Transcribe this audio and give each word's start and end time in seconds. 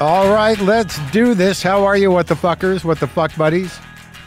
All 0.00 0.32
right, 0.32 0.56
let's 0.60 0.96
do 1.10 1.34
this. 1.34 1.60
How 1.60 1.84
are 1.84 1.96
you, 1.96 2.12
what 2.12 2.28
the 2.28 2.36
fuckers? 2.36 2.84
What 2.84 3.00
the 3.00 3.08
fuck 3.08 3.34
buddies? 3.36 3.76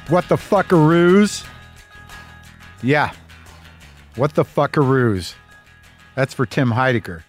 What 0.10 0.28
the 0.28 0.36
fuckaroos? 0.36 1.48
Yeah. 2.84 3.14
What 4.18 4.36
the 4.36 4.44
fuckaroos? 4.44 5.34
That's 6.16 6.34
for 6.34 6.46
Tim 6.46 6.72
Heidecker. 6.72 7.24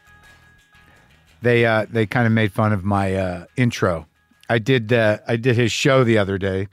They 1.40 1.64
uh, 1.64 1.86
they 1.88 2.04
kind 2.04 2.26
of 2.26 2.32
made 2.32 2.52
fun 2.52 2.72
of 2.72 2.82
my 2.82 3.14
uh, 3.14 3.44
intro. 3.56 4.08
I 4.48 4.58
did 4.58 4.92
uh, 4.92 5.18
I 5.28 5.36
did 5.36 5.54
his 5.54 5.70
show 5.70 6.02
the 6.02 6.18
other 6.18 6.36
day, 6.36 6.66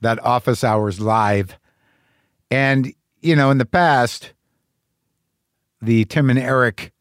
that 0.00 0.18
Office 0.18 0.64
Hours 0.64 0.98
Live, 0.98 1.56
and 2.50 2.92
you 3.20 3.36
know 3.36 3.52
in 3.52 3.58
the 3.58 3.64
past, 3.64 4.32
the 5.80 6.04
Tim 6.06 6.28
and 6.28 6.40
Eric 6.40 6.92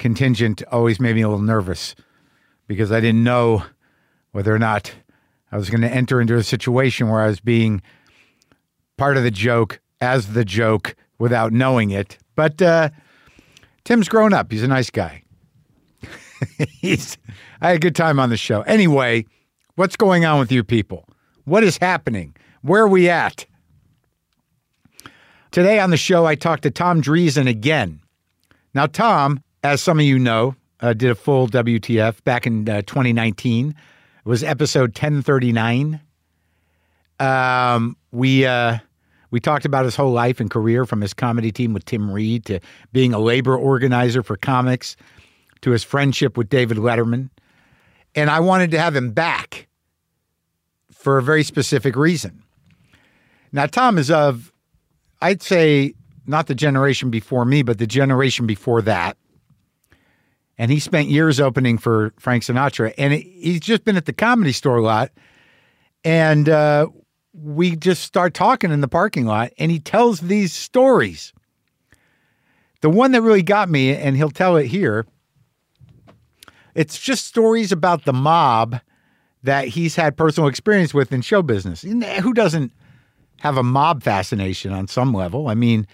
contingent 0.00 0.64
always 0.72 0.98
made 0.98 1.14
me 1.14 1.22
a 1.22 1.28
little 1.28 1.44
nervous 1.44 1.94
because 2.68 2.92
I 2.92 3.00
didn't 3.00 3.24
know 3.24 3.64
whether 4.30 4.54
or 4.54 4.58
not 4.58 4.94
I 5.50 5.56
was 5.56 5.70
going 5.70 5.80
to 5.80 5.90
enter 5.90 6.20
into 6.20 6.36
a 6.36 6.44
situation 6.44 7.08
where 7.08 7.22
I 7.22 7.26
was 7.26 7.40
being 7.40 7.82
part 8.96 9.16
of 9.16 9.24
the 9.24 9.30
joke 9.30 9.80
as 10.00 10.34
the 10.34 10.44
joke 10.44 10.94
without 11.18 11.52
knowing 11.52 11.90
it. 11.90 12.18
But 12.36 12.62
uh, 12.62 12.90
Tim's 13.84 14.08
grown 14.08 14.32
up. 14.32 14.52
He's 14.52 14.62
a 14.62 14.68
nice 14.68 14.90
guy. 14.90 15.22
He's. 16.68 17.18
I 17.60 17.68
had 17.68 17.76
a 17.76 17.80
good 17.80 17.96
time 17.96 18.20
on 18.20 18.30
the 18.30 18.36
show. 18.36 18.60
Anyway, 18.62 19.24
what's 19.74 19.96
going 19.96 20.24
on 20.24 20.38
with 20.38 20.52
you 20.52 20.62
people? 20.62 21.08
What 21.44 21.64
is 21.64 21.78
happening? 21.78 22.36
Where 22.62 22.82
are 22.82 22.88
we 22.88 23.08
at? 23.08 23.46
Today 25.50 25.80
on 25.80 25.90
the 25.90 25.96
show, 25.96 26.26
I 26.26 26.34
talked 26.34 26.62
to 26.64 26.70
Tom 26.70 27.00
Dreesen 27.02 27.48
again. 27.48 28.00
Now, 28.74 28.86
Tom, 28.86 29.42
as 29.64 29.82
some 29.82 29.98
of 29.98 30.04
you 30.04 30.18
know, 30.18 30.54
uh, 30.80 30.92
did 30.92 31.10
a 31.10 31.14
full 31.14 31.48
WTF 31.48 32.22
back 32.24 32.46
in 32.46 32.68
uh, 32.68 32.82
2019. 32.82 33.70
It 33.70 34.28
was 34.28 34.42
episode 34.42 34.90
1039. 34.90 36.00
Um, 37.20 37.96
we 38.12 38.46
uh, 38.46 38.78
we 39.30 39.40
talked 39.40 39.64
about 39.64 39.84
his 39.84 39.96
whole 39.96 40.12
life 40.12 40.40
and 40.40 40.50
career, 40.50 40.86
from 40.86 41.00
his 41.00 41.12
comedy 41.12 41.52
team 41.52 41.72
with 41.72 41.84
Tim 41.84 42.10
Reid 42.10 42.44
to 42.46 42.60
being 42.92 43.12
a 43.12 43.18
labor 43.18 43.56
organizer 43.56 44.22
for 44.22 44.36
comics, 44.36 44.96
to 45.62 45.70
his 45.70 45.84
friendship 45.84 46.36
with 46.36 46.48
David 46.48 46.78
Letterman. 46.78 47.30
And 48.14 48.30
I 48.30 48.40
wanted 48.40 48.70
to 48.70 48.78
have 48.78 48.96
him 48.96 49.12
back 49.12 49.68
for 50.92 51.18
a 51.18 51.22
very 51.22 51.42
specific 51.42 51.96
reason. 51.96 52.42
Now, 53.52 53.66
Tom 53.66 53.98
is 53.98 54.10
of, 54.10 54.52
I'd 55.20 55.42
say, 55.42 55.94
not 56.26 56.46
the 56.46 56.54
generation 56.54 57.10
before 57.10 57.44
me, 57.44 57.62
but 57.62 57.78
the 57.78 57.86
generation 57.86 58.46
before 58.46 58.82
that 58.82 59.16
and 60.58 60.70
he 60.70 60.80
spent 60.80 61.08
years 61.08 61.38
opening 61.38 61.78
for 61.78 62.12
Frank 62.18 62.42
Sinatra. 62.42 62.92
And 62.98 63.14
it, 63.14 63.22
he's 63.22 63.60
just 63.60 63.84
been 63.84 63.96
at 63.96 64.06
the 64.06 64.12
comedy 64.12 64.52
store 64.52 64.76
a 64.76 64.82
lot. 64.82 65.12
And 66.04 66.48
uh, 66.48 66.88
we 67.32 67.76
just 67.76 68.02
start 68.02 68.34
talking 68.34 68.72
in 68.72 68.80
the 68.80 68.88
parking 68.88 69.24
lot, 69.26 69.52
and 69.58 69.70
he 69.70 69.78
tells 69.78 70.20
these 70.20 70.52
stories. 70.52 71.32
The 72.80 72.90
one 72.90 73.12
that 73.12 73.22
really 73.22 73.42
got 73.42 73.68
me, 73.68 73.94
and 73.94 74.16
he'll 74.16 74.30
tell 74.30 74.56
it 74.56 74.66
here, 74.66 75.06
it's 76.74 76.98
just 76.98 77.26
stories 77.26 77.72
about 77.72 78.04
the 78.04 78.12
mob 78.12 78.80
that 79.42 79.68
he's 79.68 79.96
had 79.96 80.16
personal 80.16 80.48
experience 80.48 80.92
with 80.92 81.12
in 81.12 81.22
show 81.22 81.42
business. 81.42 81.82
Who 81.82 82.32
doesn't 82.32 82.72
have 83.40 83.56
a 83.56 83.62
mob 83.62 84.02
fascination 84.02 84.72
on 84.72 84.86
some 84.86 85.12
level? 85.12 85.48
I 85.48 85.54
mean, 85.54 85.86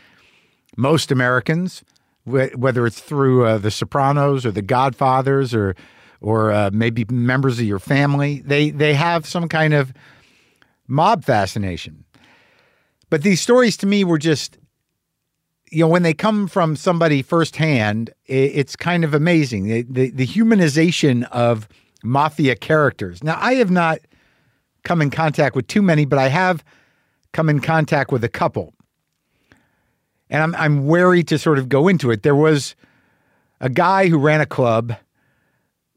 most 0.76 1.10
Americans 1.10 1.84
whether 2.24 2.86
it's 2.86 3.00
through 3.00 3.46
uh, 3.46 3.58
The 3.58 3.70
Sopranos 3.70 4.46
or 4.46 4.50
The 4.50 4.62
Godfathers 4.62 5.54
or 5.54 5.74
or 6.20 6.52
uh, 6.52 6.70
maybe 6.72 7.04
members 7.10 7.58
of 7.58 7.66
your 7.66 7.78
family. 7.78 8.40
They 8.40 8.70
they 8.70 8.94
have 8.94 9.26
some 9.26 9.48
kind 9.48 9.74
of 9.74 9.92
mob 10.86 11.24
fascination. 11.24 12.04
But 13.10 13.22
these 13.22 13.40
stories 13.40 13.76
to 13.78 13.86
me 13.86 14.02
were 14.04 14.18
just, 14.18 14.58
you 15.70 15.80
know, 15.80 15.88
when 15.88 16.02
they 16.02 16.14
come 16.14 16.48
from 16.48 16.76
somebody 16.76 17.22
firsthand, 17.22 18.10
it's 18.26 18.74
kind 18.74 19.04
of 19.04 19.14
amazing. 19.14 19.66
The, 19.66 19.82
the, 19.82 20.10
the 20.10 20.26
humanization 20.26 21.24
of 21.30 21.68
mafia 22.02 22.56
characters. 22.56 23.22
Now, 23.22 23.38
I 23.40 23.54
have 23.54 23.70
not 23.70 23.98
come 24.82 25.00
in 25.00 25.10
contact 25.10 25.54
with 25.54 25.66
too 25.66 25.82
many, 25.82 26.04
but 26.06 26.18
I 26.18 26.28
have 26.28 26.64
come 27.32 27.48
in 27.48 27.60
contact 27.60 28.12
with 28.12 28.24
a 28.24 28.28
couple 28.28 28.74
and 30.34 30.42
I'm 30.42 30.54
I'm 30.56 30.86
wary 30.88 31.22
to 31.24 31.38
sort 31.38 31.60
of 31.60 31.68
go 31.68 31.86
into 31.86 32.10
it. 32.10 32.24
There 32.24 32.34
was 32.34 32.74
a 33.60 33.68
guy 33.68 34.08
who 34.08 34.18
ran 34.18 34.40
a 34.40 34.46
club 34.46 34.96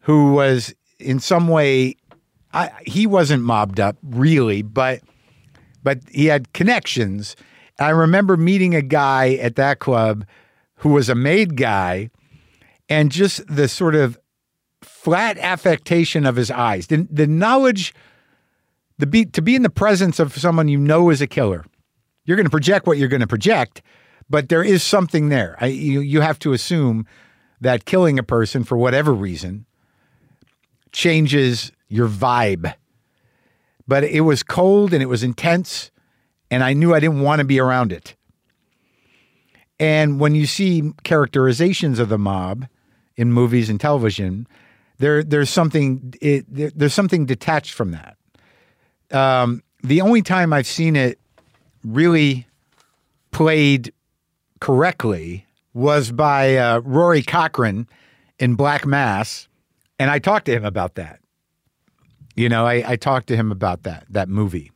who 0.01 0.33
was 0.33 0.75
in 0.99 1.19
some 1.19 1.47
way 1.47 1.95
I, 2.53 2.69
he 2.85 3.07
wasn't 3.07 3.41
mobbed 3.41 3.79
up 3.79 3.97
really, 4.03 4.61
but 4.61 5.01
but 5.81 6.01
he 6.11 6.27
had 6.27 6.53
connections. 6.53 7.35
I 7.79 7.89
remember 7.89 8.37
meeting 8.37 8.75
a 8.75 8.83
guy 8.83 9.33
at 9.35 9.55
that 9.55 9.79
club 9.79 10.23
who 10.75 10.89
was 10.89 11.09
a 11.09 11.15
made 11.15 11.57
guy, 11.57 12.11
and 12.89 13.11
just 13.11 13.41
the 13.47 13.67
sort 13.67 13.95
of 13.95 14.19
flat 14.83 15.39
affectation 15.39 16.27
of 16.27 16.35
his 16.35 16.51
eyes, 16.51 16.87
the, 16.87 17.07
the 17.09 17.25
knowledge, 17.25 17.91
the 18.99 19.07
be, 19.07 19.25
to 19.25 19.41
be 19.41 19.55
in 19.55 19.63
the 19.63 19.69
presence 19.71 20.19
of 20.19 20.37
someone 20.37 20.67
you 20.67 20.77
know 20.77 21.09
is 21.09 21.21
a 21.21 21.27
killer. 21.27 21.65
You're 22.25 22.37
going 22.37 22.45
to 22.45 22.51
project 22.51 22.85
what 22.85 22.99
you're 22.99 23.07
going 23.07 23.21
to 23.21 23.27
project, 23.27 23.81
but 24.29 24.49
there 24.49 24.63
is 24.63 24.83
something 24.83 25.29
there. 25.29 25.55
I, 25.59 25.67
you, 25.67 26.01
you 26.01 26.21
have 26.21 26.39
to 26.39 26.53
assume 26.53 27.05
that 27.61 27.85
killing 27.85 28.19
a 28.19 28.23
person 28.23 28.63
for 28.63 28.77
whatever 28.77 29.13
reason 29.13 29.65
changes 30.91 31.71
your 31.87 32.07
vibe. 32.07 32.73
But 33.87 34.03
it 34.03 34.21
was 34.21 34.43
cold 34.43 34.93
and 34.93 35.01
it 35.01 35.07
was 35.07 35.23
intense, 35.23 35.91
and 36.51 36.63
I 36.63 36.73
knew 36.73 36.93
I 36.93 36.99
didn't 36.99 37.21
want 37.21 37.39
to 37.39 37.45
be 37.45 37.59
around 37.59 37.91
it. 37.93 38.15
And 39.79 40.19
when 40.19 40.35
you 40.35 40.45
see 40.45 40.91
characterizations 41.03 41.99
of 41.99 42.09
the 42.09 42.17
mob 42.17 42.67
in 43.15 43.31
movies 43.31 43.69
and 43.69 43.79
television, 43.79 44.47
there 44.97 45.23
there's 45.23 45.49
something 45.49 46.13
it, 46.21 46.45
there, 46.53 46.71
there's 46.75 46.93
something 46.93 47.25
detached 47.25 47.73
from 47.73 47.91
that. 47.91 48.17
Um, 49.11 49.61
the 49.83 50.01
only 50.01 50.21
time 50.21 50.51
I've 50.51 50.67
seen 50.67 50.95
it 50.95 51.19
really 51.83 52.47
played 53.31 53.93
correctly 54.59 55.45
was 55.73 56.11
by 56.11 56.57
uh, 56.57 56.79
Rory 56.79 57.21
Cochrane 57.21 57.87
in 58.39 58.55
Black 58.55 58.85
Mass, 58.85 59.47
and 59.99 60.09
I 60.09 60.19
talked 60.19 60.45
to 60.45 60.51
him 60.51 60.65
about 60.65 60.95
that. 60.95 61.19
You 62.35 62.49
know, 62.49 62.65
I, 62.65 62.91
I 62.91 62.95
talked 62.95 63.27
to 63.27 63.35
him 63.35 63.51
about 63.51 63.83
that 63.83 64.05
that 64.09 64.29
movie, 64.29 64.71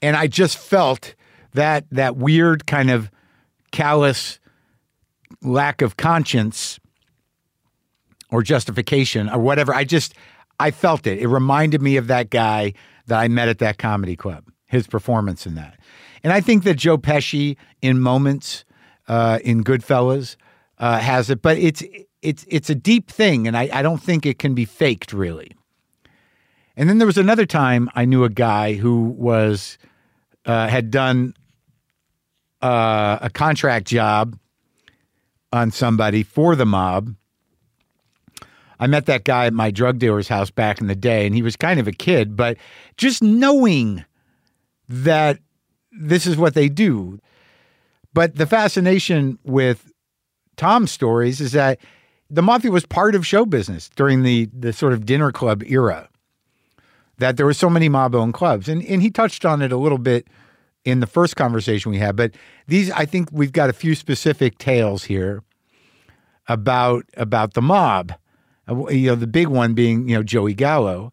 and 0.00 0.16
I 0.16 0.26
just 0.26 0.58
felt 0.58 1.14
that 1.54 1.84
that 1.90 2.16
weird 2.16 2.66
kind 2.66 2.90
of 2.90 3.10
callous 3.72 4.38
lack 5.42 5.82
of 5.82 5.96
conscience 5.96 6.78
or 8.30 8.42
justification 8.42 9.28
or 9.28 9.38
whatever. 9.38 9.74
I 9.74 9.84
just 9.84 10.14
I 10.58 10.70
felt 10.70 11.06
it. 11.06 11.18
It 11.18 11.26
reminded 11.26 11.82
me 11.82 11.96
of 11.96 12.06
that 12.08 12.30
guy 12.30 12.74
that 13.06 13.18
I 13.18 13.28
met 13.28 13.48
at 13.48 13.58
that 13.58 13.78
comedy 13.78 14.14
club. 14.14 14.44
His 14.66 14.86
performance 14.86 15.46
in 15.46 15.56
that. 15.56 15.79
And 16.22 16.32
I 16.32 16.40
think 16.40 16.64
that 16.64 16.74
Joe 16.74 16.98
Pesci, 16.98 17.56
in 17.80 18.00
moments 18.00 18.64
uh, 19.08 19.38
in 19.42 19.64
Goodfellas, 19.64 20.36
uh, 20.78 20.98
has 20.98 21.30
it, 21.30 21.42
but 21.42 21.58
it's 21.58 21.82
it's 22.22 22.44
it's 22.48 22.70
a 22.70 22.74
deep 22.74 23.10
thing, 23.10 23.46
and 23.46 23.56
I, 23.56 23.68
I 23.72 23.82
don't 23.82 24.02
think 24.02 24.26
it 24.26 24.38
can 24.38 24.54
be 24.54 24.64
faked 24.64 25.12
really. 25.12 25.52
And 26.76 26.88
then 26.88 26.98
there 26.98 27.06
was 27.06 27.18
another 27.18 27.46
time 27.46 27.90
I 27.94 28.04
knew 28.04 28.24
a 28.24 28.30
guy 28.30 28.74
who 28.74 29.14
was 29.18 29.78
uh, 30.46 30.68
had 30.68 30.90
done 30.90 31.34
uh, 32.62 33.18
a 33.20 33.30
contract 33.30 33.86
job 33.86 34.38
on 35.52 35.70
somebody 35.70 36.22
for 36.22 36.56
the 36.56 36.66
mob. 36.66 37.14
I 38.78 38.86
met 38.86 39.06
that 39.06 39.24
guy 39.24 39.46
at 39.46 39.52
my 39.52 39.70
drug 39.70 39.98
dealer's 39.98 40.28
house 40.28 40.50
back 40.50 40.80
in 40.80 40.86
the 40.86 40.96
day, 40.96 41.26
and 41.26 41.34
he 41.34 41.42
was 41.42 41.56
kind 41.56 41.78
of 41.78 41.86
a 41.86 41.92
kid, 41.92 42.34
but 42.34 42.56
just 42.96 43.22
knowing 43.22 44.04
that 44.88 45.38
this 45.92 46.26
is 46.26 46.36
what 46.36 46.54
they 46.54 46.68
do. 46.68 47.18
But 48.12 48.36
the 48.36 48.46
fascination 48.46 49.38
with 49.44 49.92
Tom's 50.56 50.90
stories 50.90 51.40
is 51.40 51.52
that 51.52 51.78
the 52.28 52.42
mafia 52.42 52.70
was 52.70 52.86
part 52.86 53.14
of 53.14 53.26
show 53.26 53.44
business 53.44 53.88
during 53.96 54.22
the 54.22 54.48
the 54.52 54.72
sort 54.72 54.92
of 54.92 55.06
dinner 55.06 55.32
club 55.32 55.62
era. 55.64 56.08
That 57.18 57.36
there 57.36 57.46
were 57.46 57.54
so 57.54 57.68
many 57.68 57.88
mob 57.88 58.14
owned 58.14 58.34
clubs. 58.34 58.68
And 58.68 58.84
and 58.84 59.02
he 59.02 59.10
touched 59.10 59.44
on 59.44 59.62
it 59.62 59.72
a 59.72 59.76
little 59.76 59.98
bit 59.98 60.28
in 60.84 61.00
the 61.00 61.06
first 61.06 61.36
conversation 61.36 61.90
we 61.90 61.98
had, 61.98 62.16
but 62.16 62.32
these 62.66 62.90
I 62.92 63.04
think 63.04 63.28
we've 63.32 63.52
got 63.52 63.70
a 63.70 63.74
few 63.74 63.94
specific 63.94 64.58
tales 64.58 65.04
here 65.04 65.42
about 66.48 67.04
about 67.16 67.54
the 67.54 67.62
mob. 67.62 68.14
Uh, 68.68 68.88
you 68.88 69.08
know, 69.08 69.14
the 69.14 69.26
big 69.26 69.48
one 69.48 69.74
being, 69.74 70.08
you 70.08 70.16
know, 70.16 70.22
Joey 70.22 70.54
Gallo, 70.54 71.12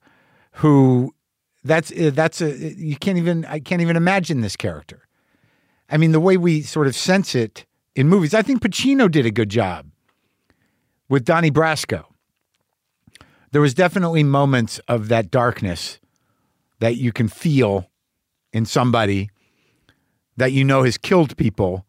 who 0.53 1.13
that's 1.68 1.92
uh, 1.92 2.12
that's 2.14 2.42
a 2.42 2.56
you 2.75 2.96
can't 2.96 3.18
even 3.18 3.46
I 3.46 3.60
can't 3.60 3.81
even 3.81 3.96
imagine 3.96 4.42
this 4.42 4.56
character. 4.56 5.08
I 5.90 5.98
mean, 5.98 6.12
the 6.12 6.19
way 6.19 6.38
we 6.38 6.62
sort 6.62 6.88
of 6.88 6.96
sense 6.96 7.36
it 7.36 7.66
in 7.96 8.08
movies. 8.10 8.34
I 8.34 8.42
think 8.42 8.62
Pacino 8.62 9.10
did 9.10 9.25
a 9.25 9.31
good 9.31 9.50
job 9.50 9.88
with 11.10 11.25
Donnie 11.25 11.52
Brasco. 11.52 12.06
there 13.52 13.62
was 13.62 13.74
definitely 13.74 14.24
moments 14.24 14.80
of 14.88 15.08
that 15.08 15.31
darkness 15.31 16.00
that 16.80 16.98
you 16.98 17.12
can 17.12 17.28
feel 17.28 17.90
in 18.54 18.66
somebody 18.66 19.30
that 20.36 20.52
you 20.52 20.63
know 20.63 20.84
has 20.84 20.98
killed 20.98 21.36
people 21.38 21.86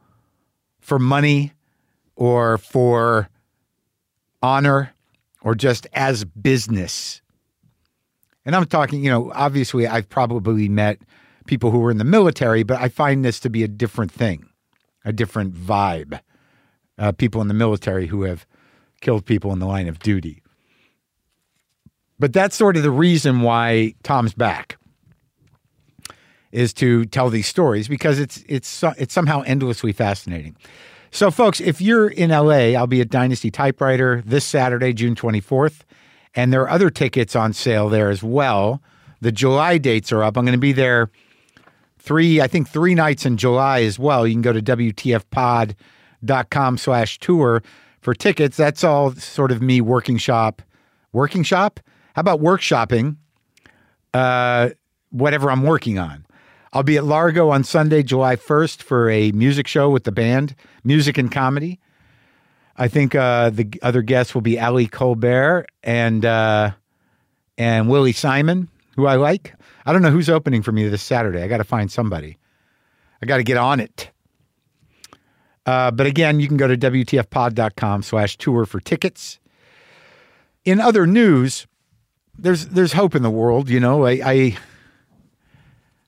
for 0.81 0.99
money 0.99 1.53
or 2.17 2.59
for 2.59 3.29
honor 4.43 4.95
or 5.43 5.55
just 5.55 5.87
as 5.93 6.25
business. 6.25 7.21
And 8.49 8.56
I'm 8.56 8.65
talking, 8.65 9.05
you 9.05 9.11
know, 9.11 9.31
obviously 9.35 9.87
I've 9.87 10.09
probably 10.09 10.71
met 10.71 11.03
people 11.45 11.71
who 11.71 11.81
were 11.81 11.91
in 11.91 11.99
the 11.99 12.05
military, 12.05 12.62
but 12.62 12.81
I 12.81 12.89
find 12.89 13.23
this 13.23 13.39
to 13.41 13.50
be 13.50 13.62
a 13.62 13.69
different 13.69 14.11
thing, 14.11 14.49
a 15.05 15.12
different 15.12 15.53
vibe. 15.53 16.21
Uh, 16.97 17.12
people 17.12 17.43
in 17.43 17.49
the 17.49 17.55
military 17.55 18.06
who 18.06 18.23
have 18.23 18.47
killed 19.03 19.27
people 19.27 19.53
in 19.53 19.59
the 19.59 19.67
line 19.67 19.87
of 19.87 19.99
duty. 19.99 20.43
But 22.19 22.33
that's 22.33 22.56
sort 22.56 22.79
of 22.79 22.83
the 22.83 22.91
reason 22.91 23.43
why 23.43 23.93
Tom's 24.03 24.33
back 24.33 24.79
is 26.50 26.73
to 26.73 27.05
tell 27.05 27.29
these 27.29 27.47
stories 27.47 27.87
because 27.87 28.19
it's 28.19 28.43
it's 28.49 28.83
it's 28.97 29.12
somehow 29.12 29.43
endlessly 29.43 29.93
fascinating. 29.93 30.56
So, 31.11 31.31
folks, 31.31 31.61
if 31.61 31.83
you're 31.83 32.09
in 32.09 32.31
LA, 32.31 32.73
I'll 32.79 32.87
be 32.87 33.03
at 33.03 33.11
Dynasty 33.11 33.50
Typewriter 33.50 34.23
this 34.25 34.47
Saturday, 34.47 34.95
June 34.95 35.15
24th, 35.15 35.83
and 36.35 36.53
there 36.53 36.63
are 36.63 36.71
other 36.71 36.91
tickets 36.91 37.35
on 37.35 37.53
sale 37.53 37.89
there 37.89 38.11
as 38.11 38.23
well. 38.23 38.81
The 39.21 39.33
July 39.33 39.79
dates 39.79 40.13
are 40.13 40.23
up. 40.23 40.37
I'm 40.37 40.45
going 40.45 40.53
to 40.53 40.59
be 40.59 40.73
there 40.73 41.11
three, 41.99 42.41
I 42.41 42.47
think, 42.47 42.69
three 42.69 42.95
nights 42.95 43.27
in 43.27 43.37
July 43.37 43.83
as 43.83 43.99
well. 43.99 44.27
You 44.27 44.35
can 44.35 44.43
go 44.43 44.53
to 44.53 44.63
WTFpod.com 44.63 46.79
slash 46.79 47.19
tour 47.19 47.63
for 48.01 48.15
tickets. 48.15 48.57
That's 48.57 48.85
all 48.85 49.13
sort 49.13 49.53
of 49.53 49.61
me 49.61 49.81
working 49.81 50.19
shop. 50.19 50.63
Working 51.13 51.43
shop? 51.43 51.81
How 52.15 52.21
about 52.21 52.41
workshopping 52.41 53.17
uh, 54.15 54.71
whatever 55.11 55.51
I'm 55.51 55.63
working 55.63 55.99
on? 55.99 56.25
I'll 56.73 56.83
be 56.83 56.97
at 56.97 57.05
Largo 57.05 57.51
on 57.51 57.65
Sunday, 57.65 58.03
July 58.03 58.37
1st 58.37 58.83
for 58.83 59.11
a 59.11 59.33
music 59.33 59.67
show 59.67 59.89
with 59.89 60.05
the 60.05 60.13
band, 60.13 60.55
music 60.85 61.17
and 61.17 61.33
comedy. 61.33 61.81
I 62.79 62.87
think 62.87 63.15
uh, 63.17 63.51
the 63.51 63.69
other 63.83 64.03
guests 64.03 64.35
will 64.35 64.43
be 64.43 64.59
Ali 64.59 64.87
Kolbert 64.87 65.65
and 65.83 66.25
uh, 66.25 66.71
and 67.59 67.89
Willie 67.89 68.13
Simon, 68.13 68.69
who 68.95 69.07
I 69.07 69.17
like. 69.17 69.55
I 69.85 69.93
don't 69.93 70.03
know 70.03 70.11
who's 70.11 70.31
opening 70.31 70.63
for 70.63 70.71
me 70.71 70.89
this 70.89 71.03
Saturday. 71.03 71.43
I 71.43 71.49
got 71.49 71.57
to 71.59 71.65
find 71.65 71.91
somebody. 71.91 72.39
I 73.21 73.27
got 73.27 73.39
to 73.39 73.43
get 73.43 73.57
on 73.57 73.81
it. 73.81 74.11
Uh, 75.67 75.91
but 75.91 76.07
again, 76.07 76.41
you 76.41 76.47
can 76.47 76.57
go 76.57 76.69
to 76.69 76.77
WTFpod.com 76.77 78.03
slash 78.03 78.39
tour 78.39 78.65
for 78.65 78.81
tickets. 78.81 79.41
In 80.65 80.81
other 80.81 81.07
news, 81.07 81.67
there's 82.39 82.67
there's 82.67 82.93
hope 82.93 83.15
in 83.15 83.23
the 83.23 83.31
world. 83.31 83.69
You 83.69 83.81
know, 83.81 84.07
I, 84.07 84.21
I 84.25 84.59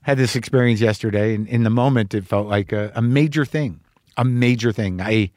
had 0.02 0.18
this 0.18 0.36
experience 0.36 0.80
yesterday, 0.80 1.34
and 1.34 1.48
in 1.48 1.64
the 1.64 1.70
moment, 1.70 2.14
it 2.14 2.24
felt 2.26 2.46
like 2.46 2.72
a, 2.72 2.92
a 2.94 3.02
major 3.02 3.44
thing, 3.44 3.80
a 4.16 4.24
major 4.24 4.72
thing. 4.72 5.00
I 5.00 5.32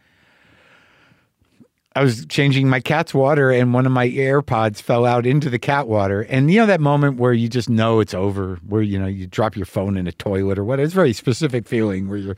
I 1.95 2.01
was 2.01 2.25
changing 2.25 2.67
my 2.67 2.79
cat's 2.79 3.13
water, 3.13 3.51
and 3.51 3.73
one 3.73 3.85
of 3.85 3.91
my 3.91 4.09
AirPods 4.09 4.81
fell 4.81 5.05
out 5.05 5.27
into 5.27 5.49
the 5.49 5.59
cat 5.59 5.87
water. 5.87 6.21
And 6.21 6.49
you 6.49 6.59
know 6.59 6.65
that 6.65 6.81
moment 6.81 7.19
where 7.19 7.33
you 7.33 7.47
just 7.47 7.69
know 7.69 7.99
it's 7.99 8.15
over, 8.15 8.59
where 8.67 8.81
you 8.81 8.97
know 8.97 9.05
you 9.05 9.27
drop 9.27 9.55
your 9.55 9.67
phone 9.67 9.95
in 9.95 10.07
a 10.07 10.11
toilet 10.11 10.57
or 10.57 10.63
what? 10.63 10.79
It's 10.79 10.93
a 10.93 10.95
very 10.95 11.13
specific 11.13 11.67
feeling 11.67 12.09
where 12.09 12.17
you're. 12.17 12.37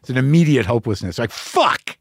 It's 0.00 0.10
an 0.10 0.18
immediate 0.18 0.66
hopelessness, 0.66 1.18
like 1.18 1.30
fuck. 1.30 1.96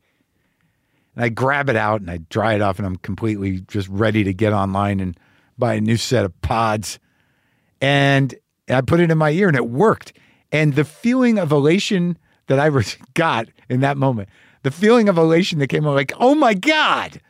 And 1.15 1.23
I 1.23 1.29
grab 1.29 1.69
it 1.69 1.75
out 1.75 2.01
and 2.01 2.09
I 2.09 2.17
dry 2.29 2.55
it 2.55 2.61
off, 2.61 2.77
and 2.77 2.85
I'm 2.85 2.97
completely 2.97 3.61
just 3.61 3.87
ready 3.87 4.23
to 4.23 4.33
get 4.33 4.53
online 4.53 4.99
and 4.99 5.17
buy 5.57 5.75
a 5.75 5.81
new 5.81 5.97
set 5.97 6.25
of 6.25 6.41
pods. 6.41 6.99
And 7.79 8.35
I 8.67 8.81
put 8.81 8.99
it 8.99 9.11
in 9.11 9.17
my 9.17 9.31
ear 9.31 9.47
and 9.47 9.57
it 9.57 9.69
worked. 9.69 10.13
And 10.51 10.73
the 10.73 10.83
feeling 10.83 11.39
of 11.39 11.51
elation 11.51 12.17
that 12.47 12.59
I 12.59 12.69
got 13.13 13.47
in 13.69 13.79
that 13.79 13.97
moment, 13.97 14.29
the 14.63 14.71
feeling 14.71 15.09
of 15.09 15.17
elation 15.17 15.59
that 15.59 15.67
came 15.67 15.85
out 15.87 15.95
like, 15.95 16.13
oh 16.19 16.35
my 16.35 16.53
God, 16.53 17.21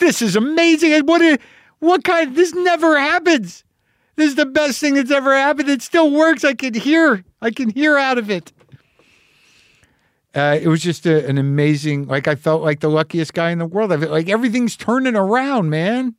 this 0.00 0.22
is 0.22 0.36
amazing. 0.36 0.92
What, 1.06 1.22
a, 1.22 1.38
what 1.80 2.04
kind, 2.04 2.28
of 2.28 2.34
this 2.34 2.54
never 2.54 2.98
happens. 2.98 3.64
This 4.16 4.30
is 4.30 4.34
the 4.34 4.46
best 4.46 4.80
thing 4.80 4.94
that's 4.94 5.10
ever 5.10 5.34
happened. 5.36 5.68
It 5.68 5.82
still 5.82 6.10
works. 6.10 6.44
I 6.44 6.54
can 6.54 6.74
hear, 6.74 7.24
I 7.40 7.50
can 7.50 7.70
hear 7.70 7.96
out 7.96 8.18
of 8.18 8.30
it. 8.30 8.52
Uh, 10.34 10.58
it 10.60 10.68
was 10.68 10.82
just 10.82 11.06
a, 11.06 11.26
an 11.26 11.38
amazing, 11.38 12.06
like 12.06 12.28
I 12.28 12.34
felt 12.34 12.62
like 12.62 12.80
the 12.80 12.90
luckiest 12.90 13.34
guy 13.34 13.50
in 13.50 13.58
the 13.58 13.66
world. 13.66 13.92
I 13.92 13.96
like 13.96 14.28
everything's 14.28 14.76
turning 14.76 15.16
around, 15.16 15.70
man. 15.70 16.14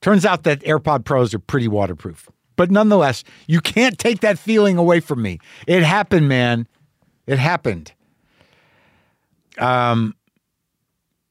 Turns 0.00 0.26
out 0.26 0.42
that 0.42 0.60
AirPod 0.60 1.04
Pros 1.04 1.32
are 1.32 1.38
pretty 1.38 1.68
waterproof. 1.68 2.28
But 2.56 2.70
nonetheless, 2.70 3.24
you 3.46 3.60
can't 3.60 3.98
take 3.98 4.20
that 4.20 4.38
feeling 4.38 4.76
away 4.76 5.00
from 5.00 5.22
me. 5.22 5.38
It 5.66 5.82
happened, 5.82 6.28
man. 6.28 6.66
It 7.26 7.38
happened. 7.38 7.92
Um, 9.58 10.14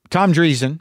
Tom 0.09 0.33
Dreesen, 0.33 0.79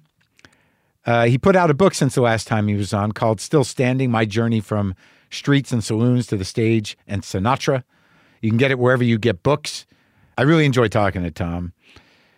uh, 1.07 1.27
he 1.27 1.39
put 1.39 1.57
out 1.57 1.71
a 1.71 1.75
book 1.75 1.95
since 1.95 2.15
the 2.15 2.21
last 2.21 2.47
time 2.47 2.69
he 2.69 2.75
was 2.75 2.93
on 2.93 3.13
called 3.13 3.41
Still 3.41 3.65
Standing 3.65 4.11
My 4.11 4.25
Journey 4.25 4.61
from 4.61 4.95
Streets 5.31 5.73
and 5.73 5.83
Saloons 5.83 6.27
to 6.29 6.37
the 6.37 6.45
Stage 6.45 6.99
and 7.07 7.23
Sinatra. 7.23 7.85
You 8.41 8.51
can 8.51 8.59
get 8.59 8.71
it 8.71 8.79
wherever 8.79 9.05
you 9.05 9.19
get 9.19 9.43
books. 9.43 9.87
I 10.37 10.43
really 10.43 10.65
enjoy 10.65 10.89
talking 10.89 11.23
to 11.23 11.31
Tom. 11.31 11.73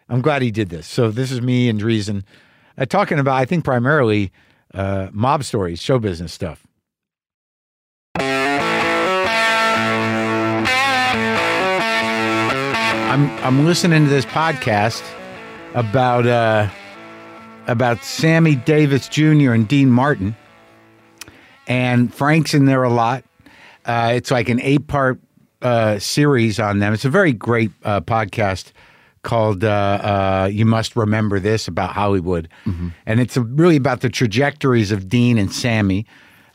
I'm 0.09 0.21
glad 0.21 0.43
he 0.43 0.51
did 0.51 0.69
this. 0.69 0.87
So, 0.87 1.11
this 1.11 1.31
is 1.31 1.41
me 1.41 1.69
and 1.69 1.81
Dreesen 1.81 2.25
uh, 2.77 2.85
talking 2.85 3.19
about, 3.19 3.37
I 3.37 3.45
think, 3.45 3.65
primarily 3.65 4.33
uh, 4.75 5.09
mob 5.13 5.45
stories, 5.45 5.81
show 5.81 5.99
business 5.99 6.33
stuff. 6.33 6.67
I'm 13.13 13.29
I'm 13.45 13.67
listening 13.67 14.05
to 14.05 14.09
this 14.09 14.25
podcast 14.25 15.03
about 15.75 16.27
uh, 16.27 16.67
about 17.67 18.03
Sammy 18.03 18.55
Davis 18.55 19.07
Jr. 19.07 19.53
and 19.53 19.69
Dean 19.69 19.91
Martin, 19.91 20.35
and 21.67 22.15
Frank's 22.15 22.55
in 22.55 22.65
there 22.65 22.83
a 22.85 22.89
lot. 22.89 23.23
Uh, 23.85 24.13
it's 24.15 24.31
like 24.31 24.49
an 24.49 24.63
eight 24.63 24.87
part 24.87 25.21
uh, 25.61 25.99
series 25.99 26.59
on 26.59 26.79
them. 26.79 26.95
It's 26.95 27.05
a 27.05 27.11
very 27.11 27.35
great 27.35 27.71
uh, 27.85 28.01
podcast 28.01 28.73
called 29.21 29.63
uh, 29.63 29.69
uh, 29.69 30.49
"You 30.51 30.65
Must 30.65 30.97
Remember 30.97 31.39
This" 31.39 31.69
about 31.69 31.93
Hollywood, 31.93 32.49
mm-hmm. 32.65 32.89
and 33.05 33.21
it's 33.21 33.37
really 33.37 33.77
about 33.77 34.01
the 34.01 34.09
trajectories 34.09 34.91
of 34.91 35.11
Dean 35.11 35.37
and 35.37 35.53
Sammy. 35.53 36.07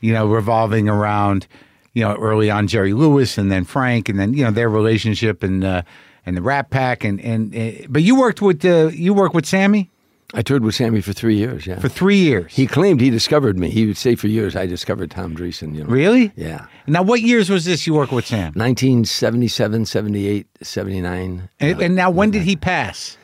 You 0.02 0.12
know, 0.12 0.26
revolving 0.26 0.90
around 0.90 1.46
you 1.94 2.02
know 2.02 2.16
early 2.16 2.50
on 2.50 2.66
Jerry 2.66 2.94
Lewis 2.94 3.38
and 3.38 3.52
then 3.52 3.64
Frank, 3.64 4.10
and 4.10 4.20
then 4.20 4.34
you 4.34 4.44
know 4.44 4.50
their 4.50 4.72
relationship 4.72 5.44
and 5.44 5.64
uh, 5.64 5.84
and 6.28 6.38
the 6.38 6.42
Rat 6.44 6.70
Pack, 6.70 7.04
and 7.04 7.20
and 7.22 7.56
uh, 7.56 7.88
but 7.90 8.04
you 8.04 8.16
worked 8.20 8.42
with 8.42 8.64
uh, 8.64 8.90
you 8.94 9.14
worked 9.16 9.34
with 9.34 9.48
Sammy. 9.48 9.90
I 10.34 10.42
toured 10.42 10.62
with 10.66 10.76
Sammy 10.76 11.00
for 11.00 11.14
three 11.14 11.38
years. 11.38 11.66
Yeah, 11.66 11.80
for 11.80 11.88
three 11.88 12.18
years. 12.18 12.54
He 12.54 12.68
claimed 12.68 13.00
he 13.00 13.10
discovered 13.10 13.58
me. 13.58 13.70
He 13.70 13.86
would 13.88 13.96
say 13.96 14.16
for 14.16 14.28
years 14.28 14.58
I 14.58 14.66
discovered 14.66 15.10
Tom 15.10 15.36
Dreesen. 15.36 15.74
You 15.74 15.86
know. 15.86 15.90
Really? 15.90 16.34
Yeah. 16.36 16.66
Now, 16.86 17.02
what 17.02 17.22
years 17.22 17.50
was 17.50 17.64
this 17.64 17.88
you 17.88 17.94
worked 17.94 18.12
with 18.12 18.28
Sam? 18.28 18.52
1977, 18.54 19.86
78, 19.86 20.48
79. 20.62 21.50
And, 21.62 21.78
uh, 21.80 21.84
and 21.84 21.96
now, 21.96 22.10
when 22.12 22.32
did 22.32 22.42
he 22.42 22.58
pass? 22.58 23.18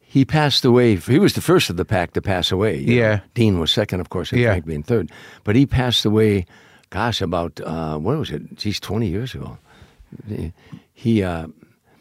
He 0.00 0.24
passed 0.24 0.64
away. 0.64 0.96
He 0.96 1.18
was 1.20 1.34
the 1.34 1.40
first 1.40 1.70
of 1.70 1.76
the 1.76 1.84
pack 1.84 2.12
to 2.14 2.20
pass 2.22 2.50
away. 2.50 2.78
Yeah. 2.78 3.16
Know. 3.16 3.20
Dean 3.34 3.60
was 3.60 3.70
second, 3.70 4.00
of 4.00 4.08
course, 4.08 4.32
and 4.32 4.40
Yeah. 4.40 4.48
Frank 4.48 4.66
being 4.66 4.82
third. 4.82 5.12
But 5.44 5.54
he 5.54 5.64
passed 5.66 6.04
away, 6.04 6.44
gosh, 6.90 7.20
about, 7.20 7.60
uh, 7.60 7.98
what 7.98 8.18
was 8.18 8.30
it? 8.30 8.56
Geez, 8.56 8.80
20 8.80 9.06
years 9.06 9.32
ago. 9.34 9.58
He, 10.92 11.22
uh, 11.22 11.46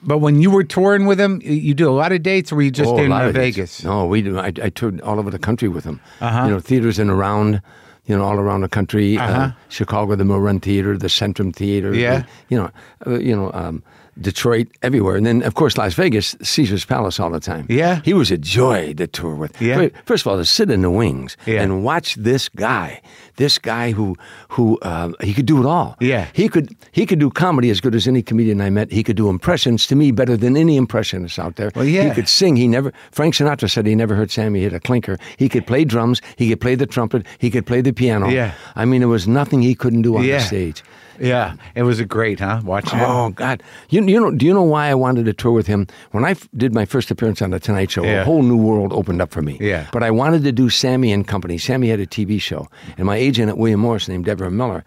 But 0.03 0.19
when 0.19 0.41
you 0.41 0.51
were 0.51 0.63
touring 0.63 1.05
with 1.05 1.19
him, 1.19 1.41
you 1.43 1.73
did 1.73 1.85
a 1.85 1.91
lot 1.91 2.11
of 2.11 2.21
dates, 2.23 2.51
or 2.51 2.55
were 2.57 2.61
you 2.61 2.71
just 2.71 2.89
Oh, 2.89 2.97
in 2.97 3.11
uh, 3.11 3.21
of 3.25 3.33
dates. 3.33 3.55
Vegas? 3.57 3.83
No, 3.83 4.05
we 4.05 4.21
do. 4.21 4.37
I, 4.39 4.47
I 4.61 4.69
toured 4.69 5.01
all 5.01 5.19
over 5.19 5.29
the 5.31 5.39
country 5.39 5.67
with 5.67 5.83
him. 5.83 5.99
Uh-huh. 6.21 6.45
You 6.45 6.51
know, 6.51 6.59
theaters 6.59 6.99
in 6.99 7.09
around, 7.09 7.61
you 8.05 8.15
know, 8.17 8.23
all 8.23 8.37
around 8.39 8.61
the 8.61 8.69
country. 8.69 9.17
Uh-huh. 9.17 9.31
Uh, 9.41 9.51
Chicago, 9.69 10.15
the 10.15 10.23
Mill 10.23 10.59
Theater, 10.59 10.97
the 10.97 11.07
Centrum 11.07 11.53
Theater. 11.53 11.93
Yeah. 11.93 12.19
the- 12.19 12.25
you 12.49 12.57
know, 12.57 12.71
uh, 13.07 13.19
you 13.19 13.35
know, 13.35 13.51
um, 13.53 13.83
Detroit, 14.21 14.67
everywhere, 14.81 15.15
and 15.15 15.25
then 15.25 15.41
of 15.43 15.53
course 15.53 15.77
Las 15.77 15.93
Vegas, 15.93 16.35
Caesar's 16.41 16.85
Palace 16.85 17.19
all 17.19 17.29
the 17.29 17.39
time. 17.39 17.65
Yeah. 17.69 18.01
he 18.03 18.13
was 18.13 18.31
a 18.31 18.37
joy 18.37 18.93
to 18.95 19.07
tour 19.07 19.35
with. 19.35 19.61
Yeah. 19.61 19.89
First 20.05 20.25
of 20.25 20.31
all, 20.31 20.37
to 20.37 20.45
sit 20.45 20.69
in 20.71 20.81
the 20.81 20.89
wings 20.91 21.37
Yeah. 21.45 21.61
and 21.61 21.83
watch 21.83 22.15
this 22.15 22.49
guy, 22.49 23.01
this 23.35 23.57
guy 23.59 23.91
who 23.91 24.15
who 24.49 24.77
um, 24.81 25.15
he 25.21 25.33
could 25.33 25.45
do 25.45 25.59
it 25.59 25.65
all. 25.65 25.95
Yeah. 25.99 26.27
he 26.33 26.49
could 26.49 26.75
he 26.91 27.05
could 27.05 27.19
do 27.19 27.29
comedy 27.29 27.69
as 27.69 27.79
good 27.81 27.95
as 27.95 28.07
any 28.07 28.21
comedian 28.21 28.61
I 28.61 28.69
met. 28.69 28.91
He 28.91 29.03
could 29.03 29.17
do 29.17 29.29
impressions 29.29 29.87
to 29.87 29.95
me 29.95 30.11
better 30.11 30.35
than 30.37 30.57
any 30.57 30.75
impressionist 30.77 31.37
out 31.39 31.55
there. 31.55 31.71
Well, 31.75 31.85
yeah. 31.85 32.03
He 32.09 32.11
could 32.15 32.27
sing. 32.29 32.55
He 32.55 32.67
never. 32.67 32.91
Frank 33.11 33.35
Sinatra 33.35 33.69
said 33.69 33.85
he 33.85 33.95
never 33.95 34.15
heard 34.15 34.31
Sammy 34.31 34.61
hit 34.61 34.73
a 34.73 34.79
clinker. 34.79 35.17
He 35.37 35.49
could 35.49 35.65
play 35.67 35.85
drums. 35.85 36.21
He 36.37 36.49
could 36.49 36.61
play 36.61 36.75
the 36.75 36.85
trumpet. 36.87 37.25
He 37.39 37.49
could 37.49 37.65
play 37.65 37.81
the 37.81 37.91
piano. 37.93 38.27
Yeah. 38.29 38.53
I 38.75 38.85
mean, 38.85 39.01
there 39.01 39.07
was 39.07 39.27
nothing 39.27 39.61
he 39.61 39.75
couldn't 39.75 40.01
do 40.01 40.17
on 40.17 40.23
Yeah. 40.23 40.37
the 40.39 40.43
stage. 40.45 40.83
Yeah, 41.19 41.55
it 41.75 41.83
was 41.83 41.99
a 41.99 42.05
great, 42.05 42.39
huh? 42.39 42.61
Watching 42.63 42.99
it. 42.99 43.05
Oh 43.07 43.29
God! 43.29 43.63
You, 43.89 44.03
you 44.05 44.19
know? 44.19 44.31
Do 44.31 44.45
you 44.45 44.53
know 44.53 44.63
why 44.63 44.87
I 44.87 44.95
wanted 44.95 45.25
to 45.25 45.33
tour 45.33 45.51
with 45.51 45.67
him? 45.67 45.87
When 46.11 46.23
I 46.25 46.31
f- 46.31 46.47
did 46.55 46.73
my 46.73 46.85
first 46.85 47.09
appearance 47.11 47.41
on 47.41 47.49
the 47.51 47.59
Tonight 47.59 47.91
Show, 47.91 48.03
Yeah. 48.03 48.21
a 48.21 48.25
whole 48.25 48.43
new 48.43 48.57
world 48.57 48.93
opened 48.93 49.21
up 49.21 49.31
for 49.31 49.41
me. 49.41 49.57
Yeah. 49.59 49.87
But 49.91 50.03
I 50.03 50.11
wanted 50.11 50.43
to 50.43 50.51
do 50.51 50.69
Sammy 50.69 51.11
and 51.11 51.27
Company. 51.27 51.57
Sammy 51.57 51.89
had 51.89 51.99
a 51.99 52.05
TV 52.05 52.39
show, 52.41 52.67
and 52.97 53.05
my 53.05 53.15
agent 53.17 53.49
at 53.49 53.57
William 53.57 53.79
Morris, 53.79 54.07
named 54.07 54.25
Deborah 54.25 54.51
Miller, 54.51 54.83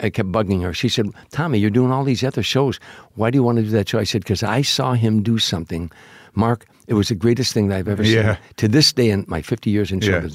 I 0.00 0.06
uh, 0.06 0.10
kept 0.10 0.30
bugging 0.30 0.62
her. 0.62 0.72
She 0.74 0.88
said, 0.88 1.06
"Tommy, 1.30 1.58
you're 1.58 1.70
doing 1.70 1.90
all 1.92 2.04
these 2.04 2.22
other 2.22 2.42
shows. 2.42 2.78
Why 3.14 3.30
do 3.30 3.36
you 3.36 3.42
want 3.42 3.56
to 3.58 3.64
do 3.64 3.70
that 3.70 3.88
show?" 3.88 3.98
I 3.98 4.04
said, 4.04 4.22
"Because 4.22 4.42
I 4.42 4.62
saw 4.62 4.92
him 4.94 5.22
do 5.22 5.38
something, 5.38 5.90
Mark. 6.34 6.66
It 6.86 6.94
was 6.94 7.08
the 7.08 7.14
greatest 7.14 7.52
thing 7.54 7.68
that 7.68 7.78
I've 7.78 7.88
ever 7.88 8.02
Yeah. 8.04 8.34
seen. 8.34 8.42
To 8.56 8.68
this 8.68 8.92
day, 8.92 9.10
in 9.10 9.24
my 9.28 9.42
50 9.42 9.70
years 9.70 9.90
in 9.92 10.00
Yeah. 10.00 10.26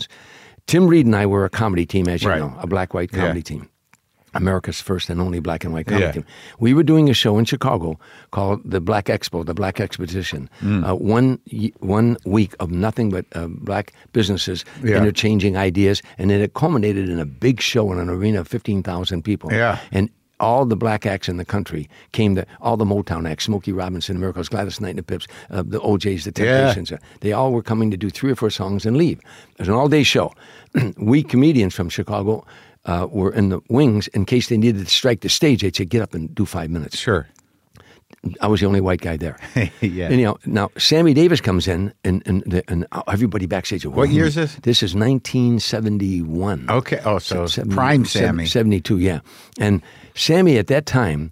Tim 0.68 0.88
Reid 0.88 1.06
and 1.06 1.16
I 1.16 1.26
were 1.26 1.46
a 1.46 1.50
comedy 1.50 1.86
team, 1.86 2.08
as 2.08 2.24
you 2.24 2.30
Right. 2.30 2.40
know, 2.40 2.54
a 2.60 2.66
black-white 2.68 3.10
Yeah. 3.14 3.20
comedy 3.22 3.42
team." 3.44 3.68
America's 4.36 4.82
first 4.82 5.10
and 5.10 5.20
only 5.20 5.40
black 5.40 5.64
and 5.64 5.74
white 5.74 5.88
comedy 5.88 6.06
Yeah. 6.06 6.12
team. 6.12 6.26
We 6.60 6.74
were 6.74 6.84
doing 6.84 7.10
a 7.10 7.14
show 7.14 7.38
in 7.40 7.46
Chicago 7.46 7.98
called 8.32 8.62
the 8.66 8.80
Black 8.80 9.06
Expo, 9.06 9.46
the 9.46 9.54
Black 9.54 9.80
Exposition. 9.80 10.50
Mm. 10.62 10.88
Uh, 10.88 10.96
one 10.96 11.40
one 11.80 12.18
week 12.26 12.54
of 12.60 12.70
nothing 12.72 13.10
but 13.10 13.26
uh, 13.34 13.48
black 13.48 13.94
businesses 14.14 14.64
Yeah. 14.84 14.98
interchanging 14.98 15.58
ideas, 15.58 16.02
and 16.18 16.30
then 16.30 16.42
it 16.42 16.54
culminated 16.54 17.10
in 17.10 17.20
a 17.20 17.26
big 17.26 17.62
show 17.62 17.92
in 17.92 17.98
an 18.00 18.10
arena 18.10 18.42
of 18.42 18.48
fifteen 18.48 18.84
thousand 18.84 19.24
people. 19.24 19.52
Yeah. 19.52 19.80
and. 19.92 20.10
All 20.42 20.66
the 20.66 20.76
black 20.76 21.06
acts 21.06 21.30
in 21.30 21.38
the 21.38 21.46
country 21.46 21.88
came 22.12 22.36
to 22.36 22.46
all 22.60 22.76
the 22.76 22.84
Motown 22.84 23.26
acts, 23.26 23.46
Smokey 23.46 23.72
Robinson, 23.72 24.20
Miracles, 24.20 24.50
Gladys 24.50 24.82
Knight 24.82 24.90
and 24.90 24.98
the 25.00 25.04
Pips, 25.04 25.28
uh, 25.50 25.64
the 25.66 25.80
O'Jays, 25.82 26.26
the 26.26 26.32
Temptations. 26.34 26.92
uh, 26.92 26.98
They 27.22 27.32
all 27.32 27.54
were 27.54 27.64
coming 27.64 27.90
to 27.90 27.96
do 27.96 28.10
three 28.10 28.32
or 28.32 28.36
four 28.36 28.50
songs 28.50 28.86
and 28.86 28.98
leave. 28.98 29.20
It 29.54 29.60
was 29.60 29.70
an 29.70 29.74
all 29.76 29.88
day 29.88 30.04
show. 30.04 30.34
we 30.98 31.24
comedians 31.24 31.74
from 31.74 31.88
Chicago 31.88 32.44
uh, 32.86 33.08
were 33.10 33.34
in 33.34 33.50
the 33.50 33.60
wings 33.70 34.08
in 34.10 34.26
case 34.26 34.48
they 34.50 34.58
needed 34.58 34.86
to 34.86 34.92
strike 34.92 35.22
the 35.22 35.30
stage. 35.30 35.62
They'd 35.62 35.76
say, 35.76 35.86
get 35.86 36.02
up 36.02 36.14
and 36.14 36.34
do 36.36 36.46
five 36.46 36.70
minutes. 36.70 36.98
Sure. 36.98 37.28
I 38.42 38.48
was 38.48 38.60
the 38.60 38.66
only 38.68 38.82
white 38.82 39.02
guy 39.02 39.18
there. 39.18 39.38
Yeah. 39.82 40.06
Anyhow, 40.10 40.36
now 40.46 40.70
Sammy 40.78 41.14
Davis 41.14 41.42
comes 41.42 41.68
in, 41.68 41.94
and 42.04 42.24
and, 42.26 42.44
the, 42.46 42.64
and 42.68 42.86
everybody 43.08 43.46
backstage. 43.46 43.86
What 43.86 44.10
year 44.10 44.26
is 44.26 44.36
this? 44.36 44.56
This 44.64 44.82
is 44.84 44.96
1971. 44.96 46.70
Okay. 46.70 47.00
Oh, 47.06 47.20
so 47.20 47.46
Se- 47.48 47.64
prime 47.70 48.06
seven- 48.06 48.28
Sammy. 48.28 48.46
72, 48.46 49.00
yeah. 49.00 49.20
And 49.60 49.82
Sammy 50.16 50.58
at 50.58 50.68
that 50.68 50.86
time, 50.86 51.30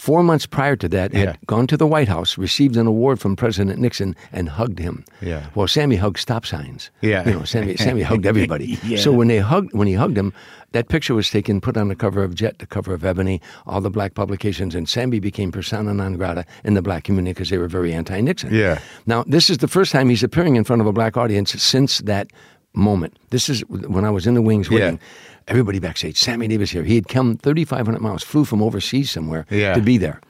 four 0.00 0.22
months 0.22 0.46
prior 0.46 0.76
to 0.76 0.88
that, 0.88 1.12
had 1.12 1.28
Yeah. 1.28 1.34
gone 1.46 1.66
to 1.66 1.76
the 1.76 1.86
White 1.86 2.08
House, 2.08 2.38
received 2.38 2.76
an 2.76 2.86
award 2.86 3.20
from 3.20 3.36
President 3.36 3.78
Nixon, 3.78 4.16
and 4.32 4.48
hugged 4.48 4.78
him. 4.78 5.04
Yeah. 5.20 5.42
Well, 5.54 5.68
Sammy 5.68 5.96
hugged 5.96 6.18
stop 6.18 6.46
signs. 6.46 6.90
Yeah. 7.02 7.26
You 7.28 7.34
know, 7.34 7.44
Sammy, 7.44 7.76
Sammy 7.76 8.02
hugged 8.02 8.24
everybody. 8.32 8.78
Yeah. 8.82 8.98
So 8.98 9.12
when 9.12 9.28
they 9.28 9.38
hugged, 9.38 9.72
when 9.74 9.86
he 9.88 9.94
hugged 9.94 10.16
him, 10.16 10.32
that 10.72 10.88
picture 10.88 11.14
was 11.14 11.28
taken, 11.28 11.60
put 11.60 11.76
on 11.76 11.88
the 11.88 11.96
cover 11.96 12.22
of 12.24 12.34
Jet, 12.34 12.58
the 12.60 12.66
cover 12.66 12.94
of 12.94 13.04
Ebony, 13.04 13.40
all 13.66 13.80
the 13.82 13.90
black 13.90 14.14
publications, 14.14 14.74
and 14.74 14.88
Sammy 14.88 15.20
became 15.20 15.52
persona 15.52 15.92
non 15.92 16.14
grata 16.16 16.44
in 16.64 16.74
the 16.74 16.82
black 16.82 17.04
community 17.04 17.32
because 17.34 17.50
they 17.50 17.58
were 17.58 17.68
very 17.68 17.92
anti-Nixon. 17.92 18.54
Yeah. 18.54 18.78
Now, 19.06 19.24
this 19.26 19.50
is 19.50 19.58
the 19.58 19.68
first 19.68 19.92
time 19.92 20.08
he's 20.08 20.22
appearing 20.22 20.56
in 20.56 20.64
front 20.64 20.80
of 20.80 20.86
a 20.88 20.92
black 20.92 21.16
audience 21.16 21.50
since 21.62 21.98
that 22.06 22.28
moment. 22.72 23.18
This 23.30 23.48
is 23.48 23.60
when 23.68 24.04
I 24.04 24.10
was 24.10 24.26
in 24.26 24.34
the 24.34 24.42
wings 24.42 24.70
waiting. 24.70 24.94
Yeah. 24.94 25.39
Everybody 25.50 25.80
backstage. 25.80 26.16
Sammy 26.16 26.46
Davis 26.46 26.70
here. 26.70 26.84
He 26.84 26.94
had 26.94 27.08
come 27.08 27.36
3,500 27.36 28.00
miles, 28.00 28.22
flew 28.22 28.44
from 28.44 28.62
overseas 28.62 29.10
somewhere 29.10 29.46
Yeah. 29.50 29.74
to 29.74 29.80
be 29.80 29.98
there. 29.98 30.20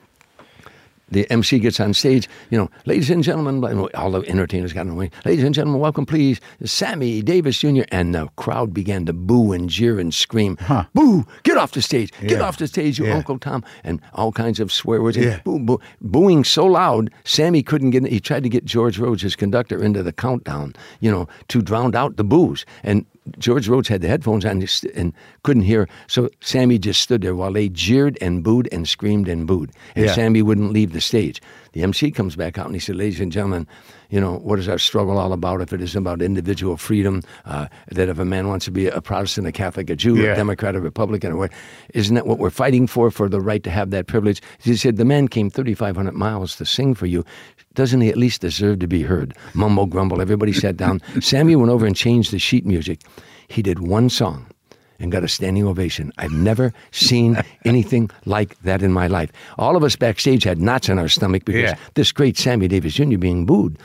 The 1.12 1.28
MC 1.28 1.58
gets 1.58 1.80
on 1.80 1.92
stage, 1.92 2.28
you 2.50 2.56
know, 2.56 2.70
ladies 2.86 3.10
and 3.10 3.22
gentlemen, 3.24 3.62
all 3.96 4.12
the 4.12 4.20
entertainers 4.28 4.72
got 4.72 4.82
in 4.82 4.90
the 4.90 4.94
way. 4.94 5.10
Ladies 5.24 5.42
and 5.42 5.52
gentlemen, 5.52 5.80
welcome, 5.80 6.06
please, 6.06 6.40
Sammy 6.64 7.20
Davis 7.20 7.58
Jr. 7.58 7.82
And 7.90 8.14
the 8.14 8.28
crowd 8.36 8.72
began 8.72 9.06
to 9.06 9.12
boo 9.12 9.50
and 9.52 9.68
jeer 9.68 9.98
and 9.98 10.14
scream, 10.14 10.56
"Boo! 10.94 11.26
Get 11.42 11.56
off 11.56 11.72
the 11.72 11.82
stage! 11.82 12.12
Get 12.22 12.38
Yeah. 12.38 12.42
off 12.42 12.58
the 12.58 12.68
stage, 12.68 13.00
you 13.00 13.06
Yeah. 13.06 13.16
Uncle 13.16 13.40
Tom!" 13.40 13.64
And 13.82 14.00
all 14.14 14.30
kinds 14.30 14.60
of 14.60 14.70
swear 14.72 15.02
words. 15.02 15.16
Yeah. 15.16 15.40
Boo, 15.42 15.58
boo, 15.58 15.80
booing 16.00 16.44
so 16.44 16.64
loud, 16.64 17.10
Sammy 17.24 17.64
couldn't 17.64 17.90
get. 17.90 18.06
He 18.06 18.20
tried 18.20 18.44
to 18.44 18.48
get 18.48 18.64
George 18.64 18.96
Rhodes, 18.96 19.22
his 19.22 19.34
conductor, 19.34 19.82
into 19.82 20.04
the 20.04 20.12
countdown, 20.12 20.74
you 21.00 21.10
know, 21.10 21.26
to 21.48 21.60
drown 21.60 21.96
out 21.96 22.18
the 22.18 22.24
boos. 22.24 22.64
And 22.84 23.04
George 23.38 23.68
Rhodes 23.68 23.88
had 23.88 24.00
the 24.00 24.08
headphones 24.08 24.44
on 24.44 24.64
and 24.94 25.12
couldn't 25.42 25.62
hear. 25.62 25.88
So 26.06 26.30
Sammy 26.40 26.78
just 26.78 27.00
stood 27.00 27.22
there 27.22 27.36
while 27.36 27.52
they 27.52 27.68
jeered 27.68 28.16
and 28.20 28.42
booed 28.42 28.68
and 28.72 28.88
screamed 28.88 29.28
and 29.28 29.46
booed. 29.46 29.72
And 29.94 30.06
Yeah. 30.06 30.14
Sammy 30.14 30.42
wouldn't 30.42 30.72
leave 30.72 30.92
the 30.92 31.00
stage. 31.00 31.40
The 31.72 31.82
MC 31.82 32.10
comes 32.10 32.34
back 32.34 32.58
out 32.58 32.66
and 32.66 32.74
he 32.74 32.80
said, 32.80 32.96
"Ladies 32.96 33.20
and 33.20 33.30
gentlemen, 33.30 33.66
you 34.10 34.20
know 34.20 34.38
what 34.38 34.58
is 34.58 34.68
our 34.68 34.78
struggle 34.78 35.18
all 35.18 35.32
about? 35.32 35.60
If 35.60 35.72
it 35.72 35.80
isn't 35.80 35.98
about 35.98 36.20
individual 36.22 36.76
freedom, 36.76 37.22
uh, 37.44 37.66
that 37.92 38.08
if 38.08 38.18
a 38.18 38.24
man 38.24 38.48
wants 38.48 38.64
to 38.66 38.70
be 38.70 38.86
a 38.88 39.00
Protestant, 39.00 39.46
a 39.46 39.52
Catholic, 39.52 39.88
a 39.90 39.96
Jew, 39.96 40.16
Yeah. 40.16 40.32
a 40.32 40.36
Democrat, 40.36 40.74
a 40.74 40.80
Republican, 40.80 41.32
or 41.32 41.36
what, 41.36 41.52
isn't 41.94 42.14
that 42.14 42.26
what 42.26 42.38
we're 42.38 42.50
fighting 42.50 42.86
for? 42.86 43.10
For 43.10 43.28
the 43.28 43.40
right 43.40 43.62
to 43.62 43.70
have 43.70 43.90
that 43.90 44.06
privilege?" 44.06 44.42
He 44.58 44.76
said, 44.76 44.96
"The 44.96 45.04
man 45.04 45.28
came 45.28 45.48
3,500 45.50 46.14
miles 46.14 46.56
to 46.56 46.64
sing 46.66 46.94
for 46.94 47.06
you. 47.06 47.24
Doesn't 47.74 48.00
he 48.00 48.08
at 48.08 48.16
least 48.16 48.40
deserve 48.40 48.80
to 48.80 48.88
be 48.88 49.02
heard?" 49.02 49.34
Mumble 49.54 49.86
grumble. 49.86 50.20
Everybody 50.20 50.52
sat 50.52 50.76
down. 50.76 51.00
Sammy 51.20 51.54
went 51.56 51.70
over 51.70 51.86
and 51.86 51.94
changed 51.96 52.32
the 52.32 52.38
sheet 52.38 52.66
music. 52.66 53.00
He 53.48 53.62
did 53.62 53.78
one 53.80 54.08
song 54.10 54.46
and 54.98 55.10
got 55.10 55.24
a 55.24 55.28
standing 55.28 55.66
ovation. 55.66 56.12
I've 56.18 56.30
never 56.32 56.72
seen 56.90 57.38
anything 57.64 58.10
like 58.26 58.60
that 58.62 58.82
in 58.82 58.92
my 58.92 59.06
life. 59.06 59.32
All 59.56 59.74
of 59.74 59.82
us 59.82 59.96
backstage 59.96 60.44
had 60.44 60.60
knots 60.60 60.88
in 60.90 60.98
our 60.98 61.08
stomach 61.08 61.44
because 61.46 61.62
Yeah. 61.70 61.76
this 61.94 62.12
great 62.12 62.36
Sammy 62.36 62.68
Davis 62.68 62.92
Jr. 62.94 63.16
being 63.16 63.46
booed, 63.46 63.78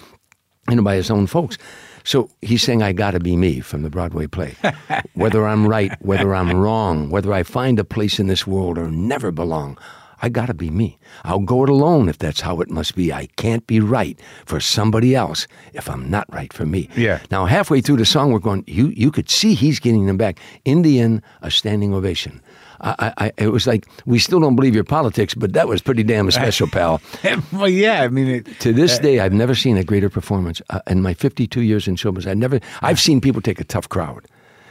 you 0.69 0.75
know, 0.75 0.83
by 0.83 0.95
his 0.95 1.11
own 1.11 1.27
folks. 1.27 1.57
So 2.03 2.29
he's 2.41 2.61
saying, 2.61 2.83
"I 2.83 2.91
Gotta 2.93 3.19
Be 3.19 3.35
Me" 3.35 3.59
from 3.59 3.81
the 3.81 3.89
Broadway 3.89 4.27
play. 4.27 4.55
whether 5.13 5.47
I'm 5.47 5.67
right, 5.67 5.91
whether 6.01 6.35
I'm 6.35 6.55
wrong, 6.55 7.09
whether 7.09 7.33
I 7.33 7.43
find 7.43 7.79
a 7.79 7.83
place 7.83 8.19
in 8.19 8.27
this 8.27 8.45
world 8.45 8.77
or 8.77 8.89
never 8.89 9.31
belong. 9.31 9.77
I 10.21 10.29
gotta 10.29 10.53
be 10.53 10.69
me. 10.69 10.97
I'll 11.23 11.39
go 11.39 11.63
it 11.63 11.69
alone 11.69 12.09
if 12.09 12.17
that's 12.17 12.41
how 12.41 12.61
it 12.61 12.69
must 12.69 12.95
be. 12.95 13.11
I 13.11 13.27
can't 13.35 13.67
be 13.67 13.79
right 13.79 14.19
for 14.45 14.59
somebody 14.59 15.13
else 15.13 15.47
if 15.73 15.89
I'm 15.89 16.09
not 16.09 16.31
right 16.33 16.51
for 16.53 16.65
me. 16.65 16.89
Yeah. 16.95 17.19
Now, 17.31 17.45
halfway 17.45 17.81
through 17.81 17.97
the 17.97 18.05
song, 18.05 18.31
we're 18.31 18.39
going, 18.39 18.63
you, 18.65 18.87
you 18.95 19.11
could 19.11 19.29
see 19.29 19.53
he's 19.53 19.79
getting 19.79 20.05
them 20.07 20.17
back. 20.17 20.39
In 20.63 20.81
the 20.81 20.99
end, 20.99 21.21
a 21.41 21.51
standing 21.51 21.93
ovation. 21.93 22.41
I, 22.81 23.13
I, 23.17 23.31
it 23.37 23.49
was 23.49 23.65
like, 23.67 23.85
we 24.05 24.19
still 24.19 24.39
don't 24.39 24.55
believe 24.55 24.75
your 24.75 24.83
politics, 24.83 25.33
but 25.33 25.53
that 25.53 25.67
was 25.67 25.81
pretty 25.81 26.03
damn 26.03 26.29
special, 26.31 26.67
pal. 26.67 27.01
well, 27.53 27.69
yeah. 27.69 28.01
I 28.01 28.07
mean, 28.09 28.27
it, 28.27 28.59
To 28.59 28.73
this 28.73 28.99
day, 28.99 29.19
I've 29.19 29.33
never 29.33 29.55
seen 29.55 29.77
a 29.77 29.83
greater 29.83 30.09
performance. 30.09 30.61
Uh, 30.69 30.79
in 30.87 31.01
my 31.01 31.13
52 31.13 31.61
years 31.61 31.87
in 31.87 31.95
showbiz, 31.95 32.27
I 32.27 32.33
never, 32.33 32.59
I've 32.81 32.99
seen 32.99 33.21
people 33.21 33.41
take 33.41 33.59
a 33.59 33.63
tough 33.65 33.89
crowd. 33.89 34.25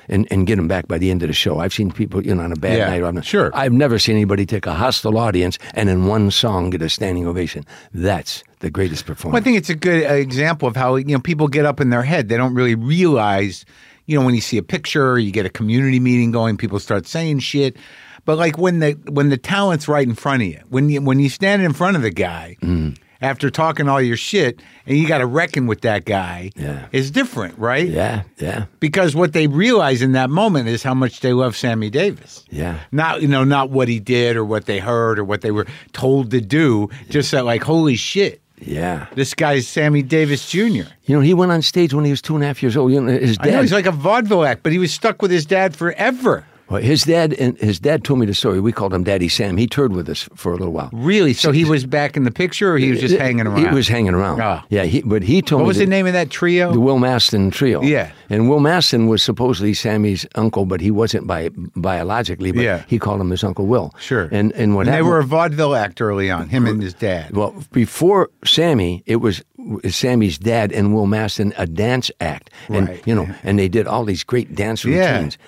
And, 0.06 0.28
and 0.30 0.46
get 0.46 0.56
them 0.56 0.68
back 0.68 0.87
by 0.87 0.99
the 0.99 1.11
end 1.11 1.23
of 1.23 1.28
the 1.28 1.32
show. 1.32 1.61
I've 1.61 1.73
seen 1.73 1.90
people, 1.90 2.23
you 2.26 2.34
know, 2.34 2.42
on 2.42 2.52
a 2.52 2.56
bad 2.56 2.76
Yeah, 2.76 2.90
night. 2.90 3.02
on 3.02 3.16
a- 3.16 3.23
sure. 3.23 3.50
I've 3.54 3.73
never 3.73 3.99
seen 3.99 4.16
anybody 4.16 4.44
take 4.44 4.66
a 4.66 4.75
hostile 4.75 5.16
audience 5.16 5.58
and 5.73 5.88
in 5.88 6.04
one 6.04 6.30
song 6.30 6.68
get 6.68 6.82
a 6.82 6.90
standing 6.90 7.26
ovation. 7.26 7.64
That's 7.94 8.44
the 8.58 8.68
greatest 8.68 9.06
performance. 9.06 9.32
Well, 9.32 9.40
I 9.40 9.44
think 9.44 9.56
it's 9.56 9.70
a 9.70 9.75
good 9.75 10.04
uh, 10.04 10.12
example 10.12 10.68
of 10.68 10.76
how 10.76 10.96
you 10.96 11.06
know 11.14 11.20
people 11.20 11.49
get 11.49 11.64
up 11.64 11.80
in 11.80 11.88
their 11.88 12.02
head. 12.02 12.28
They 12.28 12.37
don't 12.37 12.52
really 12.52 12.75
realize, 12.75 13.64
you 14.06 14.18
know, 14.18 14.25
when 14.25 14.34
you 14.34 14.40
see 14.40 14.58
a 14.58 14.62
picture, 14.62 15.18
you 15.18 15.30
get 15.30 15.46
a 15.46 15.50
community 15.50 16.00
meeting 16.00 16.30
going, 16.30 16.56
people 16.56 16.78
start 16.78 17.06
saying 17.06 17.38
shit. 17.40 17.76
But 18.25 18.38
like 18.38 18.56
when 18.58 18.78
the 18.80 18.92
when 19.11 19.28
the 19.28 19.37
talent's 19.37 19.87
right 19.88 20.06
in 20.06 20.14
front 20.14 20.42
of 20.42 20.49
you, 20.49 20.61
when 20.68 20.88
you 20.88 21.00
when 21.02 21.18
you 21.20 21.28
stand 21.28 21.62
in 21.62 21.73
front 21.73 21.96
of 21.96 22.02
the 22.02 22.11
guy 22.11 22.56
Mm. 22.62 22.96
after 23.20 23.50
talking 23.50 23.87
all 23.88 24.00
your 24.00 24.16
shit, 24.16 24.62
and 24.87 24.96
you 24.96 25.06
got 25.06 25.18
to 25.18 25.26
reckon 25.26 25.66
with 25.66 25.82
that 25.82 26.04
guy, 26.06 26.50
Yeah. 26.56 26.87
is 26.92 27.11
different, 27.11 27.58
right? 27.58 27.87
yeah, 27.88 28.23
yeah, 28.38 28.64
Because 28.80 29.14
what 29.14 29.32
they 29.34 29.46
realize 29.46 30.00
in 30.02 30.12
that 30.12 30.30
moment 30.30 30.68
is 30.68 30.82
how 30.82 30.94
much 30.94 31.20
they 31.20 31.32
love 31.34 31.54
Sammy 31.56 31.90
Davis. 31.90 32.44
yeah. 32.50 32.78
Not 32.92 33.20
you 33.20 33.28
know 33.28 33.44
not 33.44 33.68
what 33.70 33.88
he 33.88 34.00
did 34.00 34.37
or 34.37 34.44
what 34.44 34.64
they 34.66 34.78
heard 34.78 35.18
or 35.18 35.25
what 35.25 35.42
they 35.42 35.50
were 35.50 35.66
told 35.92 36.30
to 36.30 36.40
do. 36.40 36.88
Just 37.11 37.30
that 37.32 37.44
like 37.44 37.62
holy 37.62 37.96
shit. 37.96 38.40
Yeah. 38.61 39.06
This 39.14 39.34
guy's 39.34 39.66
Sammy 39.66 40.02
Davis 40.02 40.49
Jr. 40.49 40.58
You 41.04 41.16
know, 41.16 41.20
he 41.20 41.34
went 41.34 41.52
on 41.52 41.61
stage 41.62 41.92
when 41.92 42.04
he 42.04 42.11
was 42.11 42.23
two 42.23 42.34
and 42.34 42.44
a 42.44 42.46
half 42.46 42.62
years 42.62 42.76
old. 42.76 42.92
You 42.92 43.00
know, 43.00 43.12
his 43.12 43.37
I 43.40 43.46
know 43.46 43.52
dad. 43.52 43.61
he's 43.62 43.73
like 43.73 43.87
a 43.87 43.90
vaudeville 43.92 44.44
act, 44.44 44.62
but 44.62 44.73
he 44.73 44.78
was 44.78 44.92
stuck 44.92 45.20
with 45.23 45.30
his 45.30 45.44
dad 45.44 45.75
forever. 45.76 46.44
well, 46.70 46.80
his 46.80 47.02
dad 47.02 47.34
and 47.34 47.58
his 47.58 47.78
dad 47.78 48.04
told 48.04 48.20
me 48.20 48.26
the 48.26 48.32
story. 48.34 48.61
We 48.61 48.73
called 48.73 48.94
him 48.94 49.04
Daddy 49.04 49.28
Sam. 49.28 49.56
He 49.56 49.66
toured 49.66 49.92
with 49.92 50.08
us 50.08 50.28
for 50.34 50.52
a 50.52 50.56
little 50.56 50.73
while. 50.73 50.88
Really? 50.92 51.34
So 51.34 51.52
he 51.52 51.64
was 51.64 51.84
back 51.84 52.16
in 52.16 52.23
the 52.25 52.30
picture, 52.30 52.73
or 52.73 52.78
he 52.78 52.90
was 52.90 53.00
just 53.00 53.16
hanging 53.16 53.46
around? 53.46 53.58
He 53.58 53.75
was 53.75 53.88
hanging 53.88 54.14
around. 54.14 54.40
Ah. 54.40 54.64
Yeah, 54.70 54.84
he, 54.84 55.02
but 55.02 55.23
he 55.23 55.42
told 55.42 55.61
What 55.61 55.64
me 55.64 55.64
What 55.64 55.68
was 55.68 55.78
the 55.78 55.87
name 55.87 56.06
of 56.06 56.12
that 56.14 56.30
trio? 56.30 56.73
The 56.73 56.80
Will 56.80 56.99
Mastin 56.99 57.52
trio. 57.52 57.82
Yeah. 57.82 58.12
And 58.31 58.49
Will 58.49 58.61
Mastin 58.61 59.09
was 59.09 59.23
supposedly 59.23 59.75
Sammy's 59.75 60.26
uncle, 60.35 60.64
but 60.66 60.81
he 60.81 60.90
wasn't 60.90 61.26
bi- 61.26 61.50
biologically, 61.76 62.52
but 62.52 62.62
Yeah. 62.62 62.83
he 62.87 62.99
called 62.99 63.21
him 63.21 63.31
his 63.31 63.45
Uncle 63.45 63.66
Will. 63.66 63.93
Sure. 63.99 64.28
And 64.33 64.52
and 64.52 64.75
what 64.75 64.87
And 64.87 64.95
they 64.97 65.02
were 65.02 65.19
a 65.19 65.25
vaudeville 65.25 65.75
act 65.75 66.00
early 66.00 66.31
on. 66.31 66.49
Him 66.49 66.66
and 66.66 66.83
his 66.83 66.95
dad. 66.95 67.31
well, 67.37 67.54
before 67.73 68.31
Sammy, 68.45 69.02
it 69.07 69.16
was 69.16 69.43
Sammy's 69.88 70.38
dad 70.38 70.73
and 70.73 70.95
Will 70.95 71.07
Mastin, 71.07 71.52
a 71.57 71.66
dance 71.66 72.11
act. 72.21 72.50
And, 72.69 72.88
Right, 72.88 73.02
you 73.07 73.14
know, 73.14 73.23
yeah. 73.25 73.35
and 73.45 73.59
they 73.59 73.69
did 73.69 73.87
all 73.87 74.04
these 74.04 74.25
great 74.25 74.54
dance 74.54 74.85
routines. 74.85 75.04
Yeah. 75.04 75.14
routines. 75.16 75.38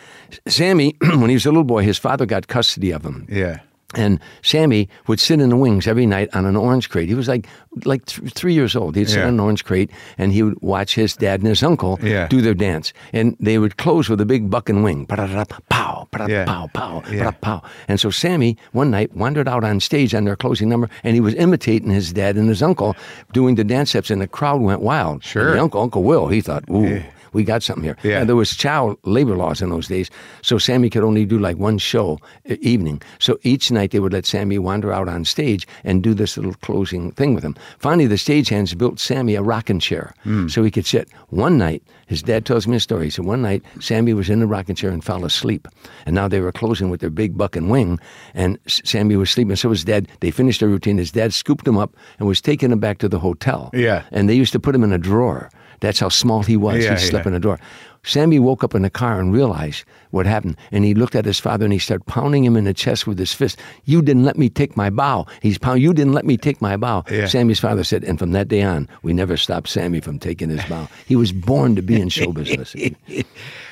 Sammy, 0.49 0.97
when 1.01 1.29
he 1.29 1.35
was 1.35 1.47
a 1.47 1.51
little 1.51 1.65
boy, 1.65 1.83
his 1.83 1.99
father 1.99 2.27
got 2.27 2.47
custody 2.49 2.91
of 2.93 3.05
him. 3.05 3.27
Yeah. 3.31 3.59
And 3.95 4.19
Sammy 4.43 4.89
would 5.07 5.21
sit 5.21 5.41
in 5.41 5.49
the 5.49 5.57
wings 5.57 5.87
every 5.87 6.07
night 6.07 6.29
on 6.35 6.45
an 6.45 6.57
orange 6.57 6.91
crate. 6.91 7.09
He 7.09 7.15
was 7.15 7.29
like 7.29 7.47
like 7.85 8.05
th- 8.07 8.33
three 8.33 8.53
years 8.53 8.75
old. 8.75 8.97
He'd 8.97 9.09
sit 9.09 9.19
Yeah. 9.19 9.25
on 9.29 9.35
an 9.35 9.41
orange 9.41 9.65
crate 9.65 9.91
and 10.19 10.33
he 10.33 10.43
would 10.43 10.61
watch 10.61 10.95
his 10.97 11.15
dad 11.15 11.41
and 11.41 11.49
his 11.49 11.63
uncle 11.63 11.99
Yeah. 12.03 12.27
do 12.27 12.41
their 12.41 12.53
dance. 12.55 12.93
And 13.13 13.37
they 13.39 13.59
would 13.59 13.77
close 13.77 14.09
with 14.09 14.21
a 14.21 14.27
big 14.27 14.51
buck 14.51 14.69
and 14.69 14.83
wing. 14.83 15.07
Pow, 15.07 16.09
Yeah. 16.29 16.45
pow, 16.47 16.69
pow, 16.75 17.03
Yeah. 17.13 17.31
pow. 17.41 17.63
And 17.89 18.01
so 18.01 18.11
Sammy 18.11 18.57
one 18.73 18.91
night 18.91 19.15
wandered 19.15 19.47
out 19.49 19.63
on 19.63 19.79
stage 19.81 20.15
on 20.15 20.25
their 20.25 20.37
closing 20.37 20.69
number 20.69 20.89
and 21.05 21.15
he 21.15 21.21
was 21.21 21.35
imitating 21.35 21.91
his 21.91 22.13
dad 22.13 22.37
and 22.37 22.49
his 22.49 22.63
uncle 22.63 22.97
doing 23.33 23.55
the 23.55 23.65
dance 23.65 23.91
steps 23.91 24.11
and 24.11 24.21
the 24.21 24.27
crowd 24.27 24.61
went 24.61 24.81
wild. 24.81 25.23
Sure. 25.23 25.49
And 25.51 25.57
the 25.59 25.63
uncle, 25.63 25.81
Uncle 25.83 26.03
Will, 26.03 26.27
he 26.29 26.41
thought, 26.41 26.65
ooh. 26.71 27.03
We 27.37 27.45
got 27.45 27.63
something 27.63 27.85
here. 27.85 27.99
Yeah. 28.03 28.21
And 28.21 28.29
there 28.29 28.37
was 28.37 28.57
child 28.57 28.97
labor 29.05 29.37
laws 29.37 29.61
in 29.61 29.69
those 29.69 29.89
days, 29.89 30.11
so 30.41 30.57
Sammy 30.57 30.89
could 30.89 31.05
only 31.05 31.27
do 31.27 31.39
like 31.39 31.59
one 31.59 31.77
show 31.77 32.19
evening. 32.47 33.03
So 33.19 33.39
each 33.43 33.71
night 33.71 33.91
they 33.91 34.01
would 34.01 34.15
let 34.15 34.25
Sammy 34.25 34.59
wander 34.59 34.91
out 34.91 35.07
on 35.07 35.27
stage 35.27 35.69
and 35.85 36.03
do 36.03 36.15
this 36.15 36.39
little 36.39 36.55
closing 36.63 37.13
thing 37.13 37.35
with 37.35 37.45
him. 37.45 37.55
Finally, 37.79 38.07
the 38.07 38.15
stagehands 38.15 38.77
built 38.77 38.99
Sammy 38.99 39.35
a 39.35 39.43
rocking 39.43 39.81
chair 39.81 40.15
hmm. 40.23 40.49
so 40.49 40.63
he 40.63 40.71
could 40.71 40.87
sit. 40.87 41.11
One 41.29 41.59
night, 41.59 41.83
his 42.07 42.23
dad 42.23 42.47
tells 42.47 42.67
me 42.67 42.77
a 42.77 42.81
story. 42.81 43.05
He 43.05 43.11
said 43.11 43.27
one 43.27 43.43
night 43.43 43.63
Sammy 43.81 44.15
was 44.15 44.31
in 44.31 44.41
the 44.41 44.47
rocking 44.47 44.75
chair 44.75 44.91
and 44.91 45.05
fell 45.05 45.25
asleep, 45.25 45.69
and 46.07 46.15
now 46.15 46.29
they 46.29 46.41
were 46.41 46.53
closing 46.53 46.89
with 46.89 47.01
their 47.01 47.11
big 47.11 47.37
buck 47.37 47.55
and 47.55 47.71
wing, 47.71 48.01
and 48.33 48.59
S- 48.65 48.81
Sammy 48.85 49.17
was 49.17 49.31
sleeping. 49.31 49.57
So 49.57 49.71
his 49.71 49.85
dad. 49.85 50.09
They 50.21 50.31
finished 50.31 50.61
their 50.61 50.71
routine. 50.71 50.97
His 50.97 51.13
dad 51.13 51.35
scooped 51.35 51.69
him 51.69 51.77
up 51.77 51.95
and 52.19 52.27
was 52.27 52.41
taking 52.41 52.73
him 52.73 52.79
back 52.79 52.99
to 52.99 53.09
the 53.09 53.19
hotel. 53.19 53.71
Yeah. 53.75 54.05
and 54.11 54.29
they 54.29 54.35
used 54.35 54.53
to 54.53 54.61
put 54.61 54.75
him 54.75 54.85
in 54.85 54.93
a 54.93 54.99
drawer. 54.99 55.51
That's 55.81 55.99
how 55.99 56.09
small 56.09 56.43
he 56.43 56.57
was. 56.57 56.85
Yeah, 56.85 56.93
he 56.93 56.99
slept 56.99 57.27
yeah. 57.27 57.31
in 57.31 57.35
a 57.37 57.41
door. 57.41 57.59
Sammy 58.03 58.39
woke 58.39 58.63
up 58.63 58.75
in 58.75 58.83
the 58.83 58.91
car 58.91 59.19
and 59.19 59.33
realized 59.33 59.85
what 60.11 60.27
happened, 60.27 60.57
and 60.71 60.85
he 60.85 60.95
looked 60.95 61.17
at 61.17 61.25
his 61.25 61.41
father 61.41 61.65
and 61.65 61.73
he 61.73 61.79
started 61.81 62.07
pounding 62.07 62.45
him 62.45 62.57
in 62.57 62.65
the 62.65 62.73
chest 62.73 63.07
with 63.07 63.19
his 63.19 63.33
fist. 63.33 63.59
You 63.85 64.01
didn't 64.01 64.25
let 64.25 64.39
me 64.39 64.49
take 64.49 64.77
my 64.77 64.91
bow. 64.91 65.27
He's 65.43 65.59
pound. 65.59 65.83
You 65.83 65.93
didn't 65.93 66.13
let 66.13 66.25
me 66.25 66.37
take 66.37 66.63
my 66.63 66.77
bow. 66.77 67.05
Yeah. 67.11 67.27
Sammy's 67.27 67.59
father 67.59 67.83
said, 67.83 68.05
and 68.05 68.17
from 68.17 68.31
that 68.31 68.47
day 68.47 68.63
on, 68.63 68.89
we 69.03 69.13
never 69.13 69.37
stopped 69.37 69.69
Sammy 69.69 70.01
from 70.01 70.21
taking 70.21 70.51
his 70.51 70.65
bow. 70.67 70.89
He 71.07 71.17
was 71.17 71.33
born 71.33 71.75
to 71.75 71.83
be 71.83 72.01
in 72.01 72.09
show 72.09 72.33
business. 72.33 72.75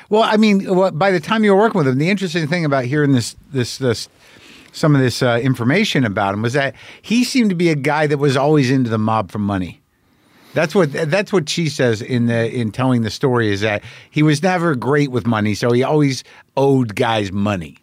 Well, 0.09 0.23
I 0.23 0.37
mean, 0.37 0.75
well, 0.75 0.91
by 0.91 1.11
the 1.11 1.19
time 1.19 1.43
you 1.43 1.51
were 1.51 1.59
working 1.59 1.79
with 1.79 1.87
him, 1.87 1.97
the 1.97 2.09
interesting 2.09 2.47
thing 2.47 2.63
about 2.63 2.85
hearing 2.85 3.13
this, 3.13 3.35
this, 3.51 3.79
this, 3.79 4.07
some 4.71 4.93
of 4.93 5.01
this 5.01 5.23
uh, 5.23 5.39
information 5.41 6.05
about 6.05 6.35
him 6.35 6.41
was 6.43 6.53
that 6.53 6.75
he 7.01 7.23
seemed 7.23 7.49
to 7.49 7.55
be 7.55 7.69
a 7.69 7.75
guy 7.75 8.05
that 8.07 8.17
was 8.17 8.37
always 8.37 8.69
into 8.69 8.89
the 8.89 8.99
mob 8.99 9.31
for 9.31 9.39
money. 9.39 9.81
That's 10.55 10.73
what 10.73 10.93
that's 10.93 11.33
what 11.33 11.49
she 11.49 11.67
says 11.67 12.01
in 12.01 12.27
the 12.27 12.49
in 12.49 12.71
telling 12.71 13.01
the 13.01 13.09
story 13.09 13.51
is 13.51 13.59
that 13.61 13.83
he 14.09 14.23
was 14.23 14.41
never 14.41 14.73
great 14.73 15.11
with 15.11 15.27
money, 15.27 15.53
so 15.53 15.71
he 15.73 15.83
always 15.83 16.23
owed 16.55 16.95
guys 16.95 17.31
money. 17.31 17.77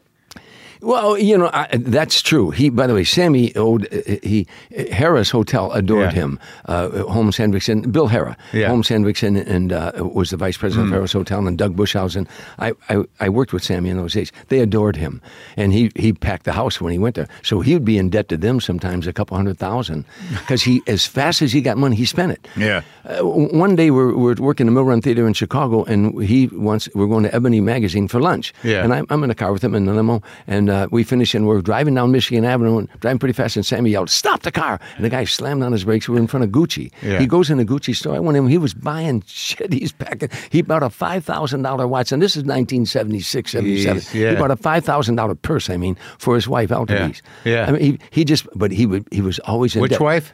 Well, 0.83 1.17
you 1.17 1.39
know 1.39 1.49
I, 1.53 1.69
that's 1.73 2.21
true. 2.23 2.51
He, 2.51 2.69
by 2.69 2.87
the 2.89 2.95
way, 2.95 3.05
Sammy 3.05 3.55
owed 3.55 3.87
uh, 3.95 4.17
he 4.23 4.47
Harrah's 4.73 5.31
Hotel 5.31 5.71
adored 5.73 6.13
Yeah. 6.13 6.21
him. 6.23 6.39
Uh, 6.67 7.05
Holmes 7.05 7.37
Hendrickson, 7.37 7.93
Bill 7.93 8.09
Harrah, 8.09 8.37
Yeah. 8.53 8.69
Holmes 8.69 8.89
Hendrickson, 8.89 9.47
and 9.47 9.73
uh, 9.73 9.93
was 10.15 10.31
the 10.31 10.37
vice 10.37 10.57
president 10.57 10.89
Mm. 10.89 10.93
of 10.93 10.99
Harrah's 11.03 11.13
Hotel, 11.13 11.47
and 11.47 11.57
Doug 11.57 11.77
Bushhausen. 11.77 12.27
I, 12.59 12.73
I 12.89 13.05
I 13.21 13.29
worked 13.29 13.53
with 13.53 13.63
Sammy 13.63 13.91
in 13.91 13.97
those 13.97 14.13
days. 14.15 14.33
They 14.49 14.59
adored 14.61 14.97
him, 14.97 15.21
and 15.57 15.73
he 15.73 15.91
he 15.95 16.13
packed 16.13 16.45
the 16.45 16.53
house 16.53 16.81
when 16.81 16.93
he 16.93 16.99
went 16.99 17.15
there. 17.15 17.29
So 17.43 17.61
he 17.61 17.75
would 17.75 17.85
be 17.85 17.97
in 17.97 18.11
debt 18.11 18.29
to 18.29 18.37
them 18.37 18.61
sometimes 18.61 19.07
a 19.07 19.13
couple 19.13 19.37
hundred 19.37 19.59
thousand, 19.59 20.05
because 20.31 20.63
he 20.63 20.83
as 20.89 21.07
fast 21.07 21.43
as 21.43 21.53
he 21.53 21.61
got 21.61 21.77
money, 21.79 21.95
he 21.97 22.05
spent 22.07 22.33
it. 22.33 22.49
Yeah. 22.57 22.83
Uh, 23.05 23.21
one 23.23 23.77
day 23.77 23.91
we're, 23.91 24.15
we're 24.17 24.35
working 24.39 24.67
the 24.67 24.73
Mill 24.73 24.85
Run 24.85 25.01
Theater 25.01 25.27
in 25.29 25.33
Chicago, 25.35 25.85
and 25.85 26.23
he 26.25 26.49
wants 26.49 26.89
we're 26.95 27.07
going 27.09 27.23
to 27.25 27.33
Ebony 27.35 27.61
Magazine 27.61 28.09
for 28.09 28.21
lunch. 28.21 28.53
Yeah. 28.65 28.83
And 28.85 28.93
I'm, 28.93 29.07
I'm 29.11 29.23
in 29.23 29.29
the 29.29 29.35
car 29.35 29.53
with 29.53 29.63
him 29.63 29.75
in 29.75 29.87
the 29.87 29.95
limo, 29.95 30.23
and 30.47 30.71
uh, 30.73 30.89
we 30.91 31.05
finish, 31.05 31.35
and 31.35 31.47
we're 31.47 31.61
driving 31.61 31.95
down 31.95 32.11
Michigan 32.11 32.45
Avenue, 32.45 32.79
and 32.79 32.89
driving 33.01 33.19
pretty 33.19 33.33
fast, 33.35 33.57
and 33.57 33.65
Sammy 33.67 33.91
yelled, 33.91 34.11
"Stop 34.11 34.43
the 34.43 34.51
car!" 34.51 34.81
And 34.97 35.05
the 35.05 35.09
guy 35.11 35.25
slammed 35.25 35.63
on 35.63 35.73
his 35.73 35.85
brakes. 35.85 36.09
We 36.09 36.15
were 36.15 36.21
in 36.21 36.27
front 36.27 36.45
of 36.45 36.51
Gucci. 36.51 36.91
Yeah. 37.03 37.19
He 37.19 37.27
goes 37.27 37.51
in 37.51 37.61
a 37.61 37.65
Gucci 37.65 37.95
store. 37.95 38.15
I 38.17 38.19
went 38.19 38.37
in. 38.39 38.47
He 38.49 38.59
was 38.59 38.75
buying 38.75 39.23
shit. 39.27 39.73
He's 39.73 39.93
packing. 39.93 40.31
He 40.51 40.63
bought 40.63 40.83
a 40.83 40.91
five 40.91 41.25
thousand 41.25 41.63
dollar 41.63 41.87
watch, 41.87 42.11
and 42.13 42.21
this 42.23 42.33
is 42.33 42.43
1976, 42.45 43.51
77. 43.53 43.97
Jeez, 44.01 44.15
yeah. 44.15 44.31
He 44.31 44.37
bought 44.37 44.51
a 44.51 44.57
five 44.57 44.85
thousand 44.85 45.17
dollar 45.17 45.35
purse. 45.35 45.71
I 45.71 45.77
mean, 45.77 45.97
for 46.19 46.35
his 46.35 46.49
wife, 46.49 46.71
Altovise. 46.71 47.21
Yeah. 47.45 47.67
I 47.69 47.73
mean, 47.73 47.81
he, 47.83 47.99
he 48.11 48.25
just, 48.25 48.47
but 48.55 48.71
he 48.73 48.87
would, 48.87 49.07
he 49.11 49.21
was 49.21 49.39
always 49.41 49.77
in 49.77 49.83
Which 49.83 49.93
debt. 49.93 50.01
wife? 50.01 50.33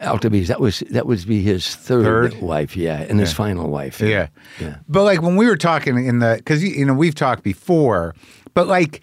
Altovise. 0.00 0.46
That 0.46 0.60
was 0.60 0.80
that 0.90 1.06
would 1.06 1.26
be 1.26 1.42
his 1.42 1.74
third, 1.74 2.32
Third? 2.32 2.40
wife, 2.42 2.76
yeah, 2.76 3.00
and 3.08 3.18
his 3.18 3.32
final 3.32 3.68
wife. 3.68 4.00
Yeah. 4.00 4.28
Yeah. 4.60 4.76
But 4.88 5.02
like 5.02 5.22
when 5.22 5.34
we 5.36 5.46
were 5.46 5.56
talking 5.56 6.04
in 6.06 6.20
the, 6.20 6.34
because, 6.38 6.62
you 6.62 6.84
know, 6.86 6.94
we've 6.94 7.16
talked 7.16 7.42
before, 7.42 8.14
but 8.54 8.68
like, 8.68 9.00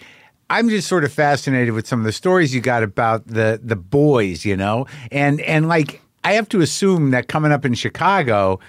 I'm 0.49 0.69
just 0.69 0.87
sort 0.87 1.03
of 1.03 1.11
fascinated 1.11 1.73
with 1.73 1.87
some 1.87 1.99
of 1.99 2.05
the 2.05 2.11
stories 2.11 2.53
you 2.53 2.61
got 2.61 2.83
about 2.83 3.27
the 3.27 3.59
the 3.63 3.75
boys, 3.75 4.45
you 4.45 4.55
know, 4.55 4.85
and 5.11 5.41
and 5.41 5.67
like 5.67 6.01
I 6.23 6.33
have 6.33 6.49
to 6.49 6.61
assume 6.61 7.11
that 7.11 7.27
coming 7.27 7.51
up 7.51 7.65
in 7.65 7.73
Chicago, 7.73 8.59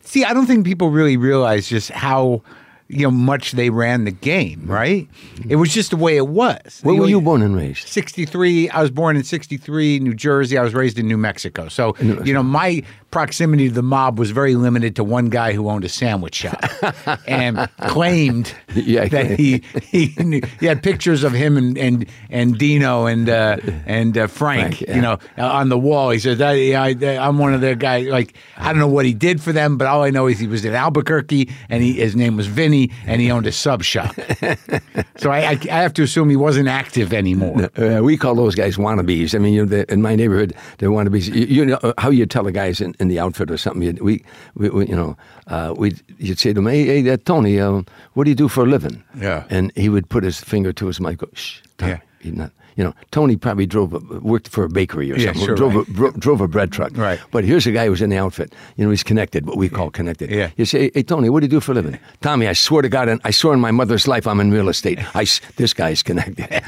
see, 0.00 0.24
I 0.24 0.32
don't 0.32 0.46
think 0.46 0.64
people 0.64 0.90
really 0.90 1.16
realize 1.16 1.68
just 1.68 1.90
how 1.90 2.42
you 2.88 3.02
know 3.02 3.10
much 3.10 3.52
they 3.52 3.70
ran 3.70 4.04
the 4.04 4.12
game, 4.12 4.60
mm-hmm. 4.60 4.70
right? 4.70 5.08
It 5.48 5.56
was 5.56 5.74
just 5.74 5.90
the 5.90 5.96
way 5.96 6.16
it 6.16 6.28
was. 6.28 6.80
Where 6.82 6.94
You 6.94 7.00
were 7.00 7.08
you 7.08 7.20
born 7.20 7.42
and 7.42 7.56
raised? 7.56 7.88
63 7.88 8.70
i 8.70 8.80
was 8.80 8.90
born 8.90 9.16
in 9.16 9.24
63 9.24 9.98
new 9.98 10.14
jersey 10.14 10.56
i 10.56 10.62
was 10.62 10.74
raised 10.74 10.98
in 10.98 11.08
new 11.08 11.16
mexico 11.16 11.68
so 11.68 11.96
you 12.00 12.32
know 12.32 12.42
my 12.42 12.82
proximity 13.16 13.68
to 13.68 13.74
the 13.74 13.82
mob 13.82 14.18
was 14.18 14.30
very 14.30 14.54
limited 14.56 14.94
to 14.96 15.02
one 15.02 15.30
guy 15.30 15.52
who 15.54 15.70
owned 15.70 15.84
a 15.84 15.88
sandwich 15.88 16.34
shop 16.34 16.62
and 17.26 17.66
claimed 17.86 18.52
Yeah, 18.74 19.08
that 19.08 19.38
he 19.38 19.62
he, 19.80 20.12
knew, 20.18 20.42
he 20.60 20.66
had 20.66 20.82
pictures 20.82 21.24
of 21.24 21.32
him 21.32 21.56
and 21.56 21.78
and, 21.78 22.06
and 22.28 22.58
dino 22.58 23.06
and 23.06 23.26
uh, 23.30 23.56
and 23.86 24.18
uh, 24.18 24.26
frank, 24.26 24.76
Frank, 24.76 24.80
yeah. 24.82 24.96
you 24.96 25.00
know 25.00 25.18
uh, 25.38 25.46
on 25.60 25.70
the 25.70 25.78
wall 25.78 26.10
he 26.10 26.18
says 26.18 26.42
I, 26.42 26.52
I, 26.72 26.88
i'm 27.26 27.38
one 27.38 27.54
of 27.54 27.62
their 27.62 27.74
guys 27.74 28.06
like 28.08 28.34
i 28.58 28.66
don't 28.70 28.80
know 28.80 28.86
what 28.98 29.06
he 29.06 29.14
did 29.14 29.40
for 29.40 29.52
them 29.52 29.78
but 29.78 29.86
all 29.86 30.02
i 30.02 30.10
know 30.10 30.26
is 30.26 30.38
he 30.38 30.46
was 30.46 30.64
in 30.66 30.74
albuquerque 30.74 31.48
and 31.70 31.82
he, 31.82 31.94
his 31.94 32.14
name 32.14 32.36
was 32.36 32.46
vinny 32.48 32.90
and 33.06 33.22
he 33.22 33.30
owned 33.30 33.46
a 33.46 33.52
sub 33.52 33.82
shop 33.82 34.14
so 35.16 35.30
I, 35.30 35.38
I, 35.38 35.58
I 35.70 35.80
have 35.86 35.94
to 35.94 36.02
assume 36.02 36.28
he 36.28 36.36
wasn't 36.36 36.68
active 36.68 37.12
anymore 37.14 37.70
Uh, 37.78 38.00
we 38.02 38.16
call 38.18 38.34
those 38.34 38.54
guys 38.54 38.76
wannabes. 38.76 39.34
I 39.34 39.38
mean, 39.38 39.54
you 39.54 39.62
know, 39.64 39.68
the, 39.68 39.92
in 39.92 40.02
my 40.02 40.14
neighborhood, 40.16 40.54
they're 40.78 40.90
wannabes. 40.90 41.32
You, 41.32 41.46
you 41.46 41.66
know 41.66 41.78
how 41.98 42.10
you 42.10 42.26
tell 42.26 42.46
a 42.46 42.52
guys 42.52 42.80
in, 42.80 42.94
in 43.00 43.05
the 43.08 43.18
outfit 43.20 43.50
or 43.50 43.56
something. 43.56 43.82
You, 43.82 43.92
we, 44.02 44.24
we, 44.54 44.70
we, 44.70 44.86
you 44.86 44.96
know, 44.96 45.16
uh, 45.48 45.74
we 45.76 45.94
you'd 46.18 46.38
say 46.38 46.52
to 46.52 46.60
him, 46.60 46.66
"Hey, 46.66 47.02
hey 47.02 47.16
Tony, 47.16 47.60
uh, 47.60 47.82
what 48.14 48.24
do 48.24 48.30
you 48.30 48.36
do 48.36 48.48
for 48.48 48.64
a 48.64 48.66
living?" 48.66 49.02
Yeah. 49.18 49.44
and 49.50 49.72
he 49.76 49.88
would 49.88 50.08
put 50.08 50.24
his 50.24 50.40
finger 50.40 50.72
to 50.74 50.86
his 50.86 51.00
mic. 51.00 51.18
Go, 51.18 51.28
Shh, 51.34 51.60
Tony. 51.78 51.92
Yeah. 51.92 52.00
Not. 52.32 52.50
You 52.76 52.84
know, 52.84 52.92
Tony 53.10 53.36
probably 53.36 53.64
drove, 53.64 53.94
a, 53.94 53.98
worked 54.20 54.48
for 54.48 54.64
a 54.64 54.68
bakery 54.68 55.10
or 55.10 55.16
Yeah, 55.16 55.28
something. 55.28 55.46
sure, 55.46 55.54
drove, 55.54 55.74
right. 55.76 55.88
a, 55.88 55.92
dro- 55.92 56.10
drove 56.12 56.40
a 56.42 56.48
bread 56.48 56.72
truck. 56.72 56.94
Right. 56.94 57.18
But 57.30 57.44
here's 57.44 57.66
a 57.66 57.72
guy 57.72 57.86
who's 57.86 58.02
in 58.02 58.10
the 58.10 58.18
outfit. 58.18 58.54
You 58.76 58.84
know, 58.84 58.90
he's 58.90 59.02
connected, 59.02 59.46
what 59.46 59.56
we 59.56 59.70
call 59.70 59.90
connected. 59.90 60.30
Yeah. 60.30 60.50
You 60.58 60.66
say, 60.66 60.90
hey, 60.92 61.02
Tony, 61.02 61.30
what 61.30 61.40
do 61.40 61.44
you 61.46 61.50
do 61.50 61.60
for 61.60 61.72
a 61.72 61.74
living? 61.76 61.98
Tommy, 62.20 62.46
I 62.48 62.52
swear 62.52 62.82
to 62.82 62.90
God, 62.90 63.08
and 63.08 63.18
I 63.24 63.30
swear 63.30 63.54
in 63.54 63.60
my 63.60 63.70
mother's 63.70 64.06
life, 64.06 64.26
I'm 64.26 64.40
in 64.40 64.50
real 64.50 64.68
estate. 64.68 64.98
I, 65.16 65.24
this 65.56 65.72
guy's 65.72 66.02
connected. 66.02 66.48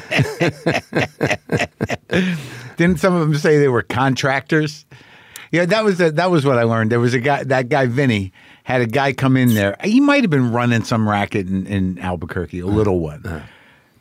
Didn't 2.78 3.00
some 3.00 3.14
of 3.14 3.20
them 3.20 3.34
say 3.36 3.58
they 3.58 3.68
were 3.68 3.82
contractors? 3.82 4.86
Yeah, 5.52 5.64
that 5.66 5.84
was 5.84 5.98
the, 5.98 6.10
that 6.12 6.30
was 6.30 6.44
what 6.44 6.58
I 6.58 6.62
learned. 6.64 6.92
There 6.92 7.00
was 7.00 7.14
a 7.14 7.20
guy, 7.20 7.42
that 7.44 7.68
guy 7.68 7.86
Vinny 7.86 8.32
had 8.64 8.80
a 8.82 8.86
guy 8.86 9.12
come 9.12 9.36
in 9.36 9.54
there. 9.54 9.76
He 9.82 10.00
might 10.00 10.22
have 10.22 10.30
been 10.30 10.52
running 10.52 10.84
some 10.84 11.08
racket 11.08 11.48
in, 11.48 11.66
in 11.66 11.98
Albuquerque, 11.98 12.60
a 12.60 12.66
little 12.66 13.00
one. 13.00 13.42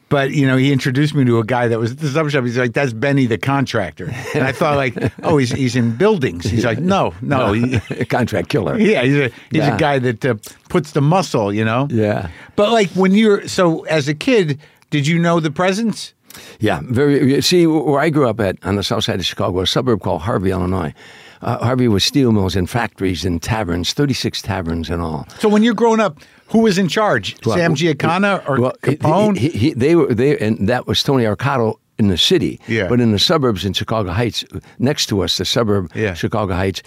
But 0.09 0.31
you 0.31 0.47
know, 0.47 0.55
he 0.55 0.71
introduced 0.71 1.13
me 1.15 1.25
to 1.25 1.39
a 1.39 1.43
guy 1.43 1.67
that 1.67 1.79
was 1.79 1.91
at 1.91 1.99
the 1.99 2.07
sub 2.07 2.29
shop. 2.29 2.45
He's 2.45 2.57
like, 2.57 2.71
"That's 2.71 2.93
Benny, 2.93 3.25
the 3.25 3.37
contractor," 3.37 4.05
and 4.33 4.45
I 4.47 4.53
thought, 4.53 4.77
like, 4.77 4.95
"Oh, 5.23 5.37
he's 5.37 5.51
he's 5.51 5.75
in 5.75 5.97
buildings." 5.97 6.45
He's 6.45 6.63
like, 6.63 6.79
"No, 6.79 7.13
no, 7.21 7.51
he, 7.51 7.77
Contract 8.05 8.47
killer. 8.47 8.79
yeah, 8.79 9.01
he's 9.03 9.15
a 9.17 9.23
he's 9.51 9.59
Yeah. 9.59 9.75
a 9.75 9.77
guy 9.77 9.99
that 9.99 10.23
uh, 10.25 10.35
puts 10.69 10.91
the 10.93 11.01
muscle, 11.01 11.51
you 11.53 11.65
know." 11.65 11.89
Yeah. 11.91 12.29
But 12.55 12.71
like 12.71 12.89
when 12.91 13.15
you're 13.15 13.49
so 13.49 13.81
as 13.87 14.07
a 14.07 14.13
kid, 14.13 14.59
did 14.91 15.07
you 15.07 15.19
know 15.19 15.41
the 15.41 15.51
presence? 15.51 16.13
Yeah, 16.61 16.79
very. 16.85 17.41
See, 17.41 17.67
where 17.67 17.99
I 17.99 18.09
grew 18.09 18.29
up 18.29 18.39
at 18.39 18.55
on 18.65 18.77
the 18.77 18.83
south 18.83 19.03
side 19.03 19.19
of 19.19 19.25
Chicago, 19.25 19.59
a 19.59 19.67
suburb 19.67 19.99
called 20.01 20.21
Harvey, 20.21 20.51
Illinois. 20.51 20.93
Uh, 21.41 21.57
Harvey 21.63 21.87
was 21.87 22.03
steel 22.03 22.31
mills 22.31 22.55
and 22.55 22.69
factories 22.69 23.25
and 23.25 23.41
taverns, 23.41 23.93
36 23.93 24.41
taverns 24.41 24.89
in 24.89 24.99
all. 24.99 25.27
So 25.39 25.49
when 25.49 25.63
you're 25.63 25.73
growing 25.75 25.99
up, 25.99 26.19
who 26.47 26.59
was 26.59 26.77
in 26.77 26.87
charge? 26.87 27.35
Sam 27.43 27.75
Giancana 27.75 28.47
or 28.47 28.59
Well, 28.61 28.73
Capone? 28.81 29.37
He, 29.37 29.49
he, 29.49 29.73
they 29.73 29.95
were 29.95 30.13
there, 30.13 30.41
and 30.41 30.67
that 30.69 30.87
was 30.87 31.03
Tony 31.03 31.25
Accardo 31.25 31.75
in 31.99 32.07
the 32.07 32.17
city. 32.17 32.59
Yeah. 32.67 32.87
But 32.87 32.99
in 33.01 33.11
the 33.11 33.19
suburbs 33.19 33.65
in 33.65 33.73
Chicago 33.73 34.11
Heights, 34.11 34.45
next 34.79 35.07
to 35.07 35.23
us, 35.23 35.37
the 35.37 35.45
suburb 35.45 35.91
Yeah. 35.95 36.13
Chicago 36.13 36.53
Heights, 36.53 36.81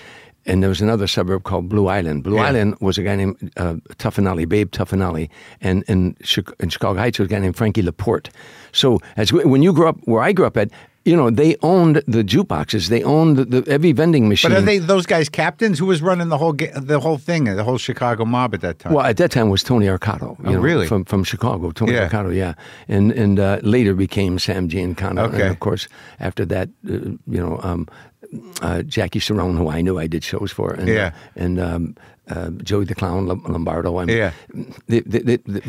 and 0.47 0.63
there 0.63 0.71
was 0.71 0.81
another 0.81 1.07
suburb 1.07 1.43
called 1.45 1.69
Blue 1.69 1.89
Island. 1.89 2.25
Blue 2.25 2.37
Yeah. 2.37 2.45
Island 2.47 2.77
was 2.81 2.97
a 2.97 3.03
guy 3.03 3.17
named 3.17 3.53
uh, 3.59 3.75
Tuffinelli, 3.99 4.49
Babe 4.49 4.71
Tuffinelli, 4.71 5.29
and 5.61 5.83
in, 5.89 6.17
in 6.61 6.69
Chicago 6.71 6.99
Heights 6.99 7.19
was 7.19 7.27
a 7.27 7.29
guy 7.29 7.39
named 7.41 7.57
Frankie 7.57 7.83
Laporte. 7.83 8.31
So 8.73 9.01
as 9.19 9.33
we, 9.33 9.45
when 9.45 9.63
you 9.63 9.73
grew 9.75 9.89
up, 9.89 9.99
where 10.05 10.23
I 10.23 10.33
grew 10.33 10.47
up 10.47 10.57
at. 10.57 10.71
You 11.11 11.17
know, 11.21 11.29
they 11.43 11.57
owned 11.63 11.97
the 12.17 12.23
jukeboxes. 12.33 12.89
They 12.89 13.03
owned 13.03 13.37
the, 13.39 13.45
the, 13.45 13.71
every 13.77 13.93
vending 14.01 14.29
machine. 14.29 14.51
But 14.53 14.59
are 14.59 14.67
they 14.71 14.79
those 14.93 15.07
guys 15.15 15.29
captains? 15.29 15.79
Who 15.81 15.87
was 15.87 16.01
running 16.03 16.29
the 16.35 16.39
whole 16.43 16.53
the 16.93 17.01
whole 17.01 17.19
thing, 17.19 17.45
the 17.57 17.65
whole 17.65 17.79
Chicago 17.79 18.25
mob 18.25 18.55
at 18.55 18.61
that 18.61 18.77
time? 18.79 18.93
Well, 18.95 19.05
at 19.05 19.17
that 19.17 19.31
time 19.31 19.49
was 19.51 19.63
Tony 19.63 19.87
Accardo. 19.87 20.31
You 20.39 20.47
Oh, 20.47 20.53
know, 20.53 20.61
really? 20.69 20.87
From 20.87 21.05
from 21.05 21.25
Chicago, 21.25 21.73
Tony 21.73 21.95
Yeah. 21.95 22.09
Accardo, 22.09 22.33
yeah, 22.35 22.55
and 22.89 23.13
and 23.23 23.39
uh, 23.41 23.59
later 23.63 23.95
became 23.95 24.39
Sam 24.39 24.69
Giancana. 24.69 25.21
Okay. 25.29 25.43
And 25.43 25.51
of 25.51 25.59
course, 25.59 25.89
after 26.21 26.47
that, 26.47 26.69
uh, 26.89 26.93
you 27.35 27.41
know, 27.45 27.59
um, 27.69 27.89
uh, 28.63 28.83
Jackie 28.97 29.21
Cerone, 29.21 29.57
who 29.59 29.69
I 29.79 29.81
knew 29.83 29.99
I 30.05 30.07
did 30.09 30.23
shows 30.23 30.53
for, 30.53 30.75
and, 30.79 30.89
Yeah. 30.89 31.11
and 31.37 31.59
um, 31.59 31.95
uh, 32.29 32.51
Joey 32.63 32.85
the 32.85 32.95
Clown 32.95 33.27
Lombardo. 33.27 33.99
I 33.99 34.05
mean, 34.05 34.17
Yeah. 34.17 34.33
they, 34.87 35.01
they, 35.01 35.23
they, 35.29 35.37
they- 35.39 35.63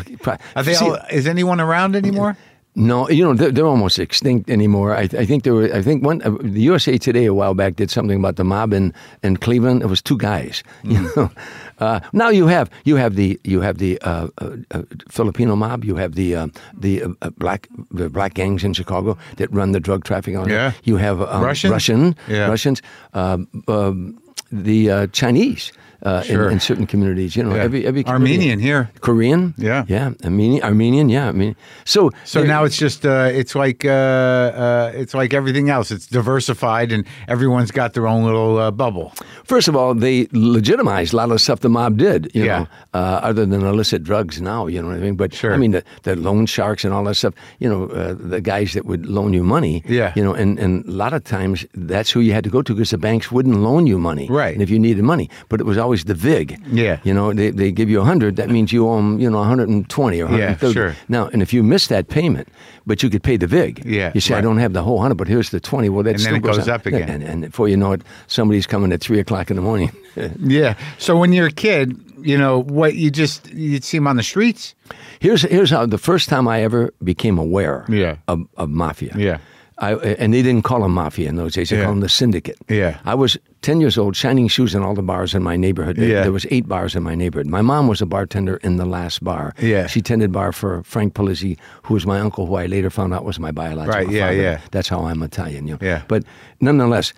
Are 0.56 0.64
they 0.64 0.76
see, 0.76 0.86
all, 0.86 0.98
is 1.10 1.26
anyone 1.26 1.60
around 1.60 1.96
anymore? 1.96 2.36
No, 2.76 3.10
you 3.10 3.24
know 3.24 3.34
they're, 3.34 3.52
they're 3.52 3.68
almost 3.68 4.00
extinct 4.00 4.50
anymore. 4.50 4.96
I, 4.96 5.02
I 5.02 5.26
think 5.26 5.44
there 5.44 5.54
were. 5.54 5.70
I 5.74 5.82
think 5.82 6.06
one 6.06 6.22
uh, 6.24 6.32
the 6.42 6.62
USA 6.62 6.98
Today 6.98 7.26
a 7.26 7.34
while 7.34 7.54
back 7.54 7.76
did 7.76 7.92
something 7.92 8.18
about 8.20 8.36
the 8.38 8.44
mob 8.44 8.72
in, 8.74 8.94
in 9.24 9.36
Cleveland. 9.38 9.82
It 9.82 9.88
was 9.88 10.02
two 10.02 10.18
guys. 10.18 10.64
You 10.84 11.00
Mm. 11.00 11.16
know, 11.16 11.32
uh, 11.80 12.00
now 12.14 12.30
you 12.30 12.48
have 12.48 12.70
you 12.86 12.96
have 12.96 13.16
the 13.16 13.40
you 13.44 13.62
have 13.62 13.78
the 13.78 14.00
uh, 14.02 14.28
uh, 14.38 14.56
uh, 14.72 14.84
Filipino 15.10 15.56
mob. 15.56 15.84
You 15.84 15.96
have 15.98 16.16
the 16.16 16.36
uh, 16.36 16.48
the 16.82 17.04
uh, 17.04 17.30
black 17.38 17.68
the 17.92 18.10
black 18.10 18.34
gangs 18.36 18.64
in 18.64 18.74
Chicago 18.74 19.18
that 19.38 19.52
run 19.52 19.72
the 19.74 19.80
drug 19.80 20.04
trafficking. 20.06 20.38
On. 20.40 20.48
Yeah. 20.50 20.72
You 20.84 20.98
have 20.98 21.22
um, 21.22 21.44
Russians? 21.44 21.72
Russian 21.72 22.16
Yeah. 22.30 22.48
Russians. 22.50 22.82
Um, 23.14 23.48
um, 23.68 24.18
the 24.52 24.92
uh, 24.92 25.08
Chinese 25.08 25.72
uh, 26.04 26.22
Sure. 26.24 26.48
in, 26.48 26.54
in 26.54 26.60
certain 26.60 26.88
communities, 26.88 27.36
you 27.36 27.44
know, 27.44 27.56
Yeah. 27.56 27.64
every 27.64 27.86
every 27.86 28.04
community. 28.04 28.34
Armenian 28.34 28.60
here. 28.60 28.90
Korean, 29.02 29.54
Yeah. 29.58 29.86
yeah, 29.88 30.12
Armenian, 30.24 30.64
Armenian, 30.64 31.10
yeah. 31.10 31.30
I 31.30 31.32
mean, 31.32 31.56
so 31.86 32.10
So 32.26 32.44
now 32.44 32.64
it's 32.64 32.78
just 32.78 33.06
uh, 33.06 33.30
it's 33.32 33.56
like 33.56 33.86
uh, 33.86 33.92
uh, 33.92 34.92
it's 35.02 35.14
like 35.14 35.34
everything 35.34 35.70
else. 35.70 35.92
It's 35.92 36.08
diversified, 36.08 36.92
and 36.92 37.06
everyone's 37.28 37.72
got 37.72 37.94
their 37.94 38.08
own 38.08 38.24
little 38.26 38.58
uh, 38.58 38.72
bubble. 38.72 39.14
First 39.44 39.68
of 39.68 39.76
all, 39.76 39.94
they 39.94 40.28
legitimized 40.32 41.14
a 41.14 41.18
lot 41.18 41.26
of 41.26 41.32
the 41.36 41.40
stuff 41.40 41.60
the 41.60 41.70
mob 41.70 41.98
did, 41.98 42.32
you 42.34 42.46
Yeah. 42.46 42.60
know, 42.60 42.68
uh, 42.94 43.20
other 43.30 43.46
than 43.46 43.62
illicit 43.62 44.04
drugs 44.04 44.40
now, 44.42 44.68
you 44.68 44.82
know 44.82 44.88
what 44.90 44.98
I 44.98 45.02
mean? 45.02 45.16
But 45.16 45.34
Sure. 45.34 45.54
I 45.54 45.58
mean, 45.58 45.72
the, 45.72 45.84
the 46.04 46.16
loan 46.16 46.46
sharks 46.46 46.86
and 46.86 46.94
all 46.94 47.04
that 47.06 47.16
stuff, 47.16 47.34
you 47.60 47.68
know, 47.70 47.88
uh, 47.88 48.16
the 48.18 48.40
guys 48.42 48.74
that 48.74 48.86
would 48.86 49.06
loan 49.06 49.34
you 49.34 49.44
money, 49.44 49.84
Yeah. 49.88 50.14
you 50.16 50.24
know, 50.24 50.34
and, 50.34 50.60
and 50.60 50.86
a 50.88 50.92
lot 50.92 51.14
of 51.14 51.24
times 51.24 51.66
that's 51.76 52.12
who 52.12 52.22
you 52.22 52.32
had 52.34 52.44
to 52.46 52.50
go 52.50 52.62
to 52.62 52.74
because 52.74 52.92
the 52.92 52.98
banks 52.98 53.32
wouldn't 53.32 53.58
loan 53.58 53.88
you 53.88 53.98
money. 54.00 54.28
Right. 54.30 54.54
And 54.54 54.62
if 54.64 54.70
you 54.70 54.80
needed 54.80 55.04
money, 55.04 55.30
but 55.50 55.60
it 55.60 55.66
was 55.66 55.78
always 55.78 55.91
the 56.06 56.14
VIG. 56.14 56.60
Yeah. 56.72 57.00
You 57.04 57.14
know, 57.14 57.34
they, 57.34 57.52
they 57.52 57.72
give 57.72 57.90
you 57.90 57.98
a 57.98 58.02
100, 58.02 58.36
that 58.38 58.50
means 58.50 58.72
you 58.74 58.88
owe 58.88 58.96
them, 58.98 59.20
you 59.20 59.30
know, 59.30 59.40
120 59.40 60.18
or 60.22 60.26
Yeah, 60.26 60.30
130. 60.56 60.74
sure. 60.74 60.96
Now, 61.10 61.28
and 61.34 61.42
if 61.42 61.54
you 61.54 61.64
miss 61.64 61.88
that 61.88 62.08
payment, 62.10 62.48
but 62.88 63.04
you 63.04 63.10
could 63.10 63.24
pay 63.24 63.38
the 63.38 63.48
VIG. 63.48 63.84
Yeah, 63.86 64.12
You 64.16 64.22
say, 64.22 64.36
I 64.36 64.42
don't 64.42 64.58
have 64.58 64.74
the 64.74 64.82
whole 64.84 64.96
100, 64.96 65.16
but 65.16 65.28
here's 65.28 65.50
the 65.52 65.60
20. 65.60 65.90
Well, 65.90 66.04
that 66.04 66.12
And 66.12 66.20
still 66.22 66.36
it 66.36 66.42
goes 66.42 66.68
up 66.68 66.86
again. 66.86 67.10
And, 67.10 67.24
and 67.24 67.42
before 67.42 67.68
you 67.70 67.78
know 67.78 67.92
it, 67.94 68.02
somebody's 68.28 68.66
coming 68.68 68.92
at 68.92 69.02
3 69.02 69.20
o'clock 69.20 69.50
in 69.50 69.56
the 69.56 69.62
morning. 69.62 69.92
Yeah. 70.44 70.76
So 70.98 71.16
when 71.18 71.32
you're 71.32 71.48
a 71.48 71.52
kid, 71.52 71.98
you 72.22 72.38
know 72.38 72.60
what 72.64 72.96
you 72.96 73.10
just 73.10 73.50
you'd 73.54 73.84
see 73.86 73.98
them 73.98 74.08
on 74.08 74.18
the 74.18 74.24
streets. 74.24 74.76
Here's 75.20 75.44
here's 75.44 75.70
how 75.70 75.86
the 75.86 75.98
first 75.98 76.28
time 76.28 76.50
I 76.50 76.64
ever 76.64 76.94
became 77.02 77.38
aware 77.40 77.86
Yeah. 77.88 78.18
of, 78.28 78.42
of 78.58 78.70
mafia. 78.70 79.14
Yeah. 79.18 79.38
I, 79.82 79.96
and 79.96 80.32
they 80.34 80.42
didn't 80.44 80.62
call 80.64 80.82
them 80.82 80.92
mafia 80.94 81.28
in 81.28 81.36
those 81.36 81.54
days. 81.56 81.70
They 81.70 81.78
Yeah. 81.78 81.84
called 81.86 81.96
them 81.96 82.02
the 82.02 82.10
syndicate. 82.10 82.58
Yeah. 82.70 83.00
I 83.04 83.16
was 83.16 83.38
10 83.62 83.82
years 83.82 83.98
old, 83.98 84.16
shining 84.16 84.48
shoes 84.48 84.76
in 84.76 84.84
all 84.84 84.94
the 84.94 85.02
bars 85.02 85.34
in 85.34 85.42
my 85.44 85.56
neighborhood. 85.58 85.96
There, 85.98 86.08
Yeah. 86.08 86.22
there 86.22 86.32
was 86.32 86.46
eight 86.52 86.68
bars 86.68 86.96
in 86.96 87.02
my 87.04 87.16
neighborhood. 87.16 87.48
My 87.48 87.62
mom 87.62 87.88
was 87.88 88.02
a 88.02 88.06
bartender 88.06 88.58
in 88.58 88.78
the 88.78 88.86
last 88.86 89.24
bar. 89.24 89.54
Yeah. 89.60 89.88
She 89.88 90.02
tended 90.02 90.32
bar 90.32 90.52
for 90.52 90.84
Frank 90.84 91.14
Polizzi, 91.16 91.58
who 91.84 91.96
was 91.96 92.06
my 92.06 92.20
uncle, 92.20 92.46
who 92.46 92.56
I 92.56 92.68
later 92.68 92.90
found 92.90 93.14
out 93.14 93.26
was 93.26 93.40
my 93.40 93.52
biological 93.52 94.00
Right, 94.00 94.10
yeah, 94.12 94.28
father. 94.28 94.42
yeah. 94.42 94.58
That's 94.72 94.88
how 94.90 95.06
I'm 95.06 95.24
Italian. 95.24 95.68
You 95.68 95.74
know? 95.74 95.80
Yeah. 95.88 96.02
But 96.08 96.24
nonetheless, 96.60 97.14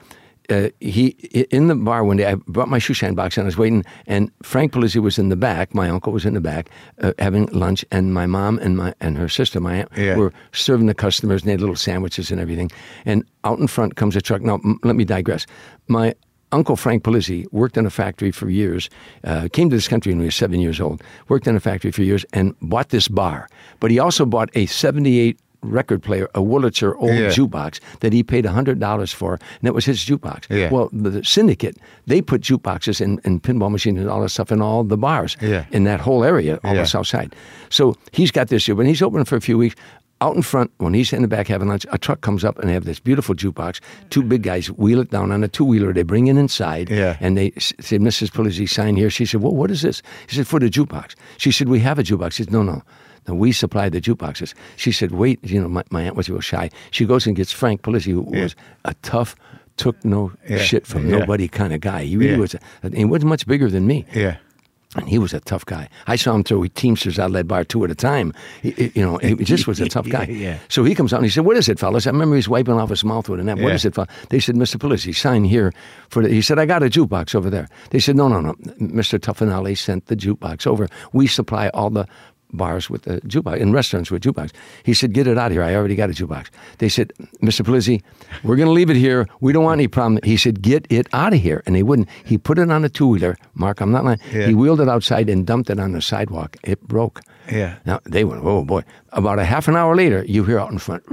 uh, 0.54 0.70
he 0.80 1.08
in 1.58 1.68
the 1.68 1.76
bar 1.76 2.04
one 2.04 2.18
day. 2.18 2.26
I 2.32 2.36
brought 2.48 2.70
my 2.70 2.80
shoe 2.80 2.94
shine 2.94 3.16
box 3.16 3.38
and 3.38 3.46
I 3.46 3.48
was 3.48 3.58
waiting, 3.58 3.84
and 4.08 4.30
Frank 4.44 4.72
Polizzi 4.74 5.02
was 5.02 5.18
in 5.18 5.30
the 5.30 5.36
back. 5.36 5.74
My 5.74 5.90
uncle 5.90 6.14
was 6.14 6.26
in 6.26 6.34
the 6.34 6.42
back 6.42 6.70
uh, 7.02 7.14
having 7.20 7.46
lunch, 7.48 7.86
and 7.92 8.14
my 8.14 8.26
mom 8.26 8.60
and 8.60 8.78
my 8.78 8.94
and 9.02 9.18
her 9.18 9.30
sister, 9.30 9.60
my 9.60 9.76
aunt, 9.80 9.90
Yeah. 9.98 10.16
were 10.18 10.32
serving 10.52 10.88
the 10.88 10.94
customers, 11.06 11.42
and 11.42 11.48
they 11.48 11.54
had 11.54 11.62
little 11.62 11.76
sandwiches 11.76 12.32
and 12.32 12.40
everything. 12.40 12.70
And 13.06 13.24
out 13.44 13.60
in 13.60 13.68
front 13.68 13.96
comes 13.96 14.16
a 14.16 14.22
truck. 14.22 14.42
Now, 14.42 14.56
m- 14.64 14.80
let 14.84 14.96
me 14.96 15.06
digress. 15.06 15.46
My 15.88 16.14
uncle 16.52 16.76
Frank 16.76 17.04
Polizzi 17.04 17.46
worked 17.52 17.78
in 17.78 17.86
a 17.86 17.90
factory 17.90 18.32
for 18.32 18.48
years. 18.50 18.90
Uh, 19.24 19.48
came 19.52 19.70
to 19.72 19.76
this 19.76 19.88
country 19.88 20.12
when 20.14 20.20
he 20.20 20.26
was 20.26 20.36
seven 20.36 20.60
years 20.60 20.80
old. 20.80 21.02
Worked 21.28 21.48
in 21.48 21.56
a 21.56 21.60
factory 21.60 21.92
for 21.92 22.04
years 22.04 22.26
and 22.32 22.54
bought 22.62 22.90
this 22.90 23.08
bar. 23.08 23.48
But 23.80 23.90
he 23.92 23.98
also 24.00 24.26
bought 24.26 24.50
a 24.56 24.66
'78 24.68 25.40
record 25.64 26.04
player, 26.04 26.30
a 26.36 26.40
Wurlitzer 26.40 26.94
old 26.98 27.12
Yeah. 27.16 27.30
jukebox 27.30 27.80
that 28.02 28.14
he 28.14 28.24
paid 28.24 28.46
hundred 28.46 28.80
dollars 28.80 29.12
for, 29.14 29.34
and 29.34 29.68
it 29.68 29.74
was 29.74 29.86
his 29.86 30.00
jukebox. 30.06 30.46
Yeah. 30.50 30.70
Well, 30.70 30.90
the, 30.94 31.10
the 31.10 31.24
syndicate 31.24 31.78
they 32.06 32.22
put 32.22 32.42
jukeboxes 32.42 33.02
and, 33.02 33.20
and 33.24 33.42
pinball 33.42 33.72
machines 33.72 34.00
and 34.00 34.10
all 34.10 34.22
that 34.22 34.30
stuff 34.30 34.52
in 34.52 34.62
all 34.62 34.84
the 34.84 34.98
bars 34.98 35.38
Yeah. 35.42 35.66
in 35.72 35.84
that 35.86 36.00
whole 36.02 36.24
area, 36.24 36.60
on 36.64 36.76
the 36.76 36.86
south 36.86 37.08
side. 37.08 37.36
So 37.70 37.96
he's 38.12 38.32
got 38.32 38.48
this 38.50 38.66
here, 38.66 38.76
but 38.76 38.86
he's 38.86 39.02
open 39.02 39.26
for 39.26 39.36
a 39.36 39.42
few 39.42 39.58
weeks. 39.58 39.76
Out 40.22 40.38
in 40.38 40.42
front, 40.42 40.72
when 40.78 40.94
he's 40.94 41.12
in 41.12 41.22
the 41.22 41.28
back 41.28 41.48
having 41.48 41.68
lunch, 41.68 41.86
a 41.92 41.98
truck 41.98 42.22
comes 42.22 42.46
up 42.46 42.58
and 42.60 42.70
they 42.70 42.74
have 42.74 42.86
this 42.86 42.98
beautiful 43.00 43.36
jukebox. 43.36 43.82
Two 44.10 44.24
big 44.24 44.44
guys 44.44 44.68
wheel 44.72 45.02
it 45.02 45.10
down 45.12 45.34
on 45.34 45.44
a 45.44 45.50
two 45.50 45.66
wheeler. 45.66 45.92
They 45.92 46.04
bring 46.04 46.28
it 46.28 46.38
inside, 46.38 46.90
Yeah. 46.90 47.18
and 47.20 47.36
they 47.38 47.52
s- 47.58 47.74
said, 47.82 48.00
"Mrs. 48.00 48.30
Polizzi, 48.32 48.70
sign 48.70 48.96
here." 48.96 49.10
She 49.10 49.26
said, 49.26 49.42
"Well, 49.42 49.54
what 49.54 49.70
is 49.70 49.82
this?" 49.82 50.02
He 50.30 50.38
said, 50.38 50.48
"For 50.48 50.62
the 50.62 50.70
jukebox." 50.70 51.16
She 51.38 51.52
said, 51.52 51.68
"We 51.68 51.80
have 51.82 52.00
a 52.00 52.04
jukebox." 52.04 52.34
She 52.34 52.44
said, 52.44 52.54
"No, 52.54 52.64
no." 52.64 52.84
No, 53.28 53.34
we 53.36 53.52
supply 53.52 53.90
the 53.90 54.02
jukeboxes. 54.02 54.54
She 54.76 54.92
said, 54.92 55.12
"Wait, 55.12 55.40
you 55.44 55.62
know, 55.62 55.70
my, 55.70 55.84
my 55.92 56.04
aunt 56.04 56.16
was 56.16 56.30
real 56.30 56.42
shy." 56.42 56.70
She 56.92 57.06
goes 57.06 57.26
and 57.28 57.36
gets 57.36 57.52
Frank 57.52 57.82
Polizzi, 57.82 58.12
who 58.12 58.22
was 58.22 58.56
a 58.86 58.94
tough, 59.02 59.36
took 59.78 60.04
no 60.06 60.32
Yeah. 60.50 60.58
shit 60.58 60.86
from 60.86 61.10
Yeah. 61.10 61.20
nobody 61.20 61.48
kind 61.48 61.74
of 61.74 61.82
guy. 61.82 62.04
He 62.04 62.18
really 62.18 62.34
Yeah. 62.34 62.38
was. 62.40 62.56
A, 62.56 62.60
he 62.96 63.06
wasn't 63.06 63.30
much 63.30 63.48
bigger 63.48 63.70
than 63.70 63.88
me. 63.88 64.06
Yeah. 64.14 64.36
And 64.96 65.10
he 65.10 65.18
was 65.18 65.34
a 65.34 65.40
tough 65.40 65.66
guy. 65.66 65.90
I 66.06 66.16
saw 66.18 66.36
him 66.36 66.44
throw 66.44 66.64
Teamsters 66.68 67.18
out 67.18 67.26
of 67.26 67.34
that 67.34 67.48
bar 67.48 67.64
two 67.64 67.84
at 67.84 67.90
a 67.90 67.96
time. 67.96 68.32
He, 68.62 68.92
you 68.94 69.02
know, 69.04 69.18
he 69.18 69.34
just 69.54 69.66
was 69.66 69.80
a 69.82 69.90
tough 69.90 70.08
guy. 70.08 70.26
Yeah. 70.26 70.60
So 70.70 70.84
he 70.84 70.94
comes 70.94 71.12
out 71.14 71.18
and 71.18 71.26
he 71.26 71.32
said, 71.32 71.46
"What 71.46 71.58
is 71.58 71.68
it, 71.68 71.80
fellas?" 71.80 72.06
I 72.06 72.12
remember 72.12 72.36
he's 72.36 72.48
wiping 72.48 72.76
off 72.76 72.92
his 72.92 73.04
mouth 73.04 73.28
with 73.28 73.40
a. 73.40 73.44
What 73.44 73.58
Yeah. 73.58 73.74
is 73.74 73.86
it, 73.86 73.96
fellas? 73.96 74.10
They 74.30 74.40
said, 74.40 74.54
"Mr. 74.56 74.76
Polizzi, 74.78 75.16
sign 75.16 75.46
here 75.46 75.74
for." 76.10 76.22
The, 76.22 76.30
he 76.30 76.44
said, 76.44 76.60
"I 76.60 76.68
got 76.68 76.84
a 76.84 76.90
jukebox 76.92 77.34
over 77.34 77.50
there." 77.50 77.68
They 77.90 77.98
said, 78.00 78.16
"No, 78.16 78.28
no, 78.28 78.40
no. 78.40 78.54
Mr. 78.80 79.18
Tuffanelli 79.18 79.76
sent 79.76 80.06
the 80.06 80.16
jukebox 80.16 80.68
over. 80.68 80.88
We 81.12 81.26
supply 81.26 81.70
all 81.70 81.90
the." 81.90 82.06
Bars 82.54 82.90
with 82.90 83.04
the 83.04 83.20
jukebox 83.22 83.58
in 83.58 83.72
restaurants 83.74 84.12
with 84.12 84.22
jukebox. 84.24 84.52
He 84.84 84.94
said, 84.94 85.14
"Get 85.14 85.28
it 85.28 85.38
out 85.38 85.48
of 85.48 85.54
here. 85.54 85.64
I 85.64 85.76
already 85.76 85.96
got 85.96 86.10
a 86.10 86.14
jukebox." 86.14 86.48
They 86.78 86.90
said, 86.90 87.12
"Mr. 87.42 87.66
Polizzi, 87.66 88.02
we're 88.44 88.56
going 88.56 88.68
to 88.68 88.74
leave 88.74 88.90
it 88.90 88.96
here. 88.98 89.28
We 89.42 89.52
don't 89.54 89.64
want 89.64 89.80
any 89.80 89.88
problem." 89.88 90.20
He 90.24 90.38
said, 90.38 90.62
"Get 90.62 90.86
it 90.90 91.08
out 91.14 91.34
of 91.34 91.40
here," 91.40 91.64
and 91.66 91.76
they 91.76 91.84
wouldn't. 91.84 92.08
He 92.24 92.38
put 92.38 92.58
it 92.60 92.70
on 92.72 92.86
a 92.86 92.90
two 92.90 93.08
wheeler. 93.08 93.38
Mark, 93.56 93.82
I'm 93.82 93.92
not 93.92 94.06
lying. 94.06 94.20
Yeah. 94.32 94.48
He 94.48 94.54
wheeled 94.54 94.80
it 94.82 94.88
outside 94.90 95.30
and 95.30 95.46
dumped 95.46 95.70
it 95.70 95.80
on 95.80 95.92
the 95.94 96.02
sidewalk. 96.02 96.58
It 96.64 96.82
broke. 96.88 97.22
Yeah. 97.52 97.76
Now 97.86 98.00
they 98.06 98.24
went, 98.24 98.42
oh 98.46 98.64
boy. 98.64 98.84
About 99.12 99.38
a 99.40 99.44
half 99.46 99.68
an 99.68 99.76
hour 99.76 99.96
later, 99.96 100.24
you 100.28 100.44
hear 100.46 100.58
out 100.60 100.72
in 100.72 100.80
front, 100.80 101.04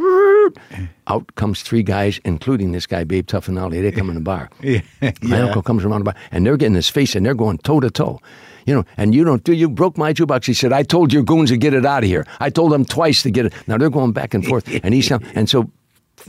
out 1.06 1.34
comes 1.34 1.62
three 1.62 1.82
guys, 1.82 2.20
including 2.24 2.72
this 2.72 2.86
guy, 2.86 3.04
Babe 3.04 3.26
Tuffinelli. 3.26 3.82
They 3.82 3.92
come 3.92 4.08
in 4.08 4.14
the 4.14 4.20
bar. 4.20 4.48
Yeah. 4.62 4.80
My 5.02 5.12
Yeah. 5.22 5.44
uncle 5.46 5.62
comes 5.62 5.84
around 5.84 6.00
the 6.00 6.04
bar, 6.12 6.14
and 6.32 6.46
they're 6.46 6.56
getting 6.56 6.74
his 6.76 6.88
face, 6.88 7.14
and 7.16 7.26
they're 7.26 7.34
going 7.34 7.58
toe 7.58 7.80
to 7.80 7.90
toe. 7.90 8.20
You 8.66 8.74
know, 8.74 8.84
and 8.96 9.14
you 9.14 9.24
don't 9.24 9.42
do 9.44 9.52
you 9.52 9.68
broke 9.68 9.96
my 9.98 10.12
jukebox. 10.12 10.46
He 10.46 10.54
said, 10.54 10.72
I 10.72 10.82
told 10.82 11.12
your 11.12 11.22
goons 11.22 11.50
to 11.50 11.56
get 11.56 11.74
it 11.74 11.84
out 11.86 12.02
of 12.04 12.08
here. 12.08 12.26
I 12.40 12.50
told 12.50 12.72
them 12.72 12.84
twice 12.84 13.22
to 13.22 13.30
get 13.30 13.46
it. 13.46 13.52
Now 13.66 13.78
they're 13.78 13.90
going 13.90 14.12
back 14.12 14.34
and 14.34 14.44
forth, 14.44 14.68
and 14.84 14.94
he's 14.94 15.10
and 15.10 15.48
so 15.48 15.70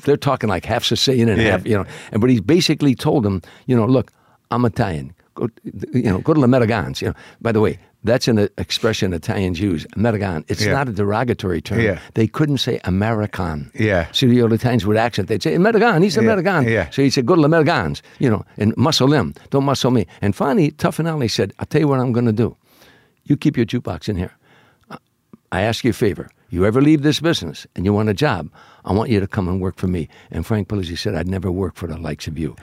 they're 0.03 0.17
talking 0.17 0.49
like 0.49 0.65
half 0.65 0.83
Sicilian 0.83 1.29
and 1.29 1.41
Yeah. 1.41 1.51
half, 1.51 1.65
you 1.65 1.75
know. 1.75 1.85
And 2.11 2.21
but 2.21 2.29
he's 2.29 2.41
basically 2.41 2.95
told 2.95 3.23
them, 3.23 3.41
you 3.67 3.75
know, 3.75 3.85
look, 3.85 4.11
I'm 4.51 4.65
Italian. 4.65 5.13
Go, 5.35 5.49
you 5.93 6.03
know, 6.03 6.19
go 6.19 6.33
to 6.33 6.41
the 6.41 6.47
Metagans. 6.47 7.01
You 7.01 7.09
know, 7.09 7.13
by 7.41 7.51
the 7.51 7.59
way, 7.61 7.77
that's 8.03 8.27
an 8.27 8.49
expression 8.57 9.13
Italians 9.13 9.59
use. 9.59 9.85
Metagan. 9.95 10.43
It's 10.47 10.63
Yeah. 10.65 10.73
not 10.73 10.89
a 10.89 10.91
derogatory 10.91 11.61
term. 11.61 11.79
Yeah. 11.81 11.99
They 12.15 12.27
couldn't 12.27 12.57
say 12.57 12.79
American. 12.83 13.69
Yeah. 13.75 14.07
So 14.11 14.25
the 14.27 14.41
old 14.41 14.53
Italians 14.53 14.85
with 14.85 14.97
accent, 14.97 15.27
they'd 15.27 15.43
say 15.43 15.55
Metagan. 15.57 16.01
He's 16.03 16.17
a 16.17 16.23
Yeah, 16.23 16.35
Metagan. 16.35 16.69
yeah. 16.69 16.89
So 16.89 17.01
he 17.03 17.09
said, 17.09 17.25
go 17.25 17.35
to 17.35 17.41
the 17.41 17.47
Metagans. 17.47 18.01
You 18.19 18.29
know, 18.29 18.43
and 18.57 18.75
muscle 18.77 19.07
them. 19.07 19.33
Don't 19.51 19.65
muscle 19.65 19.91
me. 19.91 20.07
And 20.21 20.35
finally, 20.35 20.71
Tuffanelli 20.71 21.29
said, 21.29 21.53
I'll 21.59 21.65
tell 21.67 21.81
you 21.81 21.87
what 21.87 21.99
I'm 21.99 22.11
going 22.11 22.25
to 22.25 22.31
do. 22.33 22.55
You 23.25 23.37
keep 23.37 23.55
your 23.57 23.65
jukebox 23.65 24.09
in 24.09 24.15
here. 24.15 24.31
I 25.51 25.61
ask 25.61 25.83
you 25.83 25.89
a 25.91 25.93
favor. 25.93 26.29
You 26.49 26.65
ever 26.65 26.81
leave 26.81 27.01
this 27.03 27.19
business 27.19 27.67
and 27.75 27.85
you 27.85 27.93
want 27.93 28.09
a 28.09 28.13
job, 28.13 28.49
I 28.83 28.93
want 28.93 29.09
you 29.09 29.19
to 29.19 29.27
come 29.27 29.47
and 29.47 29.61
work 29.61 29.77
for 29.77 29.87
me. 29.87 30.07
And 30.31 30.45
Frank 30.45 30.67
Polizzi 30.69 30.97
said, 30.97 31.13
I'd 31.15 31.27
never 31.27 31.51
work 31.51 31.75
for 31.75 31.87
the 31.87 31.97
likes 31.97 32.27
of 32.27 32.37
you. 32.39 32.55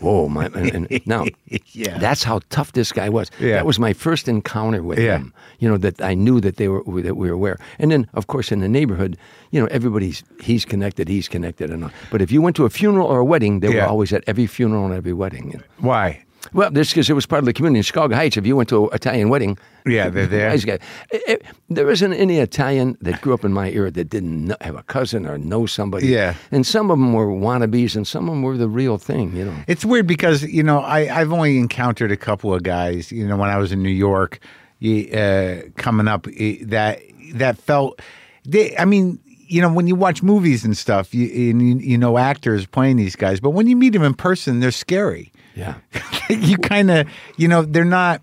Whoa, 0.00 0.28
my, 0.28 0.46
and, 0.54 0.86
and 0.90 1.06
now, 1.06 1.26
Yeah. 1.72 1.98
that's 1.98 2.22
how 2.24 2.40
tough 2.50 2.72
this 2.72 2.90
guy 2.92 3.08
was. 3.08 3.30
Yeah. 3.38 3.56
That 3.56 3.66
was 3.66 3.78
my 3.78 3.92
first 3.92 4.28
encounter 4.28 4.82
with 4.82 4.98
Yeah. 4.98 5.18
him. 5.18 5.32
You 5.58 5.68
know 5.68 5.76
that 5.78 6.00
I 6.00 6.14
knew 6.14 6.40
that 6.40 6.56
they 6.56 6.68
were 6.68 6.82
that 7.02 7.16
we 7.16 7.28
were 7.28 7.34
aware. 7.34 7.58
And 7.78 7.90
then, 7.90 8.06
of 8.14 8.26
course, 8.26 8.50
in 8.50 8.60
the 8.60 8.68
neighborhood, 8.68 9.16
you 9.50 9.60
know, 9.60 9.66
everybody's 9.70 10.24
he's 10.42 10.64
connected, 10.64 11.08
he's 11.08 11.28
connected, 11.28 11.70
and 11.70 11.84
all. 11.84 11.90
But 12.10 12.22
if 12.22 12.32
you 12.32 12.40
went 12.42 12.56
to 12.56 12.64
a 12.64 12.70
funeral 12.70 13.06
or 13.06 13.18
a 13.20 13.24
wedding, 13.24 13.60
they 13.60 13.68
Yeah. 13.74 13.84
were 13.84 13.90
always 13.90 14.12
at 14.12 14.22
every 14.26 14.46
funeral 14.46 14.84
and 14.86 14.94
every 14.94 15.12
wedding. 15.12 15.60
Why? 15.78 16.24
Well, 16.52 16.70
this 16.70 16.90
because 16.90 17.08
it 17.08 17.14
was 17.14 17.26
part 17.26 17.40
of 17.40 17.46
the 17.46 17.52
community 17.52 17.78
in 17.78 17.82
Chicago 17.82 18.14
Heights. 18.14 18.36
If 18.36 18.46
you 18.46 18.56
went 18.56 18.68
to 18.70 18.84
an 18.88 18.94
Italian 18.94 19.28
wedding, 19.28 19.58
Yeah, 19.86 20.08
they're 20.10 20.26
there. 20.26 20.50
Nice 20.50 20.64
guy. 20.64 20.78
Eh, 21.12 21.18
eh, 21.26 21.36
There 21.68 21.90
isn't 21.90 22.12
any 22.12 22.38
Italian 22.38 22.96
that 23.00 23.20
grew 23.20 23.34
up 23.34 23.44
in 23.44 23.52
my 23.52 23.70
era 23.70 23.90
that 23.90 24.10
didn't 24.10 24.46
know, 24.46 24.56
have 24.60 24.76
a 24.76 24.82
cousin 24.82 25.26
or 25.26 25.38
know 25.38 25.66
somebody. 25.66 26.08
Yeah. 26.08 26.34
And 26.50 26.66
some 26.66 26.90
of 26.90 26.98
them 26.98 27.12
were 27.12 27.28
wannabes, 27.28 27.94
and 27.96 28.06
some 28.06 28.28
of 28.28 28.34
them 28.34 28.42
were 28.42 28.56
the 28.56 28.68
real 28.68 28.98
thing. 28.98 29.34
You 29.36 29.44
know. 29.46 29.56
It's 29.66 29.84
weird 29.84 30.06
because 30.06 30.42
you 30.42 30.62
know 30.62 30.80
I 30.80 31.20
I've 31.20 31.32
only 31.32 31.58
encountered 31.58 32.10
a 32.12 32.16
couple 32.16 32.52
of 32.54 32.62
guys. 32.62 33.12
You 33.12 33.26
know 33.26 33.36
when 33.36 33.50
I 33.50 33.58
was 33.58 33.72
in 33.72 33.82
New 33.82 33.90
York, 33.90 34.40
uh, 34.82 35.56
coming 35.76 36.08
up 36.08 36.26
eh, 36.36 36.56
that 36.62 37.00
that 37.34 37.58
felt. 37.58 38.00
They, 38.44 38.76
I 38.78 38.86
mean, 38.86 39.18
you 39.26 39.60
know 39.60 39.72
when 39.72 39.86
you 39.86 39.94
watch 39.94 40.22
movies 40.22 40.64
and 40.64 40.76
stuff, 40.76 41.14
you 41.14 41.50
and 41.50 41.60
you, 41.62 41.90
you 41.92 41.98
know 41.98 42.16
actors 42.18 42.66
playing 42.66 42.96
these 42.96 43.16
guys, 43.16 43.40
but 43.40 43.50
when 43.50 43.66
you 43.66 43.76
meet 43.76 43.92
them 43.92 44.02
in 44.02 44.14
person, 44.14 44.60
they're 44.60 44.70
scary. 44.70 45.29
Yeah. 45.54 45.74
you 46.30 46.56
kind 46.58 46.90
of 46.90 47.08
you 47.36 47.48
know 47.48 47.62
they're 47.62 47.84
not. 47.84 48.22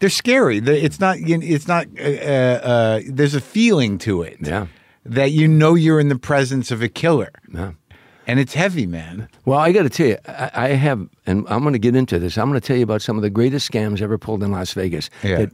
They're 0.00 0.10
scary. 0.10 0.58
It's 0.58 1.00
not. 1.00 1.18
you- 1.20 1.40
It's 1.42 1.66
not. 1.66 1.86
Uh, 1.98 2.02
uh, 2.02 3.00
there's 3.06 3.34
a 3.34 3.40
feeling 3.40 3.98
to 3.98 4.22
it. 4.22 4.36
Yeah. 4.40 4.66
That 5.04 5.32
you 5.32 5.48
know 5.48 5.74
you're 5.74 5.98
in 5.98 6.08
the 6.08 6.18
presence 6.18 6.70
of 6.70 6.82
a 6.82 6.88
killer, 6.88 7.30
Yeah. 7.52 7.72
and 8.26 8.38
it's 8.38 8.52
heavy, 8.54 8.86
man. 8.86 9.28
Well, 9.46 9.58
I 9.58 9.72
got 9.72 9.84
to 9.84 9.88
tell 9.88 10.06
you, 10.06 10.18
I, 10.28 10.50
I 10.54 10.68
have, 10.68 11.08
and 11.26 11.46
I'm 11.48 11.62
going 11.62 11.72
to 11.72 11.78
get 11.78 11.96
into 11.96 12.18
this. 12.18 12.36
I'm 12.36 12.48
going 12.50 12.60
to 12.60 12.66
tell 12.66 12.76
you 12.76 12.82
about 12.84 13.00
some 13.02 13.16
of 13.16 13.22
the 13.22 13.30
greatest 13.30 13.70
scams 13.72 14.02
ever 14.02 14.18
pulled 14.18 14.42
in 14.42 14.52
Las 14.52 14.72
Vegas. 14.74 15.08
Yeah. 15.24 15.38
That, 15.46 15.52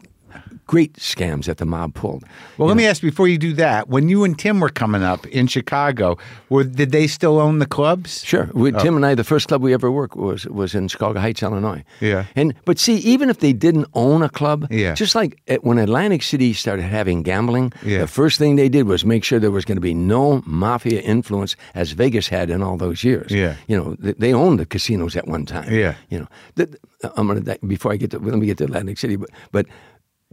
great 0.66 0.94
scams 0.94 1.44
that 1.44 1.58
the 1.58 1.66
mob 1.66 1.94
pulled. 1.94 2.24
Well, 2.58 2.68
let 2.68 2.76
me 2.76 2.86
ask 2.86 3.02
before 3.02 3.28
you 3.28 3.38
do 3.38 3.52
that. 3.54 3.88
When 3.88 4.08
you 4.08 4.24
and 4.24 4.38
Tim 4.38 4.60
were 4.60 4.68
coming 4.70 5.02
up 5.02 5.26
in 5.26 5.46
Chicago, 5.46 6.16
were 6.48 6.64
did 6.64 6.90
they 6.92 7.06
still 7.06 7.38
own 7.38 7.58
the 7.58 7.66
clubs? 7.66 8.24
Sure. 8.24 8.48
We, 8.54 8.72
oh. 8.72 8.78
Tim 8.78 8.96
and 8.96 9.04
I, 9.04 9.14
the 9.14 9.24
first 9.24 9.48
club 9.48 9.62
we 9.62 9.74
ever 9.74 9.90
worked 9.90 10.16
was 10.16 10.46
was 10.46 10.74
in 10.74 10.88
Chicago 10.88 11.20
Heights, 11.20 11.42
Illinois. 11.42 11.84
Yeah. 12.00 12.24
And 12.36 12.54
but 12.64 12.78
see, 12.78 12.96
even 12.96 13.28
if 13.30 13.38
they 13.40 13.52
didn't 13.52 13.86
own 13.94 14.22
a 14.22 14.28
club, 14.28 14.66
Yeah. 14.70 14.94
just 14.94 15.14
like 15.14 15.40
at, 15.48 15.64
when 15.64 15.78
Atlantic 15.78 16.22
City 16.22 16.52
started 16.54 16.82
having 16.82 17.22
gambling, 17.22 17.72
Yeah. 17.84 17.98
the 18.00 18.06
first 18.06 18.38
thing 18.38 18.56
they 18.56 18.68
did 18.68 18.86
was 18.86 19.04
make 19.04 19.24
sure 19.24 19.38
there 19.38 19.50
was 19.50 19.64
going 19.64 19.76
to 19.76 19.82
be 19.82 19.94
no 19.94 20.42
mafia 20.46 21.00
influence, 21.00 21.56
as 21.74 21.92
Vegas 21.92 22.28
had 22.28 22.50
in 22.50 22.62
all 22.62 22.76
those 22.76 23.04
years. 23.04 23.30
Yeah. 23.30 23.56
You 23.68 23.76
know, 23.76 23.96
they, 23.98 24.12
they 24.12 24.32
owned 24.34 24.58
the 24.58 24.66
casinos 24.66 25.16
at 25.16 25.26
one 25.28 25.44
time. 25.46 25.70
Yeah. 25.72 25.94
You 26.08 26.20
know, 26.20 26.28
the, 26.54 26.78
I'm 27.16 27.26
gonna 27.26 27.56
before 27.66 27.92
I 27.92 27.96
get 27.96 28.10
to 28.12 28.18
let 28.18 28.38
me 28.38 28.46
get 28.46 28.58
to 28.58 28.64
Atlantic 28.64 28.98
City, 28.98 29.16
but 29.16 29.30
but. 29.52 29.66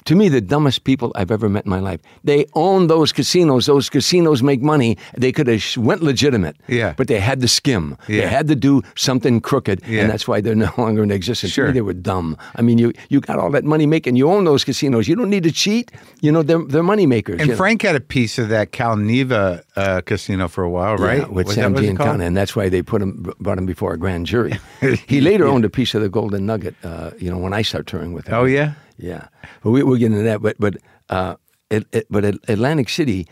To 0.06 0.16
me, 0.16 0.30
the 0.30 0.42
dumbest 0.42 0.84
people 0.84 1.12
I've 1.16 1.32
ever 1.32 1.48
met 1.50 1.66
in 1.66 1.70
my 1.70 1.80
life. 1.80 2.00
They 2.24 2.46
own 2.54 2.88
those 2.88 3.12
casinos. 3.14 3.66
Those 3.66 3.90
casinos 3.90 4.42
make 4.42 4.62
money. 4.62 4.98
They 5.18 5.32
could 5.32 5.48
have 5.48 5.62
sh- 5.62 5.78
went 5.78 6.02
legitimate. 6.02 6.56
Yeah. 6.68 6.94
But 6.98 7.08
they 7.08 7.20
had 7.20 7.40
to 7.42 7.48
skim. 7.48 7.98
Yeah. 8.08 8.22
They 8.22 8.28
had 8.28 8.48
to 8.48 8.56
do 8.56 8.82
something 8.96 9.42
crooked, 9.42 9.82
Yeah. 9.88 10.02
and 10.02 10.10
that's 10.12 10.28
why 10.28 10.42
they're 10.42 10.56
no 10.68 10.72
longer 10.78 11.04
in 11.04 11.12
existence. 11.12 11.52
To 11.52 11.54
Sure. 11.54 11.68
me, 11.68 11.74
they 11.74 11.82
were 11.82 11.94
dumb. 11.94 12.36
I 12.56 12.62
mean, 12.62 12.78
you 12.80 12.94
you 13.10 13.20
got 13.22 13.38
all 13.40 13.52
that 13.52 13.64
money 13.64 13.86
making. 13.86 14.16
You 14.16 14.30
own 14.32 14.46
those 14.46 14.64
casinos. 14.64 15.08
You 15.08 15.16
don't 15.16 15.30
need 15.30 15.44
to 15.44 15.52
cheat. 15.52 15.92
You 16.22 16.32
know, 16.32 16.42
they're 16.44 16.64
they're 16.68 16.84
money 16.84 17.06
makers. 17.06 17.40
And 17.40 17.48
you 17.48 17.54
know. 17.54 17.58
Frank 17.58 17.82
had 17.84 17.96
a 17.96 18.00
piece 18.02 18.40
of 18.42 18.50
that 18.50 18.72
Calneva 18.72 19.62
uh, 19.76 20.02
casino 20.02 20.48
for 20.48 20.64
a 20.64 20.70
while, 20.70 20.96
right? 20.98 21.20
Yeah, 21.20 21.28
with 21.28 21.48
Was 21.48 21.56
Sam 21.56 21.74
what 21.74 21.84
it's 21.84 21.98
called? 21.98 22.10
Giancana, 22.20 22.26
and 22.28 22.36
that's 22.36 22.56
why 22.56 22.70
they 22.70 22.82
put 22.82 23.02
him 23.02 23.32
brought 23.40 23.58
him 23.58 23.66
before 23.66 23.94
a 23.94 23.98
grand 23.98 24.26
jury. 24.26 24.54
he 25.08 25.22
later 25.22 25.46
owned 25.46 25.66
a 25.66 25.70
piece 25.70 25.94
of 25.96 26.02
the 26.02 26.10
Golden 26.10 26.46
Nugget. 26.46 26.76
Uh, 26.84 27.12
you 27.20 27.30
know, 27.30 27.38
when 27.38 27.54
I 27.54 27.62
started 27.62 27.88
touring 27.88 28.14
with 28.14 28.28
him. 28.28 28.34
Oh 28.34 28.46
yeah. 28.46 28.74
Yeah, 29.02 29.28
but 29.64 29.72
we, 29.72 29.84
we'll 29.84 29.98
get 30.00 30.12
into 30.12 30.24
that. 30.24 30.42
But 30.42 30.56
but 30.60 30.78
uh, 31.10 31.36
it, 31.70 31.86
it, 31.92 32.06
but 32.10 32.24
at 32.26 32.36
Atlantic 32.48 32.90
City, 32.90 33.28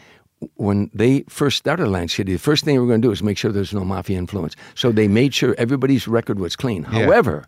when 0.56 0.90
they 0.94 1.24
first 1.30 1.58
started 1.58 1.84
Atlantic 1.84 2.12
City, 2.12 2.34
the 2.34 2.40
first 2.40 2.64
thing 2.66 2.76
they 2.76 2.80
were 2.80 2.88
going 2.88 3.02
to 3.02 3.08
do 3.08 3.12
is 3.12 3.22
make 3.24 3.38
sure 3.38 3.52
there's 3.52 3.74
no 3.74 3.86
mafia 3.86 4.18
influence. 4.18 4.56
So 4.76 4.92
they 4.92 5.08
made 5.08 5.34
sure 5.34 5.54
everybody's 5.58 6.08
record 6.08 6.40
was 6.40 6.56
clean. 6.56 6.84
Yeah. 6.92 7.06
However. 7.06 7.46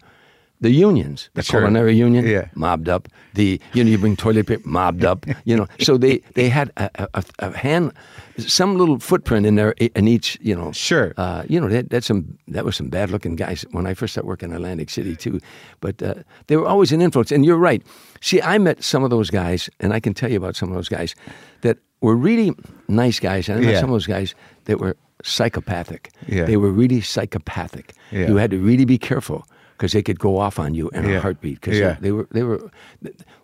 The 0.63 0.69
unions, 0.69 1.31
the 1.33 1.41
Sure. 1.41 1.59
culinary 1.61 1.95
union, 1.95 2.23
Yeah. 2.23 2.45
mobbed 2.53 2.87
up. 2.87 3.07
The 3.33 3.59
you 3.73 3.83
know 3.83 3.89
you 3.89 3.97
bring 3.97 4.15
toilet 4.15 4.45
paper, 4.45 4.61
mobbed 4.69 5.03
up. 5.03 5.25
You 5.43 5.57
know, 5.57 5.65
so 5.79 5.97
they 5.97 6.21
they 6.35 6.49
had 6.49 6.69
a, 6.77 6.87
a, 6.93 7.07
a- 7.15 7.23
a 7.47 7.57
hand, 7.57 7.91
some 8.37 8.77
little 8.77 8.99
footprint 8.99 9.47
in 9.47 9.55
there 9.55 9.73
in 9.95 10.07
each. 10.07 10.37
You 10.39 10.55
know, 10.55 10.71
Sure. 10.71 11.13
uh, 11.17 11.41
you 11.49 11.59
know 11.59 11.67
that 11.67 11.89
that's 11.89 12.05
some 12.05 12.37
that 12.53 12.63
was 12.63 12.75
some 12.75 12.89
bad 12.89 13.09
looking 13.09 13.35
guys 13.35 13.65
when 13.71 13.87
I 13.87 13.95
first 13.95 14.13
started 14.13 14.27
working 14.27 14.49
in 14.51 14.55
Atlantic 14.55 14.91
City 14.91 15.15
too, 15.15 15.39
but 15.79 15.99
uh, 16.03 16.13
they 16.45 16.57
were 16.57 16.67
always 16.67 16.91
an 16.91 17.01
influence. 17.01 17.31
And 17.31 17.43
you're 17.43 17.57
right. 17.57 17.81
See, 18.21 18.41
I 18.41 18.57
met 18.59 18.83
some 18.83 19.03
of 19.03 19.09
those 19.09 19.29
guys, 19.31 19.69
and 19.79 19.93
I 19.93 19.99
can 19.99 20.13
tell 20.13 20.29
you 20.31 20.37
about 20.37 20.55
some 20.55 20.69
of 20.69 20.75
those 20.75 20.89
guys 20.89 21.15
that 21.61 21.77
were 22.01 22.15
really 22.15 22.51
nice 22.87 23.19
guys, 23.19 23.49
and 23.49 23.57
I 23.59 23.61
met 23.61 23.73
Yeah. 23.73 23.79
some 23.79 23.89
of 23.89 23.93
those 23.95 24.07
guys 24.07 24.35
that 24.65 24.79
were 24.79 24.95
psychopathic. 25.23 26.11
Yeah. 26.27 26.45
They 26.45 26.57
were 26.57 26.71
really 26.71 27.01
psychopathic. 27.01 27.93
Yeah. 28.11 28.27
You 28.27 28.37
had 28.37 28.51
to 28.51 28.57
really 28.59 28.85
be 28.85 28.97
careful 28.97 29.45
because 29.77 29.91
they 29.93 30.01
could 30.03 30.19
go 30.19 30.37
off 30.37 30.59
on 30.59 30.73
you 30.75 30.89
in 30.89 31.03
Yeah. 31.05 31.17
a 31.17 31.21
heartbeat. 31.21 31.61
Because 31.61 31.79
Yeah. 31.79 31.97
they 31.99 32.11
were 32.11 32.27
they 32.31 32.43
were. 32.43 32.59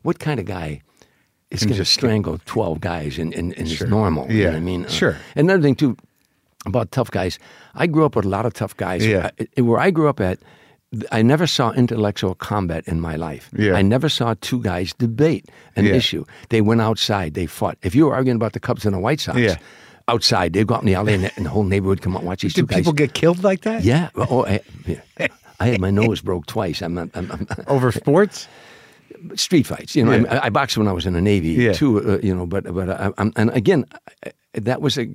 What 0.03 0.19
kind 0.19 0.39
of 0.39 0.45
guy? 0.45 0.81
Is 1.49 1.63
going 1.63 1.77
to 1.77 1.85
strangle 1.85 2.39
twelve 2.45 2.81
guys 2.81 3.17
and, 3.17 3.33
and, 3.33 3.53
and 3.57 3.67
Sure. 3.69 3.87
is 3.87 3.89
normal. 3.91 4.29
You 4.29 4.43
know 4.43 4.51
Yeah. 4.51 4.57
I 4.57 4.59
mean? 4.59 4.85
Uh, 4.85 4.89
Sure. 4.89 5.15
Another 5.35 5.61
thing 5.63 5.75
too 5.75 5.95
about 6.65 6.91
tough 6.91 7.09
guys. 7.09 7.39
I 7.73 7.87
grew 7.87 8.03
up 8.05 8.15
with 8.17 8.25
a 8.25 8.29
lot 8.29 8.45
of 8.45 8.53
tough 8.53 8.75
guys. 8.75 9.05
Yeah. 9.05 9.29
I- 9.57 9.61
where 9.61 9.79
I 9.79 9.89
grew 9.91 10.09
up 10.09 10.19
at, 10.19 10.39
I 11.11 11.21
never 11.21 11.47
saw 11.47 11.71
intellectual 11.73 12.33
combat 12.35 12.87
in 12.87 13.01
my 13.01 13.15
life. 13.17 13.49
Yeah. 13.57 13.73
I 13.73 13.81
never 13.81 14.07
saw 14.09 14.35
two 14.39 14.61
guys 14.61 14.93
debate 14.93 15.45
an 15.75 15.85
Yeah. 15.85 15.95
issue. 15.95 16.23
They 16.49 16.61
went 16.61 16.81
outside. 16.81 17.33
They 17.33 17.45
fought. 17.45 17.77
If 17.83 17.93
you 17.93 18.05
were 18.05 18.15
arguing 18.15 18.37
about 18.37 18.53
the 18.53 18.59
Cubs 18.61 18.85
and 18.85 18.93
the 18.95 18.99
White 18.99 19.19
Sox, 19.19 19.37
Yeah. 19.37 19.57
outside, 20.07 20.53
they'd 20.53 20.65
go 20.67 20.75
out 20.75 20.81
in 20.83 20.87
the 20.87 20.95
alley 20.95 21.13
and, 21.13 21.23
the 21.45 21.49
whole 21.49 21.63
neighborhood 21.65 21.97
would 21.99 22.01
come 22.03 22.15
out 22.15 22.19
and 22.21 22.27
watch 22.27 22.41
these 22.41 22.53
two 22.53 22.61
Did 22.61 22.69
guys. 22.69 22.77
people 22.79 22.93
get 22.93 23.13
killed 23.13 23.43
like 23.43 23.61
that? 23.63 23.83
yeah. 23.83 24.09
Oh, 24.15 24.45
I, 24.45 24.61
yeah. 24.85 25.27
I 25.59 25.67
had 25.67 25.81
my 25.81 25.91
nose 25.91 26.21
broke 26.21 26.45
twice. 26.45 26.81
I'm. 26.81 26.97
I'm, 26.97 27.11
I'm, 27.15 27.47
Over 27.67 27.91
sports? 27.91 28.47
street 29.35 29.65
fights. 29.65 29.95
You 29.95 30.05
know. 30.05 30.11
I, 30.29 30.45
I 30.45 30.49
boxed 30.49 30.77
when 30.77 30.87
I 30.87 30.91
was 30.93 31.05
in 31.05 31.13
the 31.13 31.21
Navy 31.21 31.49
Yeah. 31.49 31.73
too. 31.73 31.97
Uh, 32.13 32.19
you 32.21 32.33
know, 32.35 32.45
but 32.45 32.63
but 32.73 33.13
and 33.17 33.49
again, 33.51 33.85
that 34.53 34.81
was 34.81 34.97
a, 34.97 35.07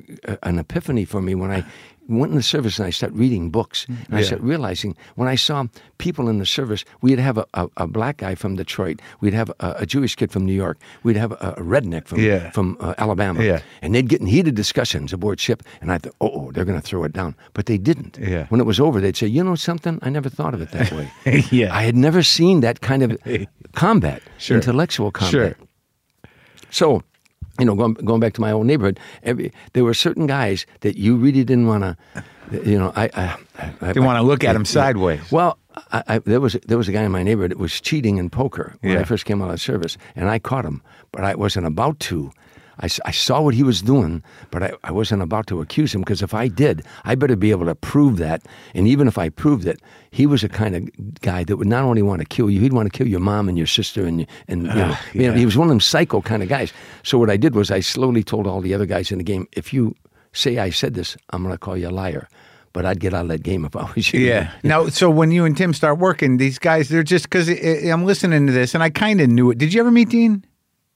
an 0.43 0.59
epiphany 0.59 1.05
for 1.05 1.23
me 1.23 1.35
when 1.35 1.51
I 1.51 1.65
went 2.09 2.31
in 2.33 2.37
the 2.37 2.43
service 2.43 2.79
and 2.79 2.87
I 2.87 2.91
started 2.91 3.17
reading 3.19 3.49
books 3.51 3.87
and 3.88 4.19
I 4.19 4.23
started 4.23 4.45
realizing 4.45 4.97
when 5.15 5.29
I 5.29 5.37
saw 5.37 5.65
people 5.99 6.29
in 6.29 6.38
the 6.38 6.47
service, 6.47 6.85
we'd 7.01 7.19
have 7.21 7.38
a, 7.38 7.47
a, 7.55 7.69
a 7.77 7.87
black 7.87 8.17
guy 8.19 8.35
from 8.35 8.57
Detroit, 8.57 9.01
we'd 9.21 9.35
have 9.35 9.51
a, 9.61 9.77
a 9.79 9.87
Jewish 9.87 10.17
kid 10.17 10.33
from 10.33 10.45
New 10.45 10.53
York, 10.55 10.79
we'd 11.05 11.17
have 11.17 11.33
a, 11.33 11.55
a 11.57 11.62
redneck 11.62 12.07
from 12.09 12.19
Yeah. 12.21 12.51
from 12.51 12.77
uh, 12.81 12.95
Alabama, 12.99 13.43
Yeah. 13.43 13.61
and 13.83 13.95
they'd 13.95 14.09
get 14.09 14.21
in 14.21 14.27
heated 14.27 14.55
discussions 14.57 15.12
aboard 15.12 15.38
ship, 15.41 15.62
and 15.81 15.93
I 15.93 15.99
thought, 15.99 16.15
oh, 16.21 16.31
oh 16.35 16.51
they're 16.53 16.65
going 16.67 16.81
to 16.81 16.87
throw 16.87 17.05
it 17.05 17.12
down, 17.12 17.35
but 17.55 17.67
they 17.67 17.79
didn't. 17.79 18.19
Yeah. 18.19 18.47
When 18.49 18.61
it 18.61 18.65
was 18.67 18.81
over, 18.81 19.01
they'd 19.01 19.17
say, 19.17 19.29
you 19.29 19.45
know 19.45 19.55
something, 19.55 19.99
I 20.03 20.11
never 20.11 20.29
thought 20.29 20.55
of 20.55 20.61
it 20.61 20.71
that 20.73 20.91
way. 20.93 21.09
Yeah. 21.53 21.75
I 21.75 21.83
had 21.83 21.97
never 21.97 22.23
seen 22.23 22.61
that 22.61 22.81
kind 22.81 23.03
of 23.05 23.17
combat, 23.75 24.23
Sure. 24.38 24.57
intellectual 24.57 25.11
combat. 25.12 25.31
Sure. 25.57 25.57
So, 26.71 27.03
you 27.62 27.66
know, 27.66 27.75
going, 27.77 27.94
going 27.94 28.20
back 28.20 28.33
to 28.35 28.40
my 28.40 28.51
old 28.53 28.66
neighborhood, 28.66 28.98
every, 29.22 29.53
there 29.72 29.85
were 29.85 29.94
certain 29.94 30.27
guys 30.27 30.66
that 30.81 30.96
you 30.96 31.16
really 31.16 31.44
didn't 31.44 31.66
want 31.68 31.83
to, 31.85 31.96
you 32.70 32.79
know, 32.79 32.92
I, 32.96 33.05
I, 33.14 33.37
I 33.87 33.92
They 33.92 34.01
want 34.01 34.18
to 34.18 34.22
look 34.22 34.42
at 34.44 34.57
him 34.57 34.64
sideways. 34.64 35.20
well, 35.31 35.59
I, 35.92 36.03
I, 36.09 36.18
there 36.18 36.40
was 36.40 36.53
there 36.66 36.77
was 36.77 36.88
a 36.88 36.92
guy 36.92 37.03
in 37.03 37.12
my 37.12 37.22
neighborhood 37.22 37.53
that 37.53 37.59
was 37.59 37.81
cheating 37.81 38.18
in 38.18 38.29
poker 38.31 38.75
when 38.81 38.92
Yeah. 38.92 39.01
I 39.01 39.05
first 39.05 39.25
came 39.25 39.40
out 39.40 39.51
of 39.51 39.61
service, 39.61 39.96
and 40.16 40.29
I 40.29 40.38
caught 40.38 40.64
him, 40.66 40.83
but 41.12 41.22
I 41.25 41.35
wasn't 41.35 41.66
about 41.66 41.98
to. 42.11 42.31
I, 42.83 42.88
I 43.05 43.11
saw 43.12 43.40
what 43.40 43.55
he 43.55 43.62
was 43.62 43.81
doing, 43.81 44.23
but 44.51 44.62
I, 44.62 44.73
I 44.85 44.92
wasn't 44.92 45.23
about 45.23 45.47
to 45.47 45.61
accuse 45.61 45.95
him 45.95 46.01
because 46.01 46.21
if 46.21 46.35
I 46.35 46.49
did, 46.49 46.85
I 47.05 47.14
better 47.14 47.37
be 47.37 47.53
able 47.53 47.66
to 47.66 47.75
prove 47.75 48.16
that. 48.18 48.42
And 48.75 48.88
even 48.88 49.07
if 49.07 49.18
I 49.18 49.29
proved 49.29 49.66
it, 49.66 49.81
he 50.11 50.27
was 50.27 50.42
a 50.42 50.49
kind 50.49 50.75
of 50.75 51.21
guy 51.21 51.45
that 51.45 51.57
would 51.57 51.68
not 51.68 51.85
only 51.85 52.03
want 52.03 52.21
to 52.21 52.27
kill 52.27 52.51
you, 52.51 52.61
he'd 52.61 52.73
want 52.73 52.92
to 52.92 52.97
kill 52.97 53.09
your 53.09 53.21
mom 53.21 53.49
and 53.49 53.57
your 53.57 53.66
sister, 53.66 54.05
and 54.05 54.27
and 54.49 54.62
you 54.62 54.75
know, 54.75 54.92
oh, 54.95 55.01
you 55.14 55.29
know, 55.29 55.35
he 55.35 55.47
was 55.47 55.57
one 55.57 55.68
of 55.68 55.71
them 55.71 55.81
psycho 55.81 56.21
kind 56.21 56.42
of 56.42 56.49
guys. 56.49 56.73
So 57.03 57.18
what 57.18 57.31
I 57.31 57.37
did 57.37 57.55
was 57.55 57.71
I 57.71 57.81
slowly 57.81 58.23
told 58.23 58.47
all 58.47 58.61
the 58.61 58.75
other 58.75 58.87
guys 58.87 59.12
in 59.12 59.18
the 59.18 59.25
game, 59.25 59.47
if 59.53 59.73
you 59.73 59.95
say 60.33 60.59
I 60.59 60.71
said 60.71 60.95
this, 60.95 61.16
I'm 61.31 61.42
going 61.42 61.55
to 61.55 61.59
call 61.59 61.77
you 61.77 61.88
a 61.88 61.90
liar. 61.90 62.29
But 62.73 62.87
I'd 62.87 63.01
get 63.01 63.12
out 63.12 63.23
of 63.23 63.29
that 63.29 63.42
game 63.42 63.66
if 63.66 63.77
I 63.77 63.90
was 63.95 64.12
you. 64.14 64.21
Yeah. 64.21 64.51
Now, 64.62 64.88
so 64.88 65.11
when 65.11 65.31
you 65.31 65.45
and 65.45 65.55
Tim 65.55 65.75
start 65.75 65.99
working, 65.99 66.38
these 66.38 66.59
guys, 66.59 66.88
they're 66.88 67.03
just 67.03 67.25
because 67.27 67.51
eh, 67.51 67.57
eh, 67.61 67.92
I'm 67.92 68.07
listening 68.07 68.47
to 68.47 68.53
this 68.53 68.75
and 68.75 68.83
I 68.83 68.88
kind 68.88 69.21
of 69.21 69.29
knew 69.29 69.51
it. 69.51 69.59
Did 69.59 69.75
you 69.75 69.81
ever 69.81 69.90
meet 69.90 70.09
Dean? 70.09 70.42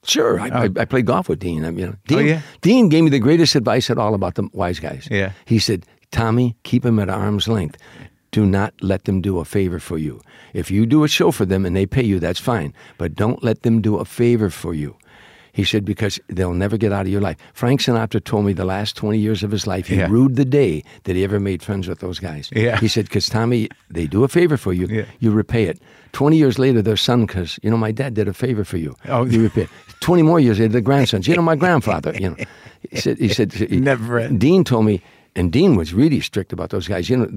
Sure, 0.03 0.39
I, 0.39 0.49
oh. 0.49 0.61
I, 0.77 0.81
I 0.81 0.85
played 0.85 1.05
golf 1.05 1.27
with 1.27 1.39
Dean. 1.39 1.65
I 1.65 1.71
mean, 1.71 1.79
you 1.79 1.85
know, 1.87 1.93
oh, 1.95 2.01
Dean, 2.07 2.17
Oh, 2.19 2.21
yeah? 2.21 2.41
Dean 2.61 2.89
gave 2.89 3.03
me 3.03 3.09
the 3.09 3.19
greatest 3.19 3.55
advice 3.55 3.89
at 3.89 3.97
all 3.97 4.13
about 4.13 4.35
the 4.35 4.47
wise 4.53 4.79
guys. 4.79 5.07
Yeah. 5.11 5.31
he 5.45 5.59
said, 5.59 5.85
"Tommy, 6.11 6.55
keep 6.63 6.83
them 6.83 6.99
at 6.99 7.09
arm's 7.09 7.47
length. 7.47 7.77
Do 8.31 8.45
not 8.45 8.73
let 8.81 9.05
them 9.05 9.21
do 9.21 9.39
a 9.39 9.45
favor 9.45 9.79
for 9.79 9.97
you. 9.97 10.21
If 10.53 10.69
you 10.69 10.85
do 10.85 11.03
a 11.03 11.07
show 11.07 11.31
for 11.31 11.45
them 11.45 11.65
and 11.65 11.75
they 11.75 11.85
pay 11.85 12.03
you, 12.03 12.19
that's 12.19 12.39
fine. 12.39 12.73
But 12.97 13.15
don't 13.15 13.41
let 13.43 13.63
them 13.63 13.81
do 13.81 13.97
a 13.97 14.05
favor 14.05 14.49
for 14.49 14.73
you." 14.73 14.95
He 15.57 15.63
said, 15.65 15.83
because 15.83 16.21
they'll 16.35 16.53
never 16.53 16.77
get 16.77 16.91
out 16.93 17.01
of 17.07 17.11
your 17.11 17.21
life. 17.29 17.37
Frank 17.53 17.81
Sinatra 17.81 18.21
told 18.23 18.45
me 18.45 18.53
the 18.53 18.63
last 18.65 18.95
20 18.95 19.17
years 19.17 19.41
of 19.43 19.49
his 19.51 19.65
life, 19.65 19.87
he 19.87 19.95
Yeah. 19.97 20.07
rued 20.09 20.35
the 20.35 20.45
day 20.45 20.83
that 21.03 21.15
he 21.15 21.23
ever 21.23 21.39
made 21.39 21.63
friends 21.63 21.87
with 21.87 21.99
those 21.99 22.19
guys. 22.19 22.49
Yeah. 22.55 22.79
He 22.79 22.87
said, 22.87 23.05
because 23.05 23.25
Tommy, 23.27 23.67
they 23.89 24.05
do 24.07 24.23
a 24.23 24.27
favor 24.27 24.57
for 24.57 24.71
you, 24.73 24.85
Yeah. 24.87 25.05
you 25.19 25.31
repay 25.31 25.63
it. 25.65 25.79
20 26.13 26.37
years 26.37 26.57
later, 26.59 26.81
their 26.83 26.95
son, 26.97 27.25
because, 27.25 27.59
you 27.63 27.69
know, 27.71 27.77
my 27.77 27.91
dad 27.91 28.13
did 28.13 28.27
a 28.27 28.33
favor 28.33 28.63
for 28.63 28.77
you. 28.77 28.95
Oh. 29.09 29.25
you 29.25 29.41
repay 29.41 29.63
it. 29.63 29.69
20 29.99 30.21
more 30.23 30.39
years 30.39 30.59
later, 30.59 30.73
the 30.73 30.81
grandsons, 30.81 31.27
you 31.27 31.35
know, 31.35 31.41
my 31.41 31.55
grandfather, 31.55 32.13
you 32.19 32.29
know. 32.29 32.35
He 32.91 32.97
said, 33.01 33.17
he 33.17 33.27
said, 33.29 33.51
he- 33.53 33.79
Never 33.79 34.19
end. 34.19 34.39
Dean 34.39 34.63
told 34.63 34.85
me, 34.85 35.01
and 35.35 35.51
Dean 35.51 35.75
was 35.75 35.91
really 35.93 36.19
strict 36.21 36.53
about 36.53 36.69
those 36.69 36.87
guys. 36.87 37.09
You 37.09 37.17
know, 37.17 37.27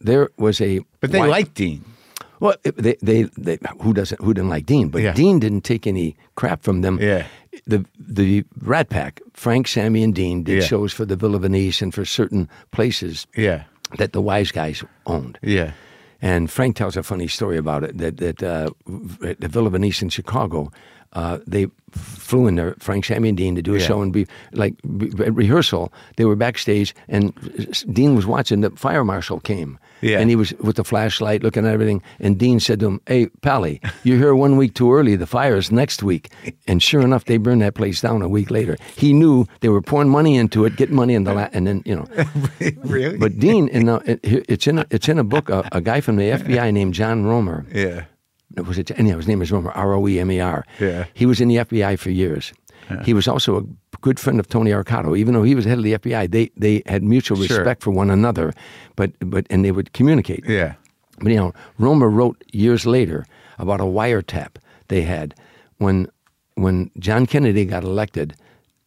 there 0.00 0.28
was 0.36 0.60
a. 0.60 0.80
But 1.00 1.12
they 1.12 1.18
wi- 1.18 1.38
like 1.38 1.54
Dean. 1.54 1.84
Well, 2.40 2.56
they, 2.64 2.96
they, 3.00 3.22
they 3.38 3.58
who 3.80 3.92
doesn't 3.94 4.20
who 4.20 4.34
didn't 4.34 4.50
like 4.50 4.66
Dean, 4.66 4.88
but 4.88 5.00
Yeah. 5.02 5.14
Dean 5.14 5.38
didn't 5.38 5.62
take 5.62 5.86
any 5.86 6.16
crap 6.34 6.62
from 6.64 6.82
them. 6.82 6.98
Yeah. 7.00 7.26
The 7.66 7.84
the 7.98 8.44
Rat 8.62 8.88
Pack, 8.88 9.20
Frank, 9.34 9.68
Sammy, 9.68 10.02
and 10.02 10.14
Dean 10.14 10.42
did 10.44 10.62
Yeah. 10.62 10.66
shows 10.68 10.92
for 10.92 11.04
the 11.04 11.16
Villa 11.16 11.38
Venice 11.38 11.82
and 11.82 11.92
for 11.94 12.04
certain 12.04 12.48
places 12.70 13.26
Yeah. 13.36 13.64
that 13.98 14.12
the 14.12 14.22
wise 14.22 14.50
guys 14.52 14.82
owned. 15.06 15.38
Yeah. 15.42 15.72
And 16.22 16.50
Frank 16.50 16.76
tells 16.76 16.96
a 16.96 17.02
funny 17.02 17.28
story 17.28 17.58
about 17.58 17.82
it 17.84 17.98
that 17.98 18.16
that 18.18 18.42
uh, 18.42 18.70
the 18.86 19.48
Villa 19.48 19.70
Venice 19.70 20.02
in 20.02 20.08
Chicago, 20.08 20.70
uh, 21.14 21.38
they 21.46 21.66
flew 21.92 22.46
in 22.46 22.54
there, 22.54 22.74
Frank, 22.78 23.04
Sammy, 23.04 23.28
and 23.28 23.36
Dean, 23.36 23.54
to 23.54 23.60
do 23.62 23.74
a 23.74 23.78
Yeah. 23.78 23.86
show 23.86 24.00
and 24.00 24.12
be 24.12 24.26
like 24.52 24.74
at 25.20 25.34
rehearsal. 25.34 25.92
They 26.16 26.24
were 26.24 26.36
backstage, 26.36 26.94
and 27.08 27.32
Dean 27.92 28.14
was 28.14 28.24
watching. 28.26 28.62
The 28.62 28.70
fire 28.70 29.04
marshal 29.04 29.40
came, 29.40 29.78
Yeah. 30.00 30.18
and 30.20 30.30
he 30.30 30.36
was 30.36 30.54
with 30.60 30.76
the 30.76 30.84
flashlight 30.84 31.42
looking 31.42 31.66
at 31.66 31.72
everything. 31.74 32.00
And 32.18 32.38
Dean 32.38 32.60
said 32.60 32.80
to 32.80 32.86
him, 32.86 33.00
"Hey, 33.06 33.26
Pally, 33.42 33.78
you're 34.04 34.16
here 34.16 34.34
one 34.34 34.56
week 34.56 34.72
too 34.74 34.90
early. 34.90 35.16
The 35.16 35.26
fire 35.26 35.56
is 35.56 35.70
next 35.70 36.02
week." 36.02 36.30
And 36.66 36.82
sure 36.82 37.02
enough, 37.02 37.26
they 37.26 37.36
burned 37.36 37.60
that 37.60 37.74
place 37.74 38.00
down 38.00 38.22
a 38.22 38.28
week 38.28 38.50
later. 38.50 38.78
He 38.96 39.12
knew 39.12 39.44
they 39.60 39.68
were 39.68 39.82
pouring 39.82 40.08
money 40.08 40.36
into 40.36 40.64
it, 40.64 40.76
getting 40.76 40.96
money 40.96 41.12
in 41.14 41.24
the 41.24 41.34
la- 41.34 41.50
and 41.52 41.66
then 41.66 41.82
you 41.84 41.94
know. 41.96 42.06
really? 42.84 43.18
But 43.18 43.38
Dean, 43.38 43.68
and 43.68 43.90
uh, 43.90 44.00
it, 44.06 44.20
it's 44.48 44.66
in 44.66 44.78
a, 44.78 44.86
it's 44.90 45.08
in 45.10 45.18
a 45.18 45.24
book. 45.24 45.50
A, 45.50 45.68
a 45.72 45.80
guy 45.82 46.00
from 46.00 46.16
the 46.16 46.30
FBI 46.30 46.72
named 46.72 46.94
John 46.94 47.24
Romer. 47.26 47.66
yeah. 47.74 48.04
Was 48.56 48.78
it? 48.78 48.90
Yeah, 48.90 49.16
his 49.16 49.28
name 49.28 49.42
is 49.42 49.50
Roemer. 49.52 49.70
R 49.72 49.94
O 49.94 50.06
E 50.08 50.18
M 50.20 50.30
E 50.30 50.40
R. 50.40 50.64
Yeah. 50.80 51.04
He 51.14 51.26
was 51.26 51.40
in 51.40 51.48
the 51.48 51.56
FBI 51.56 51.98
for 51.98 52.10
years. 52.10 52.52
He 53.04 53.14
was 53.14 53.26
also 53.26 53.56
a 53.58 53.62
good 54.02 54.20
friend 54.20 54.38
of 54.38 54.48
Tony 54.48 54.70
Accardo. 54.70 55.16
Even 55.16 55.32
though 55.32 55.44
he 55.44 55.54
was 55.54 55.64
head 55.64 55.78
of 55.78 55.84
the 55.84 55.94
FBI, 55.94 56.30
they 56.30 56.50
they 56.58 56.82
had 56.84 57.02
mutual 57.02 57.38
Sure. 57.42 57.56
respect 57.58 57.82
for 57.82 57.90
one 57.90 58.10
another. 58.10 58.52
But 58.96 59.12
but 59.20 59.46
and 59.48 59.64
they 59.64 59.72
would 59.72 59.92
communicate. 59.94 60.44
Yeah. 60.46 60.74
But 61.20 61.30
you 61.32 61.38
know, 61.38 61.52
Roemer 61.78 62.10
wrote 62.10 62.42
years 62.52 62.84
later 62.84 63.24
about 63.58 63.80
a 63.80 63.84
wiretap 63.84 64.56
they 64.88 65.02
had 65.02 65.34
when 65.78 66.06
when 66.54 66.90
John 66.98 67.24
Kennedy 67.26 67.64
got 67.64 67.82
elected. 67.84 68.34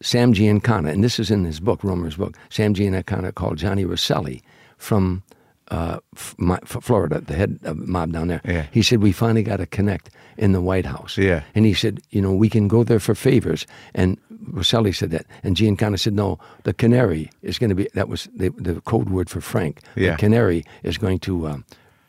Sam 0.02 0.34
Giancana, 0.34 0.90
and 0.92 1.02
this 1.02 1.18
is 1.18 1.30
in 1.30 1.44
his 1.46 1.58
book, 1.58 1.82
Roemer's 1.82 2.16
book. 2.16 2.36
Sam 2.50 2.74
Giancana 2.74 3.32
called 3.34 3.56
Johnny 3.56 3.84
Rosselli 3.86 4.42
from 4.76 5.22
uh, 5.70 5.98
my, 6.38 6.58
Florida, 6.64 7.20
the 7.20 7.34
head 7.34 7.58
of 7.64 7.78
the 7.78 7.86
mob 7.86 8.12
down 8.12 8.28
there. 8.28 8.40
Yeah. 8.44 8.66
He 8.70 8.82
said 8.82 9.02
we 9.02 9.12
finally 9.12 9.42
got 9.42 9.56
to 9.56 9.66
connect 9.66 10.10
in 10.36 10.52
the 10.52 10.60
White 10.60 10.86
House. 10.86 11.18
Yeah. 11.18 11.42
And 11.54 11.64
he 11.64 11.74
said, 11.74 12.00
you 12.10 12.20
know, 12.20 12.32
we 12.32 12.48
can 12.48 12.68
go 12.68 12.84
there 12.84 13.00
for 13.00 13.14
favors. 13.14 13.66
And 13.94 14.18
Rosselli 14.52 14.92
said 14.92 15.10
that. 15.10 15.26
And 15.42 15.56
Giancana 15.56 15.98
said, 15.98 16.14
no, 16.14 16.38
the 16.64 16.74
canary 16.74 17.30
is 17.42 17.58
going 17.58 17.70
to 17.70 17.76
be, 17.76 17.88
that 17.94 18.08
was 18.08 18.28
the, 18.36 18.50
the 18.50 18.80
code 18.82 19.10
word 19.10 19.30
for 19.30 19.40
Frank. 19.40 19.80
Yeah. 19.96 20.12
The 20.12 20.18
canary 20.18 20.64
is 20.82 20.98
going 20.98 21.20
to 21.20 21.48
um, 21.48 21.64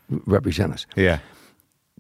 represent 0.10 0.74
us. 0.74 0.86
Yeah. 0.96 1.20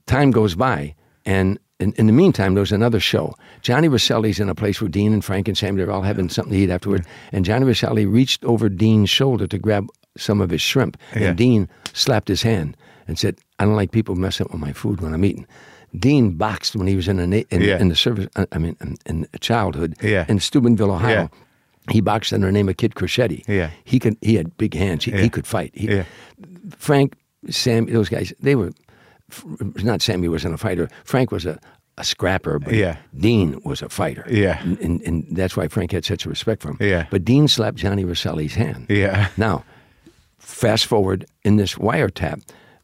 Time 0.05 0.31
goes 0.31 0.55
by, 0.55 0.95
and 1.25 1.59
in, 1.79 1.93
in 1.93 2.07
the 2.07 2.13
meantime, 2.13 2.53
there 2.53 2.61
was 2.61 2.71
another 2.71 2.99
show. 2.99 3.35
Johnny 3.61 3.89
Rosselli's 3.89 4.39
in 4.39 4.49
a 4.49 4.55
place 4.55 4.81
where 4.81 4.89
Dean 4.89 5.13
and 5.13 5.23
Frank 5.23 5.47
and 5.47 5.57
Sam, 5.57 5.75
they're 5.75 5.91
all 5.91 6.01
having 6.01 6.29
something 6.29 6.53
to 6.53 6.59
eat 6.59 6.69
afterward. 6.69 7.05
And 7.31 7.45
Johnny 7.45 7.65
Rosselli 7.65 8.05
reached 8.11 8.43
over 8.45 8.69
Dean's 8.69 9.09
shoulder 9.09 9.47
to 9.47 9.57
grab 9.57 9.87
some 10.17 10.41
of 10.41 10.49
his 10.49 10.61
shrimp. 10.61 10.97
Yeah. 11.15 11.29
And 11.29 11.37
Dean 11.37 11.69
slapped 11.93 12.27
his 12.27 12.41
hand 12.43 12.75
and 13.07 13.17
said, 13.17 13.37
I 13.59 13.65
don't 13.65 13.75
like 13.75 13.91
people 13.91 14.15
messing 14.15 14.45
up 14.45 14.51
with 14.51 14.61
my 14.61 14.73
food 14.73 15.01
when 15.01 15.13
I'm 15.13 15.23
eating. 15.25 15.47
Dean 15.97 16.31
boxed 16.31 16.75
when 16.75 16.87
he 16.87 16.95
was 16.95 17.07
in, 17.07 17.19
a, 17.19 17.23
in, 17.23 17.61
Yeah. 17.61 17.79
in 17.79 17.87
the 17.89 17.95
service, 17.95 18.27
uh, 18.35 18.45
I 18.51 18.57
mean, 18.57 18.75
in, 18.81 18.97
in 19.05 19.27
childhood 19.39 19.95
Yeah. 20.01 20.25
in 20.27 20.39
Steubenville, 20.39 20.91
Ohio. 20.91 21.29
He 21.89 22.01
boxed 22.01 22.33
under 22.33 22.47
the 22.47 22.51
name 22.51 22.67
of 22.67 22.75
Kid 22.75 22.95
Crescetti. 22.95 23.45
Yeah. 23.47 23.69
He 23.85 23.97
could. 23.97 24.17
He 24.21 24.35
had 24.35 24.57
big 24.57 24.73
hands. 24.73 25.05
He, 25.05 25.11
he 25.11 25.29
could 25.29 25.47
fight. 25.47 25.71
He, 25.73 25.87
Yeah. 25.87 26.03
Frank, 26.77 27.15
Sam, 27.49 27.85
those 27.85 28.09
guys, 28.09 28.33
they 28.41 28.55
were 28.55 28.71
not 29.83 30.01
Sammy 30.01 30.27
wasn't 30.27 30.53
a 30.53 30.57
fighter. 30.57 30.89
Frank 31.05 31.31
was 31.31 31.45
a, 31.45 31.57
a 31.97 32.03
scrapper, 32.03 32.59
but 32.59 32.73
Yeah. 32.73 32.97
Dean 33.17 33.59
was 33.63 33.81
a 33.81 33.87
fighter. 33.89 34.25
Yeah. 34.29 34.61
And, 34.61 34.77
and, 34.79 35.01
and 35.03 35.25
that's 35.31 35.55
why 35.55 35.69
Frank 35.69 35.91
had 35.93 36.03
such 36.05 36.25
a 36.25 36.29
respect 36.29 36.61
for 36.61 36.71
him. 36.71 36.77
Yeah. 36.81 37.07
But 37.09 37.23
Dean 37.25 37.47
slapped 37.47 37.77
Johnny 37.77 38.03
Rosselli's 38.05 38.55
hand. 38.55 38.87
Yeah. 38.89 39.29
Now, 39.37 39.63
fast 40.57 40.87
forward 40.87 41.23
in 41.43 41.57
this 41.57 41.75
wiretap, 41.75 42.41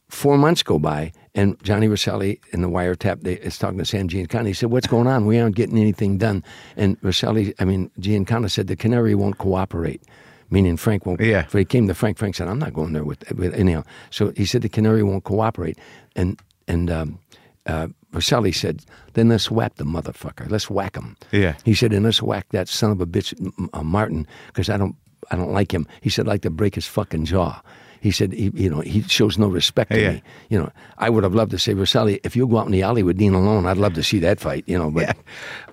four 0.08 0.38
months 0.38 0.62
go 0.62 0.78
by, 0.78 1.12
and 1.34 1.62
Johnny 1.64 1.88
Rosselli 1.88 2.40
in 2.52 2.62
the 2.62 2.70
wiretap 2.70 3.22
they, 3.22 3.34
is 3.34 3.58
talking 3.58 3.80
to 3.80 3.86
Sam 3.86 4.08
Giancana. 4.08 4.46
He 4.48 4.54
said, 4.54 4.70
"What's 4.70 4.86
going 4.86 5.08
on? 5.08 5.26
We 5.26 5.40
aren't 5.40 5.56
getting 5.56 5.80
anything 5.80 6.20
done." 6.20 6.44
And 6.78 7.02
Rosselli, 7.02 7.54
I 7.60 7.66
mean 7.66 7.90
Giancana 8.00 8.52
said 8.52 8.68
the 8.68 8.76
canary 8.76 9.16
won't 9.16 9.40
cooperate. 9.40 10.04
Meaning 10.52 10.78
Frank 10.78 11.08
won't. 11.08 11.20
Yeah. 11.20 11.48
So 11.48 11.58
he 11.58 11.66
came 11.66 11.88
to 11.88 11.96
Frank. 11.96 12.20
Frank 12.20 12.36
said, 12.36 12.48
"I'm 12.48 12.60
not 12.60 12.74
going 12.74 12.94
there 12.94 13.04
with, 13.04 13.32
with 13.32 13.56
anyhow." 13.56 13.84
So 14.12 14.32
he 14.38 14.46
said 14.46 14.62
the 14.62 14.70
canary 14.70 15.02
won't 15.02 15.24
cooperate, 15.24 15.80
and 16.16 16.40
and 16.68 16.92
um, 16.92 17.20
uh, 17.66 17.88
Rosselli 18.12 18.54
said, 18.54 18.86
"Then 19.14 19.30
let's 19.30 19.50
whack 19.50 19.76
the 19.76 19.84
motherfucker. 19.86 20.48
Let's 20.48 20.70
whack 20.70 20.96
him." 20.96 21.18
Yeah. 21.32 21.56
He 21.64 21.74
said, 21.74 21.92
"And 21.92 22.06
let's 22.06 22.22
whack 22.22 22.46
that 22.52 22.68
son 22.68 22.92
of 22.92 23.02
a 23.02 23.08
bitch, 23.08 23.34
uh, 23.74 23.84
Martin, 23.84 24.28
because 24.48 24.70
I 24.70 24.78
don't, 24.78 24.96
I 25.34 25.36
don't 25.36 25.52
like 25.52 25.74
him." 25.74 25.88
He 26.02 26.10
said, 26.10 26.26
"I'd 26.26 26.32
"Like 26.34 26.41
to 26.43 26.50
break 26.50 26.76
his 26.76 26.86
fucking 26.88 27.26
jaw." 27.26 27.62
He 28.02 28.12
said, 28.12 28.34
he, 28.34 28.52
"You 28.54 28.69
know, 28.69 28.82
he 28.82 29.02
shows 29.04 29.38
no 29.38 29.48
respect 29.48 29.91
to 29.91 30.00
Yeah. 30.00 30.12
me. 30.12 30.24
You 30.50 30.60
know, 30.60 30.69
I 30.98 31.10
would 31.10 31.24
have 31.24 31.34
loved 31.34 31.52
to 31.52 31.58
say, 31.58 31.74
Rosselli, 31.74 32.19
if 32.26 32.36
you 32.36 32.46
go 32.48 32.58
out 32.58 32.65
in 32.65 32.74
the 32.74 32.82
alley 32.84 33.02
with 33.02 33.17
Dean 33.17 33.34
alone, 33.34 33.65
I'd 33.65 33.78
love 33.78 33.93
to 33.93 34.04
see 34.04 34.19
that 34.19 34.41
fight. 34.41 34.65
You 34.67 34.78
know, 34.78 34.91
but 34.91 35.02
Yeah. 35.08 35.13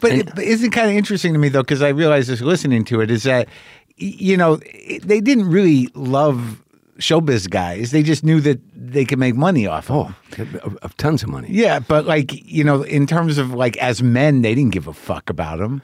But, 0.01 0.13
it, 0.13 0.35
but 0.37 0.45
isn't 0.45 0.71
kind 0.71 0.89
of 0.89 0.97
interesting 0.97 1.33
to 1.33 1.39
me 1.41 1.49
though, 1.49 1.63
because 1.63 1.83
I 1.83 1.89
realize 1.89 2.29
this 2.29 2.41
listening 2.41 2.85
to 2.85 3.01
it 3.01 3.11
is 3.11 3.25
that 3.25 3.49
you 3.97 4.37
know 4.37 4.61
they 5.03 5.21
didn't 5.21 5.51
really 5.51 5.89
love 5.95 6.63
showbiz 7.01 7.51
guys. 7.51 7.91
They 7.91 8.03
just 8.05 8.23
knew 8.23 8.41
that 8.43 8.61
they 8.77 9.05
could 9.05 9.19
make 9.19 9.35
money 9.35 9.67
off. 9.67 9.91
Of 9.91 10.15
oh, 10.39 10.43
of, 10.43 10.55
uh, 10.55 10.77
of 10.83 10.97
tons 10.99 11.23
of 11.25 11.31
money. 11.31 11.49
Yeah, 11.51 11.81
but 11.81 12.07
like 12.07 12.31
you 12.47 12.63
know, 12.63 12.83
in 12.85 13.07
terms 13.09 13.39
of 13.39 13.53
like 13.55 13.77
as 13.79 14.03
men, 14.05 14.43
they 14.43 14.55
didn't 14.55 14.73
give 14.73 14.87
a 14.87 14.93
fuck 14.95 15.29
about 15.31 15.59
them. 15.59 15.83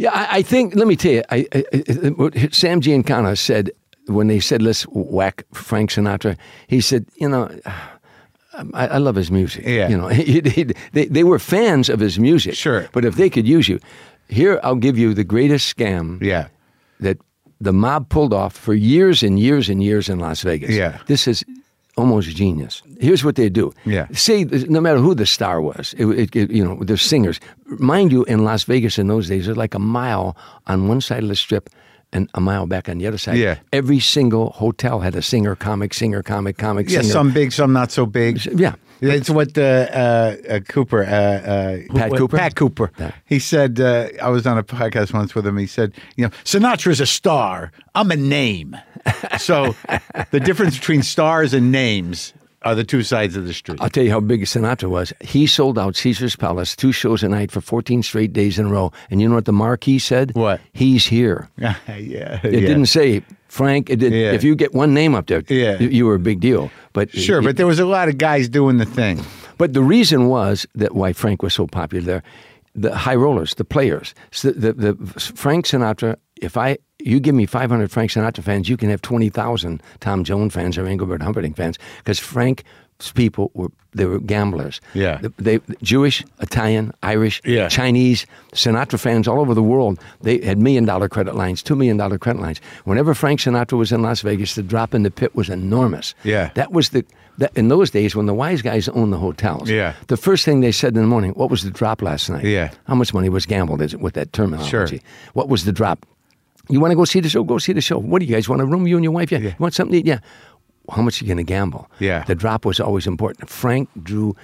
Yeah, 0.00 0.12
I, 0.14 0.38
I 0.38 0.42
think. 0.42 0.74
Let 0.76 0.86
me 0.86 0.96
tell 0.96 1.12
you, 1.12 1.22
I, 1.28 1.46
I, 1.52 1.60
what 2.16 2.32
Sam 2.54 2.80
Giancana 2.80 3.36
said 3.36 3.70
when 4.06 4.28
they 4.28 4.40
said 4.40 4.62
let's 4.62 4.84
whack 4.84 5.44
Frank 5.52 5.90
Sinatra. 5.90 6.38
He 6.68 6.80
said, 6.80 7.04
you 7.16 7.28
know. 7.28 7.50
Um, 8.54 8.72
I, 8.74 8.88
I 8.88 8.98
love 8.98 9.14
his 9.14 9.30
music. 9.30 9.64
Yeah. 9.64 9.88
you 9.88 9.96
know, 9.96 10.08
he, 10.08 10.40
he, 10.40 10.64
they 10.92 11.04
they 11.04 11.22
were 11.22 11.38
fans 11.38 11.90
of 11.90 12.00
his 12.00 12.18
music. 12.18 12.54
Sure. 12.54 12.88
but 12.92 13.04
if 13.04 13.16
they 13.16 13.28
could 13.28 13.46
use 13.46 13.68
you, 13.68 13.78
here 14.28 14.58
I'll 14.62 14.74
give 14.80 14.96
you 14.96 15.12
the 15.12 15.22
greatest 15.22 15.76
scam. 15.76 16.20
Yeah, 16.22 16.48
that 17.00 17.18
the 17.60 17.72
mob 17.72 18.08
pulled 18.08 18.32
off 18.32 18.56
for 18.56 18.72
years 18.72 19.22
and 19.22 19.38
years 19.38 19.68
and 19.68 19.82
years 19.82 20.08
in 20.08 20.18
Las 20.18 20.40
Vegas. 20.42 20.70
Yeah. 20.70 20.98
This 21.06 21.28
is 21.28 21.44
almost 21.96 22.28
genius. 22.36 22.82
Here's 23.00 23.24
what 23.24 23.34
they 23.36 23.48
do. 23.48 23.72
Yeah. 23.84 24.06
Say, 24.12 24.44
no 24.44 24.80
matter 24.80 24.98
who 24.98 25.14
the 25.14 25.26
star 25.26 25.60
was, 25.60 25.94
it, 25.98 26.06
it, 26.06 26.36
it- 26.36 26.50
you 26.50 26.64
know, 26.64 26.76
the 26.84 26.96
singers. 26.96 27.40
Mind 27.78 28.12
you, 28.12 28.24
in 28.24 28.44
Las 28.44 28.64
Vegas 28.64 28.98
in 28.98 29.08
those 29.08 29.28
days, 29.28 29.44
there's 29.46 29.56
like 29.56 29.74
a 29.74 29.78
mile 29.78 30.36
on 30.66 30.88
one 30.88 31.00
side 31.00 31.22
of 31.22 31.28
the 31.28 31.36
strip 31.36 31.70
and 32.12 32.28
a 32.34 32.40
mile 32.40 32.66
back 32.66 32.88
on 32.88 32.98
the 32.98 33.06
other 33.06 33.18
side. 33.18 33.36
Yeah. 33.38 33.58
Every 33.72 34.00
single 34.00 34.50
hotel 34.50 35.00
had 35.00 35.14
a 35.14 35.22
singer, 35.22 35.54
comic, 35.54 35.94
singer, 35.94 36.22
comic, 36.22 36.56
comic, 36.58 36.88
yeah. 36.90 37.00
singer. 37.02 37.12
Some 37.12 37.32
big, 37.32 37.52
some 37.52 37.72
not 37.72 37.92
so 37.92 38.04
big. 38.06 38.44
Yeah. 38.58 38.74
It's 39.02 39.30
what 39.30 39.56
uh, 39.56 39.62
uh, 39.62 40.60
Cooper, 40.68 41.04
uh, 41.04 41.06
uh, 41.06 41.78
Pat 41.94 42.10
what- 42.10 42.18
Cooper? 42.18 42.36
Pat 42.36 42.54
Cooper. 42.54 42.90
Yeah. 42.98 43.12
He 43.24 43.38
said, 43.38 43.80
uh, 43.80 44.08
I 44.20 44.28
was 44.28 44.46
on 44.46 44.58
a 44.58 44.62
podcast 44.64 45.14
once 45.14 45.34
with 45.34 45.46
him. 45.46 45.56
He 45.56 45.66
said, 45.66 45.94
you 46.16 46.24
know, 46.24 46.30
Sinatra's 46.44 47.00
a 47.00 47.06
star. 47.06 47.72
I'm 47.94 48.10
a 48.10 48.16
name. 48.16 48.76
So 49.38 49.74
the 50.30 50.40
difference 50.40 50.78
between 50.78 51.02
stars 51.02 51.54
and 51.54 51.70
names 51.72 52.32
are 52.62 52.74
the 52.74 52.84
two 52.84 53.02
sides 53.02 53.36
of 53.36 53.46
the 53.46 53.54
street. 53.54 53.78
I'll 53.80 53.88
tell 53.88 54.04
you 54.04 54.10
how 54.10 54.20
big 54.20 54.42
Sinatra 54.42 54.90
was. 54.90 55.14
He 55.22 55.46
sold 55.46 55.78
out 55.78 55.96
Caesar's 55.96 56.36
Palace 56.36 56.76
two 56.76 56.92
shows 56.92 57.22
a 57.22 57.28
night 57.28 57.50
for 57.50 57.60
14 57.62 58.02
straight 58.02 58.32
days 58.34 58.58
in 58.58 58.66
a 58.66 58.68
row. 58.68 58.92
And 59.10 59.20
you 59.20 59.28
know 59.28 59.34
what 59.34 59.46
the 59.46 59.52
marquee 59.52 59.98
said? 59.98 60.34
What? 60.34 60.60
He's 60.74 61.06
here. 61.06 61.48
yeah, 61.56 61.76
yeah. 61.88 62.40
It 62.42 62.60
didn't 62.60 62.86
say 62.86 63.22
Frank. 63.48 63.88
It 63.88 63.96
did, 63.96 64.12
Yeah. 64.12 64.32
If 64.32 64.44
you 64.44 64.54
get 64.54 64.74
one 64.74 64.92
name 64.92 65.14
up 65.14 65.26
there, 65.28 65.42
Yeah. 65.48 65.78
you, 65.80 65.88
you 65.88 66.06
were 66.06 66.16
a 66.16 66.18
big 66.20 66.40
deal. 66.40 66.70
But 66.92 67.10
Sure, 67.10 67.40
but 67.40 67.56
there 67.56 67.66
was 67.66 67.78
a 67.78 67.86
lot 67.86 68.08
of 68.10 68.18
guys 68.18 68.46
doing 68.48 68.76
the 68.76 68.84
thing. 68.84 69.24
but 69.56 69.72
the 69.72 69.82
reason 69.82 70.26
was 70.28 70.66
that 70.74 70.94
why 70.94 71.14
Frank 71.14 71.42
was 71.42 71.54
so 71.54 71.66
popular 71.66 72.04
there, 72.04 72.22
the 72.74 72.94
high 72.94 73.14
rollers, 73.14 73.54
the 73.54 73.64
players, 73.64 74.14
so 74.32 74.50
the, 74.50 74.72
the, 74.74 74.94
Frank 75.18 75.64
Sinatra. 75.64 76.16
If 76.42 76.56
I 76.58 76.76
you 77.04 77.20
give 77.20 77.34
me 77.34 77.46
500 77.46 77.90
Frank 77.90 78.10
Sinatra 78.10 78.42
fans, 78.42 78.68
you 78.68 78.76
can 78.76 78.90
have 78.90 79.02
20,000 79.02 79.82
Tom 80.00 80.24
Jones 80.24 80.52
fans 80.54 80.78
or 80.78 80.86
Engelbert 80.86 81.22
Humperdinck 81.22 81.56
fans 81.56 81.78
because 81.98 82.18
Frank's 82.18 82.62
people 83.14 83.50
were 83.54 83.68
they 83.92 84.04
were 84.04 84.20
gamblers. 84.20 84.80
Yeah. 84.94 85.20
they 85.38 85.58
Jewish, 85.82 86.22
Italian, 86.40 86.92
Irish, 87.02 87.40
Yeah. 87.44 87.68
Chinese, 87.68 88.24
Sinatra 88.52 89.00
fans 89.00 89.26
all 89.26 89.40
over 89.40 89.52
the 89.52 89.62
world. 89.64 89.98
They 90.22 90.38
had 90.42 90.58
million 90.58 90.84
dollar 90.84 91.08
credit 91.08 91.34
lines, 91.34 91.60
two 91.62 91.74
million 91.74 91.96
dollar 91.96 92.16
credit 92.18 92.40
lines. 92.40 92.60
Whenever 92.84 93.14
Frank 93.14 93.40
Sinatra 93.40 93.76
was 93.76 93.90
in 93.90 94.02
Las 94.02 94.20
Vegas, 94.20 94.54
the 94.54 94.62
drop 94.62 94.94
in 94.94 95.02
the 95.02 95.10
pit 95.10 95.34
was 95.34 95.48
enormous. 95.48 96.14
Yeah. 96.24 96.50
that 96.54 96.70
was 96.72 96.90
the. 96.90 97.04
That, 97.38 97.56
in 97.56 97.68
those 97.68 97.90
days, 97.90 98.14
when 98.14 98.26
the 98.26 98.34
wise 98.34 98.60
guys 98.60 98.86
owned 98.90 99.14
the 99.14 99.18
hotels, 99.18 99.70
Yeah. 99.70 99.94
the 100.08 100.16
first 100.18 100.44
thing 100.44 100.60
they 100.60 100.72
said 100.72 100.94
in 100.94 101.00
the 101.00 101.06
morning, 101.08 101.32
"What 101.32 101.48
was 101.50 101.62
the 101.62 101.70
drop 101.70 102.02
last 102.02 102.28
night? 102.28 102.44
Yeah. 102.44 102.68
how 102.86 102.94
much 102.94 103.14
money 103.14 103.30
was 103.30 103.46
gambled?" 103.46 103.80
Is 103.80 103.94
it 103.94 104.00
with 104.00 104.12
that 104.14 104.32
terminology? 104.34 104.68
Sure. 104.70 104.86
What 105.32 105.48
was 105.48 105.64
the 105.64 105.72
drop? 105.72 106.04
You 106.70 106.80
want 106.80 106.92
to 106.92 106.96
go 106.96 107.04
see 107.04 107.20
the 107.20 107.28
show? 107.28 107.42
Go 107.44 107.58
see 107.58 107.72
the 107.72 107.80
show. 107.80 107.98
What 107.98 108.20
do 108.20 108.24
you 108.26 108.34
guys 108.34 108.48
want 108.48 108.62
a 108.62 108.64
room? 108.66 108.86
You 108.86 108.96
and 108.96 109.04
your 109.04 109.12
wife? 109.12 109.30
Yeah. 109.32 109.38
You 109.38 109.54
want 109.58 109.74
something 109.74 109.92
to 109.92 109.98
eat? 109.98 110.06
Yeah. 110.06 110.20
how 110.90 111.02
much 111.02 111.20
are 111.20 111.24
you 111.24 111.28
going 111.28 111.44
to 111.46 111.52
gamble? 111.54 111.88
Yeah. 111.98 112.24
The 112.24 112.34
drop 112.34 112.64
was 112.64 112.80
always 112.80 113.06
important. 113.06 113.48
Frank 113.50 113.88
drew. 114.02 114.34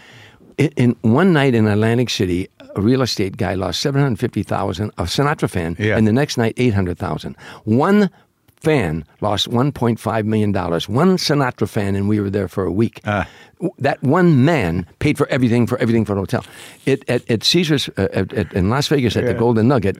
In, 0.58 0.70
in 0.76 0.96
one 1.02 1.32
night 1.32 1.54
in 1.54 1.66
Atlantic 1.66 2.08
City, 2.10 2.48
a 2.76 2.80
real 2.80 3.02
estate 3.02 3.36
guy 3.36 3.54
lost 3.54 3.80
seven 3.80 4.00
hundred 4.00 4.18
fifty 4.18 4.42
thousand. 4.42 4.90
A 4.96 5.02
Sinatra 5.04 5.48
fan, 5.50 5.76
Yeah. 5.78 5.96
and 5.98 6.06
the 6.06 6.12
next 6.12 6.38
night 6.38 6.54
eight 6.56 6.72
hundred 6.74 6.98
thousand. 6.98 7.36
One 7.64 8.08
fan 8.62 9.04
lost 9.20 9.48
one 9.48 9.70
point 9.70 10.00
five 10.00 10.24
million 10.24 10.52
dollars. 10.52 10.88
One 10.88 11.18
Sinatra 11.18 11.68
fan, 11.68 11.94
and 11.94 12.08
we 12.08 12.20
were 12.20 12.30
there 12.30 12.48
for 12.48 12.64
a 12.64 12.72
week. 12.72 13.00
Ah. 13.04 13.26
That 13.78 14.02
one 14.02 14.44
man 14.46 14.86
paid 14.98 15.18
for 15.18 15.26
everything 15.28 15.66
for 15.66 15.76
everything 15.78 16.06
for 16.06 16.14
the 16.14 16.20
hotel. 16.20 16.44
It, 16.86 17.04
at, 17.10 17.30
at 17.30 17.44
Caesars 17.44 17.90
uh, 17.98 18.08
at, 18.14 18.32
at, 18.32 18.52
in 18.54 18.70
Las 18.70 18.88
Vegas 18.88 19.14
at 19.16 19.26
the 19.26 19.34
Golden 19.34 19.68
Nugget. 19.68 19.98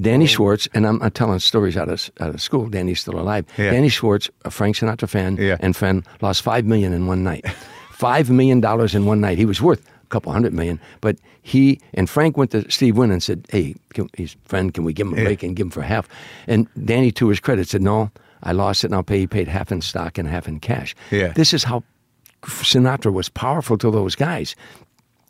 Danny 0.00 0.24
oh. 0.24 0.28
Schwartz, 0.28 0.68
and 0.74 0.86
I'm, 0.86 1.02
I'm 1.02 1.10
telling 1.10 1.38
stories 1.38 1.76
out 1.76 1.88
of, 1.88 2.10
out 2.20 2.30
of 2.34 2.40
school. 2.40 2.68
Danny's 2.68 3.00
still 3.00 3.18
alive. 3.18 3.44
Yeah. 3.58 3.70
Danny 3.72 3.88
Schwartz, 3.90 4.30
a 4.44 4.50
Frank 4.50 4.76
Sinatra 4.76 5.08
fan 5.08 5.36
Yeah. 5.36 5.56
and 5.60 5.76
friend, 5.76 6.04
lost 6.20 6.42
five 6.42 6.64
million 6.64 6.92
in 6.92 7.06
one 7.06 7.22
night. 7.22 7.46
five 7.92 8.30
million 8.30 8.60
dollars 8.60 8.94
in 8.94 9.04
one 9.06 9.20
night. 9.20 9.38
He 9.38 9.44
was 9.44 9.60
worth 9.60 9.86
a 10.04 10.06
couple 10.08 10.32
hundred 10.32 10.52
million, 10.54 10.80
but 11.00 11.16
he 11.42 11.78
and 11.94 12.08
Frank 12.08 12.36
went 12.36 12.50
to 12.52 12.70
Steve 12.70 12.96
Wynn 12.96 13.10
and 13.10 13.22
said, 13.22 13.44
"Hey, 13.50 13.74
can, 13.94 14.08
his 14.16 14.34
friend, 14.44 14.72
can 14.72 14.84
we 14.84 14.92
give 14.92 15.06
him 15.08 15.14
a 15.14 15.16
Yeah. 15.18 15.24
break 15.24 15.42
and 15.42 15.54
give 15.56 15.66
him 15.66 15.70
for 15.70 15.82
half?" 15.82 16.08
And 16.46 16.66
Danny, 16.84 17.12
to 17.12 17.28
his 17.28 17.40
credit, 17.40 17.68
said, 17.68 17.82
"No, 17.82 18.10
I 18.42 18.52
lost 18.52 18.84
it, 18.84 18.86
and 18.88 18.94
I'll 18.94 19.02
pay." 19.02 19.18
He 19.20 19.26
paid 19.26 19.48
half 19.48 19.70
in 19.70 19.80
stock 19.82 20.18
and 20.18 20.26
half 20.28 20.48
in 20.48 20.58
cash. 20.60 20.94
Yeah. 21.10 21.32
This 21.34 21.52
is 21.52 21.64
how 21.64 21.82
Sinatra 22.42 23.12
was 23.12 23.28
powerful 23.28 23.76
to 23.78 23.90
those 23.90 24.14
guys. 24.14 24.56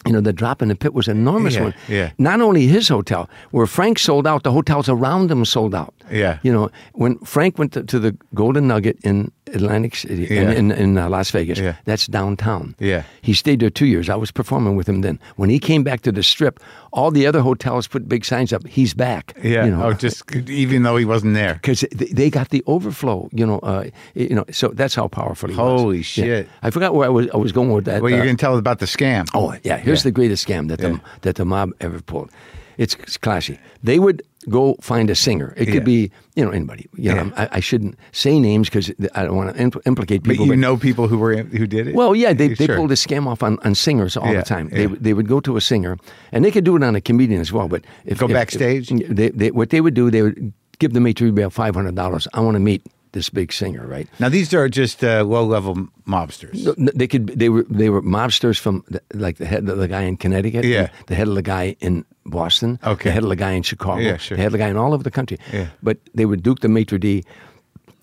You 0.07 0.13
know, 0.13 0.21
the 0.21 0.33
drop 0.33 0.63
in 0.63 0.69
the 0.69 0.75
pit 0.75 0.95
was 0.95 1.07
an 1.09 1.17
enormous 1.17 1.55
Yeah, 1.55 1.63
one. 1.63 1.75
yeah. 1.89 2.11
Not 2.19 2.41
only 2.41 2.67
his 2.67 2.89
hotel, 2.89 3.29
where 3.53 3.67
Frank 3.67 3.99
sold 3.99 4.27
out, 4.27 4.43
the 4.43 4.51
hotels 4.51 4.89
around 4.89 5.31
him 5.31 5.45
sold 5.45 5.75
out. 5.75 5.95
Yeah. 6.13 6.39
You 6.43 6.53
know, 6.53 6.71
when 6.93 7.19
Frank 7.25 7.59
went 7.59 7.73
to, 7.73 7.83
to 7.85 7.99
the 7.99 8.17
Golden 8.35 8.69
Nugget 8.69 8.99
in 9.03 9.33
Atlantic 9.55 9.97
City, 9.97 10.27
in, 10.27 10.45
Yeah. 10.49 10.51
in, 10.59 10.71
in 10.71 10.99
uh, 10.99 11.09
Las 11.09 11.31
Vegas, 11.31 11.59
Yeah. 11.59 11.75
that's 11.85 12.07
downtown. 12.07 12.75
Yeah. 12.79 13.03
He 13.23 13.33
stayed 13.35 13.61
there 13.61 13.71
two 13.71 13.87
years. 13.87 14.09
I 14.09 14.15
was 14.15 14.31
performing 14.31 14.77
with 14.77 14.89
him 14.89 15.01
then. 15.03 15.19
When 15.37 15.51
he 15.51 15.59
came 15.59 15.83
back 15.83 16.01
to 16.03 16.13
the 16.13 16.23
strip, 16.23 16.61
all 16.93 17.11
the 17.11 17.27
other 17.27 17.41
hotels 17.41 17.89
put 17.89 18.09
big 18.09 18.25
signs 18.25 18.53
up. 18.53 18.67
He's 18.67 18.95
back. 18.95 19.35
Yeah. 19.43 19.65
You 19.65 19.71
know, 19.73 19.83
oh, 19.85 19.93
just 19.93 20.23
even 20.49 20.83
though 20.83 20.97
he 20.97 21.05
wasn't 21.05 21.35
there. 21.35 21.55
because 21.55 21.85
they 22.15 22.31
got 22.31 22.49
the 22.51 22.63
overflow, 22.67 23.29
you 23.33 23.47
know, 23.47 23.59
uh, 23.61 23.85
you 24.15 24.35
know. 24.35 24.45
So 24.51 24.69
that's 24.69 24.95
how 24.95 25.09
powerful 25.09 25.49
he 25.51 25.57
was. 25.57 25.81
Holy 25.81 25.97
Yeah. 25.99 26.03
shit. 26.03 26.49
I 26.63 26.71
forgot 26.71 26.95
where 26.95 27.07
I 27.07 27.11
was. 27.11 27.29
I 27.35 27.37
was 27.37 27.53
going 27.53 27.71
with 27.73 27.85
that. 27.87 28.01
Well, 28.03 28.11
you're 28.11 28.21
uh, 28.21 28.25
going 28.25 28.37
to 28.37 28.41
tell 28.41 28.55
us 28.55 28.59
about 28.61 28.79
the 28.79 28.87
scam. 28.87 29.27
Oh 29.35 29.55
yeah, 29.65 29.79
here's 29.79 30.01
Yeah. 30.01 30.11
the 30.11 30.13
greatest 30.13 30.47
scam 30.47 30.69
that 30.69 30.81
Yeah. 30.81 30.89
the 30.91 31.01
that 31.23 31.35
the 31.37 31.45
mob 31.45 31.71
ever 31.81 32.01
pulled. 32.01 32.31
It's, 32.79 32.95
it's 33.01 33.19
classy. 33.19 33.59
They 33.85 33.99
would 33.99 34.23
go 34.49 34.75
find 34.81 35.11
a 35.11 35.15
singer. 35.15 35.55
It 35.57 35.69
Yeah. 35.69 35.75
could 35.75 35.85
be 35.85 36.11
you 36.37 36.45
know 36.45 36.51
anybody. 36.51 36.89
You 36.97 37.15
know, 37.15 37.25
Yeah. 37.25 37.49
I, 37.53 37.59
I 37.59 37.61
shouldn't 37.61 37.97
say 38.13 38.39
names 38.41 38.69
because 38.69 38.91
I 39.15 39.25
don't 39.25 39.37
want 39.37 39.55
to 39.57 39.63
impl- 39.63 39.83
implicate 39.87 40.23
But 40.23 40.31
people. 40.33 40.47
you 40.47 40.57
know 40.57 40.77
people 40.77 41.07
who 41.09 41.19
were 41.19 41.37
who 41.37 41.67
did 41.67 41.87
it. 41.89 41.95
Well, 41.95 42.15
yeah, 42.17 42.33
they, 42.33 42.49
they 42.55 42.67
Sure. 42.67 42.77
pulled 42.77 42.93
a 42.93 42.97
scam 42.97 43.27
off 43.27 43.43
on, 43.43 43.59
on 43.65 43.75
singers 43.75 44.17
all 44.17 44.27
Yeah, 44.33 44.41
the 44.43 44.55
time. 44.55 44.69
yeah. 44.73 44.79
They 44.79 44.87
they 45.07 45.13
would 45.15 45.29
go 45.29 45.41
to 45.41 45.57
a 45.57 45.61
singer, 45.61 45.97
and 46.33 46.45
they 46.45 46.51
could 46.51 46.65
do 46.65 46.77
it 46.77 46.83
on 46.83 46.97
a 46.97 47.01
comedian 47.01 47.41
as 47.41 47.53
well. 47.53 47.69
But 47.69 47.85
if 48.05 48.19
Go 48.19 48.27
if- 48.27 48.33
backstage? 48.33 48.91
if- 48.93 49.09
they, 49.17 49.31
they, 49.31 49.51
what 49.51 49.71
they 49.71 49.81
would 49.81 49.95
do, 49.95 50.11
they 50.11 50.23
would 50.23 50.53
give 50.79 50.93
the 50.93 51.01
maitre 51.01 51.31
d' 51.31 51.53
five 51.53 51.75
hundred 51.77 51.95
dollars. 51.95 52.27
I 52.35 52.41
want 52.41 52.55
to 52.57 52.61
meet 52.61 52.83
this 53.13 53.29
big 53.31 53.53
singer, 53.53 53.87
right? 53.87 54.09
Now 54.19 54.31
these 54.31 54.55
are 54.55 54.69
just 54.71 55.05
uh, 55.05 55.23
low-level 55.23 55.75
mobsters. 56.07 56.65
No, 56.79 56.91
They 56.95 57.07
could. 57.07 57.27
They 57.39 57.51
were. 57.51 57.65
They 57.69 57.91
were 57.91 58.01
mobsters 58.03 58.59
from 58.59 58.83
the, 58.89 59.01
like 59.15 59.37
the 59.37 59.45
head 59.47 59.69
of 59.69 59.77
the 59.79 59.87
guy 59.89 60.03
in 60.09 60.17
Connecticut. 60.17 60.65
Yeah. 60.65 60.89
The 61.09 61.15
head 61.15 61.29
of 61.29 61.35
the 61.35 61.43
guy 61.43 61.77
in 61.81 62.05
Boston. 62.25 62.79
Okay. 62.85 63.11
The 63.11 63.13
head 63.13 63.23
of 63.23 63.29
the 63.29 63.37
guy 63.37 63.53
in 63.53 63.63
Chicago. 63.63 64.01
Yeah, 64.01 64.17
sure. 64.17 64.37
The 64.37 64.43
head 64.43 64.49
of 64.49 64.53
the 64.53 64.59
guy 64.59 64.69
in 64.69 64.77
all 64.77 64.95
over 64.95 65.03
the 65.03 65.11
country. 65.11 65.39
Yeah. 65.53 65.69
But 65.83 65.99
they 66.15 66.25
would 66.25 66.43
duke 66.43 66.61
the 66.61 66.69
maitre 66.69 66.99
d. 66.99 67.25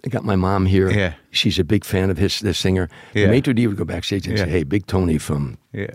I 0.06 0.10
got 0.10 0.24
my 0.24 0.36
mom 0.38 0.66
here. 0.66 0.90
Yeah. 0.90 1.14
She's 1.32 1.60
a 1.60 1.64
big 1.64 1.84
fan 1.86 2.10
of 2.10 2.18
his. 2.18 2.40
The 2.40 2.54
singer. 2.54 2.90
Yeah. 3.14 3.26
The 3.26 3.32
maitre 3.32 3.54
d 3.54 3.68
would 3.68 3.76
go 3.78 3.84
backstage 3.86 4.26
and 4.28 4.38
Yeah. 4.38 4.46
say, 4.46 4.50
"Hey, 4.50 4.64
Big 4.64 4.88
Tony 4.88 5.18
from 5.18 5.58
Yeah. 5.74 5.88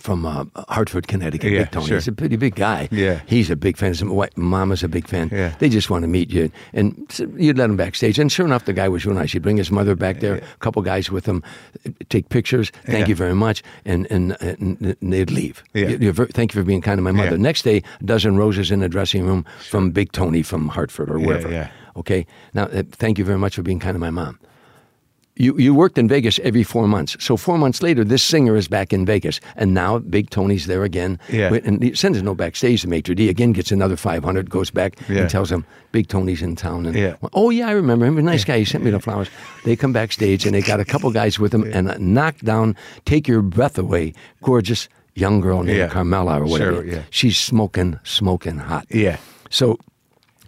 from 0.00 0.26
uh, 0.26 0.44
Hartford, 0.68 1.06
Connecticut. 1.06 1.52
Yeah, 1.52 1.60
big 1.60 1.70
Tony. 1.70 1.86
sure. 1.86 1.96
He's 1.98 2.08
a 2.08 2.12
pretty 2.12 2.36
big 2.36 2.56
guy. 2.56 2.88
Yeah. 2.90 3.20
He's 3.26 3.50
a 3.50 3.56
big 3.56 3.76
fan. 3.78 3.88
His 3.90 4.04
wife, 4.04 4.36
Mama's 4.36 4.82
a 4.82 4.88
big 4.88 5.06
fan. 5.06 5.30
Yeah. 5.32 5.54
They 5.60 5.68
just 5.68 5.88
want 5.90 6.02
to 6.02 6.08
meet 6.08 6.30
you. 6.30 6.50
And 6.74 7.06
so 7.08 7.26
you'd 7.38 7.56
let 7.56 7.70
him 7.70 7.76
backstage. 7.76 8.18
And 8.18 8.30
sure 8.32 8.44
enough, 8.44 8.64
the 8.64 8.72
guy 8.74 8.88
was 8.88 9.06
real 9.06 9.14
nice. 9.14 9.32
He'd 9.32 9.42
bring 9.42 9.56
his 9.58 9.70
mother 9.70 9.94
back 9.94 10.18
there, 10.20 10.34
a 10.34 10.40
couple 10.58 10.82
guys 10.82 11.10
with 11.10 11.24
him, 11.24 11.42
take 12.10 12.28
pictures. 12.28 12.70
Thank 12.84 13.06
you 13.08 13.14
very 13.14 13.34
much. 13.34 13.62
And, 13.86 14.10
and, 14.10 14.36
and 14.42 14.96
they'd 15.00 15.30
leave. 15.30 15.62
Yeah. 15.72 15.86
You- 15.88 15.98
you're 16.00 16.12
ver- 16.12 16.26
thank 16.26 16.52
you 16.52 16.60
for 16.60 16.64
being 16.66 16.82
kind 16.82 16.98
to 16.98 17.02
my 17.02 17.12
mother. 17.12 17.38
Next 17.38 17.62
day, 17.62 17.82
a 18.00 18.04
dozen 18.04 18.36
roses 18.36 18.70
in 18.72 18.80
the 18.80 18.88
dressing 18.88 19.24
room 19.24 19.46
from 19.70 19.92
Big 19.92 20.10
Tony 20.12 20.42
from 20.42 20.68
Hartford 20.68 21.08
or 21.10 21.18
wherever. 21.20 21.48
yeah. 21.50 21.68
Okay. 21.96 22.26
Now, 22.54 22.64
uh, 22.64 22.82
thank 22.92 23.18
you 23.18 23.24
very 23.24 23.38
much 23.38 23.54
for 23.56 23.62
being 23.62 23.78
kind 23.80 23.94
to 23.94 23.98
my 23.98 24.10
mom. 24.10 24.38
You, 25.34 25.56
you 25.56 25.74
worked 25.74 25.96
in 25.96 26.08
Vegas 26.08 26.38
every 26.40 26.62
four 26.62 26.86
months. 26.86 27.16
So 27.18 27.38
four 27.38 27.56
months 27.56 27.82
later, 27.82 28.04
this 28.04 28.22
singer 28.22 28.54
is 28.54 28.68
back 28.68 28.92
in 28.92 29.06
Vegas, 29.06 29.40
and 29.56 29.72
now 29.72 29.98
Big 29.98 30.28
Tony's 30.28 30.66
there 30.66 30.84
again. 30.84 31.18
Yeah. 31.30 31.54
And 31.64 31.82
he 31.82 31.94
sends 31.94 32.18
a 32.18 32.22
note 32.22 32.36
backstage. 32.36 32.82
The 32.82 32.88
maitre 32.88 33.14
d 33.14 33.30
again 33.30 33.52
gets 33.52 33.72
another 33.72 33.96
five 33.96 34.22
hundred, 34.24 34.50
goes 34.50 34.70
back 34.70 34.98
Yeah. 35.08 35.22
and 35.22 35.30
tells 35.30 35.50
him 35.50 35.64
Big 35.90 36.08
Tony's 36.08 36.42
in 36.42 36.54
town. 36.54 36.84
And 36.84 36.94
Yeah. 36.94 37.16
oh 37.32 37.48
yeah, 37.48 37.66
I 37.68 37.72
remember 37.72 38.04
him. 38.04 38.18
A 38.18 38.22
nice 38.22 38.44
guy. 38.44 38.58
He 38.58 38.66
sent 38.66 38.84
me 38.84 38.90
the 38.90 39.00
flowers. 39.00 39.30
They 39.64 39.74
come 39.74 39.92
backstage 39.94 40.44
and 40.44 40.54
they 40.54 40.60
got 40.60 40.80
a 40.80 40.84
couple 40.84 41.10
guys 41.10 41.38
with 41.38 41.52
them 41.52 41.64
and 41.72 41.88
a 41.90 41.98
knockdown, 41.98 42.76
take 43.06 43.26
your 43.26 43.40
breath 43.40 43.78
away, 43.78 44.12
gorgeous 44.42 44.86
young 45.14 45.40
girl 45.40 45.62
named 45.62 45.78
Yeah. 45.78 45.88
Carmela 45.88 46.42
or 46.42 46.44
whatever. 46.46 46.82
Sure, 46.82 46.84
yeah. 46.84 47.02
She's 47.08 47.38
smoking, 47.38 47.98
smoking 48.04 48.58
hot. 48.58 48.84
Yeah. 48.90 49.16
So 49.48 49.78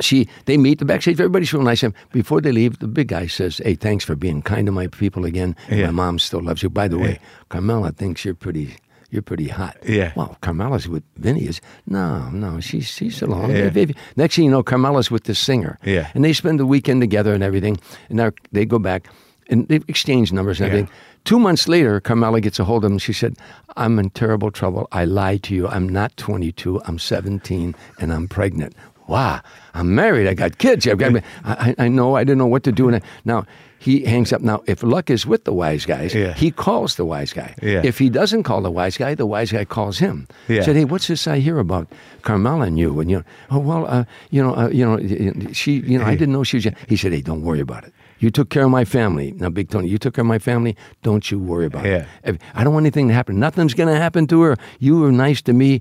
she 0.01 0.29
they 0.47 0.57
meet 0.57 0.79
the 0.79 0.85
backstage. 0.85 1.21
Everybody's 1.21 1.53
real 1.53 1.63
nice. 1.63 1.83
And 1.83 1.95
before 2.13 2.41
they 2.41 2.53
leave, 2.53 2.79
the 2.79 2.89
big 2.89 3.09
guy 3.09 3.27
says, 3.27 3.59
"Hey, 3.65 3.75
thanks 3.75 4.05
for 4.05 4.17
being 4.17 4.43
kind 4.43 4.67
to 4.67 4.73
my 4.73 4.87
people 4.89 5.25
again. 5.25 5.55
Yeah. 5.71 5.87
My 5.87 5.93
mom 5.93 6.19
still 6.19 6.43
loves 6.43 6.63
you. 6.63 6.71
By 6.71 6.89
the 6.89 6.99
way, 6.99 7.19
Carmela 7.49 7.93
thinks 7.93 8.25
you're 8.25 8.35
pretty." 8.35 8.77
You're 9.11 9.23
pretty 9.23 9.47
hot. 9.47 9.77
Yeah. 9.87 10.13
Well, 10.17 10.37
Carmela's 10.41 10.89
with 10.89 11.05
Vinny. 11.19 11.47
Is 11.47 11.61
no, 11.87 12.31
no. 12.31 12.59
She's 12.59 12.89
she's 12.89 13.23
along. 13.23 13.53
Yeah. 13.55 13.71
Next 14.17 14.35
thing 14.35 14.47
you 14.47 14.51
know, 14.51 14.65
Carmela's 14.65 15.09
with 15.09 15.25
the 15.25 15.37
singer. 15.37 15.79
Yeah. 15.85 16.09
And 16.15 16.25
they 16.25 16.33
spend 16.33 16.59
the 16.59 16.67
weekend 16.67 17.01
together 17.01 17.33
and 17.33 17.45
everything. 17.45 17.79
And 18.09 18.17
now 18.17 18.33
they 18.51 18.67
go 18.67 18.81
back 18.81 19.07
and 19.49 19.69
they 19.69 19.79
exchange 19.87 20.33
numbers 20.33 20.59
and 20.61 20.67
Yeah. 20.67 20.79
everything. 20.79 20.95
Two 21.23 21.39
months 21.39 21.69
later, 21.69 22.01
Carmela 22.01 22.41
gets 22.41 22.59
a 22.59 22.65
hold 22.65 22.85
of 22.85 22.91
him. 22.91 22.99
She 22.99 23.13
said, 23.13 23.37
I'm 23.77 24.01
in 24.01 24.11
terrible 24.11 24.51
trouble. 24.51 24.89
I 24.91 25.05
lied 25.05 25.45
to 25.45 25.55
you. 25.55 25.69
I'm 25.69 25.89
not 25.89 26.17
22. 26.17 26.81
I'm 26.85 26.99
17 26.99 27.73
and 28.01 28.13
I'm 28.13 28.27
pregnant. 28.27 28.75
Wow. 29.07 29.41
I'm 29.75 29.95
married. 29.95 30.27
I 30.27 30.35
got 30.35 30.59
kids. 30.59 30.87
I've 30.87 30.99
got, 30.99 31.23
I, 31.45 31.75
I 31.79 31.89
know. 31.89 32.17
I 32.17 32.25
didn't 32.25 32.39
know 32.39 32.47
what 32.47 32.63
to 32.65 32.73
do. 32.73 32.89
And 32.89 32.97
I, 32.97 33.01
now 33.25 33.45
he 33.79 34.05
hangs 34.05 34.33
up. 34.33 34.41
Now, 34.41 34.63
if 34.67 34.83
luck 34.83 35.11
is 35.11 35.27
with 35.27 35.45
the 35.45 35.53
wise 35.53 35.85
guys, 35.85 36.15
Yeah. 36.15 36.33
he 36.33 36.51
calls 36.51 36.95
the 36.97 37.05
wise 37.05 37.33
guy. 37.35 37.55
Yeah. 37.63 37.83
If 37.85 37.99
he 37.99 38.09
doesn't 38.09 38.45
call 38.45 38.63
the 38.63 38.71
wise 38.71 38.97
guy, 38.97 39.15
the 39.15 39.27
wise 39.27 39.53
guy 39.53 39.65
calls 39.67 39.99
him. 39.99 40.27
Yeah. 40.49 40.63
Said, 40.63 40.77
hey, 40.77 40.85
what's 40.87 41.07
this 41.09 41.27
I 41.29 41.39
hear 41.39 41.59
about 41.59 41.87
Carmela 42.23 42.65
and 42.67 42.79
you? 42.79 42.99
And 43.01 43.11
you 43.11 43.19
know, 43.19 43.25
oh 43.51 43.59
well, 43.59 43.87
uh, 43.87 44.05
you 44.31 44.43
know, 44.43 44.57
uh, 44.57 44.69
you 44.69 44.87
know, 44.87 45.53
she, 45.53 45.73
you 45.81 45.99
know, 45.99 46.07
I 46.07 46.13
didn't 46.17 46.33
know 46.33 46.45
she 46.45 46.57
was. 46.57 46.67
He 46.89 46.97
said, 46.97 47.13
hey, 47.13 47.21
don't 47.21 47.43
worry 47.43 47.61
about 47.61 47.85
it. 47.85 47.93
You 48.21 48.31
took 48.31 48.49
care 48.49 48.65
of 48.65 48.71
my 48.71 48.87
family. 48.87 49.33
Now, 49.33 49.51
Big 49.51 49.69
Tony, 49.69 49.89
you 49.89 49.99
took 49.99 50.15
care 50.15 50.23
of 50.23 50.29
my 50.29 50.39
family. 50.39 50.77
Don't 51.03 51.31
you 51.31 51.39
worry 51.39 51.67
about 51.67 51.85
Yeah. 51.85 52.07
it. 52.23 52.41
I 52.55 52.65
don't 52.65 52.73
want 52.73 52.85
anything 52.85 53.09
to 53.09 53.15
happen. 53.15 53.39
Nothing's 53.39 53.75
going 53.75 53.93
to 53.95 54.01
happen 54.01 54.27
to 54.29 54.41
her. 54.43 54.57
You 54.79 54.99
were 55.01 55.13
nice 55.13 55.43
to 55.43 55.53
me. 55.53 55.81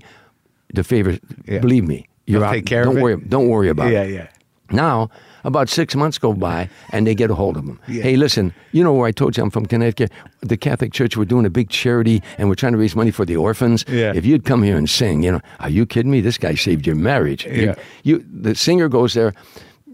The 0.74 0.82
favor, 0.84 1.16
Yeah. 1.46 1.60
believe 1.60 1.84
me, 1.86 2.06
you're 2.26 2.40
He'll 2.40 2.48
out. 2.48 2.52
take 2.52 2.66
care 2.66 2.82
of 2.82 2.86
don't 2.88 2.98
it? 2.98 3.02
worry. 3.02 3.16
Don't 3.28 3.48
worry 3.48 3.68
about 3.68 3.92
Yeah, 3.92 4.02
it. 4.02 4.12
yeah. 4.14 4.26
Now, 4.70 5.10
about 5.44 5.68
six 5.68 5.94
months 5.94 6.16
go 6.18 6.32
by, 6.32 6.70
and 6.90 7.06
they 7.06 7.14
get 7.14 7.30
a 7.30 7.34
hold 7.34 7.56
of 7.58 7.64
him. 7.64 7.78
Yeah. 7.86 8.02
Hey, 8.02 8.16
listen, 8.16 8.54
you 8.72 8.82
know 8.82 8.94
where 8.94 9.06
I 9.06 9.12
told 9.12 9.36
you 9.36 9.42
I'm 9.42 9.50
from 9.50 9.66
Connecticut? 9.66 10.10
The 10.40 10.56
Catholic 10.56 10.92
Church, 10.92 11.18
we're 11.18 11.26
doing 11.26 11.44
a 11.44 11.50
big 11.50 11.68
charity, 11.68 12.22
and 12.38 12.48
we're 12.48 12.54
trying 12.54 12.72
to 12.72 12.78
raise 12.78 12.96
money 12.96 13.10
for 13.10 13.26
the 13.26 13.36
orphans. 13.36 13.84
Yeah. 13.86 14.12
If 14.14 14.24
you'd 14.24 14.44
come 14.46 14.62
here 14.62 14.76
and 14.78 14.88
sing, 14.88 15.22
you 15.22 15.32
know, 15.32 15.40
are 15.60 15.68
you 15.68 15.84
kidding 15.84 16.10
me? 16.10 16.22
This 16.22 16.38
guy 16.38 16.54
saved 16.54 16.86
your 16.86 16.96
marriage. 16.96 17.44
You- 17.44 17.52
Yeah. 17.66 17.74
You, 18.04 18.24
the 18.32 18.54
singer 18.54 18.88
goes 18.88 19.12
there. 19.12 19.34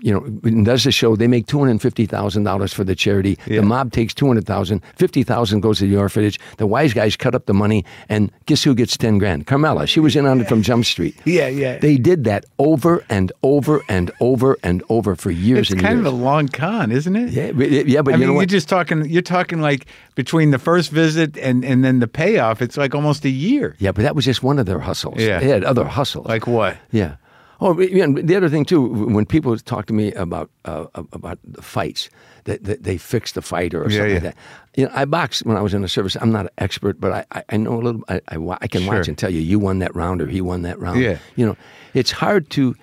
You 0.03 0.15
know, 0.15 0.63
does 0.65 0.85
the 0.85 0.93
show. 0.93 1.15
They 1.17 1.29
make 1.29 1.47
two 1.47 1.59
hundred 1.59 1.81
fifty 1.83 2.07
thousand 2.07 2.45
dollars 2.45 2.73
for 2.73 2.85
the 2.85 2.95
charity. 2.95 3.39
Yeah. 3.47 3.61
The 3.61 3.67
mob 3.67 3.93
takes 3.93 4.15
two 4.15 4.27
hundred 4.27 4.47
thousand. 4.47 4.83
Fifty 4.97 5.23
thousand 5.23 5.61
goes 5.61 5.79
to 5.79 5.87
the 5.89 5.97
orphanage. 5.97 6.41
The 6.57 6.67
wise 6.67 6.93
guys 6.95 7.17
cut 7.17 7.35
up 7.35 7.47
the 7.47 7.55
money, 7.55 7.85
and 8.09 8.33
guess 8.47 8.63
who 8.63 8.75
gets 8.75 8.97
ten 8.97 9.19
grand? 9.19 9.47
Carmela. 9.47 9.87
She 9.87 10.01
was 10.01 10.17
in 10.17 10.27
on 10.27 10.41
it 10.41 10.49
from 10.49 10.63
Jump 10.63 10.85
Street. 10.85 11.17
Yeah, 11.31 11.49
yeah. 11.49 11.79
They 11.79 11.97
did 11.97 12.25
that 12.25 12.45
over 12.59 13.05
and 13.09 13.31
over 13.43 13.83
and 13.89 14.11
over 14.21 14.57
and 14.63 14.83
over 14.89 15.15
for 15.15 15.31
years. 15.31 15.61
It's 15.69 15.71
and 15.73 15.81
kind 15.81 15.99
years. 15.99 16.07
of 16.09 16.13
a 16.15 16.17
long 16.17 16.49
con, 16.49 16.91
isn't 16.91 17.15
it? 17.15 17.31
yeah, 17.31 17.53
but, 17.53 17.71
yeah, 17.71 18.03
but 18.03 18.15
I 18.15 18.17
you 18.17 18.21
mean, 18.27 18.35
know 18.35 18.41
you're 18.41 18.47
just 18.47 18.69
talking. 18.69 19.05
You're 19.09 19.23
talking 19.23 19.61
like 19.61 19.87
between 20.17 20.51
the 20.51 20.59
first 20.59 20.91
visit 20.91 21.37
and 21.39 21.65
and 21.65 21.85
then 21.85 22.01
the 22.01 22.09
payoff. 22.09 22.61
It's 22.63 22.77
like 22.77 22.95
almost 22.95 23.25
a 23.25 23.29
year. 23.31 23.77
yeah, 23.79 23.93
but 23.93 24.03
that 24.03 24.17
was 24.17 24.25
just 24.25 24.43
one 24.43 24.59
of 24.59 24.67
their 24.67 24.81
hustles. 24.81 25.19
Yeah. 25.19 25.39
They 25.41 25.49
had 25.49 25.63
other 25.63 25.85
hustles. 25.85 26.27
Like 26.27 26.47
what? 26.47 26.77
Yeah. 26.91 27.17
Oh, 27.61 27.79
yeah, 27.81 28.05
and 28.05 28.17
the 28.17 28.37
other 28.37 28.49
thing 28.49 28.65
too, 28.65 28.81
when 28.83 29.27
people 29.27 29.57
talk 29.59 29.87
to 29.87 29.93
me 29.93 30.13
about 30.15 30.51
uh, 30.65 30.87
about 30.95 31.39
the 31.45 31.61
fights, 31.63 32.09
that, 32.45 32.65
that 32.65 32.83
they 32.85 32.97
fix 32.97 33.33
the 33.33 33.43
fighter 33.43 33.83
or 33.83 33.91
Yeah, 33.91 33.99
something 33.99 34.09
yeah. 34.09 34.15
like 34.15 34.23
that. 34.23 34.37
You 34.77 34.85
know, 34.87 34.91
I 34.95 35.05
boxed 35.05 35.45
when 35.45 35.57
I 35.57 35.61
was 35.61 35.75
in 35.75 35.83
the 35.83 35.89
service. 35.89 36.17
I'm 36.21 36.33
not 36.33 36.47
an 36.47 36.53
expert, 36.59 37.01
but 37.01 37.13
I, 37.13 37.25
I, 37.39 37.45
I 37.51 37.57
know 37.59 37.75
a 37.75 37.83
little. 37.83 38.03
I, 38.09 38.21
I, 38.29 38.57
I 38.63 38.67
can 38.67 38.83
Sure. 38.83 38.95
watch 38.95 39.09
and 39.09 39.19
tell 39.19 39.31
you, 39.31 39.41
you 39.41 39.59
won 39.59 39.79
that 39.81 39.95
round 39.95 40.23
or 40.23 40.27
he 40.27 40.41
won 40.41 40.63
that 40.63 40.79
round. 40.79 41.01
Yeah. 41.01 41.19
You 41.37 41.47
know, 41.47 41.57
it's 41.93 42.11
hard 42.13 42.49
to. 42.51 42.75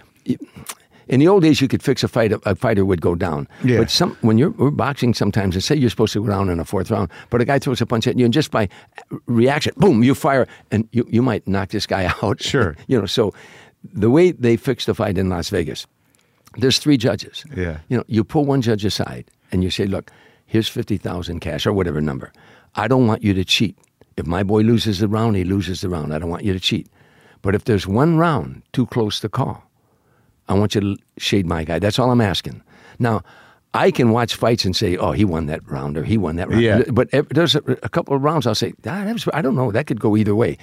in 1.08 1.20
the 1.22 1.28
old 1.28 1.42
days, 1.42 1.62
you 1.62 1.68
could 1.68 1.82
fix 1.82 2.04
a 2.04 2.08
fight. 2.08 2.34
A 2.46 2.54
fighter 2.56 2.84
would 2.86 3.02
go 3.02 3.16
down. 3.16 3.48
Yeah. 3.64 3.78
But 3.80 3.90
some 3.90 4.16
when 4.22 4.38
you're 4.38 4.52
we're 4.52 4.70
boxing, 4.72 5.14
sometimes 5.16 5.56
and 5.56 5.64
say 5.64 5.76
you're 5.76 5.90
supposed 5.90 6.14
to 6.14 6.22
go 6.24 6.30
down 6.30 6.50
in 6.50 6.60
a 6.60 6.66
fourth 6.66 6.92
round, 6.92 7.10
but 7.30 7.42
a 7.42 7.46
guy 7.46 7.58
throws 7.60 7.82
a 7.82 7.86
punch 7.86 8.06
at 8.08 8.20
you, 8.20 8.26
and 8.26 8.34
just 8.34 8.52
by 8.52 8.68
reaction, 9.26 9.74
boom, 9.78 10.04
you 10.04 10.14
fire, 10.14 10.46
and 10.72 10.88
you 10.92 11.08
you 11.10 11.22
might 11.24 11.48
knock 11.48 11.70
this 11.70 11.88
guy 11.88 12.14
out. 12.22 12.44
Sure. 12.44 12.76
you 12.88 13.00
know. 13.00 13.06
So 13.08 13.34
the 13.94 14.10
way 14.10 14.32
they 14.32 14.58
fixed 14.58 14.88
the 14.88 14.94
fight 14.94 15.18
in 15.18 15.30
Las 15.30 15.50
Vegas, 15.50 15.88
there's 16.58 16.80
three 16.80 16.98
judges. 16.98 17.44
Yeah. 17.56 17.80
You 17.90 17.98
know, 17.98 18.04
you 18.08 18.24
pull 18.24 18.46
one 18.46 18.62
judge 18.62 18.86
aside 18.86 19.30
and 19.52 19.64
you 19.64 19.70
say, 19.70 19.86
look, 19.86 20.12
here's 20.46 20.68
fifty 20.68 20.98
thousand 20.98 21.40
cash 21.40 21.66
or 21.66 21.74
whatever 21.74 22.02
number. 22.02 22.32
I 22.76 22.88
don't 22.88 23.08
want 23.08 23.24
you 23.24 23.34
to 23.34 23.44
cheat. 23.44 23.78
If 24.18 24.26
my 24.26 24.44
boy 24.44 24.62
loses 24.62 25.00
the 25.00 25.08
round, 25.08 25.36
he 25.36 25.44
loses 25.44 25.82
the 25.82 25.90
round. 25.90 26.14
I 26.14 26.20
don't 26.20 26.30
want 26.30 26.44
you 26.44 26.54
to 26.54 26.60
cheat. 26.60 26.88
But 27.42 27.56
if 27.56 27.66
there's 27.66 27.88
one 27.88 28.18
round 28.18 28.64
too 28.74 28.88
close 28.88 29.20
to 29.20 29.30
call, 29.30 29.64
I 30.50 30.54
want 30.54 30.76
you 30.76 30.82
to 30.82 30.98
shade 31.18 31.46
my 31.46 31.64
guy. 31.64 31.80
That's 31.80 32.00
all 32.00 32.10
I'm 32.10 32.22
asking. 32.22 32.64
Now, 33.00 33.22
I 33.74 33.92
can 33.92 34.10
watch 34.12 34.36
fights 34.36 34.66
and 34.66 34.76
say, 34.76 34.98
"Oh, 34.98 35.12
he 35.12 35.24
won 35.26 35.46
that 35.48 35.62
round," 35.70 35.98
or 35.98 36.04
"He 36.04 36.18
won 36.18 36.38
that 36.38 36.50
round." 36.50 36.62
Yeah. 36.62 36.84
But 36.92 37.10
there's 37.30 37.54
a, 37.56 37.62
a 37.84 37.90
couple 37.90 38.16
of 38.16 38.24
rounds 38.24 38.48
I'll 38.48 38.56
say, 38.56 38.74
ah, 38.80 39.04
that 39.04 39.14
was, 39.14 39.28
"I 39.34 39.42
don't 39.42 39.56
know. 39.56 39.72
That 39.72 39.86
could 39.86 40.00
go 40.00 40.18
either 40.18 40.36
way." 40.36 40.58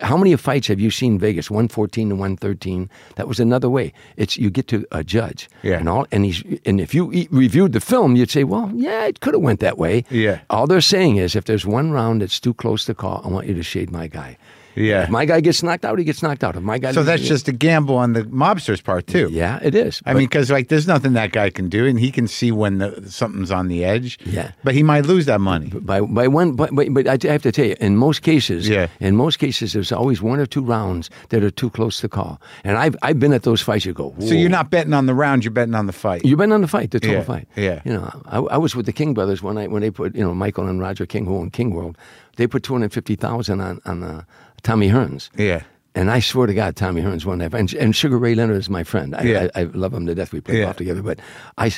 How 0.00 0.16
many 0.16 0.34
fights 0.36 0.68
have 0.68 0.80
you 0.80 0.90
seen 0.90 1.18
Vegas? 1.18 1.50
One 1.50 1.68
fourteen 1.68 2.08
to 2.08 2.16
one 2.16 2.36
thirteen. 2.36 2.88
That 3.16 3.28
was 3.28 3.38
another 3.38 3.68
way. 3.68 3.92
It's 4.16 4.38
you 4.38 4.48
get 4.50 4.66
to 4.68 4.86
a 4.90 5.04
judge, 5.04 5.50
Yeah. 5.62 5.78
and 5.78 5.88
all, 5.88 6.06
and 6.10 6.24
he's 6.24 6.42
and 6.64 6.80
if 6.80 6.94
you 6.94 7.12
e- 7.12 7.28
reviewed 7.30 7.72
the 7.72 7.80
film, 7.80 8.16
you'd 8.16 8.30
say, 8.30 8.42
"Well, 8.44 8.70
yeah, 8.74 9.04
it 9.04 9.20
could 9.20 9.34
have 9.34 9.42
went 9.42 9.60
that 9.60 9.76
way." 9.76 10.04
Yeah. 10.10 10.40
All 10.48 10.66
they're 10.66 10.80
saying 10.80 11.16
is, 11.16 11.36
if 11.36 11.44
there's 11.44 11.66
one 11.66 11.90
round 11.92 12.22
that's 12.22 12.40
too 12.40 12.54
close 12.54 12.86
to 12.86 12.94
call, 12.94 13.20
I 13.22 13.28
want 13.28 13.46
you 13.48 13.54
to 13.54 13.62
shade 13.62 13.90
my 13.92 14.06
guy. 14.06 14.38
Yeah. 14.74 15.02
If 15.04 15.10
my 15.10 15.24
guy 15.24 15.40
gets 15.40 15.62
knocked 15.62 15.84
out, 15.84 15.98
he 15.98 16.04
gets 16.04 16.22
knocked 16.22 16.42
out. 16.44 16.56
If 16.56 16.62
my 16.62 16.78
guy, 16.78 16.92
So 16.92 17.02
that's 17.02 17.22
just 17.22 17.48
a 17.48 17.52
gamble 17.52 17.96
on 17.96 18.12
the 18.14 18.24
mobster's 18.24 18.80
part 18.80 19.06
too. 19.06 19.28
yeah, 19.30 19.58
it 19.62 19.74
is. 19.74 20.00
I 20.06 20.14
mean, 20.14 20.24
because 20.24 20.50
like 20.50 20.68
there's 20.68 20.86
nothing 20.86 21.12
that 21.14 21.32
guy 21.32 21.50
can 21.50 21.68
do, 21.68 21.86
and 21.86 21.98
he 22.00 22.10
can 22.10 22.26
see 22.28 22.50
when 22.52 22.78
the, 22.78 23.10
something's 23.10 23.50
on 23.50 23.68
the 23.68 23.84
edge. 23.84 24.18
Yeah. 24.24 24.52
but 24.64 24.74
he 24.74 24.82
might 24.82 25.04
lose 25.06 25.26
that 25.26 25.40
money. 25.40 25.68
by 25.68 26.00
by 26.00 26.28
one 26.28 26.52
but, 26.56 26.74
but, 26.74 26.92
but 26.94 27.06
I 27.06 27.18
have 27.30 27.42
to 27.42 27.52
tell 27.52 27.66
you 27.66 27.76
in 27.80 27.96
most 27.96 28.22
cases 28.22 28.68
Yeah. 28.68 28.86
in 29.00 29.16
most 29.16 29.38
cases 29.38 29.72
there's 29.74 29.92
always 29.92 30.22
one 30.22 30.38
or 30.40 30.46
two 30.46 30.62
rounds 30.62 31.10
that 31.30 31.42
are 31.44 31.50
too 31.50 31.70
close 31.70 32.00
to 32.00 32.08
call 32.08 32.40
and 32.64 32.78
I've 32.78 32.96
I've 33.02 33.18
been 33.20 33.32
at 33.32 33.42
those 33.42 33.60
fights 33.60 33.84
you 33.84 33.92
go 33.92 34.14
So 34.20 34.34
you're 34.34 34.48
not 34.50 34.70
betting 34.70 34.92
on 34.94 35.06
the 35.06 35.14
round; 35.14 35.44
you're 35.44 35.52
betting 35.52 35.74
on 35.74 35.86
the 35.86 35.92
fight. 35.92 36.24
You've 36.24 36.38
been 36.38 36.52
on 36.52 36.60
the 36.62 36.68
fight, 36.68 36.90
the 36.90 37.00
total 37.00 37.16
Yeah, 37.16 37.24
fight. 37.24 37.48
yeah. 37.56 37.80
You 37.84 37.92
know, 37.94 38.22
I, 38.26 38.38
I 38.38 38.56
was 38.56 38.74
with 38.76 38.86
the 38.86 38.92
King 38.92 39.12
brothers 39.14 39.42
one 39.42 39.56
night 39.56 39.70
when 39.70 39.82
they 39.82 39.90
put, 39.90 40.14
you 40.14 40.22
know, 40.24 40.34
Michael 40.34 40.66
and 40.68 40.80
Roger 40.80 41.06
King, 41.06 41.26
who 41.26 41.36
own 41.36 41.50
King 41.50 41.74
World, 41.74 41.96
they 42.36 42.46
put 42.46 42.62
two 42.62 42.72
hundred 42.74 42.92
fifty 42.92 43.16
thousand 43.16 43.60
on 43.60 43.80
on 43.84 44.02
uh, 44.02 44.22
Tommy 44.62 44.88
Hearns. 44.88 45.30
Yeah. 45.36 45.62
And 45.94 46.10
I 46.10 46.20
swear 46.20 46.46
to 46.46 46.54
God, 46.54 46.74
Tommy 46.76 47.02
Hearns 47.02 47.26
won 47.26 47.38
that. 47.40 47.52
And, 47.52 47.72
and 47.74 47.94
Sugar 47.94 48.16
Ray 48.16 48.34
Leonard 48.34 48.56
is 48.56 48.70
my 48.70 48.82
friend. 48.82 49.14
I, 49.14 49.22
Yeah. 49.22 49.48
I, 49.54 49.60
I 49.60 49.64
love 49.64 49.92
him 49.92 50.06
to 50.06 50.14
death. 50.14 50.32
We 50.32 50.40
play 50.40 50.58
Yeah. 50.58 50.64
golf 50.64 50.76
together. 50.76 51.02
But 51.02 51.20
I, 51.58 51.70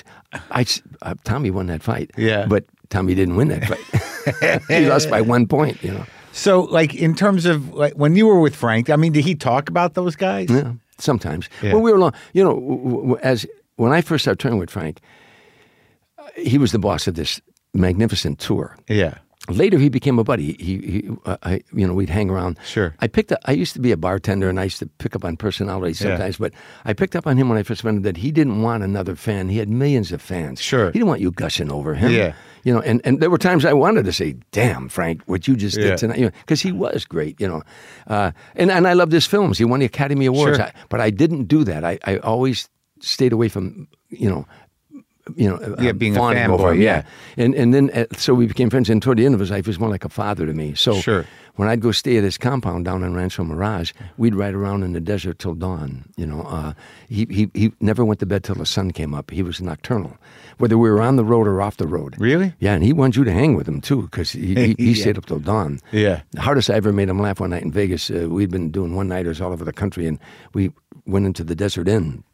I, 0.50 0.64
uh, 1.02 1.14
Tommy 1.24 1.50
won 1.50 1.66
that 1.66 1.82
fight. 1.82 2.12
Yeah. 2.16 2.46
But 2.46 2.64
Tommy 2.90 3.14
didn't 3.16 3.34
win 3.36 3.48
that 3.48 3.64
fight. 3.66 4.62
he 4.68 4.86
lost 4.86 5.10
by 5.10 5.20
one 5.20 5.46
point. 5.48 5.82
You 5.82 5.92
know. 5.94 6.06
So, 6.32 6.62
like 6.62 6.94
in 6.94 7.14
terms 7.14 7.44
of 7.46 7.72
like 7.74 7.94
when 7.94 8.14
you 8.16 8.26
were 8.26 8.38
with 8.40 8.54
Frank, 8.54 8.88
I 8.90 8.96
mean, 8.96 9.12
did 9.12 9.24
he 9.24 9.34
talk 9.34 9.68
about 9.68 9.94
those 9.94 10.16
guys? 10.16 10.48
Yeah, 10.50 10.72
sometimes. 10.98 11.48
Yeah. 11.62 11.74
When 11.74 11.82
we 11.82 11.90
were 11.92 11.96
alone, 11.98 12.12
you 12.34 12.42
know, 12.44 12.54
w- 12.54 12.94
w- 12.96 13.16
as 13.22 13.46
when 13.76 13.92
I 13.92 14.00
first 14.00 14.24
started 14.24 14.38
touring 14.40 14.58
with 14.58 14.70
Frank, 14.70 15.00
uh, 16.18 16.28
he 16.36 16.58
was 16.58 16.72
the 16.72 16.78
boss 16.78 17.06
of 17.06 17.14
this 17.14 17.40
magnificent 17.72 18.38
tour. 18.38 18.76
Yeah. 18.88 19.18
Later, 19.48 19.78
he 19.78 19.90
became 19.90 20.18
a 20.18 20.24
buddy. 20.24 20.56
He, 20.58 20.78
he 20.78 21.10
uh, 21.26 21.36
I, 21.42 21.60
you 21.74 21.86
know, 21.86 21.92
we'd 21.92 22.08
hang 22.08 22.30
around. 22.30 22.58
Sure. 22.64 22.94
I 23.00 23.08
picked 23.08 23.30
up. 23.30 23.40
I 23.44 23.52
used 23.52 23.74
to 23.74 23.80
be 23.80 23.92
a 23.92 23.96
bartender, 23.96 24.48
and 24.48 24.58
I 24.58 24.64
used 24.64 24.78
to 24.78 24.86
pick 24.86 25.14
up 25.14 25.22
on 25.24 25.36
personality 25.36 25.92
sometimes. 25.94 26.38
But 26.38 26.54
I 26.86 26.94
picked 26.94 27.14
up 27.14 27.26
on 27.26 27.36
him 27.36 27.50
when 27.50 27.58
I 27.58 27.62
first 27.62 27.84
met 27.84 27.90
him 27.94 28.02
that 28.02 28.16
he 28.16 28.32
didn't 28.32 28.62
want 28.62 28.82
another 28.82 29.14
fan. 29.16 29.50
He 29.50 29.58
had 29.58 29.68
millions 29.68 30.12
of 30.12 30.22
fans. 30.22 30.62
Sure. 30.62 30.86
He 30.86 30.92
didn't 30.92 31.08
want 31.08 31.20
you 31.20 31.30
gushing 31.30 31.70
over 31.70 31.94
him. 31.94 32.10
Yeah. 32.12 32.32
You 32.62 32.72
know, 32.72 32.80
and, 32.80 33.02
and 33.04 33.20
there 33.20 33.28
were 33.28 33.36
times 33.36 33.66
I 33.66 33.74
wanted 33.74 34.06
to 34.06 34.12
say, 34.14 34.36
"Damn, 34.50 34.88
Frank, 34.88 35.20
what 35.26 35.46
you 35.46 35.56
just 35.56 35.76
Yeah. 35.76 35.88
did 35.90 35.98
tonight," 35.98 36.18
you 36.18 36.24
know, 36.24 36.32
because 36.40 36.62
he 36.62 36.72
was 36.72 37.04
great. 37.04 37.38
You 37.38 37.48
know, 37.48 37.62
uh, 38.06 38.32
and 38.56 38.70
and 38.70 38.86
I 38.88 38.94
loved 38.94 39.12
his 39.12 39.26
films. 39.26 39.58
He 39.58 39.66
won 39.66 39.80
the 39.80 39.86
Academy 39.86 40.24
Awards. 40.24 40.56
Sure. 40.56 40.66
I, 40.66 40.72
but 40.88 41.00
I 41.02 41.10
didn't 41.10 41.44
do 41.48 41.64
that. 41.64 41.84
I, 41.84 41.98
I 42.04 42.16
always 42.18 42.70
stayed 43.00 43.34
away 43.34 43.48
from 43.50 43.88
you 44.08 44.30
know 44.30 44.46
you 45.36 45.48
know, 45.48 45.76
Yeah, 45.80 45.92
being 45.92 46.16
a 46.16 46.20
fanboy, 46.20 46.74
him, 46.74 46.82
yeah. 46.82 47.02
And 47.36 47.54
and 47.54 47.72
then 47.72 47.90
uh, 47.90 48.04
so 48.16 48.34
we 48.34 48.46
became 48.46 48.70
friends. 48.70 48.90
And 48.90 49.00
toward 49.02 49.18
the 49.18 49.24
end 49.26 49.34
of 49.34 49.40
his 49.40 49.50
life, 49.50 49.64
he 49.64 49.70
was 49.70 49.80
more 49.80 49.88
like 49.90 50.04
a 50.04 50.08
father 50.10 50.46
to 50.46 50.52
me. 50.52 50.74
So 50.74 50.94
Sure. 51.00 51.24
when 51.56 51.68
I'd 51.68 51.80
go 51.80 51.92
stay 51.92 52.18
at 52.18 52.24
his 52.24 52.36
compound 52.38 52.84
down 52.84 53.02
in 53.02 53.14
Rancho 53.14 53.42
Mirage, 53.44 53.92
we'd 54.18 54.34
ride 54.34 54.54
around 54.54 54.82
in 54.82 54.92
the 54.92 55.00
desert 55.00 55.38
till 55.38 55.54
dawn. 55.54 56.04
You 56.16 56.26
know, 56.26 56.42
uh, 56.42 56.72
he 57.08 57.26
he 57.30 57.50
he 57.54 57.72
never 57.80 58.04
went 58.04 58.20
to 58.20 58.26
bed 58.26 58.42
till 58.44 58.56
the 58.56 58.66
sun 58.66 58.90
came 58.92 59.14
up. 59.14 59.30
He 59.30 59.42
was 59.42 59.60
nocturnal, 59.60 60.16
whether 60.58 60.76
we 60.76 60.90
were 60.90 61.00
on 61.00 61.16
the 61.16 61.24
road 61.24 61.46
or 61.46 61.62
off 61.62 61.76
the 61.78 61.86
road. 61.88 62.14
Really? 62.18 62.52
Yeah, 62.58 62.74
and 62.74 62.84
he 62.84 62.92
wanted 62.92 63.16
you 63.16 63.24
to 63.24 63.32
hang 63.32 63.56
with 63.56 63.66
him 63.66 63.80
too 63.80 64.02
because 64.02 64.30
he 64.32 64.54
he, 64.54 64.74
he 64.78 64.92
Yeah. 64.92 65.00
stayed 65.02 65.18
up 65.18 65.26
till 65.26 65.40
dawn. 65.40 65.80
Yeah. 65.92 66.20
The 66.32 66.42
hardest 66.42 66.68
I 66.70 66.74
ever 66.74 66.92
made 66.92 67.08
him 67.08 67.18
laugh 67.18 67.40
one 67.40 67.50
night 67.50 67.62
in 67.62 67.72
Vegas. 67.72 68.10
Uh, 68.10 68.28
we'd 68.28 68.50
been 68.50 68.70
doing 68.70 68.94
one 68.96 69.08
nighters 69.08 69.40
all 69.40 69.52
over 69.52 69.64
the 69.64 69.72
country, 69.72 70.06
and 70.06 70.18
we 70.52 70.70
went 71.06 71.24
into 71.26 71.44
the 71.44 71.54
Desert 71.54 71.88
Inn. 71.88 72.24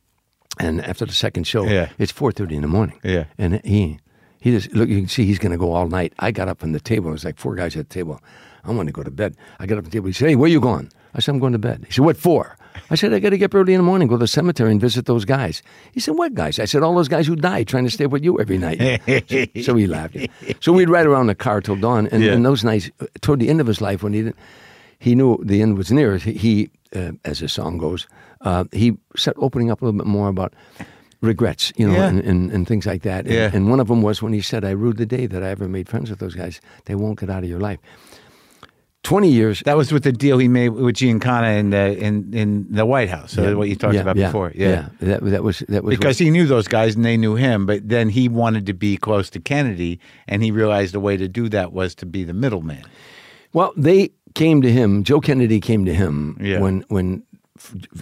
And 0.59 0.84
after 0.84 1.07
the 1.07 1.12
second 1.12 1.46
show, 1.46 1.64
Yeah. 1.64 1.88
it's 1.98 2.12
four 2.12 2.32
thirty 2.32 2.55
in 2.57 2.62
the 2.62 2.68
morning. 2.68 2.98
Yeah. 3.05 3.24
and 3.38 3.61
he 3.64 3.98
he 4.40 4.51
just 4.53 4.72
look. 4.74 4.88
You 4.88 4.98
can 5.01 5.09
see 5.09 5.24
he's 5.24 5.38
going 5.38 5.53
to 5.53 5.59
go 5.59 5.72
all 5.72 5.86
night. 5.88 6.12
I 6.18 6.30
got 6.32 6.48
up 6.48 6.61
from 6.61 6.72
the 6.72 6.80
table. 6.80 7.09
It 7.11 7.12
was 7.12 7.24
like 7.24 7.38
four 7.38 7.55
guys 7.55 7.76
at 7.76 7.88
the 7.88 7.94
table. 7.94 8.20
I 8.64 8.72
want 8.72 8.88
to 8.88 8.92
go 8.92 9.03
to 9.03 9.11
bed. 9.11 9.36
I 9.59 9.66
got 9.66 9.78
up 9.78 9.84
from 9.84 9.90
the 9.90 9.96
table. 9.96 10.07
He 10.09 10.12
said, 10.12 10.28
"Hey, 10.28 10.36
where 10.36 10.48
you 10.51 10.61
going?" 10.61 10.90
I 11.14 11.20
said, 11.20 11.32
"I'm 11.34 11.40
going 11.40 11.53
to 11.53 11.59
bed." 11.59 11.84
He 11.86 11.92
said, 11.92 12.05
"What 12.05 12.16
for?" 12.16 12.57
I 12.90 12.94
said, 12.94 13.12
"I 13.14 13.18
got 13.20 13.30
to 13.30 13.38
get 13.38 13.46
up 13.46 13.55
early 13.55 13.72
in 13.74 13.78
the 13.78 13.84
morning, 13.84 14.09
go 14.09 14.14
to 14.16 14.20
the 14.20 14.26
cemetery, 14.28 14.70
and 14.70 14.80
visit 14.80 15.07
those 15.07 15.24
guys." 15.24 15.62
He 15.92 16.01
said, 16.01 16.16
"What 16.16 16.34
guys?" 16.34 16.59
I 16.59 16.64
said, 16.66 16.82
"All 16.82 16.94
those 16.94 17.09
guys 17.09 17.26
who 17.26 17.36
died 17.36 17.68
trying 17.68 17.84
to 17.84 17.90
stay 17.90 18.07
with 18.07 18.22
you 18.24 18.38
every 18.40 18.59
night." 18.59 18.80
so, 19.28 19.44
so 19.62 19.74
he 19.76 19.86
laughed. 19.86 20.16
So 20.61 20.72
we'd 20.72 20.90
ride 20.90 21.07
around 21.07 21.26
the 21.28 21.34
car 21.34 21.61
till 21.61 21.76
dawn, 21.76 22.09
and, 22.12 22.22
Yeah. 22.22 22.32
and 22.32 22.44
those 22.44 22.64
nights, 22.64 22.90
toward 23.22 23.40
the 23.40 23.48
end 23.48 23.61
of 23.61 23.66
his 23.66 23.80
life, 23.80 24.03
when 24.03 24.12
he 24.12 24.22
didn't, 24.22 24.36
he 24.98 25.14
knew 25.14 25.38
the 25.42 25.62
end 25.62 25.76
was 25.78 25.90
near. 25.92 26.16
He 26.18 26.70
uh, 26.95 27.12
as 27.24 27.38
the 27.41 27.49
song 27.49 27.78
goes, 27.78 28.07
uh, 28.43 28.64
he 28.72 28.97
started 29.16 29.41
opening 29.41 29.70
up 29.70 29.82
a 29.82 29.84
little 29.84 29.99
bit 29.99 30.07
more 30.07 30.28
about 30.28 30.55
regrets, 31.22 31.72
you 31.76 31.86
know, 31.86 31.95
Yeah. 31.95 32.09
and, 32.09 32.20
and, 32.20 32.51
and 32.53 32.66
things 32.66 32.86
like 32.86 33.03
that. 33.03 33.26
And, 33.26 33.34
Yeah. 33.34 33.51
and 33.53 33.68
one 33.70 33.80
of 33.80 33.88
them 33.88 34.03
was 34.03 34.22
when 34.22 34.32
he 34.32 34.41
said, 34.41 34.64
"I 34.64 34.70
rue 34.70 34.93
the 34.93 35.07
day 35.07 35.26
that 35.26 35.43
I 35.43 35.49
ever 35.51 35.68
made 35.68 35.88
friends 35.88 36.09
with 36.11 36.18
those 36.18 36.34
guys. 36.34 36.61
They 36.86 36.95
won't 36.95 37.18
get 37.20 37.28
out 37.30 37.43
of 37.45 37.49
your 37.51 37.61
life." 37.61 37.78
Twenty 39.03 39.30
years. 39.30 39.62
That 39.64 39.78
was 39.78 39.93
with 39.93 40.03
the 40.03 40.12
deal 40.12 40.36
he 40.36 40.47
made 40.47 40.68
with 40.70 40.97
Giancana 40.97 41.59
in 41.59 41.70
the 41.70 41.97
in 41.97 42.34
in 42.34 42.66
the 42.70 42.84
White 42.84 43.09
House. 43.09 43.32
So 43.32 43.57
what 43.57 43.68
you 43.68 43.74
talked 43.74 43.95
yeah, 43.95 44.03
about 44.03 44.16
yeah, 44.16 44.26
before. 44.26 44.53
Yeah. 44.55 44.91
That, 45.01 45.24
that 45.24 45.43
was 45.43 45.61
that 45.68 45.84
was 45.84 45.97
Because 45.97 46.18
he 46.18 46.28
knew 46.30 46.47
those 46.47 46.68
guys 46.68 46.97
and 46.97 47.05
they 47.05 47.16
knew 47.16 47.34
him, 47.34 47.64
but 47.64 47.88
then 47.88 48.11
he 48.11 48.28
wanted 48.28 48.66
to 48.66 48.74
be 48.74 48.99
close 48.99 49.30
to 49.30 49.41
Kennedy, 49.41 49.99
and 50.28 50.43
he 50.43 50.51
realized 50.51 50.93
the 50.93 51.01
way 51.01 51.16
to 51.16 51.28
do 51.28 51.49
that 51.49 51.72
was 51.72 51.95
to 51.95 52.07
be 52.07 52.24
the 52.24 52.34
middleman. 52.34 52.82
Well, 53.55 53.72
they 53.74 54.11
came 54.34 54.62
to 54.62 54.70
him. 54.72 55.04
Joe 55.04 55.20
Kennedy 55.20 55.60
came 55.60 55.84
to 55.84 55.94
him 55.94 56.36
Yeah. 56.40 56.60
when 56.60 56.84
when 56.88 57.22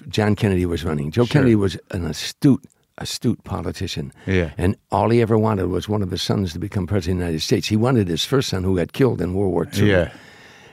John 0.09 0.37
Kennedy 0.37 0.67
was 0.67 0.85
running. 0.85 1.11
Joe 1.11 1.27
Kennedy 1.27 1.55
was 1.55 1.77
an 1.91 2.05
astute 2.05 2.65
astute 2.99 3.43
politician. 3.45 4.13
Yeah. 4.27 4.51
And 4.59 4.77
all 4.91 5.11
he 5.11 5.21
ever 5.23 5.39
wanted 5.39 5.67
was 5.69 5.89
one 5.89 6.03
of 6.03 6.11
his 6.11 6.21
sons 6.23 6.53
to 6.53 6.59
become 6.59 6.87
president 6.87 7.19
of 7.21 7.21
the 7.21 7.25
United 7.27 7.43
States. 7.43 7.69
He 7.69 7.77
wanted 7.77 8.09
his 8.09 8.25
first 8.25 8.49
son 8.49 8.65
who 8.65 8.77
got 8.77 8.93
killed 8.93 9.21
in 9.21 9.35
World 9.35 9.53
War 9.53 9.69
II. 9.77 9.89
Yeah. 9.91 10.11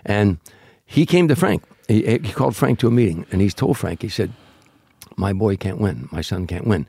And 0.05 0.37
he 0.85 1.05
came 1.05 1.27
to 1.27 1.35
Frank. 1.35 1.63
He, 1.87 2.01
he 2.05 2.31
called 2.31 2.55
Frank 2.55 2.79
to 2.79 2.87
a 2.87 2.91
meeting, 2.91 3.25
and 3.31 3.41
he 3.41 3.49
told 3.49 3.77
Frank, 3.77 4.01
he 4.01 4.09
said, 4.09 4.31
"My 5.17 5.33
boy 5.33 5.55
can't 5.55 5.79
win. 5.79 6.09
My 6.11 6.21
son 6.21 6.47
can't 6.47 6.65
win." 6.65 6.85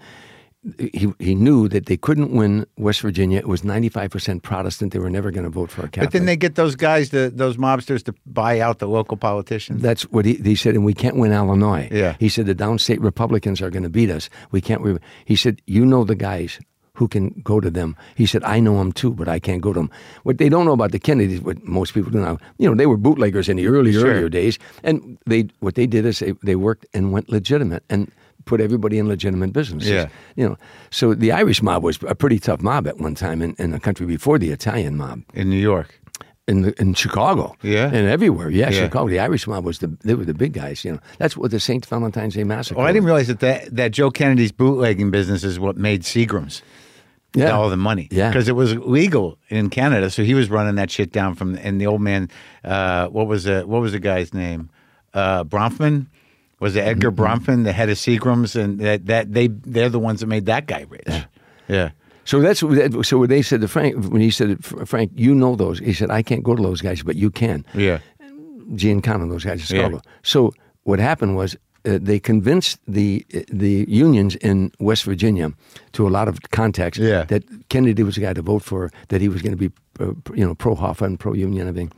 He 0.79 1.13
he 1.19 1.35
knew 1.35 1.69
that 1.69 1.87
they 1.87 1.97
couldn't 1.97 2.33
win 2.33 2.67
West 2.77 3.01
Virginia. 3.01 3.39
It 3.39 3.47
was 3.47 3.63
ninety 3.63 3.89
five 3.89 4.11
percent 4.11 4.43
Protestant. 4.43 4.93
They 4.93 4.99
were 4.99 5.11
never 5.11 5.31
going 5.31 5.45
to 5.45 5.51
vote 5.51 5.71
for 5.71 5.83
a 5.83 5.89
Catholic. 5.89 6.11
But 6.11 6.13
then 6.13 6.27
they 6.27 6.37
get 6.37 6.57
those 6.57 6.75
guys, 6.75 7.11
the, 7.11 7.31
those 7.33 7.57
mobsters, 7.57 8.03
to 8.05 8.15
buy 8.27 8.59
out 8.61 8.81
the 8.81 8.89
local 8.89 9.17
politicians. 9.17 9.81
That's 9.81 10.03
what 10.11 10.25
he, 10.25 10.35
he 10.35 10.57
said, 10.57 10.75
and 10.75 10.85
we 10.85 10.93
can't 10.95 11.17
win 11.17 11.33
Illinois. 11.33 11.89
Yeah. 11.93 12.17
He 12.19 12.29
said 12.29 12.47
the 12.47 12.55
downstate 12.55 13.01
Republicans 13.01 13.63
are 13.63 13.71
going 13.71 13.85
to 13.85 13.89
beat 13.89 14.11
us. 14.11 14.29
We 14.51 14.61
can't. 14.61 14.81
Re-. 14.83 14.99
He 15.25 15.37
said, 15.37 15.63
you 15.67 15.87
know 15.87 16.03
the 16.05 16.17
guys 16.17 16.59
who 16.95 17.07
can 17.07 17.29
go 17.45 17.61
to 17.61 17.71
them. 17.71 17.95
He 18.17 18.27
said, 18.27 18.43
I 18.43 18.59
know 18.59 18.79
them 18.79 18.91
too, 18.91 19.13
but 19.13 19.29
I 19.29 19.39
can't 19.39 19.61
go 19.61 19.73
to 19.73 19.79
them. 19.81 19.91
What 20.25 20.39
they 20.39 20.49
don't 20.49 20.65
know 20.65 20.73
about 20.73 20.93
the 20.93 20.99
Kennedys, 20.99 21.43
what 21.43 21.63
most 21.63 21.93
people 21.93 22.11
do 22.11 22.21
now, 22.21 22.39
you 22.59 22.69
know, 22.69 22.75
they 22.75 22.87
were 22.87 22.97
bootleggers 22.97 23.49
in 23.51 23.59
the 23.59 23.67
early, 23.69 23.93
Sure. 23.93 24.07
earlier 24.07 24.29
days, 24.31 24.59
and 24.83 25.19
they 25.27 25.47
what 25.61 25.75
they 25.75 25.87
did 25.87 26.07
is 26.07 26.19
they, 26.21 26.33
they 26.43 26.57
worked 26.57 26.87
and 26.95 27.13
went 27.13 27.29
legitimate 27.29 27.85
and 27.91 28.11
put 28.47 28.61
everybody 28.61 28.97
in 28.99 29.07
legitimate 29.09 29.53
businesses. 29.53 29.91
Yeah. 29.91 30.09
You 30.37 30.49
know, 30.49 30.57
so 30.91 31.15
the 31.15 31.33
Irish 31.33 31.61
mob 31.63 31.83
was 31.83 31.99
a 32.09 32.15
pretty 32.15 32.39
tough 32.39 32.63
mob 32.63 32.87
at 32.87 32.97
one 32.99 33.15
time 33.15 33.43
in, 33.43 33.55
in 33.59 33.73
the 33.73 33.79
country 33.81 34.07
before 34.07 34.39
the 34.39 34.51
Italian 34.51 34.97
mob 34.97 35.21
in 35.35 35.51
New 35.51 35.61
York. 35.61 36.01
in 36.49 36.63
the, 36.63 36.81
in 36.81 36.95
Chicago, 36.95 37.57
Yeah. 37.63 37.87
and 37.87 38.09
everywhere. 38.09 38.51
Yeah, 38.51 38.71
Yeah. 38.71 38.83
Chicago. 38.85 39.09
The 39.11 39.19
Irish 39.19 39.47
mob 39.49 39.65
was 39.65 39.79
the 39.81 39.89
they 40.05 40.15
were 40.15 40.25
the 40.25 40.33
big 40.35 40.53
guys. 40.53 40.85
You 40.85 40.93
know, 40.93 41.01
that's 41.19 41.37
what 41.37 41.51
the 41.51 41.59
Saint 41.59 41.85
Valentine's 41.87 42.35
Day 42.35 42.45
massacre. 42.45 42.79
Well, 42.79 42.87
I 42.87 42.93
didn't 42.93 43.07
realize 43.07 43.27
that, 43.27 43.41
that 43.41 43.75
that 43.77 43.91
Joe 43.91 44.11
Kennedy's 44.13 44.53
bootlegging 44.53 45.11
business 45.11 45.43
is 45.43 45.59
what 45.59 45.77
made 45.77 46.03
Seagram's 46.03 46.63
Yeah. 47.35 47.51
all 47.51 47.69
the 47.69 47.77
money. 47.77 48.07
Yeah. 48.13 48.29
because 48.31 48.49
it 48.49 48.55
was 48.55 48.77
legal 48.77 49.39
in 49.49 49.71
Canada, 49.71 50.09
so 50.09 50.23
he 50.23 50.35
was 50.35 50.49
running 50.49 50.77
that 50.77 50.91
shit 50.91 51.11
down 51.11 51.35
from. 51.35 51.57
And 51.67 51.81
the 51.81 51.87
old 51.89 52.01
man, 52.01 52.29
uh, 52.65 53.09
what 53.09 53.27
was 53.27 53.43
the 53.43 53.63
what 53.67 53.81
was 53.83 53.91
the 53.91 53.99
guy's 54.01 54.33
name? 54.33 54.71
Uh, 55.15 55.43
Bronfman. 55.45 56.07
Was 56.61 56.75
it 56.77 56.81
Edgar 56.81 57.13
Bronfman, 57.13 57.65
the 57.65 57.73
head 57.73 57.91
of 57.91 57.99
Seagram's, 57.99 58.57
and 58.57 58.81
that 58.81 59.07
that 59.07 59.33
they 59.33 59.49
they're 59.49 59.91
the 59.91 59.99
ones 59.99 60.21
that 60.21 60.27
made 60.27 60.47
that 60.47 60.67
guy 60.67 60.87
rich. 60.89 61.25
Yeah. 61.69 61.91
So 62.25 62.41
that's 62.41 62.61
so 63.09 63.19
what 63.19 63.29
they 63.29 63.43
said 63.43 63.61
to 63.61 63.69
Frank 63.69 63.95
when 64.13 64.21
he 64.21 64.31
said, 64.31 64.65
"Frank, 64.65 65.13
you 65.15 65.35
know 65.35 65.55
those." 65.57 65.79
He 65.79 65.93
said, 65.93 66.11
"I 66.11 66.23
can't 66.23 66.43
go 66.43 66.55
to 66.57 66.63
those 66.63 66.81
guys, 66.81 67.03
but 67.03 67.15
you 67.17 67.31
can." 67.31 67.65
Yeah. 67.75 67.99
Giancana, 68.75 69.29
those 69.29 69.45
guys 69.45 69.71
in 69.71 69.77
Yeah. 69.93 69.99
So 70.23 70.53
what 70.85 70.99
happened 70.99 71.37
was 71.37 71.57
uh, 71.85 71.99
they 72.03 72.19
convinced 72.19 72.79
the 72.89 73.25
the 73.53 73.85
unions 73.89 74.35
in 74.37 74.73
West 74.81 75.05
Virginia 75.05 75.53
to 75.93 76.07
a 76.07 76.11
lot 76.11 76.27
of 76.29 76.41
contacts 76.51 76.99
Yeah. 76.99 77.25
that 77.27 77.45
Kennedy 77.69 78.03
was 78.03 78.15
the 78.17 78.23
guy 78.23 78.33
to 78.35 78.43
vote 78.43 78.63
for, 78.65 78.91
that 79.09 79.21
he 79.21 79.29
was 79.29 79.43
going 79.43 79.57
to 79.57 79.69
be 79.69 79.71
uh, 80.01 80.13
you 80.35 80.45
know 80.45 80.55
pro 80.55 80.75
Hoffa 80.75 81.03
and 81.07 81.19
pro 81.21 81.33
union 81.35 81.69
and 81.69 81.69
everything, 81.69 81.93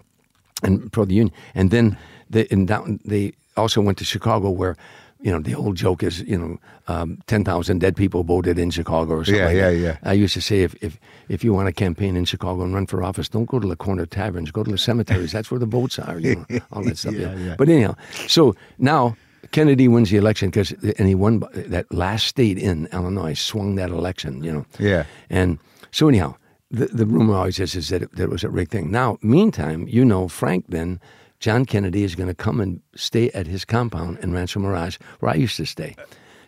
and 0.63 0.93
pro 0.93 1.05
the 1.07 1.15
union. 1.15 1.35
And 1.55 1.71
then 1.71 1.97
they 2.31 2.47
and 2.51 2.69
down 2.69 3.01
they 3.05 3.33
also 3.57 3.81
went 3.81 3.99
to 3.99 4.05
Chicago 4.05 4.51
where. 4.51 4.77
You 5.21 5.33
know 5.33 5.41
the 5.41 5.57
old 5.57 5.75
joke 5.75 6.05
is 6.05 6.21
you 6.21 6.39
know 6.39 6.59
um, 6.87 7.19
ten 7.27 7.43
thousand 7.43 7.81
dead 7.81 7.97
people 7.97 8.23
voted 8.23 8.57
in 8.57 8.71
Chicago 8.71 9.15
or 9.15 9.25
something. 9.25 9.41
Yeah, 9.41 9.47
like 9.47 9.57
yeah, 9.57 9.71
that. 9.71 9.77
yeah. 9.77 9.97
I 10.05 10.13
used 10.13 10.33
to 10.35 10.41
say 10.41 10.63
if, 10.63 10.77
if 10.81 10.97
if 11.29 11.43
you 11.43 11.53
want 11.53 11.67
to 11.67 11.73
campaign 11.73 12.17
in 12.17 12.25
Chicago 12.25 12.63
and 12.63 12.73
run 12.73 12.87
for 12.87 13.03
office, 13.03 13.29
don't 13.29 13.47
go 13.47 13.59
to 13.59 13.67
the 13.67 13.75
corner 13.75 14.07
taverns. 14.07 14.53
Go 14.53 14.63
to 14.63 14.71
the 14.71 14.79
cemeteries. 14.79 15.33
That's 15.33 15.51
where 15.51 15.59
the 15.59 15.67
votes 15.67 15.99
are. 15.99 16.21
You 16.21 16.47
know, 16.49 16.61
all 16.73 16.85
that 16.85 16.99
stuff. 16.99 17.15
Yeah, 17.15 17.35
yeah. 17.35 17.47
yeah. 17.47 17.55
But 17.59 17.69
anyhow, 17.69 17.97
so 18.29 18.55
now 18.79 19.17
Kennedy 19.51 19.89
wins 19.89 20.11
the 20.11 20.17
election 20.17 20.51
because 20.51 20.73
and 20.73 21.09
he 21.09 21.15
won 21.15 21.43
that 21.53 21.93
last 21.93 22.27
state 22.27 22.59
in 22.59 22.87
Illinois 22.93 23.35
swung 23.35 23.75
that 23.77 23.91
election. 23.91 24.43
You 24.43 24.53
know. 24.53 24.67
Yeah. 24.79 25.05
And 25.31 25.59
so 25.91 26.09
anyhow, 26.09 26.37
the 26.71 26.87
the 26.87 27.07
rumor 27.07 27.35
always 27.35 27.59
is 27.59 27.75
is 27.75 27.89
that 27.89 28.03
it, 28.03 28.13
that 28.17 28.25
it 28.25 28.31
was 28.31 28.45
a 28.45 28.51
rigged 28.51 28.71
thing. 28.71 28.91
Now, 28.91 29.19
meantime, 29.23 29.87
you 29.89 30.05
know, 30.05 30.29
Frank 30.29 30.67
then. 30.69 31.01
John 31.41 31.65
Kennedy 31.65 32.03
is 32.05 32.15
going 32.15 32.29
to 32.29 32.35
come 32.35 32.61
and 32.61 32.81
stay 32.97 33.31
at 33.31 33.47
his 33.47 33.65
compound 33.65 34.19
in 34.21 34.33
Rancho 34.33 34.61
Mirage, 34.61 34.97
where 35.21 35.31
I 35.33 35.37
used 35.37 35.57
to 35.59 35.67
stay. 35.67 35.95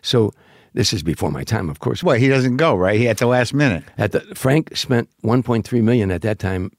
So 0.02 0.32
this 0.72 0.92
is 0.92 1.02
before 1.02 1.30
my 1.30 1.44
time, 1.44 1.68
of 1.68 1.80
course. 1.80 2.02
Well, 2.02 2.16
he 2.16 2.28
doesn't 2.28 2.56
go 2.56 2.74
right. 2.74 2.98
He 2.98 3.08
at 3.08 3.18
the 3.18 3.26
last 3.26 3.52
minute. 3.54 3.84
At 3.98 4.12
the 4.12 4.20
Frank 4.34 4.76
spent 4.76 5.08
1.3 5.24 5.82
million 5.82 6.10
at 6.10 6.22
that 6.22 6.38
time, 6.38 6.70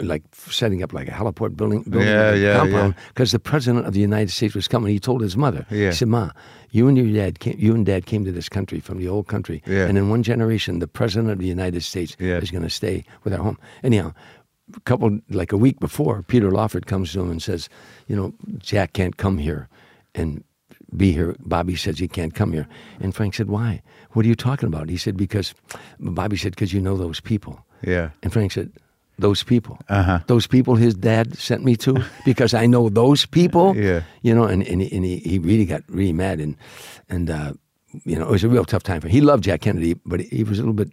like 0.00 0.22
setting 0.34 0.82
up 0.82 0.92
like 0.92 1.08
a 1.08 1.12
heliport 1.12 1.56
building, 1.56 1.82
building 1.82 2.08
Yeah, 2.08 2.34
yeah, 2.34 2.56
compound, 2.58 2.94
yeah. 2.96 3.02
because 3.08 3.32
the 3.32 3.38
president 3.40 3.86
of 3.86 3.92
the 3.94 4.00
United 4.00 4.30
States 4.30 4.54
was 4.54 4.68
coming. 4.68 4.92
He 4.92 4.98
told 5.00 5.20
his 5.22 5.36
mother, 5.36 5.66
Yeah. 5.70 5.86
he 5.90 5.92
said, 5.92 6.08
"Ma, 6.08 6.30
you 6.70 6.86
and 6.88 6.96
your 6.96 7.12
dad, 7.12 7.40
came, 7.40 7.56
you 7.58 7.74
and 7.74 7.84
dad 7.84 8.06
came 8.06 8.24
to 8.24 8.32
this 8.32 8.48
country 8.48 8.78
from 8.80 8.98
the 8.98 9.08
old 9.08 9.26
country, 9.26 9.62
Yeah. 9.66 9.86
and 9.86 9.98
in 9.98 10.08
one 10.08 10.22
generation, 10.22 10.78
the 10.78 10.86
president 10.88 11.30
of 11.30 11.38
the 11.38 11.46
United 11.46 11.82
States 11.82 12.16
Yeah. 12.18 12.38
is 12.38 12.50
going 12.50 12.64
to 12.64 12.70
stay 12.70 13.04
with 13.24 13.32
our 13.34 13.42
home." 13.42 13.58
Anyhow. 13.84 14.14
A 14.76 14.80
couple 14.80 15.18
like 15.30 15.52
a 15.52 15.56
week 15.56 15.80
before, 15.80 16.22
Peter 16.22 16.50
Lawford 16.50 16.86
comes 16.86 17.12
to 17.12 17.20
him 17.20 17.30
and 17.30 17.42
says, 17.42 17.68
"You 18.06 18.16
know, 18.16 18.34
Jack 18.58 18.92
can't 18.92 19.16
come 19.16 19.38
here, 19.38 19.68
and 20.14 20.44
be 20.96 21.12
here. 21.12 21.36
Bobby 21.40 21.76
says 21.76 21.98
he 21.98 22.08
can't 22.08 22.34
come 22.34 22.52
here. 22.52 22.66
And 23.00 23.14
Frank 23.14 23.34
said, 23.34 23.48
Why? 23.48 23.82
What 24.12 24.24
are 24.24 24.28
you 24.28 24.34
talking 24.34 24.66
about? 24.66 24.88
He 24.88 24.96
said, 24.96 25.16
Because 25.16 25.54
Bobby 25.98 26.36
said, 26.36 26.52
Because 26.52 26.72
you 26.72 26.80
know 26.80 26.96
those 26.96 27.20
people. 27.20 27.64
Yeah. 27.82 28.10
And 28.22 28.32
Frank 28.32 28.52
said, 28.52 28.72
Those 29.18 29.42
people. 29.42 29.78
Uh-huh. 29.88 30.20
Those 30.26 30.46
people 30.46 30.74
his 30.76 30.94
dad 30.94 31.36
sent 31.36 31.64
me 31.64 31.76
to 31.76 32.02
because 32.24 32.54
I 32.54 32.66
know 32.66 32.88
those 32.88 33.26
people. 33.26 33.76
Yeah. 33.76 34.02
You 34.22 34.34
know, 34.34 34.44
and, 34.44 34.66
and, 34.66 34.82
he, 34.82 34.96
and 34.96 35.04
he, 35.04 35.18
he 35.18 35.38
really 35.38 35.66
got 35.66 35.82
really 35.88 36.12
mad. 36.12 36.40
And, 36.40 36.56
and 37.08 37.30
uh, 37.30 37.52
you 38.04 38.18
know, 38.18 38.26
it 38.28 38.30
was 38.30 38.44
a 38.44 38.48
real 38.48 38.64
tough 38.64 38.82
time 38.82 39.00
for 39.00 39.08
him. 39.08 39.12
He 39.12 39.20
loved 39.20 39.44
Jack 39.44 39.62
Kennedy, 39.62 39.94
but 40.04 40.20
he 40.20 40.44
was 40.44 40.58
a 40.58 40.62
little 40.62 40.74
bit 40.74 40.92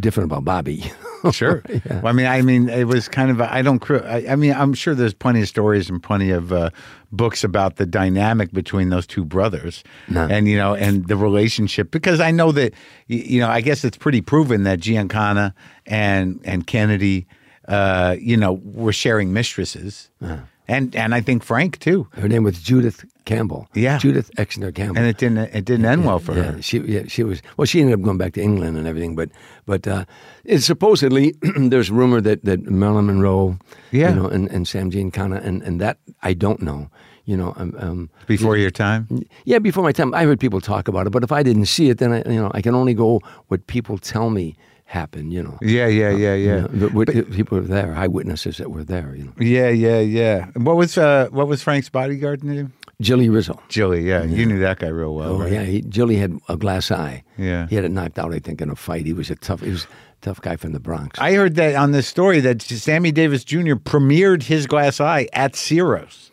different 0.00 0.30
about 0.30 0.44
Bobby. 0.44 0.84
Sure. 1.32 1.64
Well, 1.90 2.06
I 2.06 2.12
mean, 2.12 2.26
I 2.26 2.42
mean, 2.42 2.68
it 2.68 2.84
was 2.86 3.08
kind 3.08 3.32
of. 3.32 3.40
A, 3.40 3.52
I 3.52 3.60
don't. 3.60 3.82
I, 3.90 4.24
I 4.30 4.36
mean, 4.36 4.52
I'm 4.52 4.72
sure 4.72 4.94
there's 4.94 5.12
plenty 5.12 5.42
of 5.42 5.48
stories 5.48 5.90
and 5.90 6.00
plenty 6.00 6.30
of 6.30 6.52
uh, 6.52 6.70
books 7.10 7.42
about 7.42 7.74
the 7.74 7.86
dynamic 7.86 8.52
between 8.52 8.90
those 8.90 9.04
two 9.04 9.24
brothers, 9.24 9.82
No. 10.08 10.28
and 10.30 10.46
you 10.46 10.56
know, 10.56 10.76
and 10.76 11.08
the 11.08 11.16
relationship. 11.16 11.90
Because 11.90 12.20
I 12.20 12.30
know 12.30 12.52
that, 12.52 12.72
you 13.08 13.40
know, 13.40 13.48
I 13.48 13.62
guess 13.62 13.84
it's 13.84 13.96
pretty 13.96 14.20
proven 14.20 14.62
that 14.62 14.78
Giancana 14.78 15.54
and 15.86 16.40
and 16.44 16.64
Kennedy, 16.68 17.26
uh, 17.66 18.14
you 18.20 18.36
know, 18.36 18.52
were 18.62 18.92
sharing 18.92 19.32
mistresses, 19.32 20.10
and 20.68 20.94
and 20.94 21.14
I 21.14 21.20
think 21.20 21.42
Frank 21.42 21.78
too. 21.78 22.06
Her 22.12 22.28
name 22.28 22.44
was 22.44 22.60
Judith 22.60 23.04
Campbell. 23.24 23.68
Yeah. 23.74 23.98
Judith 23.98 24.30
Exner 24.36 24.74
Campbell. 24.74 24.98
And 24.98 25.06
it 25.06 25.18
didn't. 25.18 25.38
It 25.38 25.64
didn't 25.64 25.86
end 25.86 26.04
well 26.04 26.18
for 26.18 26.34
yeah, 26.34 26.42
her. 26.52 26.62
She 26.62 26.78
yeah, 26.80 27.02
she 27.08 27.24
was 27.24 27.42
well. 27.56 27.66
She 27.66 27.80
ended 27.80 27.94
up 27.94 28.02
going 28.02 28.18
back 28.18 28.34
to 28.34 28.42
England 28.42 28.76
and 28.76 28.86
everything, 28.86 29.16
but 29.16 29.30
but 29.66 29.86
uh, 29.88 30.04
it's 30.44 30.64
supposedly 30.66 31.34
there's 31.56 31.90
rumor 31.90 32.20
that, 32.20 32.44
that 32.44 32.62
Marilyn 32.70 33.06
Monroe, 33.06 33.58
Yeah. 33.90 34.10
you 34.10 34.14
know, 34.16 34.26
and, 34.28 34.48
and 34.50 34.66
Sam 34.68 34.90
Giancana, 34.90 35.44
and 35.44 35.62
and 35.62 35.80
that 35.80 35.98
I 36.22 36.34
don't 36.34 36.60
know, 36.62 36.90
you 37.24 37.36
know, 37.36 37.52
um, 37.56 37.74
um, 37.78 38.10
Before 38.26 38.56
your 38.56 38.70
time. 38.70 39.06
yeah, 39.44 39.58
before 39.58 39.82
my 39.84 39.92
time, 39.92 40.14
I 40.14 40.24
heard 40.24 40.40
people 40.40 40.60
talk 40.60 40.88
about 40.88 41.06
it, 41.06 41.10
but 41.10 41.22
if 41.22 41.32
I 41.32 41.42
didn't 41.42 41.66
see 41.66 41.90
it, 41.90 41.98
then 41.98 42.12
I 42.12 42.22
you 42.30 42.40
know 42.40 42.50
I 42.54 42.62
can 42.62 42.74
only 42.74 42.94
go 42.94 43.20
what 43.48 43.66
people 43.66 43.98
tell 43.98 44.30
me 44.30 44.54
happened, 44.88 45.32
you 45.32 45.42
know. 45.42 45.58
Yeah, 45.60 45.86
yeah, 45.86 46.10
yeah, 46.10 46.34
You 46.34 46.48
yeah. 46.48 46.60
know, 46.62 46.66
the- 46.68 46.88
what- 46.88 47.08
people 47.30 47.58
were 47.60 47.64
there, 47.66 47.94
eyewitnesses 47.94 48.56
that 48.56 48.70
were 48.70 48.84
there, 48.84 49.14
you 49.14 49.24
know. 49.24 49.32
Yeah, 49.38 49.68
yeah, 49.68 50.00
yeah. 50.00 50.46
What 50.56 50.76
was 50.76 50.96
uh, 50.98 51.28
what 51.30 51.46
was 51.46 51.62
Frank's 51.62 51.90
bodyguard 51.90 52.42
name? 52.42 52.72
Jilly 53.00 53.28
Rizzo. 53.28 53.60
Jilly. 53.68 54.02
Yeah, 54.08 54.24
you 54.24 54.44
knew 54.46 54.58
that 54.58 54.78
guy 54.80 54.88
real 54.88 55.14
well, 55.14 55.34
Oh 55.34 55.40
right? 55.42 55.52
yeah, 55.52 55.62
he, 55.62 55.82
Jilly 55.82 56.16
had 56.16 56.36
a 56.48 56.56
glass 56.56 56.90
eye. 56.90 57.22
Yeah. 57.36 57.68
he 57.68 57.76
had 57.76 57.84
it 57.84 57.92
knocked 57.92 58.18
out. 58.18 58.34
I 58.34 58.40
think 58.40 58.60
in 58.60 58.70
a 58.70 58.74
fight. 58.76 59.06
He 59.06 59.12
was 59.12 59.30
a 59.30 59.36
tough. 59.36 59.60
He 59.60 59.70
was 59.70 59.86
tough 60.20 60.40
guy 60.40 60.56
from 60.56 60.72
the 60.72 60.80
Bronx. 60.80 61.16
I 61.20 61.34
heard 61.34 61.54
that 61.56 61.76
on 61.76 61.92
this 61.92 62.08
story 62.08 62.40
that 62.40 62.60
Sammy 62.62 63.12
Davis 63.12 63.44
Jr. 63.44 63.74
premiered 63.76 64.42
his 64.42 64.66
glass 64.66 65.00
eye 65.00 65.28
at 65.32 65.54
Ciro's, 65.54 66.32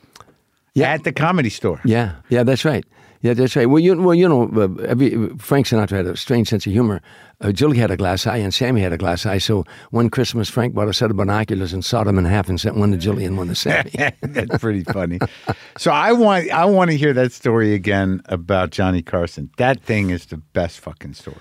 Yeah. 0.74 0.92
at 0.94 1.04
the 1.04 1.12
comedy 1.12 1.50
store. 1.52 1.82
Yeah, 1.86 2.14
yeah, 2.30 2.42
that's 2.44 2.66
right. 2.66 2.84
Yeah, 3.26 3.34
that's 3.34 3.56
right. 3.56 3.66
Well, 3.66 3.80
you 3.80 4.00
well, 4.00 4.14
you 4.14 4.30
know, 4.30 4.44
uh, 4.56 4.84
every, 4.84 5.30
Frank 5.40 5.66
Sinatra 5.66 5.98
had 5.98 6.06
a 6.06 6.16
strange 6.16 6.48
sense 6.48 6.68
of 6.68 6.72
humor. 6.74 7.02
Uh, 7.42 7.52
Jilly 7.52 7.76
had 7.80 7.90
a 7.90 7.98
glass 7.98 8.28
eye, 8.28 8.38
and 8.38 8.54
Sammy 8.54 8.82
had 8.82 8.94
a 8.94 9.00
glass 9.00 9.26
eye. 9.26 9.40
So 9.40 9.66
one 9.90 10.12
Christmas, 10.12 10.48
Frank 10.48 10.76
bought 10.76 10.88
a 10.90 10.94
set 10.94 11.10
of 11.10 11.18
binoculars 11.18 11.74
and 11.74 11.84
sawed 11.84 12.06
them 12.06 12.20
in 12.20 12.26
half 12.26 12.50
and 12.50 12.62
sent 12.62 12.76
one 12.76 12.92
to 12.92 12.98
Jilly 12.98 13.26
and 13.26 13.36
one 13.36 13.48
to 13.48 13.56
Sammy. 13.56 13.90
That's 14.22 14.60
pretty 14.60 14.84
funny. 14.84 15.18
so 15.76 15.90
I 15.90 16.12
want 16.12 16.52
I 16.52 16.66
want 16.66 16.92
to 16.92 16.98
hear 16.98 17.14
that 17.14 17.32
story 17.32 17.74
again 17.74 18.22
about 18.26 18.70
Johnny 18.70 19.02
Carson. 19.02 19.50
That 19.58 19.82
thing 19.82 20.12
is 20.12 20.28
the 20.28 20.38
best 20.38 20.80
fucking 20.80 21.16
story. 21.16 21.38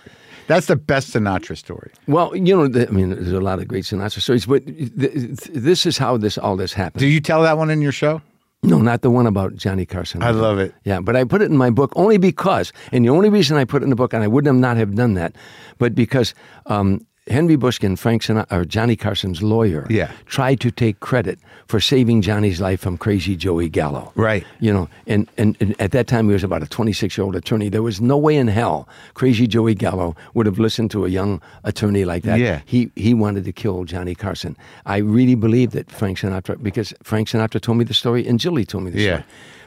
That's 0.47 0.69
the 0.69 0.77
best 0.77 1.13
Sinatra 1.13 1.55
story. 1.55 1.91
well, 2.07 2.35
you 2.35 2.57
know, 2.57 2.67
the, 2.67 2.89
I 2.89 2.91
mean, 2.93 3.11
there's 3.11 3.33
a 3.33 3.41
lot 3.41 3.59
of 3.59 3.69
great 3.69 3.85
Sinatra 3.85 4.23
stories, 4.23 4.47
but 4.47 4.65
th- 4.67 4.91
th- 4.97 5.39
this 5.53 5.85
is 5.85 5.99
how 5.99 6.17
this 6.17 6.39
all 6.39 6.57
this 6.57 6.73
happened. 6.73 7.01
Do 7.01 7.09
you 7.09 7.21
tell 7.21 7.43
that 7.43 7.59
one 7.59 7.69
in 7.69 7.83
your 7.83 7.93
show? 7.93 8.23
No, 8.65 8.79
not 8.81 9.03
the 9.03 9.11
one 9.11 9.27
about 9.27 9.57
Johnny 9.57 9.85
Carson. 9.85 10.23
I 10.23 10.31
love 10.31 10.59
it. 10.59 10.75
Yeah, 10.85 11.01
but 11.01 11.17
I 11.17 11.25
put 11.25 11.43
it 11.43 11.51
in 11.51 11.57
my 11.57 11.71
book 11.71 11.93
only 11.97 12.17
because, 12.17 12.73
and 12.93 13.05
the 13.05 13.11
only 13.11 13.29
reason 13.29 13.57
I 13.57 13.65
put 13.65 13.83
it 13.83 13.85
in 13.85 13.91
the 13.91 13.97
book, 13.97 14.15
and 14.15 14.25
I 14.25 14.27
would 14.27 14.47
have 14.47 14.55
not 14.57 14.77
have 14.77 14.95
done 14.95 15.15
that, 15.15 15.37
but 15.79 15.95
because 15.95 16.35
um, 16.67 17.07
Henry 17.27 17.57
Bushkin, 17.57 17.97
Frank 17.97 18.23
Sinatra, 18.23 18.53
or 18.53 18.65
Johnny 18.67 18.97
Carson's 18.97 19.43
lawyer, 19.43 19.87
Yeah. 19.89 20.11
tried 20.27 20.61
to 20.61 20.71
take 20.71 21.01
credit 21.01 21.39
for 21.69 21.81
saving 21.81 22.21
Johnny's 22.21 22.61
life 22.61 22.81
from 22.81 22.99
crazy 22.99 23.35
Joey 23.35 23.71
Gallo. 23.71 24.13
Right. 24.15 24.45
You 24.61 24.75
know, 24.75 24.89
and, 25.07 25.27
and, 25.39 25.57
and 25.59 25.75
at 25.81 25.93
that 25.93 26.07
time 26.07 26.27
he 26.29 26.35
was 26.35 26.45
about 26.45 26.63
a 26.63 26.67
26 26.67 27.17
year 27.17 27.25
old 27.25 27.35
attorney. 27.35 27.71
There 27.71 27.83
was 27.83 27.99
no 28.01 28.19
way 28.19 28.37
in 28.37 28.49
hell 28.49 28.87
crazy 29.15 29.47
Joey 29.47 29.75
Gallo 29.75 30.15
would 30.35 30.45
have 30.45 30.59
listened 30.59 30.91
to 30.91 31.07
a 31.07 31.09
young 31.09 31.41
attorney 31.65 32.05
like 32.05 32.25
that. 32.25 32.39
Yeah. 32.41 32.61
He 32.67 32.91
he 32.95 33.15
wanted 33.15 33.45
to 33.45 33.53
kill 33.53 33.85
Johnny 33.85 34.15
Carson. 34.15 34.55
I 34.85 34.99
really 34.99 35.35
believe 35.35 35.71
that 35.71 35.91
Frank 35.91 36.19
Sinatra 36.19 36.63
because 36.63 36.93
Frank 37.03 37.29
Sinatra 37.29 37.59
told 37.61 37.79
me 37.79 37.85
the 37.85 37.95
story 37.95 38.27
and 38.29 38.39
Jilly 38.39 38.67
told 38.67 38.85
me 38.85 38.91
the 38.91 39.01
Yeah. 39.01 39.17
story. 39.21 39.25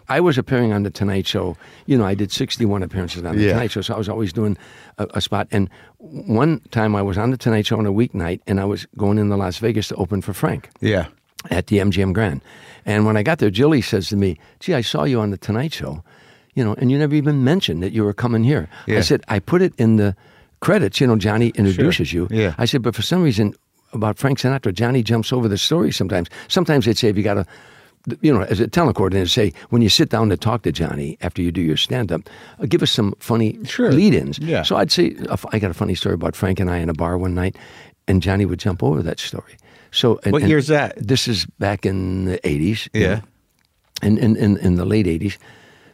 I 0.09 0.19
was 0.19 0.37
appearing 0.37 0.71
on 0.73 0.83
the 0.83 0.89
Tonight 0.89 1.27
Show. 1.27 1.57
You 1.85 1.97
know, 1.97 2.05
I 2.05 2.15
did 2.15 2.31
61 2.31 2.81
appearances 2.83 3.23
on 3.23 3.35
the 3.35 3.43
Yeah. 3.43 3.53
Tonight 3.53 3.71
Show, 3.71 3.81
so 3.81 3.93
I 3.93 3.97
was 3.97 4.07
always 4.09 4.31
doing 4.33 4.57
a, 4.97 5.07
a 5.13 5.21
spot. 5.21 5.47
And 5.51 5.69
one 5.99 6.59
time 6.71 6.95
I 6.95 7.01
was 7.01 7.17
on 7.17 7.31
the 7.31 7.37
Tonight 7.37 7.65
Show 7.67 7.77
on 7.77 7.85
a 7.85 7.91
weeknight, 7.91 8.39
and 8.47 8.59
I 8.59 8.65
was 8.65 8.85
going 8.97 9.17
into 9.17 9.35
Las 9.35 9.57
Vegas 9.57 9.87
to 9.89 9.95
open 9.95 10.21
for 10.21 10.33
Frank 10.33 10.69
Yeah. 10.81 11.07
at 11.49 11.67
the 11.67 11.77
MGM 11.79 12.13
Grand. 12.13 12.41
And 12.85 13.05
when 13.05 13.17
I 13.17 13.23
got 13.23 13.39
there, 13.39 13.49
Jilly 13.49 13.81
says 13.81 14.07
to 14.09 14.15
me, 14.15 14.37
"Gee, 14.59 14.73
I 14.73 14.81
saw 14.81 15.03
you 15.03 15.19
on 15.19 15.31
the 15.31 15.37
Tonight 15.37 15.73
Show, 15.73 16.03
you 16.55 16.63
know, 16.63 16.73
and 16.75 16.89
you 16.89 16.97
never 16.97 17.15
even 17.15 17.43
mentioned 17.43 17.83
that 17.83 17.91
you 17.91 18.03
were 18.05 18.13
coming 18.13 18.43
here." 18.45 18.69
Yeah. 18.87 18.99
I 18.99 19.01
said, 19.01 19.21
"I 19.27 19.39
put 19.39 19.61
it 19.61 19.73
in 19.77 19.97
the 19.97 20.15
credits. 20.61 21.01
You 21.01 21.07
know, 21.07 21.17
Johnny 21.17 21.49
introduces 21.55 22.13
you." 22.13 22.27
Yeah. 22.31 22.53
I 22.57 22.65
said, 22.65 22.81
"But 22.81 22.95
for 22.95 23.01
some 23.01 23.21
reason." 23.23 23.53
About 23.93 24.17
Frank 24.17 24.37
Sinatra, 24.37 24.73
Johnny 24.73 25.01
jumps 25.01 25.31
over 25.31 25.47
the 25.47 25.57
story 25.57 25.93
sometimes. 25.93 26.27
Sometimes 26.49 26.83
they'd 26.85 26.97
say, 26.97 27.07
if 27.07 27.15
you 27.15 27.23
got 27.23 27.37
a, 27.37 27.45
you 28.21 28.33
know, 28.33 28.41
as 28.43 28.59
a 28.59 28.67
talent 28.67 28.95
coordinator, 28.95 29.27
say, 29.27 29.51
when 29.69 29.81
you 29.81 29.89
sit 29.89 30.09
down 30.09 30.29
to 30.29 30.37
talk 30.37 30.63
to 30.63 30.71
Johnny 30.71 31.17
after 31.21 31.41
you 31.41 31.51
do 31.51 31.61
your 31.61 31.77
stand 31.77 32.11
up, 32.11 32.21
uh, 32.59 32.65
give 32.67 32.81
us 32.81 32.91
some 32.91 33.13
funny 33.19 33.57
Sure. 33.65 33.91
lead 33.91 34.13
ins. 34.13 34.39
Yeah. 34.39 34.63
So 34.63 34.75
I'd 34.77 34.91
say, 34.91 35.15
uh, 35.29 35.37
I 35.51 35.59
got 35.59 35.71
a 35.71 35.73
funny 35.73 35.95
story 35.95 36.15
about 36.15 36.35
Frank 36.35 36.59
and 36.59 36.69
I 36.69 36.77
in 36.77 36.89
a 36.89 36.93
bar 36.93 37.17
one 37.17 37.33
night, 37.35 37.55
and 38.07 38.21
Johnny 38.21 38.45
would 38.45 38.59
jump 38.59 38.81
over 38.83 39.01
that 39.03 39.19
story. 39.19 39.55
So, 39.91 40.19
and, 40.23 40.33
What 40.33 40.41
and 40.43 40.49
year's 40.49 40.67
that? 40.67 40.95
This 40.97 41.27
is 41.27 41.45
back 41.59 41.85
in 41.85 42.25
the 42.25 42.39
80s. 42.47 42.87
you 42.93 43.01
Yeah. 43.01 43.15
know, 43.15 43.21
in, 44.03 44.17
in, 44.37 44.57
in, 44.57 44.75
the 44.75 44.85
late 44.85 45.07
80s. 45.07 45.37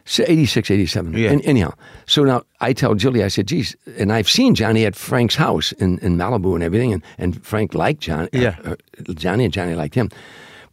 So 0.04 0.22
86, 0.28 0.70
87. 0.70 1.14
Yeah. 1.16 1.30
And, 1.30 1.42
anyhow, 1.46 1.72
so 2.06 2.24
now 2.24 2.42
I 2.60 2.74
tell 2.74 2.94
Jilly, 2.94 3.24
I 3.24 3.28
said, 3.28 3.46
geez, 3.48 3.74
and 3.98 4.12
I've 4.12 4.28
seen 4.28 4.54
Johnny 4.54 4.84
at 4.84 4.94
Frank's 4.94 5.34
house 5.36 5.72
in, 5.72 5.98
in 6.00 6.18
Malibu 6.18 6.54
and 6.54 6.62
everything, 6.62 6.92
and, 6.92 7.02
and 7.18 7.42
Frank 7.44 7.72
liked 7.74 8.00
Johnny. 8.02 8.28
Yeah. 8.32 8.56
uh, 8.66 8.70
uh, 8.72 9.12
Johnny, 9.14 9.44
and 9.44 9.52
Johnny 9.54 9.74
liked 9.74 9.94
him. 9.94 10.10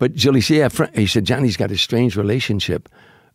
But 0.02 0.16
Jilly 0.16 0.42
said, 0.42 0.58
yeah, 0.58 0.68
Fra- 0.70 0.90
he 0.96 1.06
said, 1.06 1.26
Johnny's 1.26 1.56
got 1.58 1.70
a 1.70 1.78
strange 1.78 2.16
relationship 2.16 2.90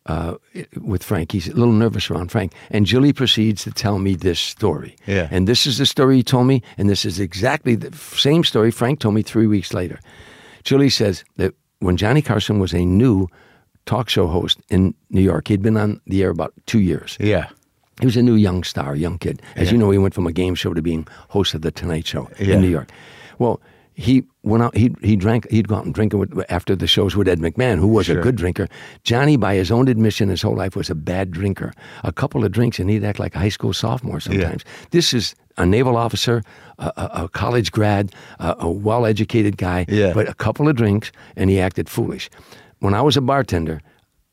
uh, 0.05 0.35
with 0.81 1.01
Frank. 1.01 1.31
He's 1.31 1.47
a 1.47 1.53
little 1.53 1.71
nervous 1.71 2.11
around 2.11 2.29
Frank. 2.29 2.51
And 2.69 2.85
Jilly 2.85 3.13
proceeds 3.13 3.63
to 3.63 3.71
tell 3.71 3.99
me 3.99 4.15
this 4.15 4.37
story. 4.37 4.97
Yeah. 5.05 5.29
And 5.31 5.47
this 5.47 5.65
is 5.65 5.77
the 5.77 5.85
story 5.85 6.17
he 6.17 6.23
told 6.23 6.45
me, 6.47 6.61
and 6.77 6.89
this 6.89 7.05
is 7.05 7.21
exactly 7.21 7.75
the 7.75 7.95
same 7.95 8.43
story 8.43 8.69
Frank 8.71 8.99
told 8.99 9.15
me 9.15 9.21
three 9.21 9.47
weeks 9.47 9.73
later. 9.73 9.97
Jilly 10.65 10.89
says 10.89 11.23
that 11.37 11.53
when 11.79 11.95
Johnny 11.95 12.21
Carson 12.21 12.59
was 12.59 12.73
a 12.73 12.83
new 12.83 13.29
talk 13.85 14.09
show 14.09 14.27
host 14.27 14.59
in 14.67 14.93
New 15.09 15.21
York, 15.21 15.47
he'd 15.47 15.61
been 15.61 15.77
on 15.77 16.01
the 16.05 16.21
air 16.21 16.31
about 16.31 16.51
two 16.65 16.81
years. 16.81 17.15
Yeah. 17.17 17.47
He 18.01 18.05
was 18.05 18.17
a 18.17 18.21
new 18.21 18.35
young 18.35 18.65
star, 18.65 18.93
young 18.93 19.17
kid. 19.19 19.41
As 19.55 19.71
you 19.71 19.77
know, 19.77 19.89
he 19.91 19.97
went 19.97 20.13
from 20.13 20.27
a 20.27 20.33
game 20.33 20.55
show 20.55 20.73
to 20.73 20.81
being 20.81 21.07
host 21.29 21.53
of 21.55 21.61
the 21.61 21.71
Tonight 21.71 22.05
Show 22.07 22.29
Yeah. 22.37 22.55
in 22.55 22.61
New 22.61 22.69
York. 22.69 22.91
Well, 23.39 23.61
he 23.99 24.23
went 24.43 24.61
out. 24.63 24.77
He 24.77 24.93
he 25.01 25.15
drank. 25.15 25.49
He'd 25.49 25.67
go 25.67 25.75
out 25.75 25.85
and 25.85 25.93
drink 25.93 26.13
with, 26.13 26.45
after 26.49 26.75
the 26.75 26.85
shows 26.85 27.15
with 27.15 27.27
Ed 27.27 27.39
McMahon, 27.39 27.79
who 27.79 27.87
was 27.87 28.05
Sure. 28.05 28.19
a 28.19 28.21
good 28.21 28.35
drinker. 28.35 28.67
Johnny, 29.03 29.37
by 29.37 29.55
his 29.55 29.71
own 29.71 29.87
admission, 29.87 30.29
his 30.29 30.43
whole 30.43 30.55
life 30.55 30.75
was 30.75 30.91
a 30.91 30.95
bad 30.95 31.31
drinker. 31.31 31.73
A 32.03 32.11
couple 32.11 32.45
of 32.45 32.51
drinks, 32.51 32.77
and 32.79 32.89
he'd 32.91 33.03
act 33.03 33.17
like 33.19 33.33
a 33.35 33.39
high 33.39 33.49
school 33.49 33.73
sophomore 33.73 34.19
sometimes. 34.19 34.63
This 34.91 35.13
is 35.13 35.33
a 35.57 35.65
naval 35.65 35.97
officer, 35.97 36.43
a, 36.77 36.93
a, 36.95 37.23
a 37.23 37.29
college 37.29 37.71
grad, 37.71 38.13
a, 38.39 38.55
a 38.59 38.69
well-educated 38.71 39.57
guy. 39.57 39.85
Yeah. 39.89 40.13
But 40.13 40.29
a 40.29 40.35
couple 40.35 40.69
of 40.69 40.75
drinks, 40.75 41.11
and 41.35 41.49
he 41.49 41.59
acted 41.59 41.89
foolish. 41.89 42.29
When 42.79 42.93
I 42.93 43.01
was 43.01 43.17
a 43.17 43.21
bartender, 43.21 43.81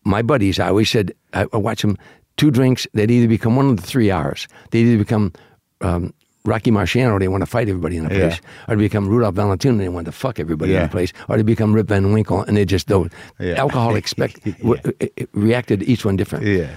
my 0.05 0.21
buddies, 0.21 0.59
I 0.61 0.69
always 0.69 0.91
said, 0.91 1.15
I, 1.33 1.47
I 1.55 1.57
watch 1.57 1.81
them, 1.81 1.97
two 2.37 2.51
drinks, 2.51 2.87
they'd 2.93 3.11
either 3.11 3.29
become 3.29 3.57
one 3.57 3.71
of 3.71 3.77
the 3.77 3.83
three 3.83 4.11
R's. 4.11 4.47
They'd 4.71 4.87
either 4.87 4.99
become 4.99 5.33
um, 5.81 6.13
Rocky 6.47 6.71
Marciano, 6.71 7.19
they 7.19 7.29
want 7.29 7.41
to 7.41 7.47
fight 7.47 7.69
everybody 7.71 7.97
in 7.97 8.05
the 8.07 8.15
Yeah. 8.15 8.21
place, 8.29 8.41
or 8.69 8.77
they 8.77 8.83
become 8.83 9.09
Rudolph 9.09 9.35
Valentino, 9.35 9.79
they 9.79 9.89
want 9.89 10.05
to 10.07 10.13
fuck 10.13 10.39
everybody 10.39 10.75
in 10.75 10.83
the 10.83 10.89
place, 10.89 11.13
or 11.29 11.37
they 11.39 11.43
become 11.43 11.73
Rip 11.73 11.89
Van 11.89 12.13
Winkle, 12.13 12.43
and 12.43 12.57
they 12.57 12.67
just 12.67 12.87
don't. 12.87 13.11
Yeah. 13.41 13.55
Alcohol 13.55 13.95
expect, 14.03 14.45
w- 14.59 14.81
it- 15.01 15.13
it 15.17 15.29
reacted 15.33 15.81
to 15.81 15.87
each 15.89 16.05
one 16.05 16.17
different. 16.17 16.45
Yeah. 16.45 16.69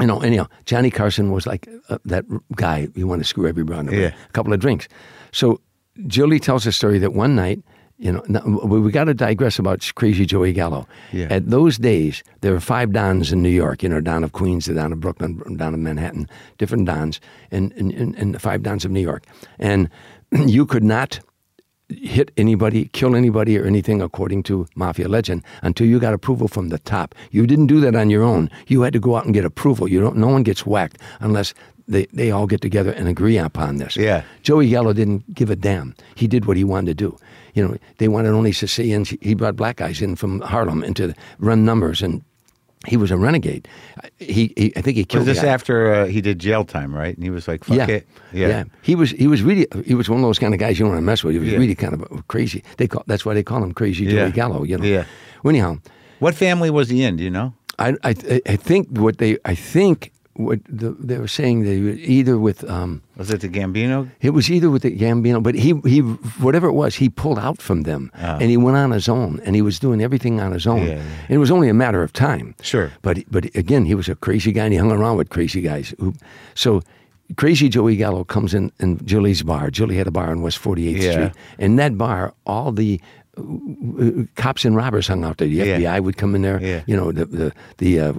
You 0.00 0.06
know, 0.08 0.20
anyhow, 0.20 0.48
Johnny 0.66 0.90
Carson 0.90 1.30
was 1.30 1.46
like 1.46 1.68
uh, 1.90 1.98
that 2.06 2.24
guy. 2.56 2.88
You 2.96 3.06
want 3.06 3.20
to 3.22 3.24
screw 3.28 3.46
everybody 3.46 3.78
on 3.78 3.86
the 3.86 3.96
Yeah. 3.96 4.14
A 4.28 4.32
couple 4.32 4.52
of 4.52 4.58
drinks. 4.58 4.88
So 5.30 5.60
Jilly 6.08 6.40
tells 6.40 6.66
a 6.66 6.72
story 6.72 6.98
that 6.98 7.12
one 7.12 7.36
night, 7.36 7.62
you 8.02 8.10
know, 8.10 8.42
we, 8.64 8.80
we 8.80 8.90
got 8.90 9.04
to 9.04 9.14
digress 9.14 9.60
about 9.60 9.88
crazy 9.94 10.26
Joey 10.26 10.52
Gallo. 10.52 10.88
Yeah. 11.12 11.28
At 11.30 11.48
those 11.48 11.78
days, 11.78 12.24
there 12.40 12.52
were 12.52 12.60
five 12.60 12.92
Dons 12.92 13.30
in 13.30 13.42
New 13.42 13.48
York. 13.48 13.84
You 13.84 13.90
know, 13.90 14.00
Don 14.00 14.24
of 14.24 14.32
Queens, 14.32 14.66
the 14.66 14.74
Don 14.74 14.92
of 14.92 14.98
Brooklyn, 14.98 15.40
Don 15.56 15.72
of 15.72 15.78
Manhattan, 15.78 16.28
different 16.58 16.86
Dons, 16.86 17.20
and, 17.52 17.72
and, 17.74 17.92
and, 17.92 18.16
and 18.16 18.34
the 18.34 18.40
five 18.40 18.64
Dons 18.64 18.84
of 18.84 18.90
New 18.90 19.00
York. 19.00 19.24
And 19.60 19.88
you 20.32 20.66
could 20.66 20.82
not 20.82 21.20
hit 21.88 22.32
anybody, 22.36 22.86
kill 22.86 23.14
anybody, 23.14 23.56
or 23.56 23.66
anything 23.66 24.02
according 24.02 24.42
to 24.44 24.66
mafia 24.74 25.06
legend 25.06 25.44
until 25.62 25.86
you 25.86 26.00
got 26.00 26.12
approval 26.12 26.48
from 26.48 26.70
the 26.70 26.80
top. 26.80 27.14
You 27.30 27.46
didn't 27.46 27.68
do 27.68 27.80
that 27.82 27.94
on 27.94 28.10
your 28.10 28.24
own. 28.24 28.50
You 28.66 28.82
had 28.82 28.94
to 28.94 28.98
go 28.98 29.14
out 29.14 29.26
and 29.26 29.34
get 29.34 29.44
approval. 29.44 29.86
You 29.86 30.00
don't. 30.00 30.16
No 30.16 30.26
one 30.28 30.42
gets 30.42 30.66
whacked 30.66 30.98
unless 31.20 31.54
they, 31.86 32.06
they 32.06 32.32
all 32.32 32.48
get 32.48 32.60
together 32.62 32.90
and 32.90 33.06
agree 33.08 33.38
upon 33.38 33.76
this. 33.76 33.96
Yeah. 33.96 34.24
Joey 34.42 34.70
Gallo 34.70 34.92
didn't 34.92 35.32
give 35.34 35.50
a 35.50 35.56
damn. 35.56 35.94
He 36.16 36.26
did 36.26 36.46
what 36.46 36.56
he 36.56 36.64
wanted 36.64 36.98
to 36.98 37.10
do. 37.10 37.18
You 37.54 37.68
know, 37.68 37.76
they 37.98 38.08
wanted 38.08 38.30
only 38.32 38.52
Sicilians. 38.52 39.10
He 39.20 39.34
brought 39.34 39.56
black 39.56 39.76
guys 39.76 40.00
in 40.00 40.16
from 40.16 40.40
Harlem 40.40 40.82
into 40.84 41.06
the 41.08 41.14
run 41.38 41.64
numbers, 41.64 42.02
and 42.02 42.22
he 42.88 42.96
was 42.96 43.10
a 43.10 43.16
renegade. 43.16 43.68
He, 44.18 44.52
he 44.56 44.72
I 44.76 44.80
think 44.80 44.96
he 44.96 45.04
killed 45.04 45.26
Was 45.26 45.36
this 45.36 45.44
after 45.44 45.92
uh, 45.92 46.06
he 46.06 46.20
did 46.20 46.38
jail 46.38 46.64
time, 46.64 46.94
right? 46.94 47.14
And 47.14 47.22
he 47.24 47.30
was 47.30 47.46
like, 47.46 47.64
"Fuck 47.64 47.76
yeah. 47.76 47.86
it." 47.96 48.06
yeah, 48.32 48.64
He 48.82 48.94
was 48.94 49.10
he 49.10 49.26
was 49.28 49.42
really 49.42 49.66
he 49.84 49.94
was 49.94 50.08
one 50.08 50.18
of 50.18 50.24
those 50.24 50.38
kind 50.38 50.54
of 50.54 50.60
guys 50.60 50.78
you 50.78 50.84
don't 50.84 50.92
want 50.94 51.02
to 51.02 51.06
mess 51.06 51.22
with. 51.24 51.34
He 51.34 51.40
was 51.40 51.48
Yeah. 51.50 51.58
really 51.58 51.74
kind 51.74 51.94
of 51.94 52.26
crazy. 52.28 52.62
They 52.76 52.88
call 52.88 53.04
that's 53.06 53.24
why 53.26 53.34
they 53.34 53.42
call 53.42 53.62
him 53.62 53.72
Crazy 53.72 54.04
Yeah. 54.04 54.12
Joey 54.24 54.32
Gallo. 54.32 54.64
You 54.64 54.78
know. 54.78 54.84
Yeah. 54.84 55.04
Well, 55.42 55.50
anyhow, 55.50 55.76
What 56.20 56.34
family 56.34 56.70
was 56.70 56.88
he 56.88 57.04
in? 57.04 57.16
Do 57.16 57.22
you 57.24 57.30
know? 57.30 57.52
I 57.78 57.94
I 58.02 58.14
I 58.48 58.56
think 58.56 58.88
what 58.98 59.18
they 59.18 59.36
I 59.44 59.54
think 59.54 60.10
what 60.34 60.60
the, 60.66 60.96
they 60.98 61.18
were 61.18 61.28
saying 61.28 61.62
they 61.64 61.80
were 61.80 61.90
either 61.90 62.38
with 62.38 62.64
um 62.70 63.02
Was 63.16 63.30
it 63.30 63.40
the 63.42 63.48
Gambino? 63.48 64.08
it 64.20 64.30
was 64.30 64.50
either 64.50 64.70
with 64.70 64.82
the 64.82 64.90
Gambino, 64.96 65.42
but 65.42 65.54
he 65.54 65.74
he 65.84 66.00
whatever 66.40 66.68
it 66.68 66.72
was 66.72 66.94
he 66.96 67.08
pulled 67.10 67.38
out 67.38 67.60
from 67.60 67.82
them 67.82 68.10
Oh. 68.14 68.38
and 68.40 68.50
he 68.50 68.56
went 68.56 68.76
on 68.76 68.90
his 68.92 69.08
own 69.08 69.40
and 69.44 69.54
he 69.54 69.62
was 69.62 69.78
doing 69.78 70.00
everything 70.02 70.40
on 70.40 70.52
his 70.52 70.66
own. 70.66 70.86
Yeah, 70.86 70.94
yeah. 70.94 71.02
And 71.28 71.30
it 71.30 71.38
was 71.38 71.50
only 71.50 71.68
a 71.68 71.74
matter 71.74 72.02
of 72.02 72.12
time. 72.12 72.54
Sure. 72.62 72.90
But 73.02 73.18
but 73.30 73.44
again, 73.54 73.84
he 73.84 73.94
was 73.94 74.08
a 74.08 74.14
crazy 74.14 74.52
guy 74.52 74.64
and 74.64 74.72
he 74.72 74.78
hung 74.78 74.90
around 74.92 75.18
with 75.18 75.28
crazy 75.28 75.60
guys. 75.60 75.94
Who, 75.98 76.14
so 76.54 76.80
crazy 77.36 77.68
Joey 77.68 77.96
Gallo 77.96 78.24
comes 78.24 78.54
in 78.54 78.70
in 78.80 78.98
Jilly's 79.06 79.42
bar. 79.42 79.70
Jilly 79.70 79.96
had 79.96 80.06
a 80.06 80.10
bar 80.10 80.30
on 80.30 80.40
West 80.42 80.58
48th 80.62 81.02
Yeah. 81.02 81.12
Street. 81.12 81.32
And 81.58 81.78
that 81.78 81.96
bar, 81.98 82.32
all 82.46 82.72
the 82.72 83.00
cops 84.36 84.64
and 84.64 84.76
robbers 84.76 85.08
hung 85.08 85.24
out 85.24 85.38
there. 85.38 85.48
The 85.48 85.54
Yeah. 85.54 85.78
FBI 85.78 86.00
would 86.02 86.16
come 86.16 86.34
in 86.34 86.42
there. 86.42 86.60
Yeah. 86.62 86.82
You 86.86 86.96
know 86.96 87.12
the 87.12 87.24
the 87.24 87.52
the 87.78 88.00
uh, 88.00 88.12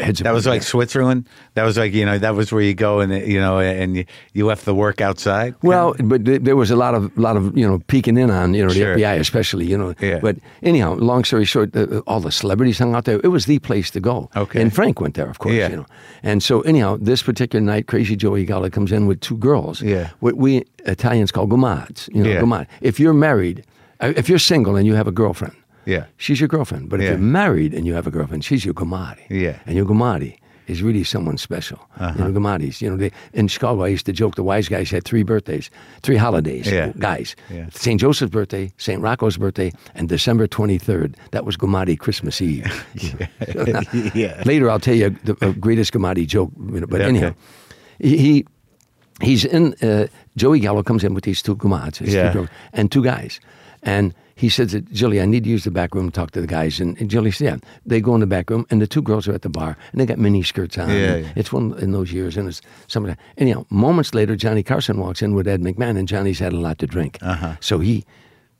heads. 0.00 0.20
That 0.20 0.32
was 0.34 0.46
like 0.46 0.62
Switzerland. 0.62 1.28
That 1.54 1.64
was 1.64 1.76
like 1.78 1.92
you 1.94 2.04
know 2.04 2.18
that 2.18 2.34
was 2.34 2.50
where 2.52 2.62
you 2.62 2.74
go 2.74 3.00
and 3.00 3.12
you 3.26 3.40
know 3.40 3.58
and 3.60 3.96
you, 3.96 4.04
you 4.32 4.46
left 4.46 4.64
the 4.64 4.74
work 4.74 5.00
outside. 5.00 5.54
Well, 5.62 5.94
but 6.02 6.24
there 6.24 6.56
was 6.56 6.70
a 6.70 6.76
lot 6.76 6.94
of 6.94 7.16
lot 7.16 7.36
of 7.36 7.56
you 7.56 7.66
know 7.68 7.78
peeking 7.86 8.16
in 8.18 8.30
on 8.30 8.54
you 8.54 8.62
know 8.64 8.70
the 8.72 8.78
Sure. 8.80 8.96
FBI 8.96 9.20
especially 9.20 9.66
you 9.66 9.78
know. 9.78 9.94
Yeah. 10.00 10.18
But 10.20 10.36
anyhow, 10.62 10.94
long 10.94 11.24
story 11.24 11.44
short, 11.44 11.74
uh, 11.76 12.00
all 12.06 12.20
the 12.20 12.32
celebrities 12.32 12.78
hung 12.78 12.94
out 12.94 13.04
there. 13.04 13.20
It 13.22 13.28
was 13.30 13.46
the 13.46 13.58
place 13.60 13.90
to 13.92 14.00
go. 14.00 14.28
Okay. 14.34 14.60
And 14.60 14.72
Frank 14.74 15.00
went 15.00 15.14
there, 15.14 15.28
of 15.30 15.38
course. 15.38 15.54
Yeah. 15.54 15.68
You 15.70 15.76
know. 15.76 15.86
And 16.22 16.42
so 16.42 16.62
anyhow, 16.62 16.98
this 17.00 17.22
particular 17.22 17.64
night, 17.64 17.86
Crazy 17.86 18.16
Joey 18.16 18.44
Gallo 18.44 18.70
comes 18.70 18.90
in 18.92 19.06
with 19.06 19.20
two 19.20 19.36
girls. 19.36 19.80
Yeah. 19.82 20.10
What 20.20 20.34
we 20.36 20.64
Italians 20.84 21.30
call 21.30 21.46
gumads. 21.46 22.08
You 22.14 22.24
know, 22.24 22.30
Yeah. 22.30 22.40
gumad. 22.42 22.66
If 22.80 22.98
you're 22.98 23.14
married, 23.14 23.64
if 24.00 24.28
you're 24.28 24.38
single 24.38 24.76
and 24.76 24.86
you 24.86 24.94
have 24.94 25.08
a 25.08 25.12
girlfriend. 25.12 25.54
Yeah. 25.86 26.04
She's 26.18 26.38
your 26.40 26.48
girlfriend. 26.48 26.88
But 26.90 27.00
if 27.00 27.04
Yeah. 27.04 27.10
you're 27.12 27.18
married 27.18 27.72
and 27.74 27.86
you 27.86 27.94
have 27.94 28.06
a 28.06 28.10
girlfriend, 28.10 28.44
she's 28.44 28.64
your 28.64 28.74
gumadi. 28.74 29.20
Yeah. 29.30 29.58
And 29.66 29.74
your 29.76 29.86
gumadi 29.86 30.36
is 30.66 30.82
really 30.82 31.02
someone 31.02 31.38
special. 31.38 31.78
Uh-huh. 31.98 32.12
You 32.18 32.24
know, 32.24 32.40
gumadis. 32.40 32.82
You 32.82 32.90
know, 32.90 32.96
they, 32.98 33.10
in 33.32 33.48
Chicago, 33.48 33.84
I 33.84 33.88
used 33.88 34.04
to 34.04 34.12
joke 34.12 34.34
the 34.34 34.42
wise 34.42 34.68
guys 34.68 34.90
had 34.90 35.04
three 35.04 35.22
birthdays, 35.22 35.70
three 36.02 36.16
holidays. 36.18 36.66
Yeah. 36.70 36.92
Guys. 36.98 37.34
Yeah. 37.50 37.68
St. 37.72 37.98
Joseph's 37.98 38.30
birthday, 38.30 38.70
St. 38.76 39.00
Rocco's 39.00 39.38
birthday, 39.38 39.72
and 39.94 40.10
December 40.10 40.46
23rd. 40.46 41.14
That 41.30 41.46
was 41.46 41.56
Gumadi 41.56 41.96
Christmas 41.98 42.40
Eve. 42.42 42.66
Yeah. 44.14 44.42
Later, 44.44 44.70
I'll 44.70 44.80
tell 44.80 44.94
you 44.94 45.16
the 45.24 45.36
uh, 45.40 45.52
greatest 45.52 45.92
Gumadi 45.94 46.26
joke. 46.26 46.50
you 46.72 46.80
know, 46.80 46.86
But 46.86 47.00
anyhow, 47.00 47.34
he. 47.98 48.16
he 48.18 48.44
He's 49.20 49.44
in. 49.44 49.74
Uh, 49.82 50.06
Joey 50.36 50.60
Gallo 50.60 50.84
comes 50.84 51.02
in 51.02 51.12
with 51.12 51.24
these 51.24 51.42
two 51.42 51.56
two 51.56 52.04
Yeah. 52.04 52.46
and 52.72 52.88
two 52.88 53.02
guys, 53.02 53.40
and 53.82 54.14
he 54.38 54.48
says, 54.48 54.70
to 54.70 54.80
Jilly, 54.80 55.20
I 55.20 55.26
need 55.26 55.44
to 55.44 55.50
use 55.50 55.64
the 55.64 55.70
back 55.72 55.96
room 55.96 56.10
to 56.10 56.12
talk 56.12 56.30
to 56.30 56.40
the 56.40 56.46
guys. 56.46 56.78
And, 56.78 56.96
and 57.00 57.10
Jilly 57.10 57.32
said, 57.32 57.44
Yeah. 57.44 57.68
They 57.84 58.00
go 58.00 58.14
in 58.14 58.20
the 58.20 58.26
back 58.26 58.50
room, 58.50 58.66
and 58.70 58.80
the 58.80 58.86
two 58.86 59.02
girls 59.02 59.26
are 59.26 59.32
at 59.32 59.42
the 59.42 59.48
bar, 59.48 59.76
and 59.90 60.00
they 60.00 60.06
got 60.06 60.18
mini 60.18 60.44
skirts 60.44 60.78
on. 60.78 60.88
Yeah, 60.90 61.16
yeah. 61.16 61.28
It's 61.34 61.52
one 61.52 61.76
in 61.78 61.90
those 61.90 62.12
years, 62.12 62.36
and 62.36 62.48
it's 62.48 62.62
some 62.86 63.04
of 63.04 63.08
that. 63.08 63.18
Anyhow, 63.36 63.66
moments 63.68 64.14
later, 64.14 64.36
Johnny 64.36 64.62
Carson 64.62 65.00
walks 65.00 65.22
in 65.22 65.34
with 65.34 65.48
Ed 65.48 65.60
McMahon, 65.60 65.98
and 65.98 66.06
Johnny's 66.06 66.38
had 66.38 66.52
a 66.52 66.58
lot 66.60 66.78
to 66.78 66.86
drink. 66.86 67.18
Uh-huh. 67.20 67.56
So 67.60 67.80
he 67.80 68.04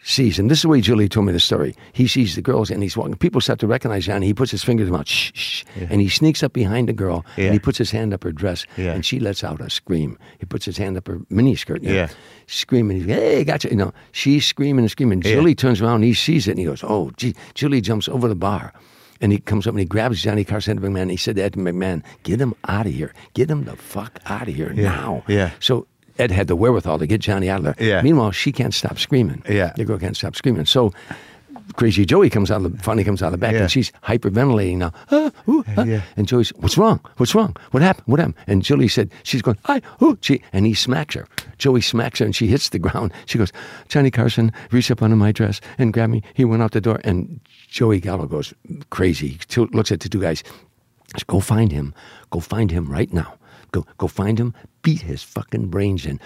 sees, 0.09 0.39
and 0.39 0.51
this 0.51 0.59
is 0.59 0.63
the 0.63 0.69
way 0.69 0.81
Jilly 0.81 1.09
told 1.09 1.27
me 1.27 1.33
the 1.33 1.41
story. 1.41 1.75
He 1.93 2.07
sees 2.09 2.35
the 2.35 2.43
girls, 2.43 2.71
and 2.71 2.83
he's 2.83 2.97
walking. 2.97 3.15
People 3.17 3.41
start 3.41 3.59
to 3.61 3.67
recognize 3.67 4.07
Johnny. 4.07 4.27
He 4.27 4.35
puts 4.35 4.51
his 4.51 4.65
fingers 4.65 4.89
in 4.89 4.93
his 4.95 4.99
mouth, 4.99 5.09
shh, 5.09 5.31
shh, 5.35 5.65
and 5.91 6.01
he 6.01 6.09
sneaks 6.09 6.43
up 6.43 6.53
behind 6.53 6.89
the 6.89 6.93
girl, 6.93 7.25
Yeah. 7.37 7.45
and 7.47 7.53
he 7.53 7.59
puts 7.59 7.77
his 7.79 7.91
hand 7.91 8.15
up 8.15 8.25
her 8.25 8.33
dress, 8.33 8.65
Yeah. 8.77 8.93
and 8.95 9.05
she 9.05 9.21
lets 9.21 9.45
out 9.45 9.61
a 9.61 9.69
scream. 9.71 10.19
He 10.39 10.47
puts 10.47 10.65
his 10.65 10.79
hand 10.79 10.97
up 10.97 11.07
her 11.09 11.21
mini 11.31 11.55
skirt, 11.57 11.83
you 11.83 11.93
Yeah. 11.93 12.09
screaming. 12.47 12.99
He's, 12.99 13.07
hey, 13.07 13.45
gotcha. 13.45 13.69
You 13.71 13.77
know, 13.77 13.93
she's 14.13 14.47
screaming 14.47 14.85
and 14.85 14.91
screaming. 14.91 15.23
Yeah. 15.23 15.33
Jilly 15.35 15.55
turns 15.55 15.81
around, 15.83 15.97
and 15.97 16.05
he 16.05 16.15
sees 16.15 16.49
it, 16.49 16.53
and 16.53 16.61
he 16.61 16.65
goes, 16.65 16.83
oh, 16.83 17.11
gee. 17.17 17.35
Jilly 17.55 17.81
jumps 17.81 18.09
over 18.09 18.29
the 18.29 18.35
bar. 18.35 18.73
And 19.21 19.33
he 19.33 19.39
comes 19.39 19.67
up 19.67 19.73
and 19.73 19.81
he 19.81 19.85
grabs 19.85 20.23
Johnny 20.23 20.45
Carson 20.45 20.79
McMahon. 20.81 21.03
And 21.03 21.11
he 21.11 21.17
said 21.17 21.35
to 21.37 21.43
Ed 21.43 21.55
McMahon, 21.55 22.05
"Get 22.23 22.41
him 22.41 22.55
out 22.69 22.87
of 22.87 22.93
here! 22.95 23.13
Get 23.35 23.51
him 23.51 23.65
the 23.65 23.75
fuck 23.75 24.21
out 24.27 24.47
of 24.47 24.55
here 24.55 24.73
Yeah. 24.77 24.91
now!" 24.91 25.25
Yeah. 25.27 25.51
So 25.59 25.89
Ed 26.19 26.31
had 26.31 26.47
the 26.49 26.57
wherewithal 26.57 26.99
to 26.99 27.07
get 27.07 27.21
Johnny 27.21 27.49
out 27.49 27.59
of 27.59 27.65
there. 27.65 27.75
Yeah. 27.79 28.03
Meanwhile, 28.03 28.33
she 28.33 28.53
can't 28.53 28.75
stop 28.75 28.99
screaming. 28.99 29.43
Yeah. 29.49 29.73
The 29.77 29.85
girl 29.85 29.99
can't 29.99 30.17
stop 30.17 30.35
screaming. 30.37 30.65
So 30.67 30.93
Crazy 31.77 32.05
Joey 32.07 32.31
comes 32.31 32.51
out 32.51 32.65
of 32.65 32.77
the 32.77 32.83
funny 32.83 33.05
comes 33.05 33.23
out 33.23 33.27
of 33.27 33.33
the 33.33 33.39
back 33.39 33.53
Yeah. 33.53 33.61
and 33.63 33.71
she's 33.71 33.93
hyperventilating 34.03 34.79
now. 34.79 34.93
Ah, 35.13 35.31
ooh, 35.49 35.65
ah. 35.77 35.85
Yeah. 35.85 36.01
And 36.17 36.27
Joey's, 36.27 36.49
what's 36.57 36.79
wrong? 36.79 36.99
What's 37.19 37.35
wrong? 37.35 37.55
What 37.73 37.83
happened? 37.83 38.07
What 38.07 38.19
happened? 38.21 38.37
And 38.47 38.63
Jilly 38.63 38.89
said, 38.89 39.11
she's 39.23 39.43
going, 39.43 39.59
I, 39.67 39.83
ooh, 40.03 40.19
she, 40.23 40.43
and 40.53 40.65
he 40.67 40.75
smacks 40.75 41.15
her. 41.15 41.27
Joey 41.59 41.83
smacks 41.83 42.21
her 42.21 42.25
and 42.25 42.35
she 42.35 42.47
hits 42.47 42.71
the 42.71 42.79
ground. 42.79 43.13
She 43.27 43.37
goes, 43.39 43.53
Johnny 43.89 44.11
Carson 44.11 44.51
reached 44.73 44.91
up 44.91 45.03
under 45.03 45.17
my 45.17 45.31
dress 45.31 45.61
and 45.77 45.93
grabbed 45.93 46.13
me. 46.13 46.23
He 46.35 46.45
went 46.45 46.63
out 46.63 46.73
the 46.73 46.81
door 46.81 47.01
and 47.05 47.39
Joey 47.69 48.01
Gallo 48.01 48.27
goes 48.27 48.55
crazy. 48.91 49.39
He 49.49 49.61
looks 49.61 49.93
at 49.93 50.01
the 50.01 50.09
two 50.09 50.21
guys. 50.21 50.43
Says, 51.15 51.25
Go 51.25 51.41
find 51.41 51.71
him. 51.71 51.95
Go 52.31 52.41
find 52.41 52.71
him 52.71 52.91
right 52.91 53.13
now. 53.13 53.35
Go, 53.79 53.87
go 53.99 54.07
find 54.09 54.39
him. 54.39 54.55
Beat 54.83 55.03
his 55.03 55.23
fucking 55.23 55.69
brains 55.69 56.07
in. 56.07 56.21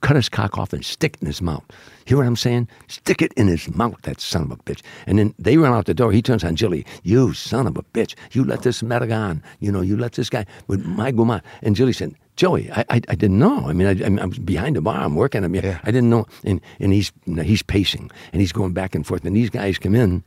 Cut 0.00 0.16
his 0.16 0.28
cock 0.28 0.58
off 0.58 0.72
and 0.72 0.84
stick 0.84 1.14
it 1.14 1.20
in 1.20 1.26
his 1.26 1.42
mouth. 1.42 1.64
Hear 2.06 2.16
what 2.16 2.26
I'm 2.26 2.36
saying? 2.36 2.68
Stick 2.88 3.22
it 3.22 3.32
in 3.34 3.48
his 3.48 3.68
mouth, 3.74 4.00
that 4.02 4.20
son 4.20 4.42
of 4.42 4.50
a 4.50 4.56
bitch. 4.56 4.82
And 5.06 5.18
then 5.18 5.34
they 5.38 5.56
run 5.56 5.72
out 5.72 5.86
the 5.86 5.94
door. 5.94 6.12
He 6.12 6.22
turns 6.22 6.42
on 6.42 6.56
Jilly. 6.56 6.84
You 7.02 7.34
son 7.34 7.66
of 7.66 7.76
a 7.76 7.82
bitch. 7.82 8.14
You 8.32 8.44
let 8.44 8.62
this 8.62 8.82
Madagan, 8.82 9.42
you 9.60 9.70
know, 9.70 9.80
you 9.80 9.96
let 9.96 10.12
this 10.12 10.30
guy 10.30 10.46
with 10.68 10.84
my 10.84 11.12
guma. 11.12 11.42
And 11.62 11.76
Jilly 11.76 11.92
said, 11.92 12.14
Joey, 12.36 12.70
I, 12.72 12.80
I, 12.90 12.96
I 13.08 13.14
didn't 13.14 13.38
know. 13.38 13.66
I 13.68 13.72
mean, 13.72 13.86
I, 13.86 14.04
I'm, 14.04 14.18
I'm 14.18 14.30
behind 14.30 14.76
the 14.76 14.80
bar. 14.80 15.00
I'm 15.00 15.14
working. 15.14 15.44
I 15.44 15.48
mean, 15.48 15.62
Yeah. 15.62 15.80
I 15.84 15.90
didn't 15.90 16.10
know. 16.10 16.26
And, 16.44 16.60
and 16.80 16.92
he's, 16.92 17.12
he's 17.26 17.62
pacing 17.62 18.10
and 18.32 18.40
he's 18.40 18.52
going 18.52 18.72
back 18.72 18.94
and 18.94 19.06
forth. 19.06 19.24
And 19.24 19.36
these 19.36 19.50
guys 19.50 19.78
come 19.78 19.94
in 19.94 20.24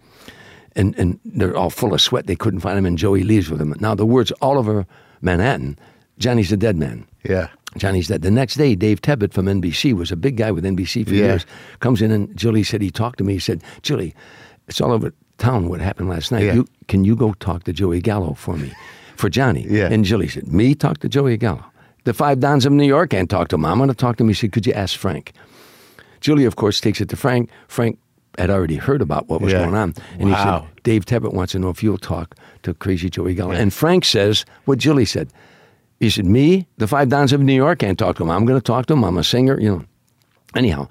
and, 0.75 0.97
and 0.97 1.19
they're 1.25 1.57
all 1.57 1.69
full 1.69 1.93
of 1.93 2.01
sweat. 2.01 2.27
They 2.27 2.35
couldn't 2.35 2.59
find 2.59 2.77
him, 2.77 2.85
and 2.85 2.97
Joey 2.97 3.23
leaves 3.23 3.49
with 3.49 3.59
him. 3.61 3.73
Now, 3.79 3.95
the 3.95 4.05
words 4.05 4.31
all 4.33 4.57
over 4.57 4.85
Manhattan 5.21 5.77
Johnny's 6.20 6.51
a 6.51 6.57
dead 6.57 6.78
man. 6.78 7.05
Yeah. 7.24 7.47
Johnny's 7.78 8.07
dead. 8.07 8.22
The 8.22 8.32
next 8.32 8.55
day, 8.55 8.76
Dave 8.76 9.01
Tebet 9.01 9.32
from 9.34 9.45
NBC 9.47 9.93
was 9.93 10.11
a 10.11 10.15
big 10.15 10.38
guy 10.38 10.51
with 10.51 10.65
NBC 10.65 11.03
for 11.07 11.13
Yeah. 11.13 11.26
years. 11.26 11.45
Comes 11.80 12.01
in 12.01 12.11
and 12.11 12.36
Jilly 12.36 12.63
said 12.63 12.82
he 12.82 12.91
talked 12.91 13.17
to 13.20 13.24
me. 13.24 13.34
He 13.34 13.39
said, 13.39 13.63
"Jilly, 13.82 14.13
it's 14.67 14.82
all 14.82 14.91
over 14.91 15.13
town 15.38 15.70
what 15.70 15.80
happened 15.80 16.09
last 16.09 16.32
night. 16.32 16.43
Yeah. 16.45 16.53
You 16.55 16.65
can 16.88 17.05
you 17.05 17.15
go 17.15 17.34
talk 17.39 17.63
to 17.65 17.74
Joey 17.74 18.01
Gallo 18.01 18.34
for 18.34 18.57
me, 18.57 18.72
for 19.15 19.30
Johnny?" 19.30 19.65
Yeah. 19.70 19.88
And 19.91 20.03
Jilly 20.03 20.28
said, 20.28 20.47
"Me 20.51 20.76
talk 20.76 20.97
to 20.99 21.09
Joey 21.09 21.38
Gallo. 21.38 21.63
The 22.05 22.13
five 22.13 22.39
dons 22.39 22.65
of 22.65 22.72
New 22.74 22.88
York 22.88 23.11
can't 23.11 23.30
talk 23.30 23.47
to 23.49 23.55
him. 23.55 23.65
I'm 23.65 23.78
going 23.78 23.89
to 23.89 23.95
talk 23.95 24.17
to 24.17 24.24
him." 24.24 24.30
He 24.30 24.34
said, 24.34 24.51
"Could 24.51 24.65
you 24.65 24.74
ask 24.74 24.97
Frank?" 24.97 25.32
Jilly, 26.22 26.45
of 26.45 26.55
course, 26.55 26.82
takes 26.82 26.99
it 27.01 27.07
to 27.09 27.15
Frank. 27.15 27.49
Frank 27.67 27.97
had 28.38 28.49
already 28.49 28.76
heard 28.78 29.01
about 29.01 29.30
what 29.30 29.41
was 29.41 29.53
Yeah. 29.53 29.63
going 29.63 29.76
on, 29.76 29.93
and 30.17 30.30
he 30.30 30.36
said, 30.36 30.63
"Dave 30.84 31.05
Tebet 31.05 31.34
wants 31.34 31.51
to 31.53 31.59
know 31.59 31.70
if 31.70 31.84
you'll 31.84 31.97
talk 31.97 32.36
to 32.63 32.74
Crazy 32.74 33.09
Joey 33.09 33.36
Gallo." 33.36 33.51
And 33.51 33.72
Frank 33.74 34.05
says 34.05 34.43
what 34.65 34.80
Jilly 34.80 35.05
said. 35.05 35.30
He 35.99 36.09
said, 36.09 36.25
"Me, 36.25 36.65
the 36.77 36.87
five 36.87 37.09
dons 37.09 37.33
of 37.33 37.41
New 37.41 37.53
York, 37.55 37.79
can't 37.79 37.97
talk 37.99 38.15
to 38.17 38.23
him. 38.23 38.29
I'm 38.31 38.45
going 38.45 38.59
to 38.59 38.63
talk 38.63 38.85
to 38.87 38.93
him. 38.93 39.03
I'm 39.03 39.17
a 39.17 39.23
singer, 39.23 39.59
you 39.59 39.69
know." 39.69 39.83
Anyhow, 40.55 40.87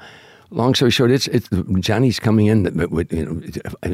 long 0.50 0.74
story 0.74 0.90
short, 0.90 1.10
it's 1.10 1.26
it's 1.28 1.48
Johnny's 1.80 2.20
coming 2.20 2.46
in 2.46 2.64
with 2.90 3.12
you 3.12 3.24
know, 3.24 3.42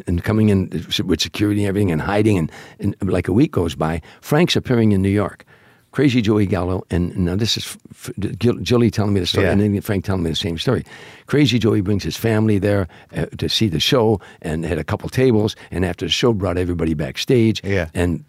and 0.07 0.23
coming 0.25 0.49
in 0.51 0.69
with 1.07 1.21
security 1.21 1.61
and 1.63 1.69
everything 1.69 1.91
and 1.93 2.03
hiding, 2.03 2.37
and, 2.39 2.51
and 2.81 2.97
like 3.03 3.29
a 3.29 3.33
week 3.33 3.53
goes 3.53 3.75
by, 3.75 4.03
Frank's 4.21 4.57
appearing 4.57 4.93
in 4.93 5.01
New 5.03 5.09
York. 5.23 5.45
Crazy 5.93 6.21
Joey 6.21 6.47
Gallo, 6.47 6.83
and 6.91 7.17
now 7.17 7.37
this 7.37 7.57
is 7.57 7.79
f- 7.93 8.11
Jilly 8.63 8.91
telling 8.91 9.15
me 9.15 9.21
the 9.21 9.27
story, 9.27 9.47
Yeah. 9.47 9.53
and 9.53 9.61
then 9.61 9.81
Frank 9.81 10.05
telling 10.05 10.25
me 10.25 10.31
the 10.31 10.35
same 10.37 10.59
story. 10.59 10.85
Crazy 11.29 11.57
Joey 11.57 11.83
brings 11.83 12.03
his 12.03 12.17
family 12.17 12.59
there 12.59 12.89
uh, 13.17 13.27
to 13.39 13.49
see 13.49 13.69
the 13.69 13.79
show, 13.79 14.21
and 14.43 14.65
had 14.67 14.77
a 14.77 14.83
couple 14.83 15.09
tables, 15.09 15.55
and 15.71 15.85
after 15.85 16.05
the 16.07 16.11
show, 16.11 16.33
brought 16.33 16.59
everybody 16.59 16.95
backstage, 16.95 17.63
Yeah. 17.63 17.91
and 17.95 18.25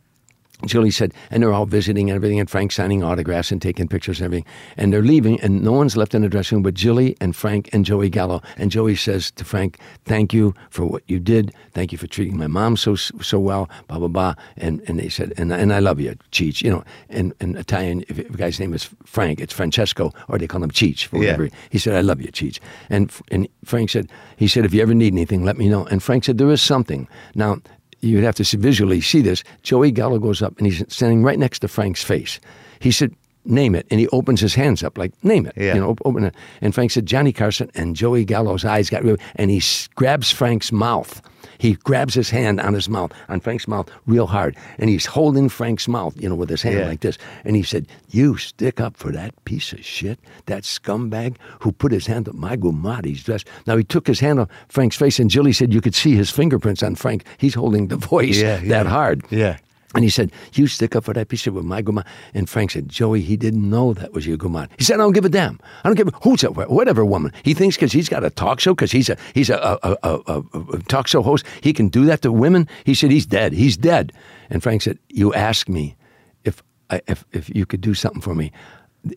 Jilly 0.65 0.91
said, 0.91 1.13
and 1.29 1.43
they're 1.43 1.53
all 1.53 1.65
visiting 1.65 2.09
and 2.09 2.15
everything, 2.15 2.39
and 2.39 2.49
Frank 2.49 2.71
signing 2.71 3.03
autographs 3.03 3.51
and 3.51 3.61
taking 3.61 3.87
pictures 3.87 4.19
and 4.19 4.25
everything. 4.25 4.45
And 4.77 4.93
they're 4.93 5.01
leaving, 5.01 5.39
and 5.41 5.61
no 5.63 5.73
one's 5.73 5.97
left 5.97 6.15
in 6.15 6.21
the 6.21 6.29
dressing 6.29 6.57
room 6.57 6.63
but 6.63 6.73
Jilly 6.73 7.15
and 7.19 7.35
Frank 7.35 7.69
and 7.73 7.85
Joey 7.85 8.09
Gallo. 8.09 8.41
And 8.57 8.71
Joey 8.71 8.95
says 8.95 9.31
to 9.31 9.43
Frank, 9.43 9.79
"Thank 10.05 10.33
you 10.33 10.53
for 10.69 10.85
what 10.85 11.03
you 11.07 11.19
did. 11.19 11.53
Thank 11.73 11.91
you 11.91 11.97
for 11.97 12.07
treating 12.07 12.37
my 12.37 12.47
mom 12.47 12.77
so 12.77 12.95
so 12.95 13.39
well." 13.39 13.69
Blah 13.87 13.99
blah 13.99 14.07
blah. 14.07 14.35
And 14.55 14.81
and 14.87 14.97
they 14.97 15.09
said, 15.09 15.33
"and 15.37 15.51
and 15.51 15.73
I 15.73 15.79
love 15.79 15.99
you, 15.99 16.15
Cheech." 16.31 16.61
You 16.63 16.71
know, 16.71 16.83
and 17.09 17.33
in 17.41 17.57
Italian, 17.57 18.05
if, 18.07 18.31
guy's 18.37 18.59
name 18.59 18.73
is 18.73 18.89
Frank, 19.05 19.41
it's 19.41 19.53
Francesco, 19.53 20.11
or 20.29 20.37
they 20.37 20.47
call 20.47 20.63
him 20.63 20.71
Cheech 20.71 21.05
for 21.05 21.17
Yeah. 21.17 21.33
whatever. 21.33 21.49
He 21.69 21.77
said, 21.77 21.95
"I 21.95 22.01
love 22.01 22.21
you, 22.21 22.31
Cheech." 22.31 22.59
And 22.89 23.11
and 23.29 23.47
Frank 23.65 23.89
said, 23.89 24.07
he 24.37 24.47
said, 24.47 24.63
"If 24.65 24.73
you 24.73 24.81
ever 24.81 24.93
need 24.93 25.13
anything, 25.13 25.43
let 25.43 25.57
me 25.57 25.67
know." 25.67 25.85
And 25.85 26.01
Frank 26.01 26.23
said, 26.23 26.37
"There 26.37 26.51
is 26.51 26.61
something 26.61 27.07
now." 27.35 27.57
You'd 28.05 28.23
have 28.23 28.35
to 28.35 28.57
visually 28.57 29.01
see 29.01 29.21
this. 29.21 29.43
Joey 29.63 29.91
Gallo 29.91 30.19
goes 30.19 30.41
up 30.41 30.57
and 30.57 30.67
he's 30.67 30.83
standing 30.93 31.23
right 31.23 31.39
next 31.39 31.59
to 31.59 31.67
Frank's 31.67 32.03
face. 32.03 32.39
He 32.79 32.91
said, 32.91 33.13
"Name 33.45 33.75
it," 33.75 33.87
and 33.89 33.99
he 33.99 34.07
opens 34.09 34.39
his 34.39 34.55
hands 34.55 34.83
up 34.83 34.97
like, 34.97 35.11
"Name 35.23 35.45
it." 35.45 35.53
Yeah. 35.57 35.75
You 35.75 35.81
know, 35.81 35.95
open 36.05 36.23
it. 36.25 36.35
And 36.61 36.73
Frank 36.73 36.91
said, 36.91 37.05
"Johnny 37.05 37.33
Carson," 37.33 37.69
and 37.75 37.95
Joey 37.95 38.25
Gallo's 38.25 38.65
eyes 38.65 38.89
got 38.89 39.03
real, 39.03 39.17
and 39.35 39.49
he 39.51 39.61
grabs 39.95 40.31
Frank's 40.31 40.71
mouth. 40.71 41.21
He 41.57 41.73
grabs 41.73 42.13
his 42.13 42.29
hand 42.29 42.59
on 42.59 42.73
his 42.73 42.89
mouth, 42.89 43.11
on 43.29 43.39
Frank's 43.39 43.67
mouth, 43.67 43.89
real 44.05 44.27
hard, 44.27 44.55
and 44.77 44.89
he's 44.89 45.05
holding 45.05 45.49
Frank's 45.49 45.87
mouth, 45.87 46.13
you 46.21 46.27
know, 46.29 46.35
with 46.35 46.49
his 46.49 46.61
hand 46.61 46.79
Yeah. 46.79 46.87
like 46.87 47.01
this. 47.01 47.17
And 47.43 47.55
he 47.55 47.63
said, 47.63 47.87
"You 48.09 48.37
stick 48.37 48.79
up 48.81 48.97
for 48.97 49.11
that 49.11 49.33
piece 49.45 49.71
of 49.73 49.83
shit, 49.85 50.19
that 50.47 50.63
scumbag 50.63 51.35
who 51.59 51.71
put 51.71 51.91
his 51.91 52.07
hand 52.07 52.27
up 52.29 52.35
my 52.35 52.55
Gumati's 52.57 53.23
dress." 53.23 53.43
Now 53.67 53.77
he 53.77 53.83
took 53.83 54.07
his 54.07 54.19
hand 54.19 54.39
off 54.39 54.49
Frank's 54.69 54.95
face, 54.97 55.19
and 55.19 55.29
Jilly 55.29 55.53
said 55.53 55.73
you 55.73 55.81
could 55.81 55.95
see 55.95 56.15
his 56.15 56.29
fingerprints 56.29 56.83
on 56.83 56.95
Frank. 56.95 57.23
He's 57.37 57.53
holding 57.55 57.87
the 57.87 57.97
voice 58.11 58.37
Yeah, 58.37 58.57
that 58.57 58.65
yeah. 58.67 58.83
hard. 58.83 59.23
Yeah. 59.29 59.57
And 59.95 60.03
he 60.03 60.09
said, 60.09 60.31
You 60.53 60.67
stick 60.67 60.95
up 60.95 61.05
for 61.05 61.13
that 61.13 61.29
piece 61.29 61.47
of 61.47 61.55
my 61.63 61.81
guma. 61.81 62.05
And 62.33 62.49
Frank 62.49 62.71
said, 62.71 62.89
Joey, 62.89 63.21
he 63.21 63.37
didn't 63.37 63.67
know 63.67 63.93
that 63.93 64.11
was 64.11 64.27
your 64.27 64.37
guma. 64.37 64.69
He 64.77 64.83
said, 64.83 64.95
I 64.95 64.97
don't 64.97 65.13
give 65.13 65.23
a 65.23 65.29
damn. 65.29 65.59
I 65.83 65.89
don't 65.89 65.95
give 65.95 66.09
a 66.09 66.11
who's 66.21 66.43
a 66.43 66.51
whatever 66.51 67.05
woman. 67.05 67.31
He 67.43 67.53
thinks 67.53 67.77
because 67.77 67.93
he's 67.93 68.09
got 68.09 68.23
a 68.23 68.29
talk 68.29 68.59
show, 68.59 68.75
because 68.75 68.91
he's 68.91 69.09
a 69.09 69.17
he's 69.33 69.49
a, 69.49 69.79
a, 69.81 69.97
a, 70.03 70.43
a, 70.73 70.79
talk 70.89 71.07
show 71.07 71.21
host, 71.21 71.45
he 71.61 71.71
can 71.71 71.87
do 71.87 72.05
that 72.05 72.21
to 72.23 72.31
women. 72.31 72.67
He 72.83 72.93
said, 72.93 73.09
He's 73.09 73.25
dead. 73.25 73.53
He's 73.53 73.77
dead. 73.77 74.11
And 74.49 74.61
Frank 74.61 74.81
said, 74.81 74.99
You 75.09 75.33
asked 75.33 75.69
me 75.69 75.95
if 76.43 76.61
I, 76.89 77.01
if 77.07 77.23
if 77.31 77.49
you 77.55 77.65
could 77.65 77.81
do 77.81 77.93
something 77.93 78.21
for 78.21 78.35
me. 78.35 78.51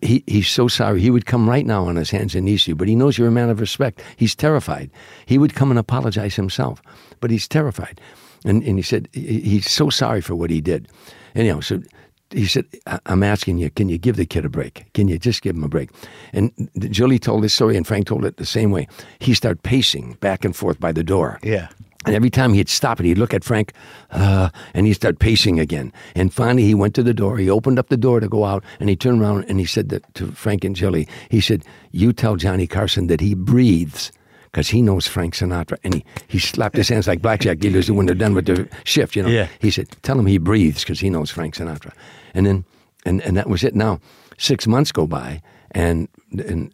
He, 0.02 0.22
he's 0.26 0.48
so 0.48 0.68
sorry. 0.68 1.00
He 1.00 1.10
would 1.10 1.24
come 1.24 1.48
right 1.48 1.64
now 1.64 1.86
on 1.86 1.96
his 1.96 2.10
hands 2.10 2.34
and 2.34 2.44
knees 2.44 2.64
to 2.64 2.72
you, 2.72 2.74
but 2.74 2.88
he 2.88 2.94
knows 2.94 3.16
you're 3.16 3.28
a 3.28 3.30
man 3.30 3.48
of 3.48 3.58
respect. 3.58 4.02
He's 4.16 4.34
terrified. 4.34 4.90
He 5.24 5.38
would 5.38 5.54
come 5.54 5.70
and 5.70 5.78
apologize 5.78 6.36
himself, 6.36 6.82
but 7.20 7.30
he's 7.30 7.48
terrified. 7.48 7.98
And, 8.44 8.62
and 8.62 8.78
he 8.78 8.82
said 8.82 9.08
he- 9.12 9.40
he's 9.40 9.70
so 9.70 9.90
sorry 9.90 10.20
for 10.20 10.34
what 10.34 10.50
he 10.50 10.60
did. 10.60 10.88
Anyhow, 11.34 11.60
so 11.60 11.80
he 12.30 12.46
said, 12.46 12.66
"I- 12.86 13.00
I'm 13.06 13.22
asking 13.22 13.58
you, 13.58 13.70
can 13.70 13.88
you 13.88 13.98
give 13.98 14.16
the 14.16 14.26
kid 14.26 14.44
a 14.44 14.48
break? 14.48 14.84
Can 14.94 15.08
you 15.08 15.18
just 15.18 15.42
give 15.42 15.56
him 15.56 15.64
a 15.64 15.68
break? 15.68 15.90
And 16.32 16.52
Jilly 16.90 17.18
told 17.18 17.42
this 17.42 17.54
story, 17.54 17.76
and 17.76 17.86
Frank 17.86 18.06
told 18.06 18.24
it 18.24 18.36
the 18.36 18.46
same 18.46 18.70
way. 18.70 18.86
He 19.18 19.34
started 19.34 19.62
pacing 19.62 20.16
back 20.20 20.44
and 20.44 20.54
forth 20.54 20.78
by 20.78 20.92
the 20.92 21.02
door. 21.04 21.38
Yeah. 21.42 21.68
And 22.06 22.14
every 22.14 22.30
time 22.30 22.52
he'd 22.54 22.68
stop 22.68 23.00
it, 23.00 23.06
he'd 23.06 23.18
look 23.18 23.34
at 23.34 23.44
Frank, 23.44 23.72
uh, 24.12 24.50
and 24.72 24.86
he'd 24.86 24.94
start 24.94 25.18
pacing 25.18 25.58
again. 25.58 25.92
And 26.14 26.32
finally, 26.32 26.64
he 26.64 26.74
went 26.74 26.94
to 26.94 27.02
the 27.02 27.12
door. 27.12 27.38
He 27.38 27.50
opened 27.50 27.78
up 27.78 27.88
the 27.88 27.96
door 27.96 28.20
to 28.20 28.28
go 28.28 28.44
out, 28.44 28.62
and 28.78 28.88
he 28.88 28.96
turned 28.96 29.20
around 29.20 29.44
and 29.48 29.58
he 29.58 29.66
said 29.66 30.00
to 30.14 30.26
Frank 30.32 30.64
and 30.64 30.76
Julie, 30.76 31.08
he 31.28 31.40
said, 31.40 31.64
"You 31.92 32.12
tell 32.12 32.36
Johnny 32.36 32.66
Carson 32.66 33.08
that 33.08 33.20
he 33.20 33.34
breathes." 33.34 34.12
Because 34.50 34.68
he 34.68 34.80
knows 34.82 35.06
Frank 35.06 35.34
Sinatra, 35.34 35.76
and 35.84 35.94
he, 35.94 36.04
he 36.26 36.38
slapped 36.38 36.76
his 36.76 36.88
hands 36.88 37.06
like 37.06 37.20
blackjack 37.22 37.58
dealers 37.58 37.86
do 37.86 37.94
when 37.94 38.06
they're 38.06 38.14
done 38.14 38.34
with 38.34 38.46
their 38.46 38.66
shift. 38.84 39.14
You 39.14 39.22
know, 39.24 39.28
Yeah. 39.28 39.48
he 39.60 39.70
said, 39.70 39.88
"Tell 40.02 40.18
him 40.18 40.26
he 40.26 40.38
breathes," 40.38 40.82
because 40.82 41.00
he 41.00 41.10
knows 41.10 41.30
Frank 41.30 41.54
Sinatra. 41.54 41.92
And 42.34 42.46
then, 42.46 42.64
and 43.04 43.20
and 43.22 43.36
that 43.36 43.48
was 43.48 43.62
it. 43.62 43.74
Now, 43.74 44.00
six 44.38 44.66
months 44.66 44.90
go 44.92 45.06
by, 45.06 45.42
and 45.72 46.08
and 46.32 46.72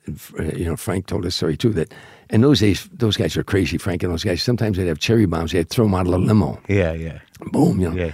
you 0.56 0.64
know 0.66 0.76
Frank 0.76 1.06
told 1.06 1.26
us 1.26 1.34
story 1.34 1.56
too 1.56 1.70
that 1.74 1.92
in 2.30 2.40
those 2.42 2.60
days 2.60 2.88
those 2.92 3.16
guys 3.16 3.36
were 3.36 3.44
crazy. 3.44 3.76
Frank 3.78 4.02
and 4.04 4.12
those 4.12 4.24
guys 4.24 4.42
sometimes 4.42 4.76
they'd 4.76 4.86
have 4.88 4.98
cherry 5.00 5.26
bombs. 5.26 5.50
They'd 5.52 5.68
throw 5.68 5.84
them 5.86 5.94
out 5.94 6.06
of 6.06 6.14
a 6.14 6.18
limo. 6.18 6.60
Yeah. 6.68 6.92
Yeah. 6.92 7.18
Boom, 7.52 7.80
you 7.80 7.90
know. 7.90 7.96
Yeah. 7.96 8.12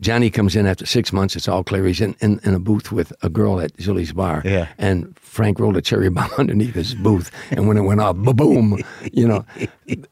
Johnny 0.00 0.30
comes 0.30 0.56
in 0.56 0.66
after 0.66 0.86
six 0.86 1.12
months. 1.12 1.36
It's 1.36 1.46
all 1.48 1.62
clear. 1.62 1.84
He's 1.86 2.00
in, 2.00 2.16
in, 2.20 2.40
in 2.42 2.54
a 2.54 2.58
booth 2.58 2.90
with 2.90 3.12
a 3.22 3.28
girl 3.28 3.60
at 3.60 3.76
Jilly's 3.76 4.12
bar. 4.12 4.42
Yeah. 4.44 4.68
And 4.78 5.18
Frank 5.18 5.58
rolled 5.60 5.76
a 5.76 5.82
cherry 5.82 6.08
bomb 6.16 6.30
underneath 6.38 6.74
his 6.74 6.94
booth. 6.94 7.30
And 7.50 7.68
when 7.68 7.76
it 7.76 7.82
went 7.82 8.00
off, 8.00 8.16
boom, 8.16 8.78
you 9.12 9.28
know. 9.28 9.44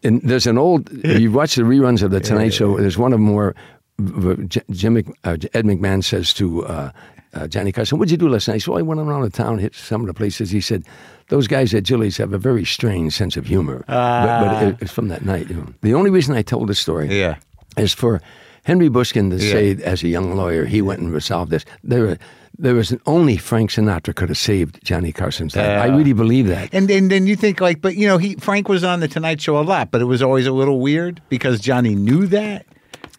And 0.02 0.20
there's 0.22 0.46
an 0.46 0.58
old, 0.58 0.90
you 1.04 1.32
watch 1.32 1.54
the 1.54 1.62
reruns 1.62 2.02
of 2.02 2.10
The 2.10 2.20
Tonight 2.20 2.52
Show, 2.54 2.78
there's 2.78 2.98
one 2.98 3.12
of 3.12 3.18
them 3.18 3.32
where 3.34 3.54
uh, 4.00 4.34
Jim, 4.70 4.96
uh, 5.24 5.36
Ed 5.54 5.64
McMahon 5.64 6.04
says 6.04 6.32
to 6.34 6.64
uh, 6.66 6.90
uh, 7.34 7.48
Johnny 7.48 7.72
Carson, 7.72 7.98
What'd 7.98 8.10
you 8.10 8.16
do 8.16 8.28
last 8.28 8.46
night? 8.48 8.54
He 8.54 8.60
said, 8.60 8.68
Well, 8.68 8.78
I 8.78 8.82
went 8.82 9.00
around 9.00 9.22
the 9.22 9.30
town, 9.30 9.58
hit 9.58 9.74
some 9.74 10.02
of 10.02 10.06
the 10.06 10.14
places. 10.14 10.50
He 10.50 10.60
said, 10.60 10.84
Those 11.28 11.46
guys 11.48 11.74
at 11.74 11.82
Jilly's 11.82 12.16
have 12.18 12.32
a 12.32 12.38
very 12.38 12.64
strange 12.64 13.14
sense 13.14 13.36
of 13.36 13.46
humor. 13.46 13.84
But, 13.86 14.44
but 14.44 14.62
it, 14.68 14.76
it's 14.82 14.92
from 14.92 15.08
that 15.08 15.24
night. 15.24 15.48
You 15.50 15.56
know. 15.56 15.66
The 15.82 15.94
only 15.94 16.10
reason 16.10 16.34
I 16.36 16.42
told 16.42 16.68
this 16.68 16.78
story 16.78 17.08
Yeah. 17.18 17.36
is 17.76 17.92
for 17.92 18.20
Henry 18.68 18.88
Bushkin 18.90 19.30
to 19.30 19.36
Yeah. 19.36 19.52
say, 19.52 19.76
as 19.82 20.02
a 20.04 20.08
young 20.08 20.36
lawyer, 20.36 20.66
he 20.66 20.82
went 20.82 21.00
and 21.00 21.10
resolved 21.12 21.50
this. 21.50 21.64
There, 21.82 22.18
there 22.58 22.74
was 22.74 22.90
an, 22.92 23.00
only 23.06 23.36
Frank 23.38 23.70
Sinatra 23.70 24.14
could 24.14 24.28
have 24.28 24.36
saved 24.38 24.78
Johnny 24.84 25.10
Carson's 25.10 25.56
life. 25.56 25.66
I 25.66 25.86
really 25.86 26.12
believe 26.12 26.48
that. 26.48 26.68
And 26.74 26.86
then, 26.86 27.08
then 27.08 27.26
you 27.26 27.34
think 27.34 27.60
like, 27.62 27.80
but 27.80 27.96
you 27.96 28.06
know, 28.06 28.18
he 28.18 28.34
Frank 28.34 28.68
was 28.68 28.84
on 28.84 29.00
the 29.00 29.08
Tonight 29.08 29.40
Show 29.40 29.58
a 29.58 29.64
lot, 29.64 29.90
but 29.90 30.02
it 30.02 30.04
was 30.04 30.20
always 30.22 30.46
a 30.46 30.52
little 30.52 30.80
weird 30.80 31.22
because 31.30 31.60
Johnny 31.60 31.94
knew 31.94 32.26
that. 32.26 32.66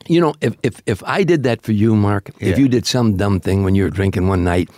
You 0.08 0.22
know, 0.22 0.34
if 0.42 0.56
if 0.64 0.82
if 0.86 1.04
I 1.06 1.24
did 1.24 1.44
that 1.44 1.62
for 1.62 1.72
you, 1.72 1.96
Mark, 1.96 2.30
Yeah. 2.40 2.50
if 2.50 2.58
you 2.60 2.68
did 2.68 2.86
some 2.86 3.16
dumb 3.18 3.40
thing 3.40 3.64
when 3.64 3.76
you 3.76 3.84
were 3.84 3.90
drinking 3.92 4.28
one 4.28 4.44
night. 4.44 4.70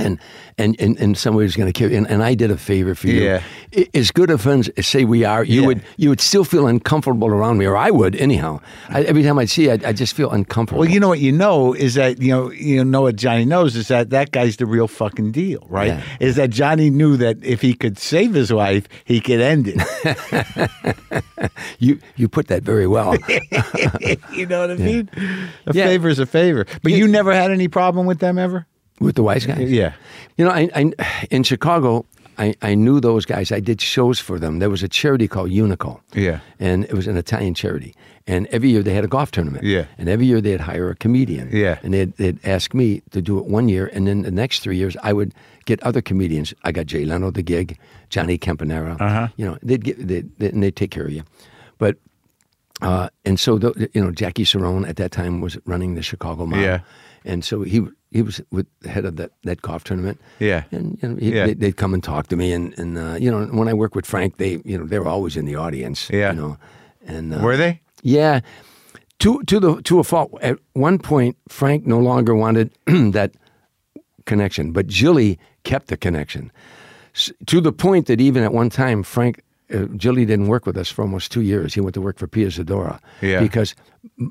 And 0.00 0.18
and 0.58 0.80
and, 0.80 0.98
and 0.98 1.16
somebody 1.18 1.44
was 1.44 1.56
going 1.56 1.72
to 1.72 1.78
kill 1.78 1.90
you, 1.90 1.96
and, 1.98 2.06
and 2.10 2.22
I 2.22 2.34
did 2.34 2.50
a 2.50 2.56
favor 2.56 2.94
for 2.94 3.06
you. 3.08 3.22
Yeah. 3.22 3.42
I- 3.76 3.88
As 3.94 4.10
good 4.10 4.30
of 4.30 4.40
friends 4.40 4.68
as 4.76 4.86
say 4.86 5.04
we 5.04 5.24
are, 5.24 5.44
you 5.44 5.60
Yeah. 5.60 5.66
would 5.68 5.82
you 5.96 6.08
would 6.08 6.20
still 6.20 6.44
feel 6.44 6.66
uncomfortable 6.66 7.28
around 7.28 7.58
me, 7.58 7.66
or 7.66 7.76
I 7.76 7.90
would 7.90 8.16
anyhow. 8.16 8.60
I, 8.88 9.02
every 9.02 9.22
time 9.22 9.38
I'd 9.38 9.50
see 9.50 9.64
you, 9.64 9.72
I'd, 9.72 9.84
I'd 9.84 9.96
just 9.96 10.14
feel 10.14 10.30
uncomfortable. 10.30 10.80
Well, 10.80 10.90
you 10.90 11.00
know 11.00 11.08
what 11.08 11.20
you 11.20 11.32
know 11.32 11.72
is 11.74 11.94
that 11.94 12.20
you 12.20 12.30
know 12.32 12.50
you 12.50 12.84
know 12.84 13.02
what 13.02 13.16
Johnny 13.16 13.44
knows 13.44 13.76
is 13.76 13.88
that 13.88 14.10
that 14.10 14.30
guy's 14.32 14.56
the 14.56 14.66
real 14.66 14.88
fucking 14.88 15.32
deal, 15.32 15.66
right? 15.68 15.88
Yeah. 15.88 16.02
Is 16.20 16.36
that 16.36 16.50
Johnny 16.50 16.90
knew 16.90 17.16
that 17.18 17.36
if 17.44 17.60
he 17.60 17.74
could 17.74 17.98
save 17.98 18.34
his 18.34 18.52
wife, 18.52 18.86
he 19.04 19.20
could 19.20 19.40
end 19.40 19.66
it. 19.72 19.80
you 21.78 21.98
you 22.16 22.28
put 22.28 22.48
that 22.48 22.62
very 22.62 22.86
well. 22.86 23.16
you 24.32 24.46
know 24.46 24.60
what 24.60 24.70
I 24.70 24.74
mean? 24.76 25.08
A 25.66 25.72
Yeah. 25.74 25.88
is 25.90 26.18
a 26.18 26.26
favor. 26.26 26.66
But 26.82 26.92
you 26.92 27.06
never 27.08 27.32
had 27.32 27.50
any 27.50 27.68
problem 27.68 28.06
with 28.06 28.18
them 28.18 28.38
ever? 28.38 28.66
With 29.00 29.14
the 29.16 29.22
wise 29.22 29.46
guys? 29.46 29.70
Yeah. 29.70 29.94
You 30.36 30.44
know, 30.44 30.50
I, 30.50 30.68
I, 30.74 31.26
in 31.30 31.42
Chicago, 31.42 32.04
I, 32.38 32.54
I 32.60 32.74
knew 32.74 33.00
those 33.00 33.24
guys. 33.24 33.50
I 33.50 33.60
did 33.60 33.80
shows 33.80 34.20
for 34.20 34.38
them. 34.38 34.58
There 34.58 34.70
was 34.70 34.82
a 34.82 34.88
charity 34.88 35.26
called 35.26 35.50
Unico. 35.50 36.00
Yeah. 36.14 36.40
And 36.58 36.84
it 36.84 36.92
was 36.92 37.06
an 37.06 37.16
Italian 37.16 37.54
charity. 37.54 37.94
And 38.26 38.46
every 38.48 38.68
year 38.68 38.82
they 38.82 38.94
had 38.94 39.04
a 39.04 39.08
golf 39.08 39.30
tournament. 39.30 39.64
Yeah. 39.64 39.86
And 39.98 40.08
every 40.08 40.26
year 40.26 40.40
they'd 40.40 40.60
hire 40.60 40.90
a 40.90 40.94
comedian. 40.94 41.48
Yeah. 41.50 41.78
And 41.82 41.92
they'd, 41.94 42.14
they'd 42.18 42.38
ask 42.44 42.74
me 42.74 43.02
to 43.10 43.22
do 43.22 43.38
it 43.38 43.46
one 43.46 43.68
year. 43.68 43.90
And 43.92 44.06
then 44.06 44.22
the 44.22 44.30
next 44.30 44.60
three 44.60 44.76
years, 44.76 44.96
I 45.02 45.12
would 45.12 45.34
get 45.64 45.82
other 45.82 46.02
comedians. 46.02 46.54
I 46.62 46.72
got 46.72 46.86
Jay 46.86 47.04
Leno 47.04 47.30
the 47.30 47.42
gig, 47.42 47.78
Johnny 48.10 48.38
Campanera. 48.38 48.96
Uh-huh. 49.00 49.28
You 49.36 49.46
know, 49.46 49.58
they'd 49.62 49.82
get, 49.82 49.96
they 50.06 50.48
and 50.48 50.62
they'd 50.62 50.76
take 50.76 50.90
care 50.90 51.06
of 51.06 51.12
you. 51.12 51.24
But 51.78 51.96
Uh, 52.82 53.08
and 53.24 53.38
so, 53.38 53.58
the, 53.58 53.90
you 53.92 54.00
know, 54.02 54.10
Jackie 54.10 54.44
Cerone 54.44 54.88
at 54.88 54.96
that 54.96 55.10
time 55.10 55.42
was 55.42 55.58
running 55.66 55.96
the 55.96 56.02
Chicago 56.02 56.46
Mob. 56.46 56.60
Yeah. 56.60 56.80
And 57.24 57.44
so 57.44 57.62
he 57.62 57.86
he 58.10 58.22
was 58.22 58.40
with 58.50 58.66
the 58.80 58.88
head 58.88 59.04
of 59.04 59.16
that, 59.16 59.30
that 59.44 59.62
golf 59.62 59.84
tournament. 59.84 60.20
Yeah. 60.40 60.64
And 60.72 60.98
you 61.02 61.08
know, 61.08 61.16
he, 61.16 61.32
Yeah. 61.34 61.46
they, 61.46 61.54
they'd 61.54 61.76
come 61.76 61.94
and 61.94 62.02
talk 62.02 62.26
to 62.28 62.36
me. 62.36 62.52
And, 62.52 62.76
and 62.78 62.98
uh, 62.98 63.14
you 63.20 63.30
know, 63.30 63.44
when 63.46 63.68
I 63.68 63.74
worked 63.74 63.94
with 63.94 64.06
Frank, 64.06 64.36
they, 64.38 64.60
you 64.64 64.76
know, 64.78 64.84
they 64.84 64.98
were 64.98 65.08
always 65.08 65.36
in 65.36 65.44
the 65.44 65.54
audience. 65.56 66.10
Yeah. 66.10 66.32
You 66.32 66.36
know, 66.40 66.58
and 67.06 67.34
uh, 67.34 67.38
Were 67.38 67.56
they? 67.56 67.80
yeah, 68.02 68.40
to 69.20 69.42
to 69.44 69.60
the 69.60 69.82
to 69.82 69.98
a 70.00 70.04
fault. 70.04 70.30
At 70.42 70.58
one 70.72 70.98
point, 70.98 71.36
Frank 71.48 71.86
no 71.86 71.98
longer 71.98 72.34
wanted 72.34 72.70
that 72.86 73.32
connection, 74.26 74.72
but 74.72 74.86
Jilly 74.86 75.38
kept 75.64 75.86
the 75.88 75.96
connection. 75.96 76.50
S- 77.14 77.32
to 77.46 77.60
the 77.60 77.72
point 77.72 78.06
that 78.06 78.20
even 78.20 78.42
at 78.44 78.52
one 78.52 78.70
time, 78.70 79.02
Frank 79.02 79.42
uh, 79.72 79.84
Jilly 79.96 80.24
didn't 80.24 80.46
work 80.48 80.66
with 80.66 80.76
us 80.76 80.90
for 80.90 81.02
almost 81.02 81.30
two 81.32 81.42
years. 81.42 81.74
He 81.74 81.80
went 81.80 81.94
to 81.94 82.00
work 82.00 82.18
for 82.18 82.26
Pia 82.26 82.48
Zadora 82.48 82.98
Yeah. 83.20 83.40
because 83.40 83.74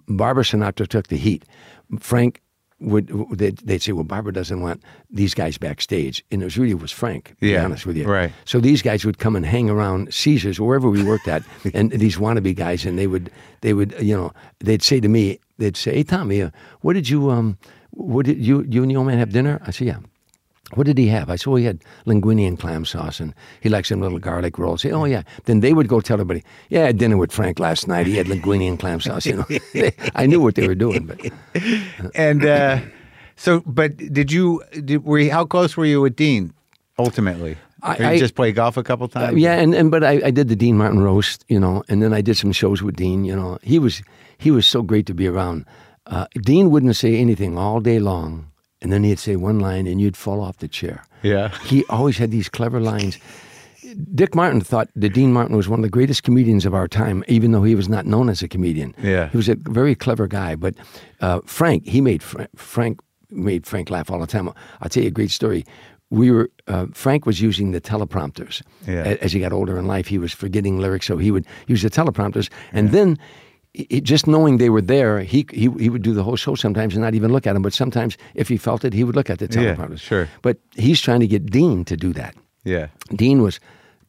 Barbara 0.08 0.44
Sinatra 0.44 0.88
took 0.88 1.08
the 1.08 1.18
heat. 1.18 1.44
Frank 2.00 2.42
would 2.80 3.08
they'd, 3.32 3.58
they'd 3.60 3.82
say, 3.82 3.92
"Well, 3.92 4.04
Barbara 4.04 4.34
doesn't 4.34 4.62
want 4.62 4.82
these 5.10 5.34
guys 5.34 5.58
backstage," 5.58 6.24
and 6.32 6.42
it 6.42 6.46
was 6.46 6.58
really 6.58 6.74
was 6.74 6.92
Frank. 6.92 7.30
To 7.30 7.36
be 7.36 7.58
honest 7.58 7.86
with 7.86 7.98
you, 7.98 8.06
right. 8.06 8.32
so 8.46 8.60
these 8.60 8.82
guys 8.82 9.06
would 9.06 9.18
come 9.18 9.36
and 9.36 9.46
hang 9.46 9.70
around 9.70 10.14
Caesars, 10.14 10.60
wherever 10.60 10.90
we 10.90 11.04
worked 11.04 11.28
at, 11.28 11.44
and 11.74 11.92
these 11.92 12.18
wannabe 12.18 12.56
guys, 12.56 12.86
and 12.86 12.98
they 12.98 13.08
would, 13.08 13.32
they 13.62 13.74
would, 13.74 13.94
you 14.00 14.16
know, 14.16 14.34
they'd 14.60 14.84
say 14.84 15.00
to 15.00 15.08
me, 15.08 15.40
they'd 15.58 15.78
say, 15.78 15.96
"Hey, 15.96 16.04
Tommy, 16.04 16.42
uh, 16.42 16.52
what 16.82 16.94
did 16.94 17.10
you, 17.10 17.30
um, 17.30 17.58
what 17.92 18.26
did 18.26 18.38
you, 18.38 18.66
you 18.70 18.82
and 18.82 18.92
the 18.92 18.96
old 18.96 19.08
man 19.08 19.20
have 19.20 19.32
dinner?" 19.32 19.62
I 19.66 19.72
said, 19.72 19.88
"Yeah." 19.88 20.00
What 20.76 20.86
did 20.86 20.98
he 20.98 21.08
have? 21.08 21.30
I 21.30 21.36
said, 21.36 21.48
well, 21.48 21.56
he 21.58 21.66
had 21.66 21.84
linguine 22.06 22.48
and 22.48 22.60
clam 22.60 22.86
sauce, 22.86 23.20
and 23.20 23.34
he 23.62 23.70
likes 23.70 23.90
some 23.90 24.02
little 24.02 24.20
garlic 24.20 24.58
rolls. 24.60 24.82
Say, 24.82 24.92
oh, 24.92 25.06
yeah. 25.06 25.24
Then 25.46 25.62
they 25.62 25.74
would 25.74 25.88
go 25.88 26.00
tell 26.00 26.16
everybody, 26.16 26.44
yeah, 26.70 26.84
I 26.84 26.86
had 26.88 26.98
dinner 27.00 27.18
with 27.18 27.32
Frank 27.32 27.60
last 27.60 27.88
night. 27.88 28.06
He 28.08 28.16
had 28.18 28.28
linguine 28.28 28.68
and 28.68 28.80
clam 28.80 29.00
sauce. 29.02 29.26
You 29.26 29.38
know, 29.38 29.46
I 30.16 30.26
knew 30.28 30.40
what 30.42 30.56
they 30.56 30.68
were 30.68 30.76
doing, 30.76 31.06
but 31.08 31.20
And 32.16 32.46
uh, 32.46 32.80
so, 33.36 33.62
but 33.66 33.98
did 33.98 34.32
you? 34.32 34.62
Did, 34.86 35.04
were 35.06 35.20
you, 35.20 35.32
how 35.32 35.46
close 35.46 35.76
were 35.78 35.86
you 35.86 36.02
with 36.02 36.16
Dean? 36.16 36.54
Ultimately, 36.98 37.58
I- 37.82 38.06
I- 38.12 38.20
just 38.20 38.36
play 38.36 38.52
golf 38.52 38.76
a 38.78 38.84
couple 38.84 39.06
Uh, 39.06 39.28
times. 39.28 39.38
yeah, 39.40 39.54
and, 39.56 39.74
and 39.74 39.90
but 39.90 40.04
I, 40.04 40.22
I 40.26 40.32
did 40.32 40.50
the 40.50 40.56
Dean 40.56 40.78
Martin 40.78 41.00
roast, 41.00 41.46
you 41.48 41.60
know, 41.60 41.84
and 41.88 42.02
then 42.04 42.14
I 42.14 42.22
did 42.22 42.36
some 42.38 42.52
shows 42.52 42.84
with 42.84 42.96
Dean. 42.98 43.24
You 43.26 43.36
know, 43.36 43.58
he 43.64 43.80
was 43.80 44.02
he 44.38 44.52
was 44.52 44.68
so 44.68 44.82
great 44.84 45.06
to 45.08 45.14
be 45.14 45.28
around. 45.28 45.66
Uh, 46.06 46.26
Dean 46.42 46.70
wouldn't 46.72 46.96
say 46.96 47.16
anything 47.18 47.58
all 47.58 47.80
day 47.80 48.00
long, 48.00 48.52
and 48.82 48.92
then 48.92 49.04
he'd 49.04 49.20
say 49.20 49.36
one 49.36 49.60
line, 49.60 49.88
and 49.88 50.00
you'd 50.02 50.18
fall 50.18 50.42
off 50.42 50.58
the 50.58 50.68
chair. 50.68 51.04
Yeah. 51.24 51.50
he 51.66 51.84
always 51.90 52.18
had 52.18 52.32
these 52.32 52.48
clever 52.50 52.80
lines. 52.80 53.18
Dick 54.14 54.36
Martin 54.36 54.62
thought 54.62 54.90
that 54.96 55.10
Dean 55.14 55.34
Martin 55.34 55.56
was 55.58 55.68
one 55.68 55.80
of 55.80 55.84
the 55.84 55.90
greatest 55.90 56.24
comedians 56.24 56.66
of 56.66 56.74
our 56.74 56.88
time, 56.88 57.24
even 57.28 57.52
though 57.52 57.64
he 57.64 57.76
was 57.76 57.90
not 57.90 58.06
known 58.06 58.30
as 58.30 58.42
a 58.44 58.48
comedian. 58.48 58.94
Yeah. 59.02 59.30
he 59.30 59.38
was 59.38 59.50
a 59.50 59.56
very 59.56 59.96
clever 59.96 60.28
guy. 60.28 60.56
But 60.56 60.76
uh, 61.22 61.40
Frank, 61.46 61.86
he 61.88 62.00
made 62.02 62.22
Fra- 62.22 62.50
Frank 62.56 63.00
made 63.32 63.66
Frank 63.66 63.90
laugh 63.90 64.10
all 64.12 64.20
the 64.20 64.28
time. 64.28 64.50
I'll 64.82 64.90
tell 64.90 65.04
you 65.04 65.10
a 65.10 65.12
great 65.12 65.32
story. 65.32 65.66
We 66.10 66.32
were 66.32 66.50
uh, 66.68 66.88
Frank 66.94 67.26
was 67.26 67.42
using 67.42 67.72
the 67.72 67.82
teleprompters. 67.82 68.62
Yeah. 68.88 69.18
As 69.22 69.32
he 69.34 69.40
got 69.40 69.54
older 69.54 69.78
in 69.78 69.86
life, 69.88 70.08
he 70.08 70.18
was 70.18 70.34
forgetting 70.34 70.80
lyrics, 70.80 71.06
so 71.08 71.18
he 71.18 71.32
would 71.32 71.46
use 71.68 71.82
the 71.82 71.90
teleprompters, 71.90 72.50
and 72.74 72.92
then. 72.92 73.18
It, 73.74 74.04
just 74.04 74.26
knowing 74.26 74.58
they 74.58 74.70
were 74.70 74.82
there, 74.82 75.20
he, 75.22 75.46
he 75.52 75.70
he 75.80 75.90
would 75.90 76.02
do 76.02 76.14
the 76.14 76.24
whole 76.24 76.36
show 76.36 76.56
sometimes 76.56 76.96
and 76.96 77.04
not 77.04 77.14
even 77.14 77.32
look 77.32 77.46
at 77.46 77.54
them. 77.54 77.62
But 77.62 77.74
sometimes, 77.74 78.18
if 78.34 78.48
he 78.50 78.58
felt 78.58 78.84
it, 78.84 78.94
he 78.94 79.04
would 79.04 79.16
look 79.16 79.30
at 79.30 79.38
the 79.40 79.46
Yeah, 79.46 79.76
teleprompters. 79.76 80.00
sure. 80.00 80.28
But 80.42 80.58
he's 80.76 81.00
trying 81.00 81.20
to 81.20 81.28
get 81.28 81.46
Dean 81.52 81.86
to 81.86 81.96
do 81.96 82.12
that. 82.14 82.36
Yeah. 82.64 82.88
Dean 83.16 83.42
was 83.44 83.60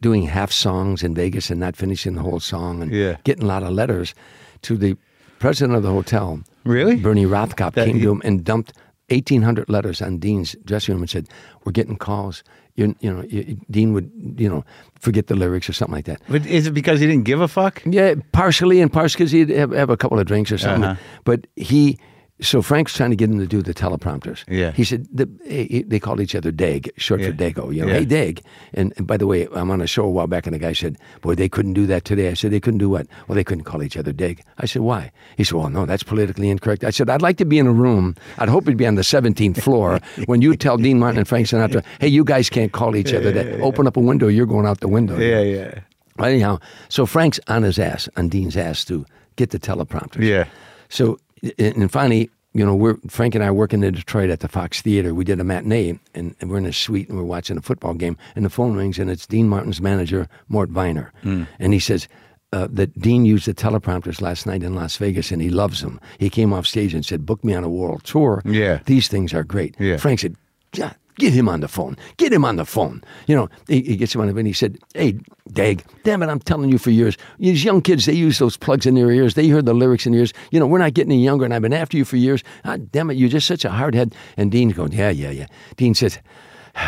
doing 0.01 0.23
half 0.25 0.51
songs 0.51 1.03
in 1.03 1.15
Vegas 1.15 1.51
and 1.51 1.61
not 1.61 1.77
finishing 1.77 2.15
the 2.15 2.23
whole 2.23 2.41
song 2.41 2.83
and 2.83 2.91
Yeah. 2.91 3.17
getting 3.25 3.45
a 3.45 3.47
lot 3.47 3.63
of 3.63 3.71
letters 3.73 4.15
to 4.63 4.79
the 4.79 4.97
president 5.41 5.77
of 5.77 5.83
the 5.83 5.93
hotel. 5.93 6.41
Really? 6.65 6.97
Bernie 6.97 7.27
Rothkopf 7.27 7.75
That 7.75 7.87
came 7.87 7.97
he- 7.97 8.03
to 8.03 8.11
him 8.13 8.23
and 8.25 8.43
dumped 8.43 8.73
1,800 9.11 9.69
letters 9.69 10.01
on 10.01 10.19
Dean's 10.19 10.57
dressing 10.65 10.95
room 10.95 11.03
and 11.03 11.11
said, 11.11 11.29
We're 11.65 11.73
getting 11.73 11.97
calls. 11.97 12.43
You, 12.77 12.95
you 13.01 13.13
know, 13.13 13.25
you, 13.29 13.59
Dean 13.71 13.93
would, 13.93 14.11
you 14.39 14.49
know, 14.49 14.65
forget 14.99 15.27
the 15.27 15.35
lyrics 15.35 15.69
or 15.69 15.73
something 15.73 15.95
like 15.95 16.07
that. 16.07 16.23
But 16.29 16.47
is 16.47 16.67
it 16.67 16.73
because 16.73 17.01
he 17.01 17.07
didn't 17.07 17.25
give 17.25 17.41
a 17.41 17.49
fuck? 17.49 17.83
Yeah, 17.85 18.15
partially 18.33 18.81
and 18.81 18.93
partially 18.93 19.19
because 19.19 19.33
he'd 19.33 19.51
have, 19.51 19.73
have 19.73 19.91
a 19.91 19.97
couple 19.97 20.19
of 20.19 20.27
drinks 20.27 20.53
or 20.53 20.59
something. 20.59 20.85
Uh-huh. 20.85 21.01
But 21.25 21.47
he, 21.57 21.99
so 22.43 22.63
Frank's 22.63 22.95
trying 22.97 23.11
to 23.11 23.17
get 23.17 23.29
him 23.31 23.39
to 23.39 23.47
do 23.47 23.63
the 23.63 23.75
teleprompters. 23.75 24.45
Yeah. 24.49 24.71
He 24.73 24.85
said 24.85 25.07
the, 25.13 25.29
he- 25.47 25.83
they 25.83 25.99
called 26.01 26.21
each 26.21 26.35
other 26.35 26.51
Dag, 26.51 26.91
short 26.97 27.21
Yeah. 27.21 27.29
for 27.29 27.33
Dago. 27.35 27.75
You 27.75 27.83
know, 27.83 27.89
Yeah. 27.93 27.99
hey 28.01 28.05
Dag. 28.05 28.43
And, 28.75 28.93
and 28.97 29.07
by 29.07 29.17
the 29.17 29.27
way, 29.27 29.47
I'm 29.55 29.71
on 29.71 29.81
a 29.81 29.87
show 29.87 30.05
a 30.05 30.11
while 30.11 30.27
back, 30.27 30.47
and 30.47 30.55
the 30.55 30.59
guy 30.59 30.73
said, 30.73 30.97
"Boy, 31.21 31.35
they 31.35 31.49
couldn't 31.49 31.75
do 31.75 31.87
that 31.87 32.05
today." 32.05 32.29
I 32.31 32.35
said, 32.35 32.51
"They 32.51 32.61
couldn't 32.61 32.79
do 32.79 32.89
what?" 32.91 33.07
Well, 33.29 33.37
they 33.37 33.45
couldn't 33.45 33.65
call 33.65 33.83
each 33.83 33.97
other 33.97 34.13
Dag. 34.13 34.43
I 34.59 34.67
said, 34.67 34.83
"Why?" 34.83 35.11
He 35.37 35.45
said, 35.45 35.57
"Well, 35.59 35.71
no, 35.71 35.87
that's 35.87 36.03
politically 36.03 36.49
incorrect." 36.51 36.85
I 36.85 36.91
said, 36.91 37.11
"I'd 37.11 37.23
like 37.23 37.37
to 37.39 37.45
be 37.45 37.59
in 37.59 37.67
a 37.67 37.73
room. 37.73 38.15
I'd 38.39 38.49
hope 38.49 38.65
it'd 38.65 38.77
be 38.79 38.87
on 38.87 38.95
the 38.97 39.03
17th 39.05 39.61
floor 39.63 40.01
when 40.27 40.41
you 40.43 40.57
tell 40.57 40.77
Dean 40.77 40.99
Martin 40.99 41.19
and 41.19 41.29
Frank 41.29 41.47
Sinatra, 41.49 41.85
hey, 42.01 42.09
you 42.09 42.25
guys 42.25 42.49
can't 42.51 42.73
call 42.73 42.97
each 42.97 43.13
other 43.13 43.31
that. 43.33 43.61
Open 43.61 43.87
up 43.87 43.97
a 43.97 44.01
window, 44.01 44.29
you're 44.29 44.47
going 44.47 44.67
out 44.67 44.81
the 44.81 44.89
window." 44.89 45.19
Yeah, 45.19 45.41
yeah. 45.41 45.81
Anyhow, 46.19 46.59
so 46.89 47.07
Frank's 47.07 47.41
on 47.49 47.63
his 47.63 47.79
ass, 47.79 48.09
on 48.17 48.29
Dean's 48.29 48.57
ass 48.57 48.85
to 48.87 49.07
get 49.37 49.51
the 49.51 49.59
teleprompters. 49.59 50.23
Yeah. 50.23 50.45
So, 50.91 51.19
and 51.59 51.91
finally, 51.91 52.31
you 52.53 52.65
know, 52.67 52.75
we're 52.75 52.97
Frank 53.09 53.35
and 53.35 53.45
I 53.45 53.49
are 53.49 53.55
working 53.55 53.83
in 53.85 53.95
Detroit 53.95 54.31
at 54.31 54.41
the 54.41 54.49
Fox 54.49 54.83
Theater. 54.83 55.15
We 55.15 55.25
did 55.25 55.39
a 55.41 55.45
matinee, 55.45 55.99
and, 56.15 56.35
and 56.41 56.51
we're 56.51 56.59
in 56.59 56.67
a 56.67 56.73
suite 56.73 57.09
and 57.09 57.17
we're 57.17 57.25
watching 57.25 57.57
a 57.57 57.63
football 57.63 57.95
game, 57.95 58.17
and 58.35 58.45
the 58.45 58.51
phone 58.51 58.75
rings, 58.77 58.99
and 58.99 59.11
it's 59.11 59.27
Dean 59.27 59.49
Martin's 59.49 59.81
manager, 59.81 60.29
Mort 60.49 60.71
Viner, 60.71 61.13
Hmm. 61.23 61.45
and 61.59 61.73
he 61.73 61.79
says. 61.81 62.09
Uh, 62.53 62.67
that 62.69 62.99
Dean 62.99 63.25
used 63.25 63.47
the 63.47 63.55
teleprompters 63.55 64.21
last 64.21 64.45
night 64.45 64.65
in 64.65 64.75
Las 64.75 64.97
Vegas, 64.97 65.31
and 65.31 65.41
he 65.41 65.51
loves 65.51 65.83
them. 65.83 66.01
He 66.19 66.29
came 66.29 66.53
off 66.53 66.67
stage 66.67 66.93
and 66.95 67.07
said, 67.07 67.25
"Book 67.25 67.45
me 67.45 67.55
on 67.55 67.63
a 67.63 67.69
world 67.69 68.03
tour. 68.03 68.43
Yeah. 68.45 68.81
these 68.87 69.07
things 69.07 69.33
are 69.33 69.45
great." 69.45 69.77
Yeah. 69.79 69.99
Frank 69.99 70.19
said, 70.19 70.35
"Yeah, 70.75 70.95
get 71.17 71.33
him 71.33 71.49
on 71.49 71.61
the 71.61 71.69
phone. 71.69 71.97
Get 72.17 72.33
him 72.33 72.45
on 72.45 72.57
the 72.57 72.65
phone." 72.65 73.03
You 73.27 73.37
know, 73.37 73.49
he, 73.69 73.83
he 73.83 73.97
gets 73.97 74.15
him 74.15 74.21
on 74.21 74.27
the 74.27 74.33
phone. 74.33 74.41
and 74.41 74.47
He 74.47 74.53
said, 74.53 74.79
"Hey, 74.95 75.19
Dag, 75.53 75.85
damn 76.05 76.23
it, 76.23 76.29
I'm 76.29 76.41
telling 76.41 76.71
you 76.71 76.79
for 76.79 76.91
years. 76.91 77.17
These 77.39 77.65
young 77.65 77.83
kids, 77.83 78.07
they 78.07 78.13
use 78.13 78.39
those 78.39 78.57
plugs 78.57 78.87
in 78.87 78.95
their 78.95 79.11
ears. 79.11 79.35
They 79.35 79.47
hear 79.47 79.63
the 79.63 79.75
lyrics 79.75 80.07
in 80.07 80.13
their 80.13 80.21
ears. 80.21 80.33
You 80.51 80.61
know, 80.61 80.67
we're 80.67 80.79
not 80.79 80.95
getting 80.95 81.13
any 81.13 81.25
younger, 81.25 81.45
and 81.45 81.55
I've 81.55 81.63
been 81.63 81.73
after 81.73 81.97
you 81.97 82.05
for 82.05 82.17
years. 82.17 82.43
Ah, 82.65 82.77
damn 82.91 83.11
it, 83.11 83.17
you're 83.17 83.29
just 83.29 83.47
such 83.47 83.65
a 83.65 83.71
hardhead." 83.71 84.15
And 84.37 84.51
Dean's 84.51 84.75
going, 84.75 84.93
"Yeah, 84.93 85.11
yeah, 85.11 85.31
yeah." 85.31 85.47
Dean 85.77 85.95
says. 85.95 86.19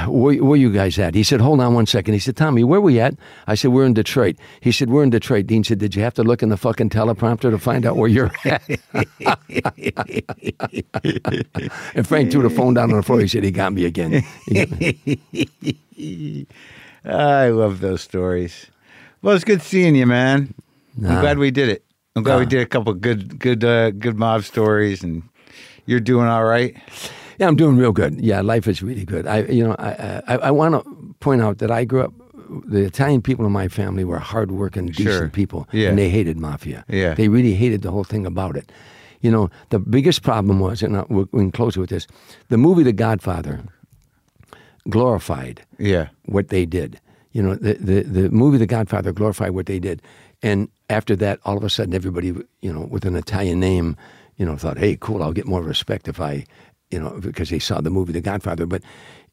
Where, 0.07 0.43
where 0.43 0.57
you 0.57 0.72
guys 0.72 0.99
at? 0.99 1.14
He 1.14 1.22
said, 1.22 1.41
hold 1.41 1.61
on 1.61 1.74
one 1.74 1.87
second. 1.87 2.14
He 2.14 2.20
said, 2.20 2.37
Tommy, 2.37 2.64
where 2.64 2.80
we 2.80 3.01
at? 3.01 3.14
I 3.47 3.55
said, 3.55 3.72
we're 3.72 3.85
in 3.85 3.95
Detroit. 3.95 4.37
He 4.61 4.72
said, 4.72 4.91
we're 4.91 5.03
in 5.03 5.11
Detroit. 5.11 5.47
Dean 5.47 5.64
said, 5.64 5.78
did 5.78 5.95
you 5.95 6.03
have 6.03 6.14
to 6.14 6.22
look 6.22 6.43
in 6.43 6.49
the 6.49 6.57
fucking 6.57 6.91
teleprompter 6.91 7.51
to 7.51 7.59
find 7.59 7.85
out 7.85 7.97
where 7.97 8.09
you're 8.09 8.33
at? 8.45 8.62
and 11.95 12.07
Frank 12.07 12.30
threw 12.30 12.43
the 12.43 12.51
phone 12.51 12.74
down 12.74 12.91
on 12.91 12.97
the 12.97 13.03
floor. 13.03 13.20
He 13.20 13.28
said, 13.28 13.45
he 13.45 13.51
got 13.51 13.72
me 13.72 13.85
again. 13.85 14.24
I 17.05 17.49
love 17.49 17.80
those 17.80 18.03
stories. 18.03 18.66
Well, 19.20 19.35
it's 19.35 19.45
good 19.45 19.62
seeing 19.62 19.95
you, 19.95 20.07
man. 20.07 20.55
I'm 20.99 21.20
glad 21.20 21.39
we 21.39 21.51
did 21.51 21.68
it. 21.68 21.85
I'm 22.14 22.22
glad 22.22 22.39
we 22.39 22.47
did 22.47 22.61
a 22.61 22.66
couple 22.66 22.93
good, 22.95 23.39
good, 23.39 23.64
uh, 23.64 23.91
good 23.93 24.18
mob 24.18 24.45
stories, 24.45 25.03
and 25.03 25.22
you're 25.87 26.01
doing 26.01 26.26
all 26.26 26.45
right. 26.45 26.76
Yeah, 27.39 27.49
I'm 27.49 27.57
doing 27.57 27.76
real 27.76 27.93
good. 27.93 28.20
Yeah, 28.20 28.41
life 28.43 28.66
is 28.68 28.83
really 28.83 29.05
good. 29.05 29.26
I, 29.26 29.43
you 29.45 29.64
know, 29.64 29.74
I, 29.78 30.22
I, 30.28 30.37
I 30.49 30.51
want 30.51 30.74
to 30.74 31.14
point 31.20 31.43
out 31.43 31.59
that 31.59 31.70
I 31.70 31.85
grew 31.85 32.03
up. 32.03 32.12
The 32.68 32.83
Italian 32.85 33.22
people 33.22 33.47
in 33.47 33.53
my 33.53 33.68
family 33.68 34.05
were 34.05 34.18
hardworking, 34.18 34.87
decent 34.89 35.07
Sure. 35.09 35.28
people, 35.28 35.66
Yeah. 35.72 35.89
and 35.89 35.99
they 35.99 36.11
hated 36.11 36.37
mafia. 36.39 36.85
Yeah. 36.89 37.14
they 37.14 37.28
really 37.28 37.55
hated 37.55 37.80
the 37.83 37.91
whole 37.91 38.05
thing 38.05 38.26
about 38.26 38.57
it. 38.57 38.70
You 39.22 39.30
know, 39.30 39.49
the 39.70 39.78
biggest 39.78 40.22
problem 40.22 40.61
was, 40.61 40.83
and 40.83 41.03
we 41.09 41.24
we 41.33 41.41
can 41.43 41.53
close 41.53 41.76
with 41.78 41.89
this: 41.91 42.07
the 42.49 42.57
movie 42.59 42.83
The 42.83 42.93
Godfather 42.93 43.61
glorified 44.89 45.62
Yeah, 45.78 46.09
what 46.26 46.49
they 46.49 46.66
did. 46.66 47.01
You 47.33 47.43
know, 47.43 47.55
the, 47.55 47.74
the, 47.74 48.03
the 48.03 48.30
movie 48.30 48.59
The 48.59 48.66
Godfather 48.66 49.12
glorified 49.12 49.51
what 49.53 49.66
they 49.66 49.78
did. 49.78 50.03
And 50.43 50.68
after 50.91 51.16
that, 51.16 51.39
all 51.45 51.57
of 51.57 51.64
a 51.64 51.70
sudden, 51.70 51.95
everybody, 51.95 52.28
you 52.61 52.72
know, 52.72 52.87
with 52.91 53.05
an 53.07 53.16
Italian 53.16 53.61
name, 53.61 53.97
you 54.37 54.45
know, 54.45 54.57
thought, 54.57 54.76
hey, 54.76 54.97
cool, 55.01 55.22
I'll 55.22 55.33
get 55.33 55.47
more 55.47 55.62
respect 55.62 56.09
if 56.09 56.20
I, 56.20 56.45
you 56.93 57.01
know, 57.01 57.18
because 57.20 57.51
they 57.51 57.59
saw 57.59 57.80
the 57.80 57.90
movie 57.90 58.12
The 58.12 58.20
Godfather. 58.20 58.66
But 58.66 58.82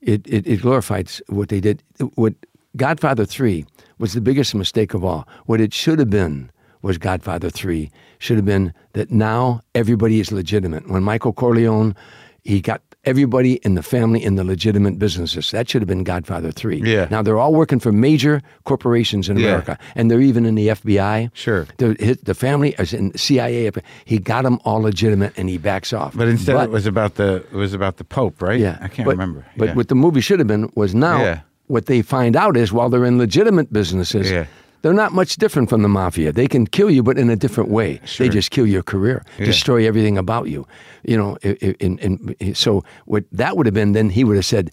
it, 0.02 0.26
it, 0.28 0.48
it 0.48 0.62
glorified 0.62 1.12
what 1.28 1.50
they 1.50 1.60
did. 1.60 1.84
What 2.16 2.34
Godfather 2.78 3.26
3 3.26 3.66
was 3.98 4.14
the 4.14 4.22
biggest 4.22 4.56
mistake 4.56 4.94
of 4.94 5.04
all. 5.04 5.28
What 5.46 5.60
it 5.60 5.74
should 5.74 6.00
have 6.00 6.10
been 6.10 6.52
was 6.82 6.98
Godfather 6.98 7.50
3 7.50 7.92
should 8.20 8.38
have 8.38 8.46
been 8.46 8.74
that 8.94 9.12
now 9.12 9.62
everybody 9.76 10.20
is 10.20 10.32
legitimate. 10.32 10.90
When 10.90 11.04
Michael 11.04 11.34
Corleone, 11.34 11.96
he 12.44 12.62
got 12.62 12.82
everybody 13.06 13.54
in 13.64 13.76
the 13.76 13.82
family 13.84 14.24
in 14.24 14.36
the 14.36 14.44
legitimate 14.44 15.00
businesses. 15.00 15.52
That 15.52 15.70
should 15.70 15.82
have 15.82 15.88
been 15.88 16.04
Godfather 16.04 16.52
3. 16.52 16.82
Yeah. 16.84 17.08
Now 17.10 17.22
they're 17.22 17.38
all 17.38 17.54
working 17.54 17.80
for 17.80 17.92
major 17.92 18.42
corporations 18.66 19.30
in 19.30 19.38
Yeah. 19.38 19.48
America, 19.48 19.78
and 19.96 20.12
they're 20.12 20.22
even 20.22 20.46
in 20.46 20.56
the 20.56 20.68
FBI. 20.70 21.30
Sure. 21.34 21.66
The, 21.78 22.18
the 22.24 22.34
family 22.36 22.76
is 22.78 22.94
in 22.94 23.16
CIA. 23.18 23.72
He 24.06 24.20
got 24.20 24.44
them 24.44 24.60
all 24.66 24.82
legitimate, 24.82 25.34
and 25.38 25.50
he 25.50 25.58
backs 25.58 25.94
off. 25.94 26.16
but 26.16 26.28
instead 26.28 26.62
it 26.64 26.70
was 26.72 26.86
about 26.86 27.16
the 27.16 27.36
it 27.52 27.54
was 27.54 27.74
about 27.74 27.98
the 27.98 28.04
Pope, 28.04 28.42
right? 28.42 28.60
yeah, 28.60 28.78
I 28.82 28.88
can't 28.88 29.06
but- 29.06 29.12
remember. 29.12 29.46
But 29.58 29.70
yeah. 29.70 29.74
what 29.76 29.88
the 29.88 29.96
movie 29.96 30.22
should 30.22 30.40
have 30.40 30.48
been 30.48 30.70
was 30.76 30.94
now 30.94 31.22
Yeah. 31.24 31.40
what 31.68 31.86
they 31.86 32.02
find 32.02 32.36
out 32.36 32.58
is 32.58 32.72
while 32.74 32.90
they're 32.90 33.06
in 33.06 33.18
legitimate 33.18 33.72
businesses, 33.72 34.30
Yeah. 34.30 34.46
They're 34.82 34.94
not 34.94 35.12
much 35.14 35.36
different 35.36 35.70
from 35.70 35.82
the 35.82 35.90
mafia. 35.90 36.32
They 36.32 36.48
can 36.48 36.66
kill 36.68 36.90
you, 36.90 37.04
but 37.04 37.18
in 37.18 37.30
a 37.30 37.36
different 37.36 37.70
way. 37.70 38.00
They 38.18 38.30
just 38.30 38.52
kill 38.52 38.66
your 38.66 38.84
career, 38.84 39.24
destroy 39.38 39.86
everything 39.88 40.18
about 40.18 40.48
you. 40.48 40.66
You 41.04 41.18
know, 41.18 41.38
i- 41.44 41.58
i- 41.62 41.76
in, 41.80 41.98
in, 42.00 42.56
so 42.56 42.84
what 43.06 43.26
that 43.32 43.58
would 43.58 43.66
have 43.66 43.74
been, 43.74 43.92
then 43.94 44.10
he 44.10 44.24
would 44.24 44.36
have 44.38 44.46
said, 44.46 44.72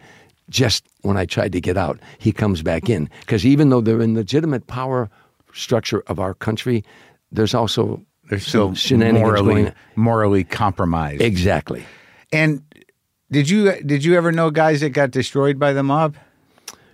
just 0.49 0.85
when 1.03 1.17
I 1.17 1.25
tried 1.27 1.53
to 1.53 1.61
get 1.61 1.77
out, 1.77 1.99
he 2.19 2.31
comes 2.33 2.63
back 2.63 2.89
in. 2.89 3.09
Because 3.21 3.45
even 3.45 3.71
though 3.71 3.81
they're 3.81 4.01
in 4.01 4.15
legitimate 4.15 4.67
power 4.69 5.11
structure 5.53 6.03
of 6.07 6.21
our 6.21 6.35
country, 6.35 6.85
there's 7.33 7.55
also 7.55 8.01
They're 8.31 8.39
still 8.39 8.75
shenanigans 8.75 9.23
morally 9.23 9.73
morally 9.97 10.45
compromised. 10.45 11.21
Exactly. 11.23 11.85
and 12.33 12.63
did 13.33 13.51
you 13.51 13.73
did 13.83 14.05
you 14.05 14.15
ever 14.15 14.31
know 14.31 14.51
guys 14.53 14.81
that 14.83 14.91
got 14.91 15.11
destroyed 15.11 15.59
by 15.59 15.73
the 15.73 15.83
mob? 15.83 16.15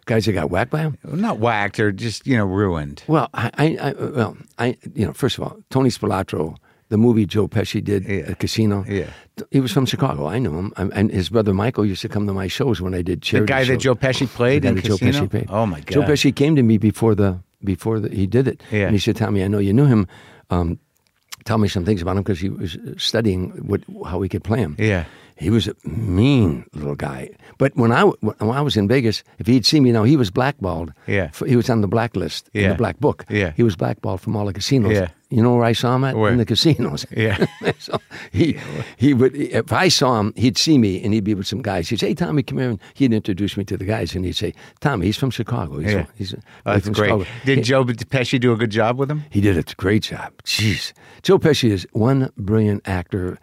Guys 0.07 0.24
that 0.26 0.32
got 0.32 0.50
whacked 0.50 0.70
by 0.72 0.80
him. 0.80 0.98
Not 1.05 1.38
whacked 1.38 1.78
or 1.78 1.92
just 1.92 2.26
you 2.26 2.36
know 2.36 2.44
ruined. 2.44 3.05
Well, 3.07 3.28
I, 3.34 3.50
I, 3.57 3.66
I 3.80 3.92
well, 3.92 4.36
I, 4.59 4.76
you 4.94 5.07
know, 5.07 5.12
first 5.12 5.38
of 5.38 5.44
all, 5.44 5.59
Tony 5.70 5.90
Spilotro, 5.90 6.57
the 6.88 6.96
movie 6.98 7.24
Joe 7.24 7.46
Pesci 7.46 7.82
did 7.82 8.05
Yeah. 8.09 8.30
at 8.32 8.40
Casino. 8.40 8.84
Yeah. 8.88 9.11
he 9.53 9.61
was 9.61 9.70
from 9.70 9.86
Chicago. 9.86 10.26
I 10.26 10.38
knew 10.40 10.53
him, 10.59 10.72
and 10.76 11.11
his 11.11 11.28
brother 11.28 11.55
Michael 11.55 11.86
used 11.86 12.03
to 12.03 12.09
come 12.09 12.26
to 12.26 12.32
my 12.32 12.48
shows 12.48 12.80
when 12.80 12.94
I 12.94 13.03
did 13.03 13.22
charity. 13.22 13.44
The 13.53 13.59
guy 13.59 13.64
that. 13.64 13.76
Joe 13.78 13.94
Pesci 13.94 14.26
played 14.26 14.62
The 14.62 14.66
guy 14.66 14.68
in 14.70 14.74
that 14.76 14.84
Joe 14.84 14.98
Casino. 14.98 15.26
Pesci 15.26 15.30
played. 15.30 15.46
Oh 15.48 15.66
my 15.66 15.78
god! 15.80 15.92
Joe 15.92 16.03
Pesci 16.03 16.34
came 16.34 16.57
to 16.57 16.62
me 16.64 16.78
before 16.78 17.14
the 17.14 17.38
before 17.62 18.00
the, 18.00 18.09
he 18.14 18.26
did 18.26 18.48
it, 18.48 18.61
Yeah. 18.72 18.86
and 18.86 18.92
he 18.94 18.98
said, 18.98 19.14
"Tommy, 19.16 19.44
I 19.44 19.46
know 19.48 19.59
you 19.59 19.72
knew 19.72 19.86
him. 19.86 20.09
Um, 20.50 20.80
tell 21.44 21.59
me 21.59 21.68
some 21.68 21.84
things 21.84 22.03
about 22.03 22.16
him 22.16 22.24
because 22.24 22.40
he 22.40 22.48
was 22.48 22.76
studying 22.98 23.50
what 23.68 23.82
how 24.05 24.18
we 24.18 24.28
could 24.28 24.42
play 24.42 24.59
him." 24.59 24.74
Yeah. 24.80 25.05
He 25.43 25.51
was 25.51 25.66
a 25.68 25.74
mean 25.84 26.64
little 26.72 26.95
guy. 26.95 27.30
But 27.59 27.72
when 27.76 27.90
I 27.93 28.03
when 28.05 28.34
I 28.40 28.61
was 28.61 28.76
in 28.76 28.88
Vegas, 28.88 29.22
if 29.38 29.47
he'd 29.47 29.66
seen 29.66 29.82
me 29.82 29.93
now, 29.93 30.05
he 30.05 30.16
was 30.16 30.30
blackballed. 30.30 30.93
Yeah. 31.07 31.28
For- 31.32 31.47
He 31.47 31.57
was 31.57 31.68
on 31.70 31.80
the 31.80 31.88
blacklist 31.88 32.49
in 32.55 32.68
the 32.70 32.74
black 32.76 32.99
book. 33.01 33.24
Yeah. 33.28 33.53
He 33.57 33.62
was 33.62 33.76
blackballed 33.76 34.20
from 34.20 34.36
all 34.36 34.47
the 34.47 34.53
casinos. 34.53 34.93
Yeah. 34.93 35.09
You 35.30 35.43
know 35.43 35.55
where 35.57 35.64
I 35.64 35.72
saw 35.72 35.97
him 35.97 36.05
at? 36.05 36.14
Where? 36.14 36.30
In 36.30 36.36
the 36.38 36.45
casinos. 36.45 37.07
Yeah. 37.11 37.47
so 37.78 37.99
he 38.32 38.57
he 38.99 39.14
would 39.14 39.34
if 39.34 39.72
I 39.72 39.88
saw 39.88 40.20
him, 40.20 40.32
he'd 40.36 40.59
see 40.59 40.76
me 40.78 41.03
and 41.03 41.14
he'd 41.14 41.24
be 41.24 41.34
with 41.34 41.47
some 41.47 41.62
guys. 41.62 41.88
He'd 41.88 42.01
say, 42.01 42.09
"Hey, 42.09 42.14
Tommy, 42.14 42.43
come 42.43 42.59
here," 42.59 42.68
and 42.70 42.78
he'd 42.95 43.12
introduce 43.14 43.57
me 43.57 43.64
to 43.64 43.76
the 43.78 43.84
guys, 43.86 44.14
and 44.14 44.24
he'd 44.26 44.36
say, 44.36 44.53
"Tommy, 44.80 45.07
he's 45.07 45.16
from 45.16 45.30
Chicago. 45.30 45.78
He's 45.78 45.93
Yeah. 45.93 46.03
from, 46.05 46.12
he's 46.18 46.34
Oh, 46.34 46.38
that's 46.74 46.88
great. 46.90 47.09
Chicago." 47.09 47.24
Did 47.47 47.64
Joe 47.64 47.84
Pesci 47.84 48.38
do 48.38 48.53
a 48.53 48.57
good 48.57 48.70
job 48.70 48.99
with 48.99 49.11
him? 49.11 49.24
He 49.30 49.40
did 49.40 49.57
a 49.57 49.64
great 49.76 50.03
job. 50.03 50.32
Jeez. 50.45 50.93
Joe 51.22 51.38
Pesci 51.38 51.70
is 51.70 51.86
one 51.93 52.30
brilliant 52.36 52.82
actor. 52.86 53.38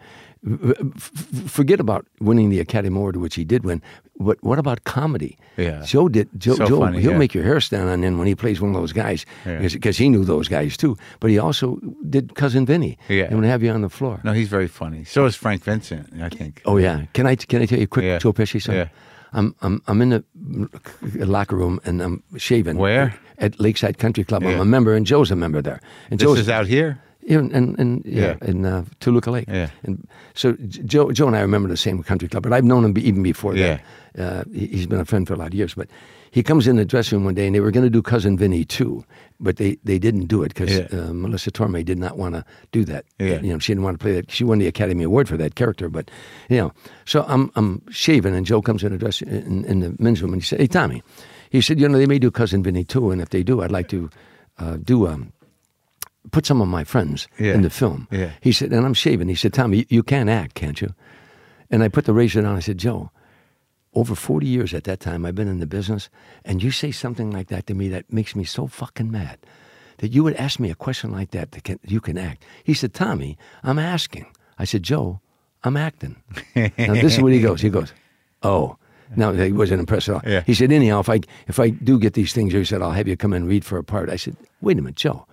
Forget 1.46 1.80
about 1.80 2.06
winning 2.20 2.50
the 2.50 2.60
Academy 2.60 2.96
Award, 2.96 3.16
which 3.16 3.34
he 3.34 3.44
did 3.44 3.64
win. 3.64 3.82
But 4.18 4.38
what 4.42 4.58
about 4.58 4.84
comedy? 4.84 5.36
Yeah. 5.56 5.82
Joe 5.86 6.08
did. 6.08 6.28
Joe, 6.38 6.54
So 6.54 6.66
Joe 6.66 6.80
funny, 6.80 7.00
he'll 7.00 7.12
yeah. 7.12 7.18
make 7.18 7.34
your 7.34 7.44
hair 7.44 7.60
stand 7.60 7.88
on 7.88 8.04
end 8.04 8.18
when 8.18 8.26
he 8.26 8.34
plays 8.34 8.60
one 8.60 8.74
of 8.74 8.80
those 8.80 8.92
guys, 8.92 9.26
Yeah. 9.46 9.60
because 9.68 9.98
he 9.98 10.08
knew 10.08 10.24
those 10.24 10.48
guys 10.48 10.76
too. 10.76 10.96
But 11.20 11.30
he 11.30 11.38
also 11.38 11.78
did 12.08 12.34
Cousin 12.34 12.66
Vinny. 12.66 12.96
Yeah. 13.08 13.24
and 13.24 13.36
would 13.36 13.44
have 13.48 13.62
you 13.62 13.70
on 13.70 13.82
the 13.82 13.88
floor. 13.90 14.20
No, 14.24 14.32
he's 14.32 14.48
very 14.48 14.68
funny. 14.68 15.04
So 15.04 15.26
is 15.26 15.36
Frank 15.36 15.62
Vincent, 15.64 16.08
I 16.22 16.28
think. 16.28 16.62
Oh 16.64 16.78
yeah. 16.78 17.04
Can 17.12 17.26
I 17.26 17.36
can 17.36 17.62
I 17.62 17.66
tell 17.66 17.78
you 17.78 17.84
a 17.84 17.88
quick 17.88 18.04
Yeah. 18.04 18.18
Joe 18.18 18.32
Pesci 18.32 18.60
story? 18.60 18.78
Yeah. 18.78 18.88
I'm 19.32 19.54
I'm 19.62 19.80
I'm 19.86 20.02
in 20.02 20.10
the 20.10 20.24
locker 21.26 21.56
room 21.56 21.80
and 21.84 22.00
I'm 22.02 22.22
shaving. 22.36 22.76
Where? 22.78 23.14
At 23.38 23.58
Lakeside 23.60 23.96
Country 23.98 24.24
Club. 24.24 24.42
I'm 24.44 24.60
a 24.60 24.64
member, 24.64 24.94
and 24.94 25.06
Joe's 25.06 25.30
a 25.30 25.36
member 25.36 25.62
there. 25.62 25.80
And 26.10 26.18
This 26.20 26.26
Joe's 26.26 26.40
is 26.40 26.48
out 26.48 26.66
here. 26.66 26.98
In, 27.30 27.50
in, 27.52 27.76
in, 27.78 28.02
yeah, 28.04 28.20
Yeah. 28.42 28.50
in 28.50 28.64
uh, 28.66 28.84
Toluca 28.98 29.30
Lake. 29.30 29.48
Yeah. 29.48 29.70
And 29.84 30.06
so 30.34 30.52
Joe, 30.84 31.12
Joe 31.12 31.26
and 31.28 31.36
I 31.36 31.40
remember 31.40 31.68
the 31.68 31.76
same 31.76 32.02
country 32.02 32.28
club, 32.28 32.42
but 32.42 32.52
I've 32.52 32.64
known 32.64 32.84
him 32.84 32.98
even 32.98 33.22
before 33.22 33.54
Yeah. 33.54 33.78
that. 33.78 33.82
Uh, 34.18 34.44
he- 34.52 34.66
he's 34.66 34.86
been 34.86 35.00
a 35.00 35.04
friend 35.04 35.26
for 35.26 35.34
a 35.34 35.36
lot 35.36 35.48
of 35.48 35.54
years. 35.54 35.74
But 35.74 35.88
he 36.32 36.42
comes 36.42 36.66
in 36.66 36.76
the 36.76 36.84
dressing 36.84 37.18
room 37.18 37.24
one 37.26 37.34
day, 37.34 37.46
and 37.46 37.54
they 37.54 37.60
were 37.60 37.70
going 37.70 37.84
to 37.86 37.90
do 37.90 38.02
Cousin 38.02 38.36
Vinny 38.36 38.64
too, 38.64 39.04
but 39.38 39.56
they, 39.56 39.78
they 39.84 39.98
didn't 39.98 40.26
do 40.26 40.42
it 40.42 40.48
because 40.54 40.72
Yeah. 40.72 40.86
uh, 40.92 41.12
Marisa 41.12 41.50
Tomei 41.52 41.84
did 41.84 41.98
not 41.98 42.18
want 42.18 42.34
to 42.34 42.44
do 42.72 42.84
that. 42.86 43.04
Yeah. 43.20 43.40
You 43.40 43.52
know, 43.52 43.58
she 43.60 43.72
didn't 43.72 43.84
want 43.84 43.98
to 43.98 44.02
play 44.02 44.12
that. 44.14 44.30
She 44.30 44.42
won 44.44 44.58
the 44.58 44.66
Academy 44.66 45.04
Award 45.04 45.28
for 45.28 45.36
that 45.36 45.54
character, 45.54 45.88
but 45.88 46.10
you 46.48 46.56
know. 46.58 46.72
So 47.04 47.24
I'm 47.28 47.50
I'm 47.54 47.80
shaving, 47.90 48.34
and 48.34 48.44
Joe 48.44 48.60
comes 48.62 48.82
in 48.82 48.90
the 48.92 48.98
dressing 48.98 49.28
in, 49.28 49.64
in 49.64 49.80
the 49.80 49.94
men's 49.98 50.20
room, 50.22 50.32
and 50.32 50.42
he 50.42 50.46
said, 50.46 50.58
"Hey, 50.60 50.66
Tommy," 50.66 51.02
he 51.50 51.60
said, 51.60 51.78
"You 51.80 51.88
know, 51.88 51.98
they 51.98 52.06
may 52.06 52.18
do 52.18 52.30
Cousin 52.30 52.62
Vinny 52.64 52.84
too, 52.84 53.10
and 53.12 53.20
if 53.22 53.28
they 53.30 53.42
do, 53.44 53.62
I'd 53.62 53.70
like 53.72 53.88
to 53.88 54.10
uh, 54.58 54.76
do 54.82 55.06
um." 55.06 55.32
Put 56.32 56.46
some 56.46 56.60
of 56.60 56.68
my 56.68 56.84
friends 56.84 57.28
Yeah. 57.38 57.54
in 57.54 57.62
the 57.62 57.70
film. 57.70 58.06
Yeah. 58.10 58.30
He 58.40 58.52
said, 58.52 58.72
and 58.72 58.84
I'm 58.84 58.94
shaving. 58.94 59.28
He 59.28 59.34
said, 59.34 59.52
Tommy, 59.54 59.78
you, 59.78 59.84
you 59.88 60.02
can't 60.02 60.28
act, 60.28 60.54
can't 60.54 60.80
you? 60.80 60.94
And 61.70 61.82
I 61.82 61.88
put 61.88 62.04
the 62.04 62.12
razor 62.12 62.42
down. 62.42 62.56
I 62.56 62.60
said, 62.60 62.78
Joe, 62.78 63.10
over 63.94 64.14
40 64.14 64.46
years 64.46 64.74
at 64.74 64.84
that 64.84 65.00
time, 65.00 65.24
I've 65.24 65.34
been 65.34 65.48
in 65.48 65.60
the 65.60 65.66
business, 65.66 66.10
and 66.44 66.62
you 66.62 66.70
say 66.70 66.90
something 66.90 67.30
like 67.30 67.48
that 67.48 67.66
to 67.66 67.74
me 67.74 67.88
that 67.88 68.12
makes 68.12 68.36
me 68.36 68.44
so 68.44 68.66
fucking 68.66 69.10
mad 69.10 69.38
that 69.98 70.12
you 70.12 70.22
would 70.22 70.36
ask 70.36 70.58
me 70.60 70.70
a 70.70 70.74
question 70.74 71.10
like 71.10 71.30
that 71.32 71.52
that 71.52 71.64
can, 71.64 71.78
you 71.86 72.00
can 72.00 72.16
act. 72.18 72.44
He 72.64 72.74
said, 72.74 72.94
Tommy, 72.94 73.36
I'm 73.62 73.78
asking. 73.78 74.26
I 74.58 74.64
said, 74.64 74.82
Joe, 74.82 75.20
I'm 75.64 75.76
acting. 75.76 76.16
now, 76.54 76.68
this 76.94 77.16
is 77.16 77.20
what 77.22 77.32
he 77.32 77.40
goes. 77.40 77.60
He 77.60 77.68
goes, 77.70 77.92
oh. 78.42 78.76
No, 79.16 79.32
he 79.32 79.50
wasn't 79.50 79.80
impressed 79.80 80.08
at 80.08 80.14
all. 80.14 80.22
Yeah. 80.24 80.42
He 80.46 80.54
said, 80.54 80.70
anyhow, 80.70 81.00
if 81.00 81.08
I, 81.08 81.20
if 81.48 81.58
I 81.58 81.70
do 81.70 81.98
get 81.98 82.12
these 82.14 82.32
things, 82.32 82.52
he 82.52 82.64
said, 82.64 82.80
I'll 82.80 82.92
have 82.92 83.08
you 83.08 83.16
come 83.16 83.32
and 83.32 83.48
read 83.48 83.64
for 83.64 83.76
a 83.76 83.82
part. 83.82 84.08
I 84.08 84.14
said, 84.14 84.36
wait 84.60 84.78
a 84.78 84.82
minute, 84.82 84.94
Joe. 84.94 85.26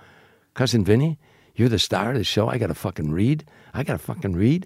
Cousin 0.58 0.84
Vinny, 0.84 1.20
you're 1.56 1.70
the 1.70 1.78
star 1.78 2.10
of 2.10 2.18
the 2.18 2.24
show. 2.24 2.50
I 2.50 2.58
got 2.58 2.68
to 2.68 2.74
fucking 2.74 3.12
read. 3.12 3.46
I 3.76 3.84
got 3.84 3.94
to 3.94 4.00
fucking 4.00 4.34
read. 4.34 4.66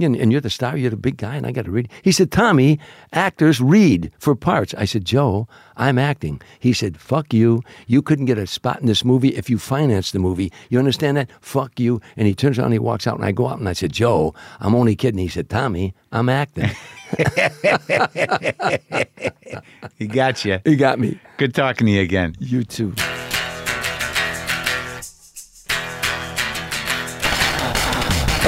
And, 0.00 0.16
and 0.16 0.32
you're 0.32 0.40
the 0.40 0.48
star. 0.48 0.74
You're 0.74 0.88
the 0.88 0.96
big 0.96 1.18
guy, 1.18 1.36
and 1.36 1.46
I 1.46 1.52
got 1.52 1.66
to 1.66 1.70
read. 1.70 1.90
He 2.02 2.12
said, 2.12 2.32
Tommy, 2.32 2.80
actors 3.12 3.60
read 3.60 4.10
for 4.18 4.34
parts. 4.34 4.72
I 4.74 4.86
said, 4.86 5.04
Joe, 5.04 5.46
I'm 5.76 5.98
acting. 5.98 6.40
He 6.60 6.72
said, 6.72 6.98
fuck 6.98 7.34
you. 7.34 7.60
You 7.86 8.00
couldn't 8.00 8.24
get 8.24 8.38
a 8.38 8.46
spot 8.46 8.80
in 8.80 8.86
this 8.86 9.04
movie 9.04 9.36
if 9.36 9.50
you 9.50 9.58
financed 9.58 10.14
the 10.14 10.18
movie. 10.18 10.50
You 10.70 10.78
understand 10.78 11.18
that? 11.18 11.30
Fuck 11.42 11.78
you. 11.78 12.00
And 12.16 12.26
he 12.26 12.34
turns 12.34 12.58
around, 12.58 12.66
and 12.66 12.74
he 12.74 12.78
walks 12.78 13.06
out, 13.06 13.16
and 13.16 13.24
I 13.24 13.32
go 13.32 13.48
out, 13.48 13.58
and 13.58 13.68
I 13.68 13.74
said, 13.74 13.92
Joe, 13.92 14.34
I'm 14.60 14.74
only 14.74 14.96
kidding. 14.96 15.18
He 15.18 15.28
said, 15.28 15.50
Tommy, 15.50 15.94
I'm 16.10 16.30
acting. 16.30 16.70
He 19.98 20.06
got 20.06 20.44
you. 20.44 20.60
he 20.64 20.76
got 20.76 21.00
me. 21.00 21.18
Good 21.38 21.56
talking 21.56 21.86
to 21.86 21.92
you 21.92 22.02
again. 22.02 22.36
You 22.38 22.62
too. 22.62 22.94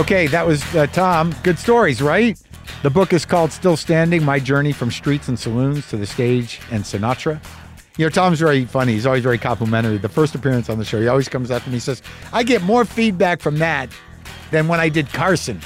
Okay, 0.01 0.29
that 0.29 0.47
was 0.47 0.65
uh, 0.75 0.87
Tom. 0.87 1.35
Good 1.43 1.59
stories, 1.59 2.01
right? 2.01 2.41
The 2.83 2.89
book 2.89 3.13
is 3.13 3.27
called 3.27 3.53
Still 3.53 3.77
Standing 3.77 4.25
My 4.25 4.39
Journey 4.39 4.73
from 4.73 4.91
Streets 4.91 5.29
and 5.29 5.39
Saloons 5.39 5.91
to 5.91 5.99
the 5.99 6.07
Stage 6.07 6.59
and 6.71 6.83
Sinatra. 6.83 7.39
You 7.99 8.07
know, 8.07 8.09
Tom's 8.09 8.41
very 8.41 8.65
funny. 8.65 8.95
He's 8.95 9.05
always 9.05 9.23
very 9.23 9.37
complimentary. 9.37 9.99
The 9.99 10.09
first 10.09 10.35
appearance 10.35 10.71
on 10.71 10.79
the 10.79 10.87
show, 10.87 10.99
he 10.99 11.07
always 11.07 11.29
comes 11.29 11.51
up 11.51 11.67
and 11.67 11.83
says, 11.83 12.01
I 12.33 12.45
get 12.45 12.63
more 12.63 12.87
feedback 12.87 13.43
from 13.43 13.59
that 13.59 13.91
than 14.51 14.69
when 14.69 14.81
I 14.81 14.89
did 14.89 15.13
Carson. 15.13 15.61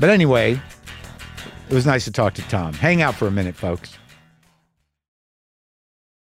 But 0.00 0.08
anyway, 0.08 0.58
it 1.68 1.74
was 1.74 1.84
nice 1.84 2.06
to 2.06 2.12
talk 2.12 2.32
to 2.34 2.42
Tom. 2.48 2.72
Hang 2.72 3.02
out 3.02 3.16
for 3.16 3.26
a 3.26 3.30
minute, 3.30 3.54
folks. 3.54 3.98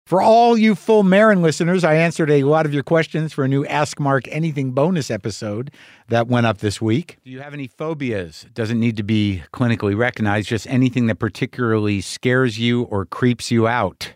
For 0.09 0.23
all 0.23 0.57
you 0.57 0.75
full 0.75 1.03
Maron 1.03 1.43
listeners, 1.43 1.85
I 1.85 1.97
answered 1.97 2.31
a 2.31 2.43
lot 2.45 2.65
of 2.65 2.73
your 2.73 2.83
questions 2.83 3.35
for 3.35 3.45
a 3.45 3.49
new 3.49 3.67
Ask 3.67 4.01
Marc 4.01 4.27
Anything 4.29 4.71
bonus 4.71 5.11
episode 5.11 5.71
that 6.09 6.29
went 6.29 6.47
up 6.47 6.61
this 6.61 6.81
week. 6.81 7.19
Do 7.27 7.31
you 7.31 7.41
have 7.41 7.53
any 7.53 7.67
phobias? 7.67 8.45
It 8.45 8.55
doesn't 8.55 8.81
need 8.81 8.97
to 8.97 9.03
be 9.03 9.43
clinically 9.53 9.95
recognized, 9.95 10.49
just 10.49 10.67
anything 10.67 11.09
that 11.09 11.17
particularly 11.17 12.01
scares 12.01 12.59
you 12.59 12.85
or 12.85 13.05
creeps 13.05 13.51
you 13.51 13.69
out. 13.69 14.15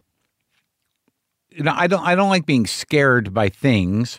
You 1.50 1.64
know, 1.64 1.74
I 1.76 1.88
don't 1.88 2.02
I 2.02 2.14
don't 2.14 2.30
like 2.30 2.46
being 2.46 2.66
scared 2.66 3.34
by 3.34 3.50
things 3.50 4.18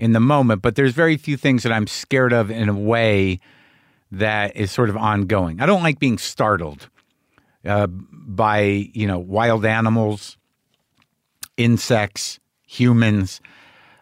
in 0.00 0.14
the 0.14 0.20
moment, 0.20 0.62
but 0.62 0.74
there's 0.74 0.94
very 0.94 1.16
few 1.16 1.36
things 1.36 1.62
that 1.62 1.70
I'm 1.70 1.86
scared 1.86 2.32
of 2.32 2.50
in 2.50 2.68
a 2.68 2.74
way 2.74 3.38
that 4.10 4.56
is 4.56 4.72
sort 4.72 4.90
of 4.90 4.96
ongoing. 4.96 5.60
I 5.60 5.66
don't 5.66 5.84
like 5.84 6.00
being 6.00 6.18
startled 6.18 6.88
uh, 7.64 7.86
by, 7.86 8.90
you 8.92 9.06
know, 9.06 9.20
wild 9.20 9.64
animals 9.64 10.37
insects, 11.58 12.40
humans. 12.66 13.42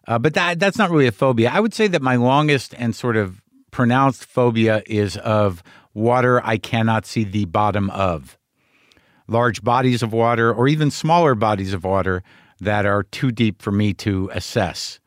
Uh, 0.07 0.21
but 0.21 0.35
that 0.35 0.61
that's 0.61 0.79
not 0.79 0.91
really 0.91 1.09
a 1.09 1.13
phobia. 1.13 1.51
I 1.53 1.59
would 1.59 1.75
say 1.75 1.89
that 1.89 2.03
my 2.03 2.15
longest 2.15 2.75
and 2.79 2.95
sort 2.95 3.17
of 3.17 3.43
pronounced 3.73 4.25
phobia 4.25 4.83
is 4.87 5.17
of 5.17 5.65
water 5.93 6.41
I 6.45 6.59
cannot 6.59 7.07
see 7.07 7.25
the 7.25 7.47
bottom 7.47 7.91
of. 7.91 8.39
Large 9.27 9.65
bodies 9.65 10.05
of 10.05 10.13
water 10.13 10.55
or 10.55 10.69
even 10.69 10.93
smaller 10.93 11.35
bodies 11.35 11.75
of 11.75 11.83
water 11.83 12.23
that 12.61 12.87
are 12.87 13.03
too 13.03 13.33
deep 13.33 13.61
for 13.61 13.73
me 13.73 13.93
to 13.95 14.31
assess. 14.33 15.01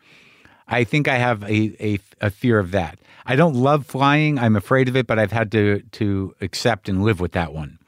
I 0.67 0.83
think 0.83 1.07
I 1.07 1.17
have 1.17 1.43
a, 1.43 1.75
a, 1.83 1.99
a 2.21 2.29
fear 2.29 2.59
of 2.59 2.71
that. 2.71 2.99
I 3.25 3.35
don't 3.35 3.55
love 3.55 3.85
flying. 3.85 4.37
I'm 4.37 4.55
afraid 4.55 4.89
of 4.89 4.95
it, 4.95 5.07
but 5.07 5.19
I've 5.19 5.31
had 5.31 5.51
to 5.53 5.81
to 5.91 6.35
accept 6.41 6.89
and 6.89 7.03
live 7.03 7.19
with 7.19 7.31
that 7.33 7.53
one. 7.53 7.79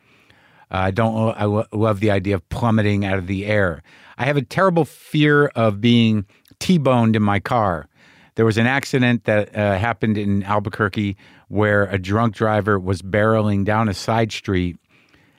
I 0.69 0.91
don't. 0.91 1.35
I 1.37 1.45
lo- 1.45 1.65
love 1.71 1.99
the 1.99 2.11
idea 2.11 2.35
of 2.35 2.47
plummeting 2.49 3.03
out 3.05 3.17
of 3.17 3.27
the 3.27 3.45
air. 3.45 3.83
I 4.21 4.25
have 4.25 4.37
a 4.37 4.43
terrible 4.43 4.85
fear 4.85 5.47
of 5.55 5.81
being 5.81 6.27
T-boned 6.59 7.15
in 7.15 7.23
my 7.23 7.39
car. 7.39 7.87
There 8.35 8.45
was 8.45 8.59
an 8.59 8.67
accident 8.67 9.23
that 9.23 9.55
uh, 9.55 9.79
happened 9.79 10.15
in 10.15 10.43
Albuquerque 10.43 11.17
where 11.47 11.85
a 11.85 11.97
drunk 11.97 12.35
driver 12.35 12.77
was 12.77 13.01
barreling 13.01 13.65
down 13.65 13.89
a 13.89 13.95
side 13.95 14.31
street 14.31 14.77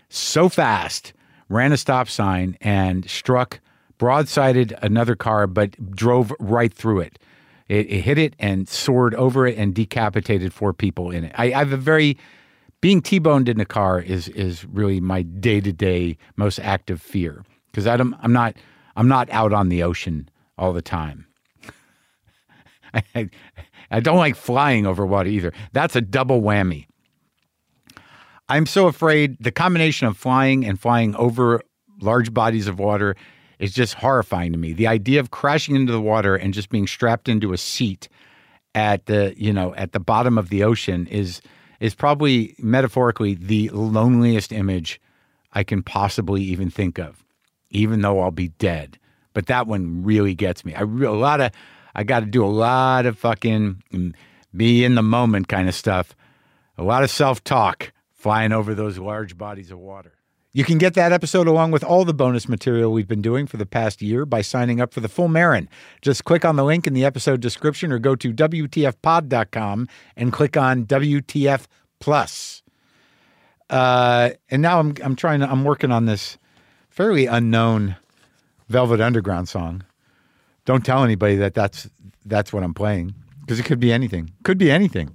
so 0.08 0.48
fast, 0.48 1.12
ran 1.48 1.70
a 1.70 1.76
stop 1.76 2.08
sign, 2.08 2.58
and 2.60 3.08
struck 3.08 3.60
broadsided 4.00 4.76
another 4.82 5.14
car, 5.14 5.46
but 5.46 5.94
drove 5.94 6.32
right 6.40 6.74
through 6.74 7.02
it. 7.02 7.20
It, 7.68 7.86
it 7.88 8.00
hit 8.00 8.18
it 8.18 8.34
and 8.40 8.68
soared 8.68 9.14
over 9.14 9.46
it 9.46 9.56
and 9.56 9.72
decapitated 9.72 10.52
four 10.52 10.72
people 10.72 11.12
in 11.12 11.22
it. 11.22 11.32
I, 11.36 11.52
I 11.52 11.58
have 11.58 11.72
a 11.72 11.76
very 11.76 12.18
being 12.80 13.00
T-boned 13.00 13.48
in 13.48 13.60
a 13.60 13.64
car 13.64 14.00
is 14.00 14.26
is 14.26 14.64
really 14.64 15.00
my 15.00 15.22
day 15.22 15.60
to 15.60 15.72
day 15.72 16.18
most 16.34 16.58
active 16.58 17.00
fear 17.00 17.44
because 17.70 17.86
I'm 17.86 18.16
I'm 18.20 18.32
not 18.32 18.56
I'm 18.96 19.08
not 19.08 19.30
out 19.30 19.52
on 19.52 19.68
the 19.68 19.82
ocean 19.82 20.28
all 20.58 20.72
the 20.72 20.82
time. 20.82 21.26
I, 23.14 23.30
I 23.90 24.00
don't 24.00 24.18
like 24.18 24.36
flying 24.36 24.86
over 24.86 25.06
water 25.06 25.28
either. 25.28 25.52
That's 25.72 25.96
a 25.96 26.00
double 26.00 26.42
whammy. 26.42 26.86
I'm 28.48 28.66
so 28.66 28.86
afraid 28.86 29.36
the 29.40 29.52
combination 29.52 30.06
of 30.06 30.16
flying 30.16 30.64
and 30.64 30.78
flying 30.78 31.14
over 31.16 31.62
large 32.00 32.34
bodies 32.34 32.66
of 32.68 32.78
water 32.78 33.16
is 33.58 33.72
just 33.72 33.94
horrifying 33.94 34.52
to 34.52 34.58
me. 34.58 34.72
The 34.72 34.88
idea 34.88 35.20
of 35.20 35.30
crashing 35.30 35.76
into 35.76 35.92
the 35.92 36.00
water 36.00 36.34
and 36.34 36.52
just 36.52 36.68
being 36.68 36.86
strapped 36.86 37.28
into 37.28 37.52
a 37.52 37.58
seat 37.58 38.08
at 38.74 39.06
the, 39.06 39.34
you 39.36 39.52
know, 39.52 39.74
at 39.76 39.92
the 39.92 40.00
bottom 40.00 40.36
of 40.36 40.48
the 40.48 40.64
ocean 40.64 41.06
is 41.06 41.40
is 41.80 41.94
probably 41.96 42.54
metaphorically 42.58 43.34
the 43.34 43.68
loneliest 43.70 44.52
image 44.52 45.00
I 45.52 45.64
can 45.64 45.82
possibly 45.82 46.40
even 46.42 46.70
think 46.70 46.98
of, 46.98 47.24
even 47.72 48.00
though 48.00 48.20
I'll 48.20 48.30
be 48.30 48.48
dead. 48.48 48.98
But 49.34 49.46
that 49.46 49.66
one 49.66 50.04
really 50.04 50.34
gets 50.34 50.64
me. 50.64 50.74
I 50.74 50.82
a 50.82 50.84
lot 50.84 51.40
of 51.40 51.52
I 51.94 52.04
got 52.04 52.20
to 52.20 52.26
do 52.26 52.44
a 52.44 52.46
lot 52.46 53.06
of 53.06 53.18
fucking 53.18 53.82
mm, 53.92 54.14
be 54.54 54.84
in 54.84 54.94
the 54.94 55.02
moment 55.02 55.48
kind 55.48 55.68
of 55.68 55.74
stuff. 55.74 56.14
A 56.78 56.82
lot 56.82 57.02
of 57.02 57.10
self 57.10 57.42
talk 57.42 57.92
flying 58.12 58.52
over 58.52 58.74
those 58.74 58.98
large 58.98 59.36
bodies 59.36 59.70
of 59.70 59.78
water. 59.78 60.12
You 60.54 60.64
can 60.64 60.76
get 60.76 60.92
that 60.94 61.12
episode 61.12 61.48
along 61.48 61.70
with 61.70 61.82
all 61.82 62.04
the 62.04 62.12
bonus 62.12 62.46
material 62.46 62.92
we've 62.92 63.08
been 63.08 63.22
doing 63.22 63.46
for 63.46 63.56
the 63.56 63.64
past 63.64 64.02
year 64.02 64.26
by 64.26 64.42
signing 64.42 64.82
up 64.82 64.92
for 64.92 65.00
the 65.00 65.08
full 65.08 65.28
Maron. 65.28 65.66
Just 66.02 66.24
click 66.24 66.44
on 66.44 66.56
the 66.56 66.64
link 66.64 66.86
in 66.86 66.92
the 66.92 67.06
episode 67.06 67.40
description 67.40 67.90
or 67.90 67.98
go 67.98 68.14
to 68.14 68.34
WTFpod.com 68.34 69.88
and 70.14 70.32
click 70.32 70.58
on 70.58 70.84
WTF 70.84 71.64
Plus. 72.00 72.62
Uh, 73.70 74.30
and 74.50 74.60
now 74.60 74.78
I'm 74.78 74.94
I'm 75.02 75.16
trying 75.16 75.40
to 75.40 75.50
I'm 75.50 75.64
working 75.64 75.90
on 75.90 76.04
this 76.04 76.36
fairly 76.92 77.24
unknown 77.26 77.96
Velvet 78.68 79.00
Underground 79.00 79.48
song. 79.48 79.82
Don't 80.64 80.84
tell 80.84 81.02
anybody 81.02 81.36
that 81.36 81.54
that's 81.54 81.88
that's 82.24 82.52
what 82.52 82.62
I'm 82.62 82.74
playing 82.74 83.14
because 83.40 83.58
it 83.58 83.64
could 83.64 83.80
be 83.80 83.92
anything. 83.92 84.30
Could 84.44 84.58
be 84.58 84.70
anything. 84.70 85.14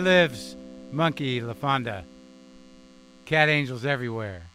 Lives. 0.00 0.56
Monkey 0.92 1.40
LaFonda. 1.40 2.04
Cat 3.24 3.48
angels 3.48 3.84
everywhere. 3.84 4.49